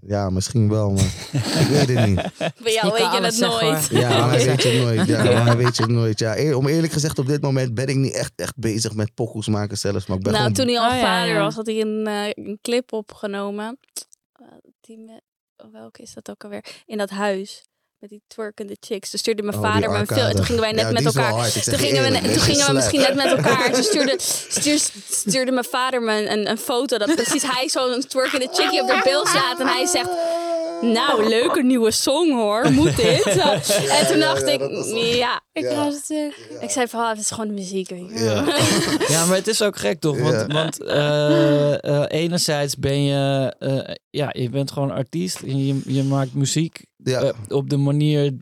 ja, 0.02 0.30
misschien 0.30 0.70
wel, 0.70 0.92
maar 0.92 1.04
ik 1.62 1.68
weet 1.70 1.88
het 1.98 2.08
niet. 2.08 2.16
Bij 2.64 2.74
jou 2.74 2.92
weet 2.92 3.12
je 3.14 3.22
het 3.22 3.40
nooit. 3.40 3.88
Ja, 3.88 4.28
maar 4.28 4.40
Ja. 4.40 4.46
weet 4.46 4.62
je 4.64 4.70
het 4.70 4.82
nooit. 4.84 5.08
Ja, 5.08 5.24
Ja. 5.24 5.44
maar 5.44 5.58
weet 5.58 5.76
je 5.78 5.84
het 5.84 5.92
nooit. 5.92 6.20
Ja, 6.20 6.56
om 6.56 6.68
eerlijk 6.68 6.94
gezegd, 6.94 7.20
op 7.20 7.26
dit 7.28 7.42
moment 7.42 7.74
ben 7.74 7.88
ik 7.88 7.96
niet 7.96 8.14
echt, 8.14 8.32
echt 8.36 8.58
bezig 8.58 8.94
met 8.94 9.14
pokoes 9.14 9.48
maken 9.48 9.78
zelfs. 9.78 10.06
Maar 10.06 10.18
ik 10.18 10.24
ben 10.24 10.32
Nou, 10.34 10.46
gewoon... 10.46 10.66
toen 10.66 10.76
hij 10.76 10.84
al 10.84 10.96
Oh, 10.98 11.02
vader 11.04 11.34
ja. 11.34 11.40
was, 11.40 11.56
had 11.56 11.66
hij 11.66 11.82
een, 11.82 12.08
eh, 12.08 12.46
een 12.46 12.60
clip 12.62 12.94
opgenomen. 12.94 13.78
Eh, 14.34 14.48
die 14.82 14.98
met, 14.98 15.22
welke 15.72 16.02
is 16.02 16.14
dat 16.14 16.30
ook 16.30 16.44
alweer? 16.44 16.66
In 16.86 16.98
dat 16.98 17.10
huis. 17.10 17.64
Met 18.04 18.12
die 18.12 18.24
twerkende 18.28 18.78
chicks. 18.80 19.10
Toen 19.10 19.20
stuurde 19.20 19.44
mijn 19.44 19.58
Oh, 19.58 19.64
vader 19.64 19.92
me 19.92 19.98
een 19.98 20.08
film. 20.08 20.20
En 20.28 20.36
toen 20.36 20.46
gingen 20.46 20.62
wij 20.62 20.72
net 20.72 20.86
Ja, 20.86 20.92
met 20.92 21.06
elkaar. 21.06 21.46
zeg 21.50 21.64
Toen 21.64 21.78
gingen, 21.78 22.12
we, 22.12 22.22
toen 22.22 22.42
gingen 22.42 22.66
we 22.66 22.74
misschien 22.74 23.00
net 23.00 23.16
met 23.16 23.26
elkaar. 23.38 23.72
Toen 23.72 23.84
stuurde, 23.84 24.16
stuurde, 24.50 24.84
stuurde 25.10 25.52
mijn 25.52 25.66
vader 25.66 26.02
me 26.02 26.30
een, 26.30 26.50
een, 26.50 26.58
foto. 26.58 26.98
Dat 26.98 27.16
precies 27.16 27.44
hij 27.44 27.70
zo'n 27.70 28.04
twerkende 28.08 28.48
chickie 28.52 28.82
op 28.82 28.88
de 28.88 29.02
beeld 29.04 29.28
slaat. 29.28 29.60
En 29.60 29.68
hij 29.68 29.86
zegt... 29.86 30.10
Nou, 30.82 31.28
leuke 31.30 31.64
nieuwe 31.64 31.92
song 31.92 32.32
hoor. 32.32 32.72
Moet 32.72 32.96
dit? 32.96 33.26
en 33.98 34.08
toen 34.08 34.20
dacht 34.20 34.42
ja, 34.42 34.52
ik... 34.52 34.62
Ja. 35.16 35.42
Ik 35.54 35.64
Ja. 35.64 35.74
ga 35.74 35.86
het. 35.86 36.10
Ik 36.60 36.70
zei 36.70 36.88
van, 36.88 37.00
ah, 37.02 37.10
het 37.10 37.20
is 37.20 37.30
gewoon 37.32 37.48
de 37.48 37.54
muziek. 37.54 37.90
Ja. 38.10 38.44
Ja, 39.08 39.26
maar 39.26 39.36
het 39.38 39.48
is 39.48 39.62
ook 39.62 39.78
gek 39.78 40.00
toch? 40.00 40.20
Want, 40.20 40.46
Ja. 40.48 40.48
want 40.48 40.84
eh, 40.84 41.84
eh, 41.84 42.06
enerzijds 42.08 42.76
ben 42.78 43.04
je, 43.04 43.56
eh, 43.60 43.96
ja, 44.16 44.30
je 44.38 44.50
bent 44.50 44.72
gewoon 44.72 44.92
artiest. 44.92 45.42
En 45.42 45.66
je, 45.66 45.82
je 45.86 46.04
maakt 46.04 46.34
muziek 46.34 46.86
Ja, 46.98 47.22
eh, 47.22 47.34
op 47.48 47.70
de 47.70 47.78
manier 47.78 48.34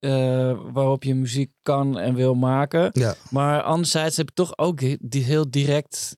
eh, 0.00 0.58
waarop 0.72 1.04
je 1.04 1.14
muziek 1.14 1.50
kan 1.62 1.98
en 1.98 2.14
wil 2.14 2.34
maken. 2.34 2.90
ja. 2.92 3.14
Maar 3.30 3.62
anderzijds 3.62 4.16
heb 4.16 4.28
je 4.28 4.34
toch 4.34 4.58
ook 4.58 4.80
die 5.00 5.24
heel 5.24 5.50
direct. 5.50 6.16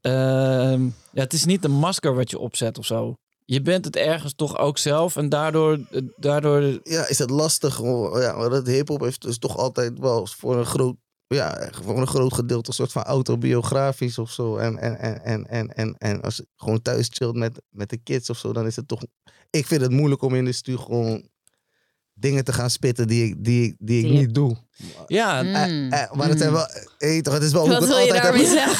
ehm, 0.00 0.84
ja, 1.12 1.22
het 1.22 1.32
is 1.32 1.44
niet 1.44 1.64
een 1.64 1.70
masker 1.78 2.14
wat 2.14 2.30
je 2.30 2.38
opzet 2.38 2.78
of 2.78 2.86
zo. 2.86 3.14
Je 3.44 3.62
bent 3.62 3.84
het 3.84 3.96
ergens 3.96 4.34
toch 4.34 4.58
ook 4.58 4.78
zelf 4.78 5.16
en 5.16 5.28
daardoor, 5.28 5.78
eh, 5.90 6.00
daardoor 6.16 6.80
ja, 6.82 7.08
is 7.08 7.18
het 7.18 7.30
lastig. 7.30 7.80
Ja, 8.20 8.36
maar 8.36 8.50
dat 8.50 8.66
hip-hop 8.66 9.00
heeft 9.00 9.22
dus 9.22 9.38
toch 9.38 9.56
altijd 9.56 9.98
wel 9.98 10.26
voor 10.26 10.56
een 10.56 10.66
groot, 10.66 10.96
ja, 11.28 11.68
voor 11.84 11.98
een 12.00 12.06
groot 12.06 12.32
gedeelte 12.34 12.68
een 12.68 12.74
soort 12.74 12.92
van 12.92 13.02
autobiografisch 13.02 14.18
of 14.18 14.30
zo. 14.30 14.56
En, 14.56 14.78
en, 14.78 14.98
en, 14.98 15.22
en, 15.24 15.46
en, 15.46 15.68
en, 15.74 15.94
en 15.98 16.22
als 16.22 16.36
je 16.36 16.46
gewoon 16.56 16.82
thuis 16.82 17.08
chillt 17.12 17.36
met, 17.36 17.60
met 17.70 17.88
de 17.90 17.96
kids 17.96 18.30
of 18.30 18.38
zo, 18.38 18.52
dan 18.52 18.66
is 18.66 18.76
het 18.76 18.88
toch. 18.88 19.02
Ik 19.50 19.66
vind 19.66 19.80
het 19.80 19.90
moeilijk 19.90 20.22
om 20.22 20.34
in 20.34 20.44
de 20.44 20.52
stuur 20.52 20.78
gewoon 20.78 21.28
dingen 22.14 22.44
te 22.44 22.52
gaan 22.52 22.70
spitten 22.70 23.06
die 23.06 23.24
ik, 23.24 23.44
die, 23.44 23.62
ik- 23.64 23.76
die 23.78 23.98
ik 23.98 24.04
Die 24.04 24.12
je- 24.12 24.18
niet 24.20 24.34
doe. 24.34 24.56
ja, 25.06 25.42
Mm. 25.42 25.54
Eh, 25.54 26.02
eh, 26.02 26.12
maar 26.12 26.28
het 26.28 26.38
zijn 26.38 26.52
wel. 26.52 26.66
eh, 26.98 27.20
toch, 27.20 27.34
het 27.34 27.42
is 27.42 27.52
wel 27.52 27.62
hoe 27.62 27.72
ik 27.72 27.78
Wat 27.78 27.88
het 27.88 27.96
wil 27.96 28.06
je 28.06 28.12
altijd 28.22 28.52
heb? 28.54 28.74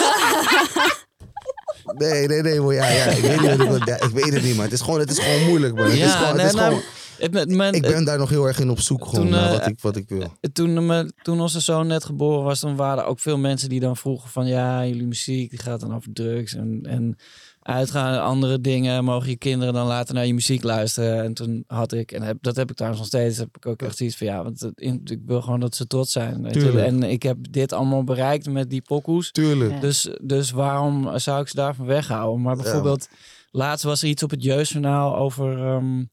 Nee, 1.96 2.26
nee, 2.26 2.42
nee. 2.42 2.60
Maar 2.60 2.74
ja, 2.74 2.88
ja, 2.88 3.04
ik, 3.04 3.22
weet 3.22 3.40
niet, 3.40 3.48
wat 3.50 3.60
ik, 3.60 3.68
wil- 3.68 3.86
ja, 3.88 4.00
ik 4.00 4.10
weet 4.10 4.32
het 4.32 4.42
niet, 4.42 4.54
maar 4.54 4.64
het 4.64 4.72
is 4.74 4.80
gewoon, 4.80 5.00
het 5.00 5.10
is 5.10 5.18
gewoon 5.18 5.44
moeilijk. 5.46 5.74
Man. 5.74 5.84
Het 5.84 5.92
is 5.92 5.98
Ja, 5.98 6.10
gewoon, 6.10 6.26
het 6.28 6.36
nee, 6.36 6.46
is 6.46 6.52
nou, 6.52 6.66
gewoon, 6.68 6.82
het, 7.18 7.74
ik 7.74 7.82
ben 7.82 8.04
daar 8.04 8.18
nog 8.18 8.28
heel 8.28 8.46
erg 8.46 8.58
in 8.60 8.70
op 8.70 8.80
zoek 8.80 9.04
gewoon 9.06 9.20
Toen, 9.20 9.30
naar 9.30 9.46
eh, 9.52 9.58
wat 9.58 9.66
ik, 9.66 9.80
wat 9.80 9.96
ik 9.96 10.08
wil. 10.08 10.32
toen, 10.52 10.86
me- 10.86 11.12
toen 11.22 11.40
onze 11.40 11.60
zoon 11.60 11.86
net 11.86 12.04
geboren 12.04 12.44
was, 12.44 12.60
dan 12.60 12.76
waren 12.76 13.02
er 13.02 13.08
ook 13.08 13.20
veel 13.20 13.38
mensen 13.38 13.68
die 13.68 13.80
dan 13.80 13.96
vroegen 13.96 14.30
van 14.30 14.46
ja, 14.46 14.86
jullie 14.86 15.06
muziek 15.06 15.50
die 15.50 15.58
gaat 15.58 15.80
dan 15.80 15.94
over 15.94 16.12
drugs 16.12 16.54
en, 16.54 16.80
en 16.82 17.16
uitgaan 17.62 18.12
en 18.14 18.22
andere 18.22 18.60
dingen. 18.60 19.04
Mogen 19.04 19.28
je 19.28 19.36
kinderen 19.36 19.74
dan 19.74 19.86
later 19.86 20.14
naar 20.14 20.26
je 20.26 20.34
muziek 20.34 20.62
luisteren? 20.62 21.22
En 21.24 21.34
toen 21.34 21.64
had 21.66 21.92
ik, 21.92 22.12
en 22.12 22.22
heb, 22.22 22.36
dat 22.40 22.56
heb 22.56 22.70
ik 22.70 22.76
trouwens 22.76 23.02
nog 23.02 23.10
steeds, 23.12 23.38
heb 23.38 23.56
ik 23.56 23.66
ook 23.66 23.82
echt 23.82 23.96
zoiets 23.96 24.16
van 24.16 24.26
ja, 24.26 24.42
want 24.42 24.60
het- 24.60 24.80
in- 24.80 25.00
ik 25.04 25.20
wil 25.26 25.42
gewoon 25.42 25.60
dat 25.60 25.74
ze 25.76 25.86
trots 25.86 26.12
zijn. 26.12 26.42
weet 26.42 26.54
je. 26.54 26.60
Tuurlijk. 26.60 26.86
En 26.86 27.02
ik 27.02 27.22
heb 27.22 27.36
dit 27.50 27.72
allemaal 27.72 28.04
bereikt 28.04 28.50
met 28.50 28.70
die 28.70 28.82
pokoes. 28.82 29.30
Tuurlijk. 29.30 29.70
Ja. 29.72 29.80
Dus, 29.80 30.08
dus 30.22 30.50
waarom 30.50 31.18
zou 31.18 31.40
ik 31.40 31.48
ze 31.48 31.56
daarvan 31.56 31.86
weghouden? 31.86 32.42
Maar 32.42 32.56
bijvoorbeeld, 32.56 33.08
laatst 33.50 33.84
was 33.84 34.02
er 34.02 34.08
iets 34.08 34.22
op 34.22 34.30
het 34.30 34.42
Jeugdjournaal 34.42 35.16
over 35.16 35.58
ehm, 35.66 36.04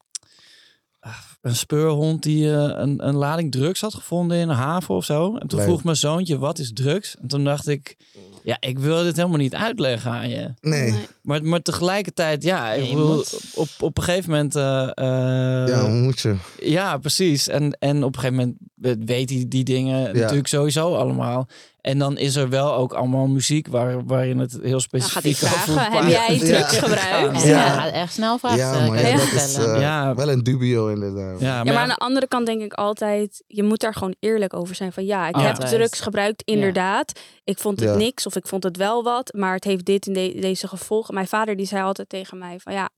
een 1.44 1.56
speurhond 1.56 2.24
die 2.24 2.52
eh, 2.54 2.62
een, 2.76 3.08
een 3.08 3.16
lading 3.16 3.52
drugs 3.52 3.82
had 3.82 3.94
gevonden 3.94 4.38
in 4.38 4.50
een 4.50 4.56
haven 4.56 4.96
of 4.96 5.06
zo. 5.06 5.36
En 5.38 5.48
toen 5.48 5.60
Leuk. 5.60 5.68
vroeg 5.68 5.84
mijn 5.84 5.96
zoontje, 5.96 6.38
wat 6.38 6.60
is 6.60 6.72
drugs? 6.74 7.16
En 7.22 7.28
toen 7.28 7.44
dacht 7.44 7.68
ik, 7.68 7.98
ja, 8.44 8.58
ik 8.60 8.80
wil 8.80 9.04
dit 9.04 9.16
helemaal 9.16 9.38
niet 9.38 9.56
uitleggen 9.56 10.12
aan 10.12 10.30
je. 10.30 10.54
Nee. 10.62 10.94
Maar, 11.22 11.44
maar 11.44 11.62
tegelijkertijd, 11.62 12.44
ja, 12.44 12.72
ik 12.72 12.80
Nee, 12.82 12.90
je 12.90 12.96
bedoel, 12.96 13.16
moet. 13.16 13.40
op, 13.56 13.68
op 13.80 13.98
een 13.98 14.04
gegeven 14.04 14.32
moment... 14.32 14.56
eh, 14.56 14.82
eh, 14.96 15.68
Ja, 15.68 15.88
moet 15.88 16.20
je? 16.20 16.36
ja, 16.62 16.98
precies. 16.98 17.48
En, 17.48 17.78
en 17.80 18.04
op 18.04 18.16
een 18.16 18.22
gegeven 18.22 18.58
moment 18.82 19.06
weet 19.10 19.30
hij 19.30 19.46
die 19.48 19.64
dingen 19.64 20.14
natuurlijk 20.16 20.48
sowieso 20.48 20.96
allemaal. 20.96 21.48
En 21.84 21.98
dan 22.00 22.18
is 22.18 22.36
er 22.36 22.50
wel 22.50 22.74
ook 22.76 22.94
allemaal 22.94 23.28
muziek 23.28 23.68
waar, 23.68 24.06
waarin 24.06 24.40
het 24.40 24.52
heel 24.62 24.70
Dan 24.72 24.80
specifiek 24.82 25.36
gaat 25.38 25.52
hij 25.56 25.64
vragen, 25.66 25.74
over 25.74 25.94
heb 25.94 26.10
jij 26.10 26.36
Ja. 26.36 26.40
drugs 26.46 26.78
gebruikt? 26.78 27.42
En 27.44 27.50
Ja. 27.50 27.66
ja. 27.66 27.70
gaat 27.70 27.92
echt 27.94 28.14
snel 28.14 28.38
vragen 28.38 28.58
Ja, 28.58 28.88
maar 28.88 29.04
dat 29.04 29.32
is 29.34 29.56
eh, 29.56 29.80
Ja. 29.80 30.16
wel 30.16 30.30
een 30.30 30.44
dubio 30.44 30.88
inderdaad. 30.88 31.40
Ja, 31.40 31.48
Ja, 31.56 31.64
maar, 31.64 31.76
aan 31.78 31.88
de 31.88 31.96
andere 31.98 32.28
kant 32.28 32.46
denk 32.46 32.62
ik 32.62 32.74
altijd, 32.74 33.44
je 33.48 33.64
moet 33.64 33.80
daar 33.80 33.94
gewoon 33.94 34.16
eerlijk 34.20 34.54
over 34.54 34.76
zijn. 34.76 34.94
Van 34.94 35.06
ja, 35.06 35.28
ik 35.28 35.36
heb 35.36 35.56
drugs 35.56 36.00
gebruikt, 36.00 36.42
inderdaad. 36.46 37.20
Ik 37.44 37.58
vond 37.60 37.80
het 37.80 37.90
Ja. 37.90 37.96
niks 37.96 38.26
of 38.26 38.36
ik 38.36 38.48
vond 38.48 38.64
het 38.64 38.78
wel 38.78 39.04
wat, 39.04 39.34
maar 39.34 39.54
het 39.54 39.64
heeft 39.64 39.86
dit 39.86 40.08
en 40.08 40.14
de- 40.14 40.38
deze 40.40 40.68
gevolgen. 40.68 41.14
Mijn 41.14 41.28
vader 41.28 41.56
die 41.56 41.66
zei 41.66 41.84
altijd 41.84 42.10
tegen 42.10 42.38
mij 42.38 42.60
van 42.60 42.74
ja, 42.74 42.90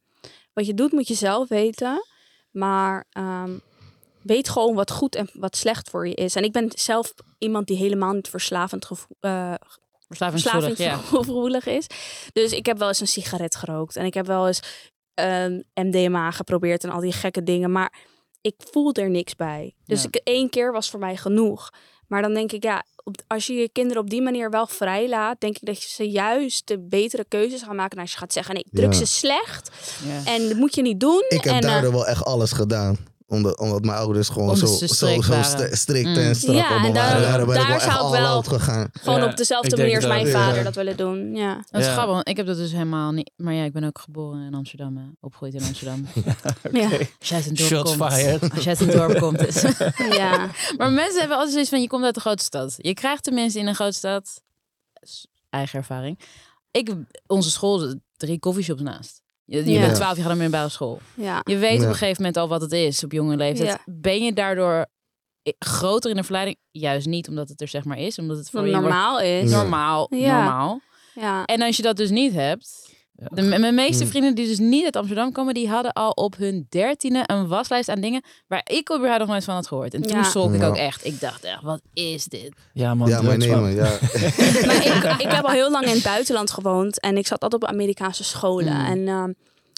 wat 0.54 0.66
je 0.66 0.74
doet 0.74 0.92
moet 0.92 1.08
je 1.08 1.14
zelf 1.16 1.48
weten. 1.50 2.06
Maar 2.52 3.06
ehm, 3.12 3.52
weet 4.22 4.50
gewoon 4.50 4.76
wat 4.76 4.92
goed 4.92 5.16
en 5.16 5.30
wat 5.34 5.56
slecht 5.56 5.90
voor 5.90 6.08
je 6.08 6.14
is. 6.14 6.36
En 6.36 6.44
ik 6.44 6.52
ben 6.52 6.72
zelf 6.76 7.14
iemand 7.46 7.68
die 7.68 7.78
helemaal 7.78 8.14
niet 8.14 8.30
verslavend 8.30 8.86
gevoel, 8.86 9.18
eh 9.20 9.54
Verslavingsgevoelig, 10.08 10.78
ja. 10.78 10.98
verslavingsgevoelig 11.00 11.66
is. 11.66 11.88
Dus 12.34 12.52
ik 12.52 12.66
heb 12.66 12.78
wel 12.78 12.88
eens 12.88 13.00
een 13.00 13.08
sigaret 13.08 13.56
gerookt. 13.56 13.96
En 13.96 14.06
ik 14.06 14.14
heb 14.14 14.26
wel 14.28 14.48
eens 14.48 14.60
ehm, 15.14 15.62
MDMA 15.74 16.32
geprobeerd 16.32 16.84
en 16.84 16.90
al 16.90 17.00
die 17.00 17.12
gekke 17.12 17.44
dingen. 17.44 17.72
Maar 17.72 17.94
ik 18.42 18.56
voel 18.58 18.94
er 18.94 19.10
niks 19.10 19.36
bij. 19.36 19.76
Dus 19.86 20.02
Ja. 20.02 20.08
ik, 20.12 20.16
één 20.24 20.50
keer 20.50 20.72
was 20.72 20.90
voor 20.90 21.00
mij 21.00 21.16
genoeg. 21.18 21.70
Maar 22.08 22.22
dan 22.22 22.34
denk 22.34 22.52
ik, 22.52 22.64
ja, 22.64 22.84
op, 23.04 23.16
als 23.28 23.48
je 23.48 23.54
je 23.54 23.70
kinderen 23.70 24.02
op 24.02 24.10
die 24.10 24.22
manier 24.22 24.50
wel 24.50 24.68
vrij 24.68 25.10
laat, 25.10 25.40
denk 25.42 25.56
ik 25.56 25.66
dat 25.66 25.84
je 25.84 25.90
ze 25.90 26.10
juist 26.10 26.68
de 26.68 26.80
betere 26.80 27.26
keuzes 27.28 27.62
gaan 27.62 27.76
maken. 27.76 27.96
En 27.98 28.02
als 28.04 28.12
je 28.12 28.18
gaat 28.18 28.34
zeggen, 28.34 28.54
nee, 28.54 28.66
drugs 28.72 28.98
Ja. 28.98 29.04
is 29.04 29.18
slecht 29.20 29.72
Ja. 30.08 30.32
en 30.34 30.48
dat 30.48 30.58
moet 30.58 30.76
je 30.76 30.82
niet 30.82 31.00
doen. 31.00 31.24
Ik 31.30 31.44
heb 31.44 31.54
en, 31.54 31.62
eh, 31.62 31.70
daardoor 31.70 31.92
wel 31.92 32.08
echt 32.08 32.24
alles 32.24 32.52
gedaan. 32.52 32.98
Omdat, 33.28 33.60
omdat 33.60 33.82
mijn 33.86 33.98
ouders 33.98 34.30
gewoon 34.30 34.50
Omdat 34.50 34.60
zo, 34.60 34.66
zo, 34.66 34.94
strikt 34.94 35.26
zo 35.26 35.42
st- 35.44 35.78
strikt 35.78 36.08
Mm. 36.10 36.16
en 36.16 36.36
strak 36.36 36.56
Ja, 36.56 36.84
en 36.86 36.94
daar- 36.94 37.22
waren. 37.22 37.22
Daar 37.22 37.46
ben 37.46 37.48
ik 37.48 37.54
daar 37.56 37.66
wel 37.68 37.76
echt 37.76 37.84
zou 37.92 38.16
ik 38.16 38.22
wel- 38.22 38.42
gegaan. 38.44 38.90
gewoon 38.92 39.20
Ja, 39.20 39.26
op 39.26 39.38
dezelfde 39.38 39.78
manier 39.78 39.96
als 39.96 40.06
mijn 40.06 40.28
vader 40.28 40.58
Ja. 40.58 40.64
dat 40.64 40.76
willen 40.76 40.98
doen. 40.98 41.36
Ja. 41.36 41.56
Dat 41.70 41.82
is 41.82 41.88
Ja. 41.88 41.94
grappig, 41.94 42.14
want 42.14 42.28
ik 42.30 42.38
heb 42.38 42.46
dat 42.46 42.58
dus 42.58 42.72
helemaal 42.72 43.12
niet. 43.12 43.32
Maar 43.36 43.54
ja, 43.54 43.64
ik 43.64 43.74
ben 43.74 43.84
ook 43.84 44.00
geboren 44.00 44.46
in 44.46 44.54
Amsterdam, 44.54 44.98
hè. 44.98 45.04
opgegroeid 45.20 45.54
in 45.54 45.64
Amsterdam. 45.64 46.08
Ja. 46.72 46.90
Als 47.20 47.30
jij 47.30 47.38
uit 47.38 47.48
een 47.48 47.56
dorp 47.56 47.70
Shots 47.70 47.98
komt. 47.98 48.14
fired. 48.14 48.42
Als 48.54 48.64
jij 48.64 48.76
uit 48.78 48.80
een 48.82 48.98
dorp 48.98 49.20
komt. 49.20 49.40
Dus. 49.40 49.62
ja. 50.18 50.50
maar 50.78 50.92
mensen 50.92 51.20
hebben 51.20 51.36
altijd 51.36 51.52
zoiets 51.54 51.70
van, 51.70 51.82
je 51.82 51.88
komt 51.88 52.04
uit 52.04 52.16
een 52.16 52.22
grote 52.22 52.44
stad. 52.44 52.74
Je 52.78 52.94
krijgt 52.94 53.24
tenminste 53.24 53.60
in 53.60 53.68
een 53.68 53.76
grote 53.76 53.98
stad, 53.98 54.42
eigen 55.50 55.80
ervaring. 55.80 56.20
Ik, 56.72 56.94
onze 57.28 57.52
school, 57.52 57.94
drie 58.18 58.40
coffeeshops 58.40 58.82
naast. 58.82 59.22
Je, 59.46 59.66
je 59.66 59.72
Ja. 59.72 59.80
bent 59.80 59.96
twaalf, 59.96 60.16
je 60.16 60.20
gaat 60.22 60.28
naar 60.30 60.38
middelbare 60.38 60.70
school. 60.70 61.00
ja. 61.14 61.42
Je 61.44 61.58
weet 61.58 61.80
op 61.82 61.86
een 61.88 61.92
gegeven 61.92 62.16
moment 62.18 62.38
al 62.38 62.48
wat 62.48 62.62
het 62.62 62.72
is 62.72 63.04
op 63.04 63.12
jonge 63.12 63.36
leeftijd. 63.38 63.70
Ja. 63.70 63.80
Ben 63.86 64.24
je 64.24 64.34
daardoor 64.34 64.86
groter 65.60 66.10
in 66.10 66.16
de 66.16 66.24
verleiding? 66.24 66.58
Juist 66.72 67.08
niet, 67.08 67.28
omdat 67.30 67.50
het 67.50 67.62
er 67.62 67.68
zeg 67.68 67.84
maar 67.84 67.98
is. 67.98 68.20
Omdat 68.20 68.38
het 68.38 68.50
voor 68.50 68.60
Wat 68.62 68.70
je 68.70 68.76
wordt 68.76 68.90
normaal 68.90 69.20
is. 69.22 69.52
Normaal. 69.52 70.08
Ja. 70.16 70.36
normaal. 70.44 70.82
Ja. 71.14 71.46
En 71.46 71.62
als 71.62 71.78
je 71.78 71.84
dat 71.84 71.98
dus 71.98 72.10
niet 72.10 72.34
hebt. 72.34 72.94
De, 73.18 73.42
mijn 73.42 73.76
meeste 73.76 74.04
Mm. 74.04 74.10
vrienden 74.10 74.36
die 74.36 74.48
dus 74.48 74.60
niet 74.60 74.84
uit 74.84 74.96
Amsterdam 74.96 75.32
komen, 75.32 75.54
die 75.54 75.70
hadden 75.70 75.94
al 75.94 76.10
op 76.10 76.36
hun 76.38 76.66
dertiende 76.70 77.24
een 77.26 77.48
waslijst 77.48 77.90
aan 77.90 78.02
dingen 78.02 78.24
waar 78.48 78.62
ik 78.64 78.92
überhaupt 78.94 79.20
nog 79.20 79.28
nooit 79.30 79.44
van 79.44 79.56
had 79.56 79.68
gehoord. 79.68 79.94
En 79.94 80.02
toen 80.02 80.18
Ja. 80.18 80.24
schrok 80.24 80.54
ik 80.54 80.60
Ja. 80.60 80.68
ook 80.68 80.76
echt. 80.78 81.06
Ik 81.06 81.20
dacht 81.20 81.44
echt, 81.44 81.62
wat 81.62 81.82
is 81.94 82.26
dit? 82.26 82.54
Ja, 82.74 82.94
man. 82.94 83.08
Ja, 83.10 83.22
maar 83.22 83.38
nee 83.38 83.56
man. 83.56 83.74
Ja. 83.74 83.84
Maar 84.66 84.86
ik, 85.16 85.22
ik 85.22 85.32
heb 85.32 85.46
al 85.46 85.52
heel 85.52 85.72
lang 85.72 85.86
in 85.86 85.94
het 85.94 86.04
buitenland 86.04 86.52
gewoond 86.52 87.00
en 87.00 87.18
ik 87.18 87.28
zat 87.28 87.42
altijd 87.44 87.64
op 87.64 87.70
Amerikaanse 87.70 88.24
scholen. 88.24 88.74
Mm. 88.74 88.86
En 88.86 89.08
ehm, 89.08 89.32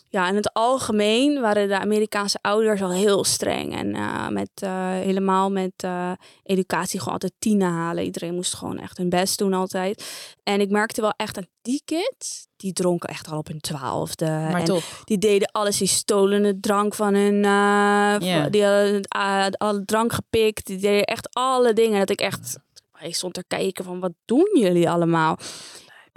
ja, 0.10 0.28
in 0.30 0.36
het 0.36 0.54
algemeen 0.54 1.42
waren 1.42 1.68
de 1.68 1.80
Amerikaanse 1.80 2.38
ouders 2.42 2.82
al 2.82 2.92
heel 2.92 3.24
streng. 3.24 3.76
En 3.76 3.96
eh, 3.96 4.28
met, 4.28 4.50
eh, 4.54 4.90
helemaal 4.92 5.52
met 5.52 5.72
eh, 5.76 6.12
educatie 6.44 7.00
gewoon 7.00 7.14
altijd 7.14 7.34
tienen 7.40 7.72
halen. 7.72 8.04
Iedereen 8.04 8.36
moest 8.36 8.54
gewoon 8.54 8.80
echt 8.80 8.98
hun 8.98 9.10
best 9.10 9.38
doen 9.38 9.54
altijd. 9.54 10.06
En 10.44 10.62
ik 10.62 10.70
merkte 10.70 11.02
wel 11.02 11.14
echt 11.18 11.36
dat 11.36 11.48
die 11.62 11.82
kids, 11.86 12.47
die 12.58 12.74
dronken 12.74 13.10
echt 13.10 13.32
al 13.32 13.38
op 13.38 13.48
hun 13.48 13.60
twaalfde. 13.60 14.26
Maar 14.26 14.60
en 14.60 14.66
toch. 14.66 15.02
die 15.04 15.18
deden 15.18 15.52
alles. 15.52 15.78
Die 15.78 15.88
stolen 15.88 16.44
het 16.44 16.62
drank 16.62 16.94
van 16.94 17.14
hun. 17.14 17.44
Ja. 17.44 18.50
Die 18.50 18.64
hadden 18.64 19.08
uh, 19.18 19.48
alle 19.52 19.86
drank 19.86 20.14
gepikt. 20.14 20.66
Die 20.66 20.78
deden 20.78 21.04
echt 21.04 21.28
alle 21.34 21.74
dingen. 21.74 22.00
Dat 22.00 22.10
ik 22.10 22.20
echt. 22.20 22.58
Ik 23.00 23.16
stond 23.16 23.34
te 23.34 23.44
kijken 23.48 23.84
van 23.84 24.00
wat 24.00 24.14
doen 24.26 24.50
jullie 24.54 24.90
allemaal? 24.90 25.38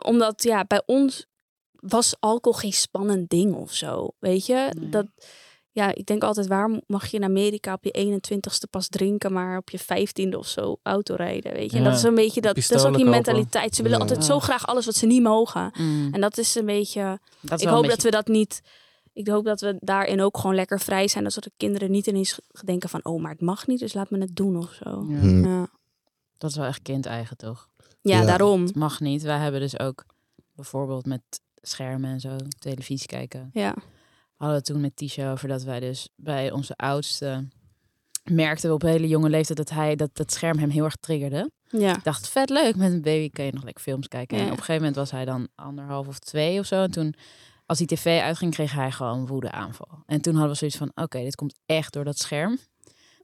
Omdat 0.04 0.42
ja, 0.42 0.64
bij 0.64 0.82
ons 0.86 1.26
was 1.72 2.14
alcohol 2.20 2.58
geen 2.58 2.72
spannend 2.72 3.30
ding 3.30 3.54
of 3.54 3.72
zo. 3.72 4.08
Weet 4.18 4.46
je? 4.46 4.74
Nee. 4.78 4.88
Dat, 4.88 5.06
ja, 5.80 5.94
ik 5.94 6.06
denk 6.06 6.22
altijd, 6.22 6.46
waar 6.46 6.80
mag 6.86 7.06
je 7.06 7.16
in 7.16 7.24
Amerika 7.24 7.72
op 7.72 7.84
je 7.84 8.20
21ste 8.20 8.70
pas 8.70 8.88
drinken, 8.88 9.32
maar 9.32 9.56
op 9.58 9.70
je 9.70 9.80
15e 9.80 10.36
of 10.36 10.46
zo 10.46 10.76
auto 10.82 11.14
rijden? 11.14 11.52
Weet 11.52 11.70
je? 11.70 11.76
En 11.76 11.82
Ja, 11.82 11.88
dat 11.88 11.98
is 11.98 12.04
een 12.04 12.14
beetje 12.14 12.40
dat. 12.40 12.54
Dat 12.54 12.64
is 12.64 12.70
ook 12.76 12.82
die 12.82 12.90
kopen. 12.92 13.10
mentaliteit. 13.10 13.74
Ze 13.74 13.82
willen 13.82 13.98
Ja. 13.98 14.04
altijd 14.04 14.24
zo 14.24 14.40
graag 14.40 14.66
alles 14.66 14.84
wat 14.86 14.94
ze 14.94 15.06
niet 15.06 15.22
mogen. 15.22 15.72
Mm. 15.78 16.14
En 16.14 16.20
dat 16.20 16.38
is 16.38 16.54
een 16.54 16.66
beetje 16.66 17.18
Dat 17.40 17.60
ik 17.62 17.68
hoop 17.68 17.86
dat 17.88 18.02
we 18.02 18.10
dat 18.10 18.26
niet. 18.26 18.62
Ik 19.12 19.28
hoop 19.28 19.44
dat 19.44 19.60
we 19.60 19.76
daarin 19.80 20.20
ook 20.20 20.36
gewoon 20.36 20.54
lekker 20.54 20.80
vrij 20.80 21.08
zijn. 21.08 21.24
Dat 21.24 21.34
de 21.34 21.52
kinderen 21.56 21.90
niet 21.90 22.06
ineens 22.06 22.38
denken 22.64 22.88
van... 22.88 23.04
oh, 23.04 23.20
maar 23.22 23.30
het 23.30 23.40
mag 23.40 23.66
niet, 23.66 23.78
dus 23.78 23.92
laat 23.94 24.10
me 24.10 24.18
het 24.18 24.36
doen 24.36 24.56
of 24.56 24.72
zo. 24.72 25.04
Ja. 25.08 25.18
Hm. 25.18 25.44
Ja, 25.44 25.68
Dat 26.38 26.50
is 26.50 26.56
wel 26.56 26.66
echt 26.66 26.82
kind-eigen, 26.82 27.36
toch? 27.36 27.68
ja, 28.02 28.20
Ja. 28.20 28.24
daarom. 28.26 28.62
Het 28.64 28.74
mag 28.74 29.00
niet. 29.00 29.22
Wij 29.22 29.38
hebben 29.38 29.60
dus 29.60 29.78
ook 29.78 30.04
bijvoorbeeld 30.54 31.06
met 31.06 31.20
schermen 31.62 32.10
en 32.10 32.20
zo, 32.20 32.36
televisie 32.58 33.06
kijken. 33.06 33.50
Ja, 33.52 33.74
Hadden 34.40 34.58
we 34.58 34.64
toen 34.64 34.80
met 34.80 34.96
Tisha 34.96 35.30
over 35.30 35.48
dat 35.48 35.62
wij 35.62 35.80
dus 35.80 36.08
bij 36.16 36.50
onze 36.50 36.76
oudste 36.76 37.48
merkten 38.24 38.68
we 38.68 38.74
op 38.74 38.82
hele 38.82 39.08
jonge 39.08 39.28
leeftijd 39.28 39.58
dat 39.58 39.70
hij 39.70 39.96
dat 39.96 40.10
dat 40.12 40.32
scherm 40.32 40.58
hem 40.58 40.70
heel 40.70 40.84
erg 40.84 40.96
triggerde. 40.96 41.50
ja. 41.68 41.96
Ik 41.96 42.04
dacht, 42.04 42.28
vet 42.28 42.50
leuk, 42.50 42.76
met 42.76 42.92
een 42.92 43.02
baby 43.02 43.30
kan 43.30 43.44
je 43.44 43.52
nog 43.52 43.64
lekker 43.64 43.82
films 43.82 44.08
kijken. 44.08 44.38
En 44.38 44.44
op 44.44 44.50
een 44.50 44.56
gegeven 44.56 44.74
moment 44.76 44.96
was 44.96 45.10
hij 45.10 45.24
dan 45.24 45.48
anderhalf 45.54 46.08
of 46.08 46.18
twee 46.18 46.58
of 46.58 46.66
zo. 46.66 46.82
En 46.82 46.90
toen, 46.90 47.14
als 47.66 47.78
die 47.78 47.86
tv 47.86 48.20
uitging, 48.20 48.52
kreeg 48.52 48.72
hij 48.72 48.90
gewoon 48.90 49.26
woede 49.26 49.50
aanval. 49.50 50.02
En 50.06 50.20
toen 50.20 50.32
hadden 50.34 50.50
we 50.52 50.56
zoiets 50.58 50.76
van, 50.76 50.90
oké, 50.94 51.22
dit 51.22 51.34
komt 51.34 51.58
echt 51.66 51.92
door 51.92 52.04
dat 52.04 52.18
scherm. 52.18 52.58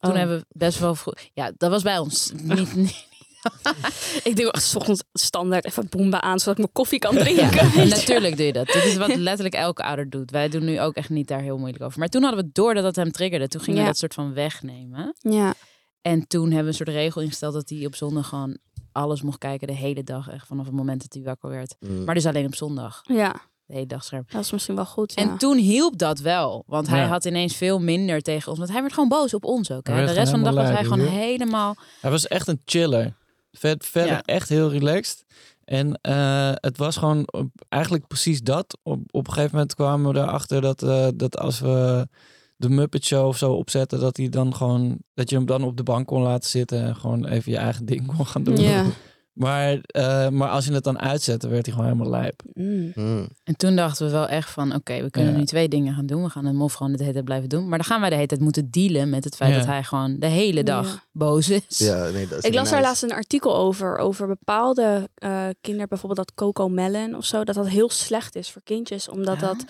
Toen 0.01 0.11
Oh. 0.11 0.17
hebben 0.17 0.39
we 0.39 0.45
best 0.49 0.79
wel 0.79 0.95
vroeg... 0.95 1.15
Ja, 1.33 1.53
dat 1.57 1.71
was 1.71 1.83
bij 1.83 1.99
ons 1.99 2.33
niet... 2.43 2.75
niet 2.75 3.07
Ik 4.31 4.37
doe 4.37 4.51
echt 4.53 4.65
's 4.65 4.75
ochtends 4.75 5.03
standaard 5.13 5.65
even 5.65 5.89
boemba 5.89 6.21
aan... 6.21 6.39
zodat 6.39 6.53
ik 6.53 6.59
mijn 6.59 6.73
koffie 6.73 6.99
kan 6.99 7.15
drinken. 7.17 7.89
natuurlijk 7.89 8.37
doe 8.37 8.47
je 8.47 8.53
dat. 8.53 8.67
Dit 8.67 8.85
is 8.85 8.97
wat 8.97 9.17
letterlijk 9.17 9.55
elke 9.55 9.83
ouder 9.83 10.11
doet. 10.11 10.31
Wij 10.31 10.49
doen 10.49 10.65
nu 10.65 10.81
ook 10.81 10.95
echt 10.95 11.11
niet 11.11 11.29
daar 11.29 11.41
heel 11.41 11.59
moeilijk 11.59 11.83
over. 11.85 11.99
Maar 11.99 12.09
toen 12.09 12.23
hadden 12.23 12.45
we 12.45 12.51
door 12.53 12.75
dat 12.75 12.83
dat 12.83 12.97
hem 12.97 13.13
triggerde. 13.13 13.49
Toen 13.49 13.61
gingen 13.61 13.77
Ja. 13.77 13.83
we 13.83 13.89
dat 13.91 13.99
soort 13.99 14.15
van 14.15 14.35
wegnemen. 14.35 15.15
Ja, 15.19 15.55
En 16.03 16.27
toen 16.27 16.45
hebben 16.45 16.63
we 16.63 16.69
een 16.69 16.75
soort 16.75 16.89
regel 16.89 17.21
ingesteld 17.23 17.55
dat 17.55 17.69
hij 17.69 17.87
op 17.87 17.95
zondag 17.95 18.29
gewoon 18.29 18.59
alles 18.93 19.23
mocht 19.23 19.39
kijken 19.39 19.67
de 19.67 19.75
hele 19.75 20.03
dag. 20.03 20.29
Echt 20.29 20.47
vanaf 20.47 20.67
het 20.67 20.75
moment 20.75 21.01
dat 21.03 21.13
hij 21.15 21.23
wakker 21.23 21.51
werd. 21.51 21.77
Mm. 21.81 22.05
Maar 22.05 22.15
dus 22.15 22.27
alleen 22.27 22.47
op 22.47 22.55
zondag. 22.55 23.01
ja, 23.03 23.33
De 23.67 23.75
hele 23.75 23.87
dag 23.87 24.05
scherm. 24.05 24.25
dat 24.29 24.41
is 24.45 24.51
misschien 24.53 24.75
wel 24.75 24.85
goed. 24.87 25.13
Ja. 25.17 25.23
En 25.23 25.37
toen 25.37 25.57
hielp 25.57 25.99
dat 25.99 26.19
wel. 26.19 26.65
Want 26.67 26.89
hij 26.89 27.05
had 27.05 27.25
ineens 27.25 27.57
veel 27.57 27.79
minder 27.81 28.21
tegen 28.21 28.49
ons. 28.49 28.59
Want 28.59 28.71
hij 28.71 28.81
werd 28.81 28.93
gewoon 28.93 29.09
boos 29.09 29.35
op 29.35 29.45
ons 29.45 29.71
ook. 29.71 29.87
Hè? 29.87 30.07
De 30.07 30.13
rest 30.13 30.31
van 30.31 30.39
de 30.39 30.45
dag 30.45 30.55
was 30.55 30.69
hij 30.69 30.83
gewoon 30.85 31.07
helemaal... 31.07 31.77
Hij 32.01 32.11
was 32.11 32.27
echt 32.27 32.49
een 32.49 32.61
chiller. 32.65 33.15
Vet, 33.59 33.87
verder 33.87 34.13
Ja. 34.13 34.23
echt 34.25 34.49
heel 34.49 34.71
relaxed. 34.71 35.25
En 35.65 35.99
eh, 36.03 36.51
het 36.55 36.79
was 36.79 36.97
gewoon 36.97 37.23
op- 37.33 37.51
eigenlijk 37.69 38.07
precies 38.07 38.43
dat. 38.43 38.79
Op, 38.83 39.01
op 39.11 39.27
een 39.27 39.33
gegeven 39.33 39.55
moment 39.57 39.75
kwamen 39.75 40.13
we 40.13 40.19
erachter 40.21 40.61
dat, 40.61 40.83
eh, 40.83 41.09
dat 41.15 41.39
als 41.39 41.61
we 41.61 42.09
de 42.57 42.69
Muppet 42.69 43.05
Show 43.05 43.27
of 43.27 43.37
zo 43.37 43.53
opzetten, 43.53 44.01
dat 44.01 44.17
hij 44.17 44.29
dan 44.29 44.55
gewoon 44.55 44.99
dat 45.15 45.31
je 45.31 45.37
hem 45.37 45.47
dan 45.47 45.63
op 45.65 45.77
de 45.77 45.83
bank 45.83 46.07
kon 46.07 46.23
laten 46.23 46.51
zitten 46.51 46.83
en 46.83 46.97
gewoon 46.97 47.27
even 47.27 47.53
je 47.53 47.59
eigen 47.59 47.85
ding 47.87 48.07
kon 48.17 48.27
gaan 48.27 48.43
doen. 48.45 48.57
Ja. 48.61 48.85
Maar, 49.37 49.79
eh, 49.87 50.29
maar 50.29 50.49
als 50.49 50.65
je 50.67 50.73
het 50.73 50.85
dan 50.85 50.99
uitzette, 50.99 51.49
werd 51.49 51.67
hij 51.67 51.75
gewoon 51.75 51.91
helemaal 51.91 52.11
lijp. 52.21 52.43
Mm. 52.53 52.93
Mm. 52.95 53.29
En 53.45 53.57
toen 53.57 53.77
dachten 53.77 54.07
we 54.07 54.13
wel 54.13 54.29
echt 54.29 54.51
van... 54.51 54.75
Oké, 54.75 55.03
we 55.03 55.11
kunnen 55.11 55.33
Ja. 55.33 55.39
nu 55.39 55.45
twee 55.45 55.69
dingen 55.69 55.95
gaan 55.95 56.07
doen. 56.07 56.23
We 56.23 56.31
gaan 56.31 56.45
hem 56.45 56.63
of 56.63 56.73
gewoon 56.73 56.93
de 56.93 56.99
hele 56.99 57.13
tijd 57.13 57.25
blijven 57.25 57.49
doen. 57.49 57.69
Maar 57.69 57.79
dan 57.79 57.87
gaan 57.87 58.01
wij 58.01 58.09
de 58.09 58.15
hele 58.15 58.27
tijd 58.29 58.41
moeten 58.41 58.71
dealen 58.71 59.11
met 59.11 59.25
het 59.25 59.37
feit 59.37 59.51
Ja. 59.53 59.57
dat 59.59 59.67
hij 59.67 59.83
gewoon 59.83 60.19
de 60.19 60.27
hele 60.27 60.63
dag 60.63 60.87
Ja. 60.87 61.03
boos 61.13 61.51
is. 61.51 61.79
Ja, 61.79 62.09
nee, 62.11 62.29
dat 62.29 62.39
is 62.39 62.45
Ik 62.45 62.55
las 62.55 62.71
daar 62.71 62.81
laatst 62.81 63.03
een 63.03 63.13
artikel 63.13 63.57
over, 63.57 63.97
over 63.99 64.27
bepaalde 64.27 65.09
eh, 65.15 65.47
kinderen, 65.61 65.89
bijvoorbeeld 65.89 66.27
dat 66.27 66.35
Coco 66.35 66.69
Melon 66.69 67.15
of 67.17 67.25
zo, 67.25 67.45
dat 67.45 67.55
dat 67.55 67.69
heel 67.69 67.91
slecht 67.91 68.35
is 68.37 68.51
voor 68.51 68.63
kindjes, 68.65 69.09
omdat 69.09 69.41
Ja? 69.41 69.47
dat 69.47 69.65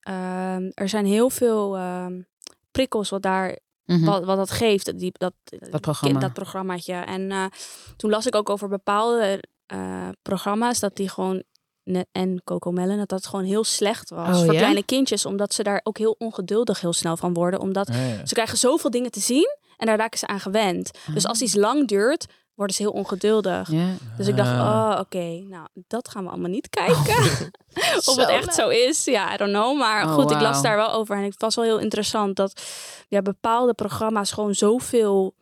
ehm, 0.00 0.70
er 0.74 0.88
zijn 0.88 1.06
heel 1.06 1.30
veel 1.30 1.76
ehm, 1.76 2.20
prikkels 2.70 3.08
wat 3.10 3.22
daar 3.22 3.58
Mhm. 3.96 4.04
wat, 4.04 4.24
wat 4.24 4.36
dat 4.36 4.50
geeft, 4.50 4.98
die, 4.98 5.12
dat, 5.12 5.32
Dat 5.70 5.80
programma. 5.80 6.18
dat 6.20 6.32
programmaatje. 6.32 6.92
En 6.92 7.30
eh, 7.30 7.44
toen 7.96 8.10
las 8.10 8.26
ik 8.26 8.34
ook 8.34 8.50
over 8.50 8.68
bepaalde 8.68 9.42
eh, 9.66 10.08
programma's 10.22 10.80
dat 10.80 10.96
die 10.96 11.08
gewoon 11.08 11.42
en 12.12 12.40
Coco 12.44 12.70
Melon 12.70 12.96
dat 12.98 13.08
dat 13.08 13.26
gewoon 13.26 13.44
heel 13.44 13.64
slecht 13.64 14.10
was 14.10 14.36
Oh, 14.38 14.44
voor 14.44 14.52
ja? 14.52 14.58
kleine 14.58 14.82
kindjes, 14.84 15.26
omdat 15.26 15.54
ze 15.54 15.62
daar 15.62 15.80
ook 15.82 15.98
heel 15.98 16.14
ongeduldig 16.18 16.80
heel 16.80 16.92
snel 16.92 17.16
van 17.16 17.34
worden, 17.34 17.60
omdat 17.60 17.88
Ja, 17.88 18.06
ja. 18.06 18.26
ze 18.26 18.34
krijgen 18.34 18.58
zoveel 18.58 18.90
dingen 18.90 19.10
te 19.10 19.20
zien 19.20 19.56
en 19.80 19.86
daar 19.86 19.96
raken 19.98 20.18
ze 20.18 20.26
aan 20.26 20.40
gewend. 20.40 20.90
Dus 21.14 21.24
Ah. 21.24 21.30
als 21.30 21.40
iets 21.42 21.54
lang 21.54 21.88
duurt, 21.88 22.26
worden 22.54 22.76
ze 22.76 22.82
heel 22.82 22.92
ongeduldig. 22.92 23.70
Ja. 23.70 23.88
Dus 24.16 24.26
ik 24.26 24.36
dacht, 24.36 24.50
Ah. 24.50 24.58
oh, 24.94 25.00
oké, 25.00 25.24
nou, 25.48 25.66
dat 25.74 26.08
gaan 26.08 26.24
we 26.24 26.30
allemaal 26.30 26.50
niet 26.50 26.68
kijken. 26.70 27.50
of 27.96 28.00
Zo 28.02 28.14
het 28.20 28.28
echt 28.28 28.44
leuk. 28.46 28.52
zo 28.54 28.68
is, 28.68 29.04
ja, 29.04 29.34
I 29.34 29.36
don't 29.36 29.52
know. 29.52 29.78
Maar 29.78 30.04
Oh, 30.06 30.14
goed, 30.14 30.30
ik 30.30 30.40
las 30.40 30.62
daar 30.62 30.76
wel 30.76 30.92
over. 30.92 31.16
En 31.16 31.22
het 31.22 31.40
was 31.40 31.54
wel 31.54 31.64
heel 31.64 31.78
interessant 31.78 32.36
dat 32.36 32.62
ja, 33.08 33.22
bepaalde 33.22 33.74
programma's 33.74 34.32
gewoon 34.32 34.54
zoveel 34.54 35.34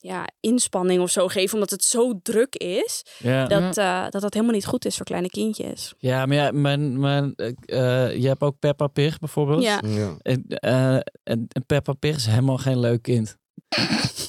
ja, 0.00 0.24
inspanning 0.40 1.02
of 1.02 1.10
zo 1.10 1.28
geven, 1.28 1.54
omdat 1.54 1.70
het 1.70 1.84
zo 1.84 2.12
druk 2.22 2.54
is, 2.56 3.04
dat, 3.48 3.76
eh, 3.76 4.02
dat 4.10 4.22
dat 4.22 4.34
helemaal 4.34 4.54
niet 4.54 4.66
goed 4.66 4.84
is 4.84 4.96
voor 4.96 5.04
kleine 5.06 5.28
kindjes. 5.30 5.94
ja, 5.98 6.26
maar 6.26 6.36
ja, 6.36 6.50
mijn, 6.52 7.00
mijn, 7.00 7.34
eh, 7.34 8.16
je 8.16 8.26
hebt 8.28 8.40
ook 8.42 8.58
Peppa 8.58 8.86
Pig 8.86 9.18
bijvoorbeeld. 9.18 9.62
Ja, 9.62 9.80
Ja. 9.86 10.14
En, 10.22 10.44
eh, 10.48 10.94
en, 10.94 11.46
en 11.48 11.66
Peppa 11.66 11.92
Pig 11.92 12.16
is 12.16 12.26
helemaal 12.26 12.58
geen 12.58 12.78
leuk 12.80 13.02
kind. 13.02 13.36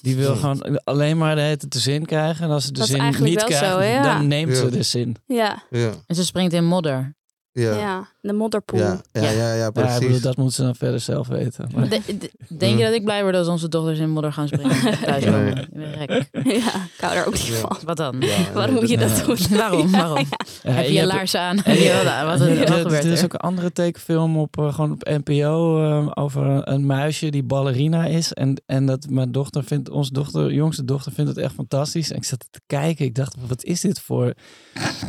Die 0.02 0.16
wil 0.16 0.36
gewoon 0.36 0.84
alleen 0.84 1.18
maar 1.18 1.36
de 1.36 1.42
hele 1.42 1.58
tijd 1.58 1.72
de 1.72 1.80
zin 1.80 2.06
krijgen. 2.06 2.46
En 2.46 2.52
als 2.52 2.66
ze 2.66 2.72
de 2.72 2.80
Dat 2.80 2.88
zin 2.88 3.04
niet 3.20 3.44
krijgt, 3.44 3.66
zo, 3.74 3.82
ja. 3.82 4.02
dan 4.02 4.28
neemt 4.28 4.52
Ja. 4.52 4.58
ze 4.58 4.70
de 4.70 4.84
zin. 4.84 5.16
ja, 5.26 5.64
Ja. 5.70 5.92
En 6.08 6.16
ze 6.16 6.26
springt 6.26 6.54
in 6.54 6.66
modder. 6.66 7.16
Ja, 7.60 7.72
ja, 7.74 7.78
Ja, 7.80 8.08
de 8.22 8.34
modderpoel. 8.34 8.80
ja, 8.80 9.02
ja, 9.12 9.30
ja, 9.30 9.54
Ja, 9.54 9.72
precies. 9.72 10.00
bedoel, 10.00 10.20
dat 10.22 10.38
moeten 10.38 10.56
ze 10.56 10.62
dan 10.64 10.76
verder 10.76 11.00
zelf 11.00 11.28
weten. 11.28 11.70
Maar- 11.76 11.90
De- 11.90 12.02
de- 12.18 12.32
denk 12.48 12.78
je 12.78 12.84
dat 12.86 12.94
ik 12.94 13.04
blij 13.04 13.22
word 13.24 13.36
als 13.36 13.48
onze 13.48 13.68
dochters 13.70 14.00
in 14.00 14.10
modder 14.10 14.34
gaan 14.34 14.48
springen? 14.48 14.82
Thuis 15.06 15.24
Nee. 15.24 15.34
wonen? 15.34 15.58
Ik 15.58 15.70
ben 15.74 15.94
gek. 15.98 16.30
Ja, 16.44 16.76
ik 16.76 16.92
hou 17.02 17.16
er 17.16 17.26
ook 17.28 17.34
niet 17.34 17.46
Ja. 17.46 17.54
van. 17.56 17.78
Wat 17.86 17.98
dan? 17.98 18.16
Ja, 18.20 18.36
Waarom 18.54 18.76
moet 18.76 18.90
je 18.90 18.98
dat 18.98 19.18
Ja. 19.18 19.26
doen? 19.26 19.38
Waarom? 19.58 19.88
Ja, 19.90 19.98
Waarom? 19.98 20.26
Ja, 20.64 20.72
Heb 20.72 20.86
je 20.86 20.94
je 20.94 21.06
laarzen 21.06 21.40
aan? 21.40 21.56
Wat, 21.66 21.66
wat, 21.66 22.40
wat, 22.40 22.48
Ja, 22.48 22.66
er- 22.66 22.74
gebeurt 22.74 23.04
er 23.04 23.12
is 23.12 23.24
ook 23.24 23.34
een 23.34 23.40
andere 23.40 23.72
tekenfilm 23.72 24.38
op, 24.38 24.58
eh, 24.58 24.74
gewoon 24.74 24.92
op 24.92 25.04
NPO 25.24 25.84
eh, 25.84 26.12
over 26.14 26.46
een, 26.46 26.72
een 26.74 26.86
muisje 26.86 27.30
die 27.30 27.44
ballerina 27.44 28.06
is. 28.06 28.34
En, 28.34 28.62
en 28.66 28.86
dat 28.86 29.06
mijn 29.10 29.32
dochter 29.32 29.64
vindt, 29.64 29.90
onze 29.90 30.14
dochter, 30.14 30.54
jongste 30.54 30.86
dochter 30.86 31.12
vindt 31.12 31.30
het 31.30 31.40
echt 31.40 31.54
fantastisch. 31.54 32.12
En 32.12 32.18
ik 32.18 32.24
zat 32.26 32.46
te 32.52 32.60
kijken, 32.66 33.06
ik 33.06 33.16
dacht, 33.16 33.36
wat 33.48 33.64
is 33.64 33.82
dit 33.82 34.00
voor, 34.00 34.34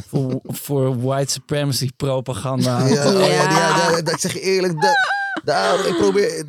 voor, 0.06 0.40
voor 0.42 1.00
white 1.02 1.32
supremacy 1.32 1.88
propaganda? 1.96 2.36
Ja, 2.42 2.54
oh 2.54 2.60
ja, 2.60 2.86
Ja. 2.92 3.50
ja, 3.50 3.90
ja, 3.90 4.02
dat 4.02 4.14
ik 4.14 4.18
zeg 4.20 4.32
je 4.32 4.40
eerlijk. 4.40 4.80
Dat, 4.80 4.96
daar, 5.44 5.86
ik, 5.86 5.96
probeer, 5.96 6.44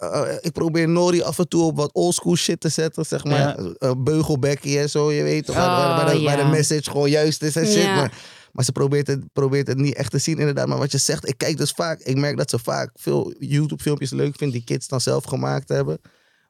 eh, 0.00 0.32
ik 0.40 0.52
probeer 0.52 0.88
Nori 0.88 1.22
af 1.22 1.38
en 1.38 1.48
toe 1.48 1.62
op 1.62 1.76
wat 1.76 1.92
oldschool 1.92 2.36
shit 2.36 2.60
te 2.60 2.68
zetten. 2.68 3.04
Zeg 3.06 3.24
maar. 3.24 3.38
Ja. 3.38 3.56
Eh, 3.78 3.90
Beugelbekkie 3.98 4.78
en 4.78 4.90
zo, 4.90 5.12
je 5.12 5.22
weet 5.22 5.46
toch. 5.46 5.56
waar, 5.56 5.66
waar, 5.66 5.96
waar 6.04 6.14
de, 6.14 6.18
Oh, 6.18 6.24
waar 6.24 6.36
de 6.36 6.44
message 6.44 6.90
gewoon 6.90 7.10
juist 7.10 7.42
is 7.42 7.56
en 7.56 7.66
shit. 7.66 7.82
Ja. 7.82 7.94
Maar, 7.94 8.12
maar 8.52 8.64
ze 8.64 8.72
probeert 8.72 9.06
het, 9.06 9.32
probeert 9.32 9.66
het 9.66 9.78
niet 9.78 9.94
echt 9.94 10.10
te 10.10 10.18
zien, 10.18 10.38
inderdaad. 10.38 10.66
Maar 10.66 10.78
wat 10.78 10.92
je 10.92 10.98
zegt, 10.98 11.28
ik 11.28 11.38
kijk 11.38 11.56
dus 11.56 11.70
vaak. 11.70 12.00
Ik 12.00 12.16
merk 12.16 12.36
dat 12.36 12.50
ze 12.50 12.58
vaak 12.58 12.90
veel 12.94 13.34
YouTube-filmpjes 13.38 14.10
leuk 14.10 14.36
vindt 14.36 14.54
die 14.54 14.64
kids 14.64 14.88
dan 14.88 15.00
zelf 15.00 15.24
gemaakt 15.24 15.68
hebben. 15.68 16.00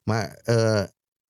Maar 0.02 0.38
eh, 0.44 0.82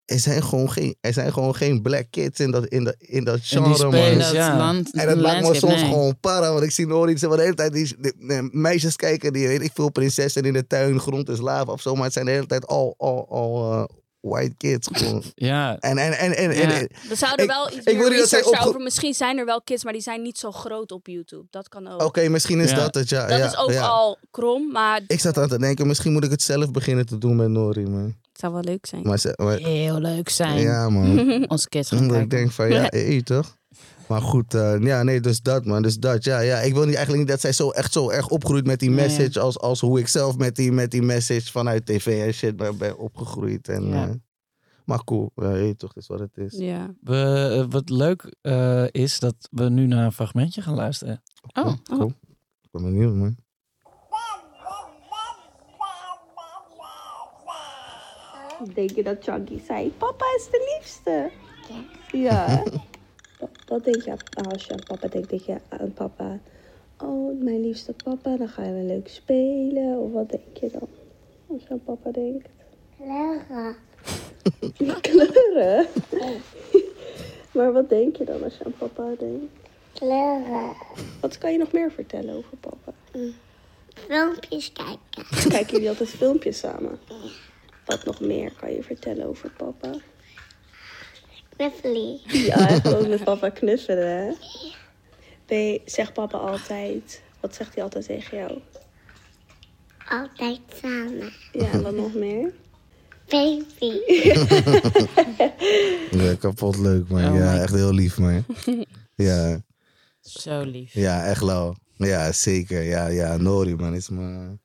er, 0.05 0.19
zijn 0.19 0.43
gewoon 0.43 0.71
geen, 0.71 0.97
er 1.01 1.13
zijn 1.13 1.33
gewoon 1.33 1.55
geen 1.55 1.83
black 1.83 2.07
kids 2.11 2.41
in 2.41 2.51
dat, 2.51 2.67
in 2.67 2.85
dat, 2.85 2.95
in 2.99 3.25
dat 3.25 3.35
In 3.35 3.41
die 3.41 3.49
genre, 3.75 3.75
space, 3.75 3.87
man. 3.97 4.11
In 4.11 4.19
dat 4.19 4.33
ja. 4.33 4.57
land, 4.57 4.95
En 4.95 5.07
dat 5.07 5.21
maakt 5.21 5.49
me 5.49 5.55
soms 5.55 5.75
nee. 5.75 5.85
gewoon 5.85 6.17
para. 6.21 6.53
Want 6.53 6.65
ik 6.65 6.71
zie 6.71 6.87
Nori 6.87 7.17
ze 7.19 7.29
de 7.29 7.41
hele 7.43 7.55
tijd 7.55 7.73
die, 7.73 7.97
die- 7.99 8.15
die 8.27 8.49
meisjes 8.53 8.97
kijken. 8.97 9.33
Die 9.33 9.49
weet 9.49 9.63
ik 9.63 9.71
veel 9.75 9.91
prinsessen 9.91 10.43
in 10.43 10.53
de 10.53 10.67
tuin. 10.67 11.01
Grond 11.01 11.29
is 11.29 11.39
lava 11.41 11.73
of 11.73 11.81
zo. 11.81 11.95
Maar 11.95 12.05
het 12.05 12.13
zijn 12.13 12.25
de 12.25 12.31
hele 12.31 12.47
tijd 12.47 12.67
al, 12.67 12.95
al, 12.99 13.27
al 13.31 13.73
eh, 13.73 13.85
white 14.21 14.55
kids. 14.57 14.89
Gewoon. 14.93 15.23
Ja, 15.35 15.77
En, 15.81 15.99
en, 15.99 16.13
en, 16.19 16.37
en, 16.37 16.51
en, 16.51 16.69
Ja. 16.69 16.79
en- 16.79 16.89
We 17.09 17.15
zouden 17.15 17.45
Ik- 17.45 17.51
wel 17.51 17.67
iets 17.67 17.77
ik 17.87 17.99
meer 17.99 18.29
dat 18.31 18.67
over. 18.67 18.81
Misschien 18.81 19.15
zijn 19.15 19.39
er 19.39 19.45
wel 19.45 19.63
kids, 19.63 19.85
maar 19.85 19.93
die 19.93 20.03
zijn 20.03 20.23
niet 20.23 20.39
zo 20.39 20.53
groot 20.53 20.93
op 20.93 21.07
YouTube. 21.07 21.45
Dat 21.51 21.69
kan 21.69 21.89
ook. 21.89 22.03
oké, 22.03 22.29
misschien 22.29 22.61
is 22.61 22.71
Ja. 22.71 22.77
dat 22.77 22.95
het. 22.95 23.09
Ja, 23.09 23.27
Dat 23.27 23.39
ja, 23.39 23.47
is 23.47 23.57
ook 23.57 23.71
ja. 23.73 23.87
al 23.87 24.19
krom, 24.31 24.73
maar 24.73 25.01
Ik 25.07 25.21
zat 25.21 25.39
aan 25.39 25.49
te 25.49 25.59
denken, 25.59 25.87
misschien 25.87 26.13
moet 26.13 26.25
ik 26.25 26.31
het 26.31 26.43
zelf 26.43 26.71
beginnen 26.71 27.07
te 27.07 27.19
doen 27.19 27.37
met 27.37 27.49
Nori, 27.49 27.87
man. 27.87 28.15
Het 28.35 28.43
zou 28.43 28.53
wel 28.53 28.63
leuk 28.63 28.87
zijn. 28.87 29.03
Maar, 29.03 29.19
ze- 29.19 29.35
maar- 29.43 29.57
Heel 29.59 29.99
leuk 30.01 30.29
zijn. 30.29 30.61
ja, 30.61 30.89
man. 30.89 31.19
Onze 31.49 31.69
kids 31.69 31.89
gaan 31.89 31.99
Omdat 32.03 32.17
ik 32.21 32.31
denk 32.31 32.51
van, 32.51 32.69
ja, 32.69 32.83
hey, 32.91 33.23
toch? 33.23 33.57
Maar 34.09 34.21
goed, 34.23 34.55
eh, 34.55 34.81
ja, 34.81 35.03
nee, 35.03 35.21
dus 35.21 35.41
dat, 35.41 35.65
man. 35.65 35.83
Dus 35.83 35.97
dat, 35.99 36.25
ja, 36.25 36.39
ja. 36.41 36.59
Ik 36.59 36.73
wil 36.75 36.85
niet 36.85 36.95
eigenlijk 36.95 37.19
niet 37.19 37.29
dat 37.33 37.41
zij 37.41 37.53
zo 37.53 37.71
echt 37.71 37.93
zo 37.93 38.11
erg 38.11 38.29
opgroeit 38.29 38.67
met 38.67 38.81
die 38.81 38.91
Nee. 38.91 39.07
message... 39.07 39.41
Als, 39.41 39.59
als 39.59 39.81
hoe 39.81 39.99
ik 39.99 40.09
zelf 40.09 40.37
met 40.37 40.57
die, 40.57 40.73
met 40.73 40.91
die 40.91 41.03
message 41.03 41.51
vanuit 41.51 41.87
tv 41.87 42.27
en 42.27 42.33
shit 42.33 42.57
ben, 42.57 42.77
ben 42.79 42.99
opgegroeid. 42.99 43.69
En, 43.69 43.89
Ja. 43.89 44.07
eh, 44.09 44.15
maar 44.85 45.05
cool, 45.05 45.31
ja, 45.35 45.49
hey, 45.49 45.75
toch, 45.75 45.93
dat 45.93 46.03
is 46.03 46.09
wat 46.09 46.19
het 46.19 46.37
is. 46.37 46.59
Ja. 46.59 46.95
we, 47.01 47.17
eh, 47.59 47.73
wat 47.73 47.89
leuk 47.91 48.35
eh, 48.41 48.85
is 48.91 49.19
dat 49.19 49.35
we 49.51 49.69
nu 49.69 49.87
naar 49.87 50.05
een 50.05 50.13
fragmentje 50.13 50.63
gaan 50.63 50.75
luisteren. 50.75 51.23
Oh. 51.53 51.73
Cool. 51.85 52.13
Ik 52.63 52.69
ben 52.71 52.83
benieuwd, 52.83 53.15
man. 53.15 53.37
Denk 58.75 58.91
je 58.91 59.03
dat 59.03 59.17
Chunky 59.21 59.61
zei, 59.67 59.93
papa 59.99 60.25
is 60.37 60.49
de 60.51 60.75
liefste? 60.77 61.31
Ja. 62.13 62.47
hè? 62.47 62.63
Wat- 63.67 63.85
denk 63.85 64.03
je 64.03 64.17
als 64.51 64.65
je 64.65 64.73
aan 64.73 64.85
papa 64.87 65.09
denkt? 65.09 65.31
Denk 65.31 65.43
je 65.43 65.57
aan 65.69 65.93
papa, 65.93 66.39
oh 66.99 67.43
mijn 67.43 67.61
liefste 67.61 67.93
papa, 68.05 68.37
dan 68.37 68.49
gaan 68.49 68.75
we 68.75 68.83
leuk 68.83 69.09
spelen? 69.09 69.99
Of 69.99 70.13
wat 70.13 70.31
denk 70.31 70.57
je 70.61 70.71
dan 70.71 70.89
als 71.47 71.63
je 71.63 71.69
aan 71.69 71.83
papa 71.85 72.11
denkt? 72.11 72.49
Clara. 72.97 73.75
Kleuren? 75.01 75.87
maar 77.55 77.73
wat 77.73 77.89
denk 77.89 78.17
je 78.17 78.25
dan 78.25 78.43
als 78.43 78.57
je 78.59 78.65
aan 78.65 78.75
papa 78.79 79.09
denkt? 79.19 79.53
Clara. 79.93 80.73
Wat 81.21 81.39
kan 81.39 81.53
je 81.53 81.59
nog 81.59 81.73
meer 81.73 81.91
vertellen 81.93 82.37
over 82.37 82.57
papa? 82.61 82.93
Filmpjes 83.95 84.73
kijken. 84.73 85.49
Kijken 85.51 85.73
jullie 85.73 85.89
altijd 85.89 86.09
filmpjes 86.09 86.59
samen? 86.59 86.99
Wat 87.87 88.05
nog 88.05 88.21
meer 88.21 88.53
kan 88.61 88.73
je 88.73 88.83
vertellen 88.83 89.27
over 89.27 89.51
papa? 89.51 89.91
Knuffely. 91.57 92.21
Ja, 92.27 92.67
gewoon 92.67 93.09
met 93.09 93.25
papa 93.25 93.49
knuffelen, 93.49 94.17
hè? 94.27 94.33
Ben 95.47 95.59
je- 95.59 95.81
zegt 95.85 96.13
papa 96.13 96.39
altijd... 96.39 97.23
Wat 97.41 97.55
zegt 97.55 97.75
hij 97.75 97.83
altijd 97.85 98.07
tegen 98.07 98.37
jou? 98.39 98.59
Altijd 100.09 100.61
samen. 100.83 101.33
Ja, 101.53 101.71
en 101.71 101.83
wat 101.83 101.95
nog 101.95 102.15
meer? 102.15 102.53
Baby. 103.29 103.99
Ja, 106.11 106.35
kapot 106.35 106.79
leuk, 106.79 107.09
man. 107.09 107.33
Oh 107.33 107.37
ja, 107.39 107.61
echt 107.63 107.75
heel 107.75 107.93
lief, 107.93 108.19
man. 108.19 108.45
ja, 109.15 109.61
Zo 110.21 110.61
lief. 110.63 110.93
ja, 110.95 111.25
echt 111.27 111.43
lauw. 111.43 111.75
Ja, 111.97 112.33
zeker. 112.33 112.83
Ja, 112.83 113.07
ja, 113.07 113.37
Nori, 113.37 113.75
man, 113.75 113.95
is 113.95 114.09
mijn, 114.09 114.61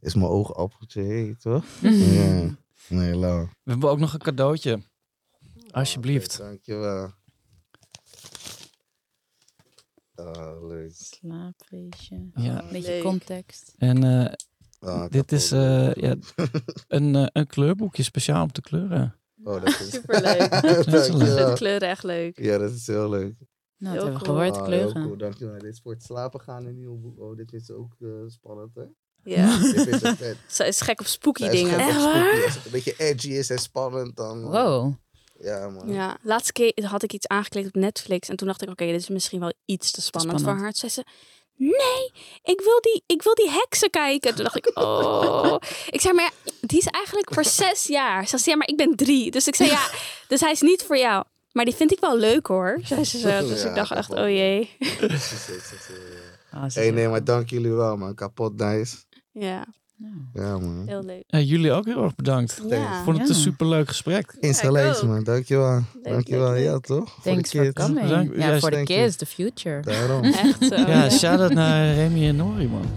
is 0.00 0.14
mijn 0.14 0.26
oogappeltje, 0.30 1.02
hey, 1.02 1.34
toch? 1.42 1.64
ja, 2.14 2.56
nee, 2.88 3.14
lauw. 3.16 3.44
We 3.62 3.70
hebben 3.70 3.90
ook 3.90 3.98
nog 3.98 4.12
een 4.12 4.18
cadeautje. 4.18 4.82
Alsjeblieft. 5.70 6.34
Oké, 6.34 6.44
dankjewel. 6.48 7.12
Ah, 10.14 10.66
leuk. 10.68 10.92
Slaapfeestje. 10.94 12.30
Ja. 12.34 12.62
Een 12.62 12.68
beetje 12.72 12.90
Leuk. 12.90 13.02
context. 13.02 13.74
En 13.78 14.04
eh, 14.04 14.32
Ah, 14.80 15.10
dit 15.10 15.32
is 15.32 15.52
eh, 15.52 15.94
ja, 15.94 16.16
een, 16.88 17.14
eh, 17.14 17.26
een 17.32 17.46
kleurboekje 17.46 18.02
speciaal 18.02 18.42
om 18.42 18.52
te 18.52 18.60
kleuren. 18.60 19.20
Oh, 19.44 19.60
dat 19.64 19.80
is... 19.80 19.90
Superleuk. 19.90 20.40
Ik 20.64 20.82
vind 20.84 21.52
kleuren 21.54 21.88
echt 21.88 22.02
leuk. 22.02 22.38
Ja, 22.40 22.58
dat 22.58 22.70
is 22.72 22.86
heel 22.86 23.08
leuk. 23.08 23.34
Nou, 23.78 23.94
dat 23.96 24.04
Heel 24.04 24.12
hebben 24.12 24.12
we 24.20 24.24
cool. 24.24 24.36
gehoord, 24.36 24.50
Ah, 24.50 24.56
heel 24.56 24.64
kleuren. 24.66 25.02
cool, 25.02 25.16
dankjewel. 25.16 25.58
Dit 25.58 25.72
is 25.72 25.80
voor 25.80 25.92
het 25.92 26.02
slapen 26.02 26.40
gaan 26.40 26.66
een 26.66 26.76
nieuw 26.76 27.00
boek. 27.00 27.18
Oh, 27.20 27.36
dit 27.36 27.52
is 27.52 27.70
ook 27.70 27.94
eh, 28.00 28.08
spannend, 28.26 28.74
hè? 28.74 28.84
Ja. 29.24 29.58
Dit 29.72 29.86
is 29.86 30.00
het 30.02 30.16
vet. 30.16 30.36
Ze 30.48 30.66
is 30.66 30.80
gek 30.80 31.00
op 31.00 31.06
spooky 31.06 31.44
is 31.44 31.50
dingen. 31.50 31.70
gek 31.72 31.80
op 31.80 31.86
Echt 31.88 32.00
spooky. 32.00 32.18
waar? 32.18 32.44
Als 32.44 32.54
het 32.54 32.64
een 32.64 32.70
beetje 32.70 32.94
edgy 32.96 33.28
is 33.30 33.50
en 33.50 33.58
spannend, 33.58 34.16
dan... 34.16 34.42
eh, 34.44 34.50
Wow. 34.50 34.94
Ja, 35.38 35.68
man. 35.68 35.92
Ja, 35.92 36.16
laatste 36.22 36.52
keer 36.52 36.72
had 36.84 37.02
ik 37.02 37.12
iets 37.12 37.26
aangeklikt 37.28 37.66
op 37.66 37.74
Netflix 37.74 38.28
en 38.28 38.36
toen 38.36 38.46
dacht 38.46 38.62
ik, 38.62 38.68
oké, 38.70 38.84
dit 38.86 39.00
is 39.00 39.08
misschien 39.08 39.40
wel 39.40 39.52
iets 39.64 39.90
te 39.90 40.02
spannend, 40.02 40.38
spannend. 40.40 40.58
voor 40.60 40.64
haar. 40.68 40.74
Toen 40.78 40.90
zei 40.90 40.92
ze, 40.92 41.04
nee, 41.56 42.22
ik 42.54 42.60
wil, 42.60 42.80
die, 42.80 43.02
ik 43.06 43.22
wil 43.22 43.34
die 43.34 43.50
heksen 43.50 43.90
kijken. 43.90 44.34
Toen 44.34 44.44
dacht 44.44 44.56
ik, 44.56 44.70
oh. 44.78 45.56
Ik 45.90 46.00
zei, 46.00 46.14
maar 46.14 46.24
ja, 46.24 46.52
die 46.60 46.78
is 46.78 46.86
eigenlijk 46.86 47.34
voor 47.34 47.44
zes 47.44 47.86
jaar. 47.86 48.28
Ze 48.28 48.38
zei, 48.38 48.50
ja, 48.50 48.56
maar 48.56 48.68
ik 48.68 48.76
ben 48.76 48.96
drie. 48.96 49.30
Dus 49.30 49.46
ik 49.46 49.54
zei, 49.54 49.70
ja, 49.70 49.88
dus 50.28 50.40
hij 50.40 50.50
is 50.52 50.60
niet 50.60 50.82
voor 50.82 50.98
jou. 50.98 51.24
Maar 51.52 51.64
die 51.64 51.74
vind 51.74 51.92
ik 51.92 52.00
wel 52.00 52.16
leuk 52.18 52.46
hoor, 52.46 52.80
zei 52.84 53.04
ze 53.04 53.18
zo. 53.18 53.48
Dus 53.48 53.62
Ja, 53.62 53.68
ik 53.68 53.74
dacht 53.74 53.90
echt, 53.90 54.10
oh 54.10 54.28
jee. 54.28 54.76
Precies, 54.78 55.44
precies. 55.44 55.86
Ah, 56.50 56.70
ze 56.70 56.78
Hey, 56.78 56.90
nee, 56.90 57.08
maar 57.08 57.24
dank 57.24 57.50
jullie 57.50 57.72
wel, 57.72 57.96
man. 57.96 58.14
Kapot 58.14 58.56
nice. 58.56 58.96
Ja, 59.34 59.64
Nou, 59.96 60.14
Ja, 60.34 60.58
man. 60.58 60.82
heel 60.86 61.02
leuk. 61.04 61.24
Jullie 61.44 61.72
ook 61.72 61.84
heel 61.84 62.02
erg 62.02 62.14
bedankt. 62.14 62.62
Ja. 62.68 62.76
Ik 62.98 63.04
vond 63.04 63.18
het 63.18 63.28
Ja. 63.28 63.34
een 63.34 63.40
superleuk 63.40 63.88
gesprek. 63.88 64.36
Installatie, 64.40 65.06
man. 65.08 65.24
Dankjewel. 65.24 65.82
Dankjewel. 66.02 66.50
leuk, 66.52 66.62
Ja, 66.62 66.78
toch? 66.78 67.10
Voor 67.10 67.22
de 67.22 67.30
Thanks 67.30 67.50
for 67.50 67.62
kids. 67.64 67.84
coming. 67.84 68.00
Bedankt. 68.08 68.36
Ja, 68.36 68.58
voor 68.58 68.70
de 68.70 68.82
kids, 68.82 69.16
the 69.16 69.26
future. 69.26 69.80
Daarom. 69.82 70.22
Echt 70.44 70.64
zo. 70.64 70.74
Ja, 70.76 71.10
shout-out 71.10 71.52
naar 71.52 71.94
Remy 71.94 72.28
en 72.28 72.36
Nori, 72.36 72.68
man. 72.68 72.84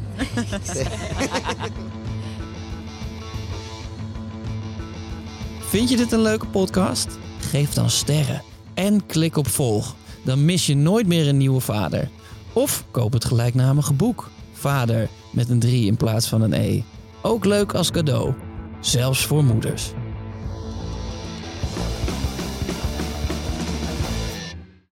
Vind 5.59 5.89
je 5.89 5.97
dit 5.97 6.11
een 6.11 6.21
leuke 6.21 6.45
podcast? 6.47 7.17
Geef 7.39 7.73
dan 7.73 7.89
sterren 7.89 8.41
en 8.73 9.05
klik 9.05 9.37
op 9.37 9.47
volg. 9.47 9.95
Dan 10.23 10.45
mis 10.45 10.65
je 10.65 10.75
nooit 10.75 11.07
meer 11.07 11.27
een 11.27 11.37
nieuwe 11.37 11.59
vader. 11.59 12.09
Of 12.53 12.83
koop 12.91 13.13
het 13.13 13.25
gelijknamige 13.25 13.93
boek. 13.93 14.29
Vader 14.53 15.09
met 15.37 15.49
een 15.49 15.59
3 15.59 15.85
in 15.85 15.97
plaats 15.97 16.27
van 16.27 16.41
een 16.41 16.53
E. 16.53 16.81
Ook 17.21 17.45
leuk 17.45 17.73
als 17.73 17.91
cadeau. 17.91 18.33
Zelfs 18.79 19.25
voor 19.25 19.43
moeders. 19.43 19.91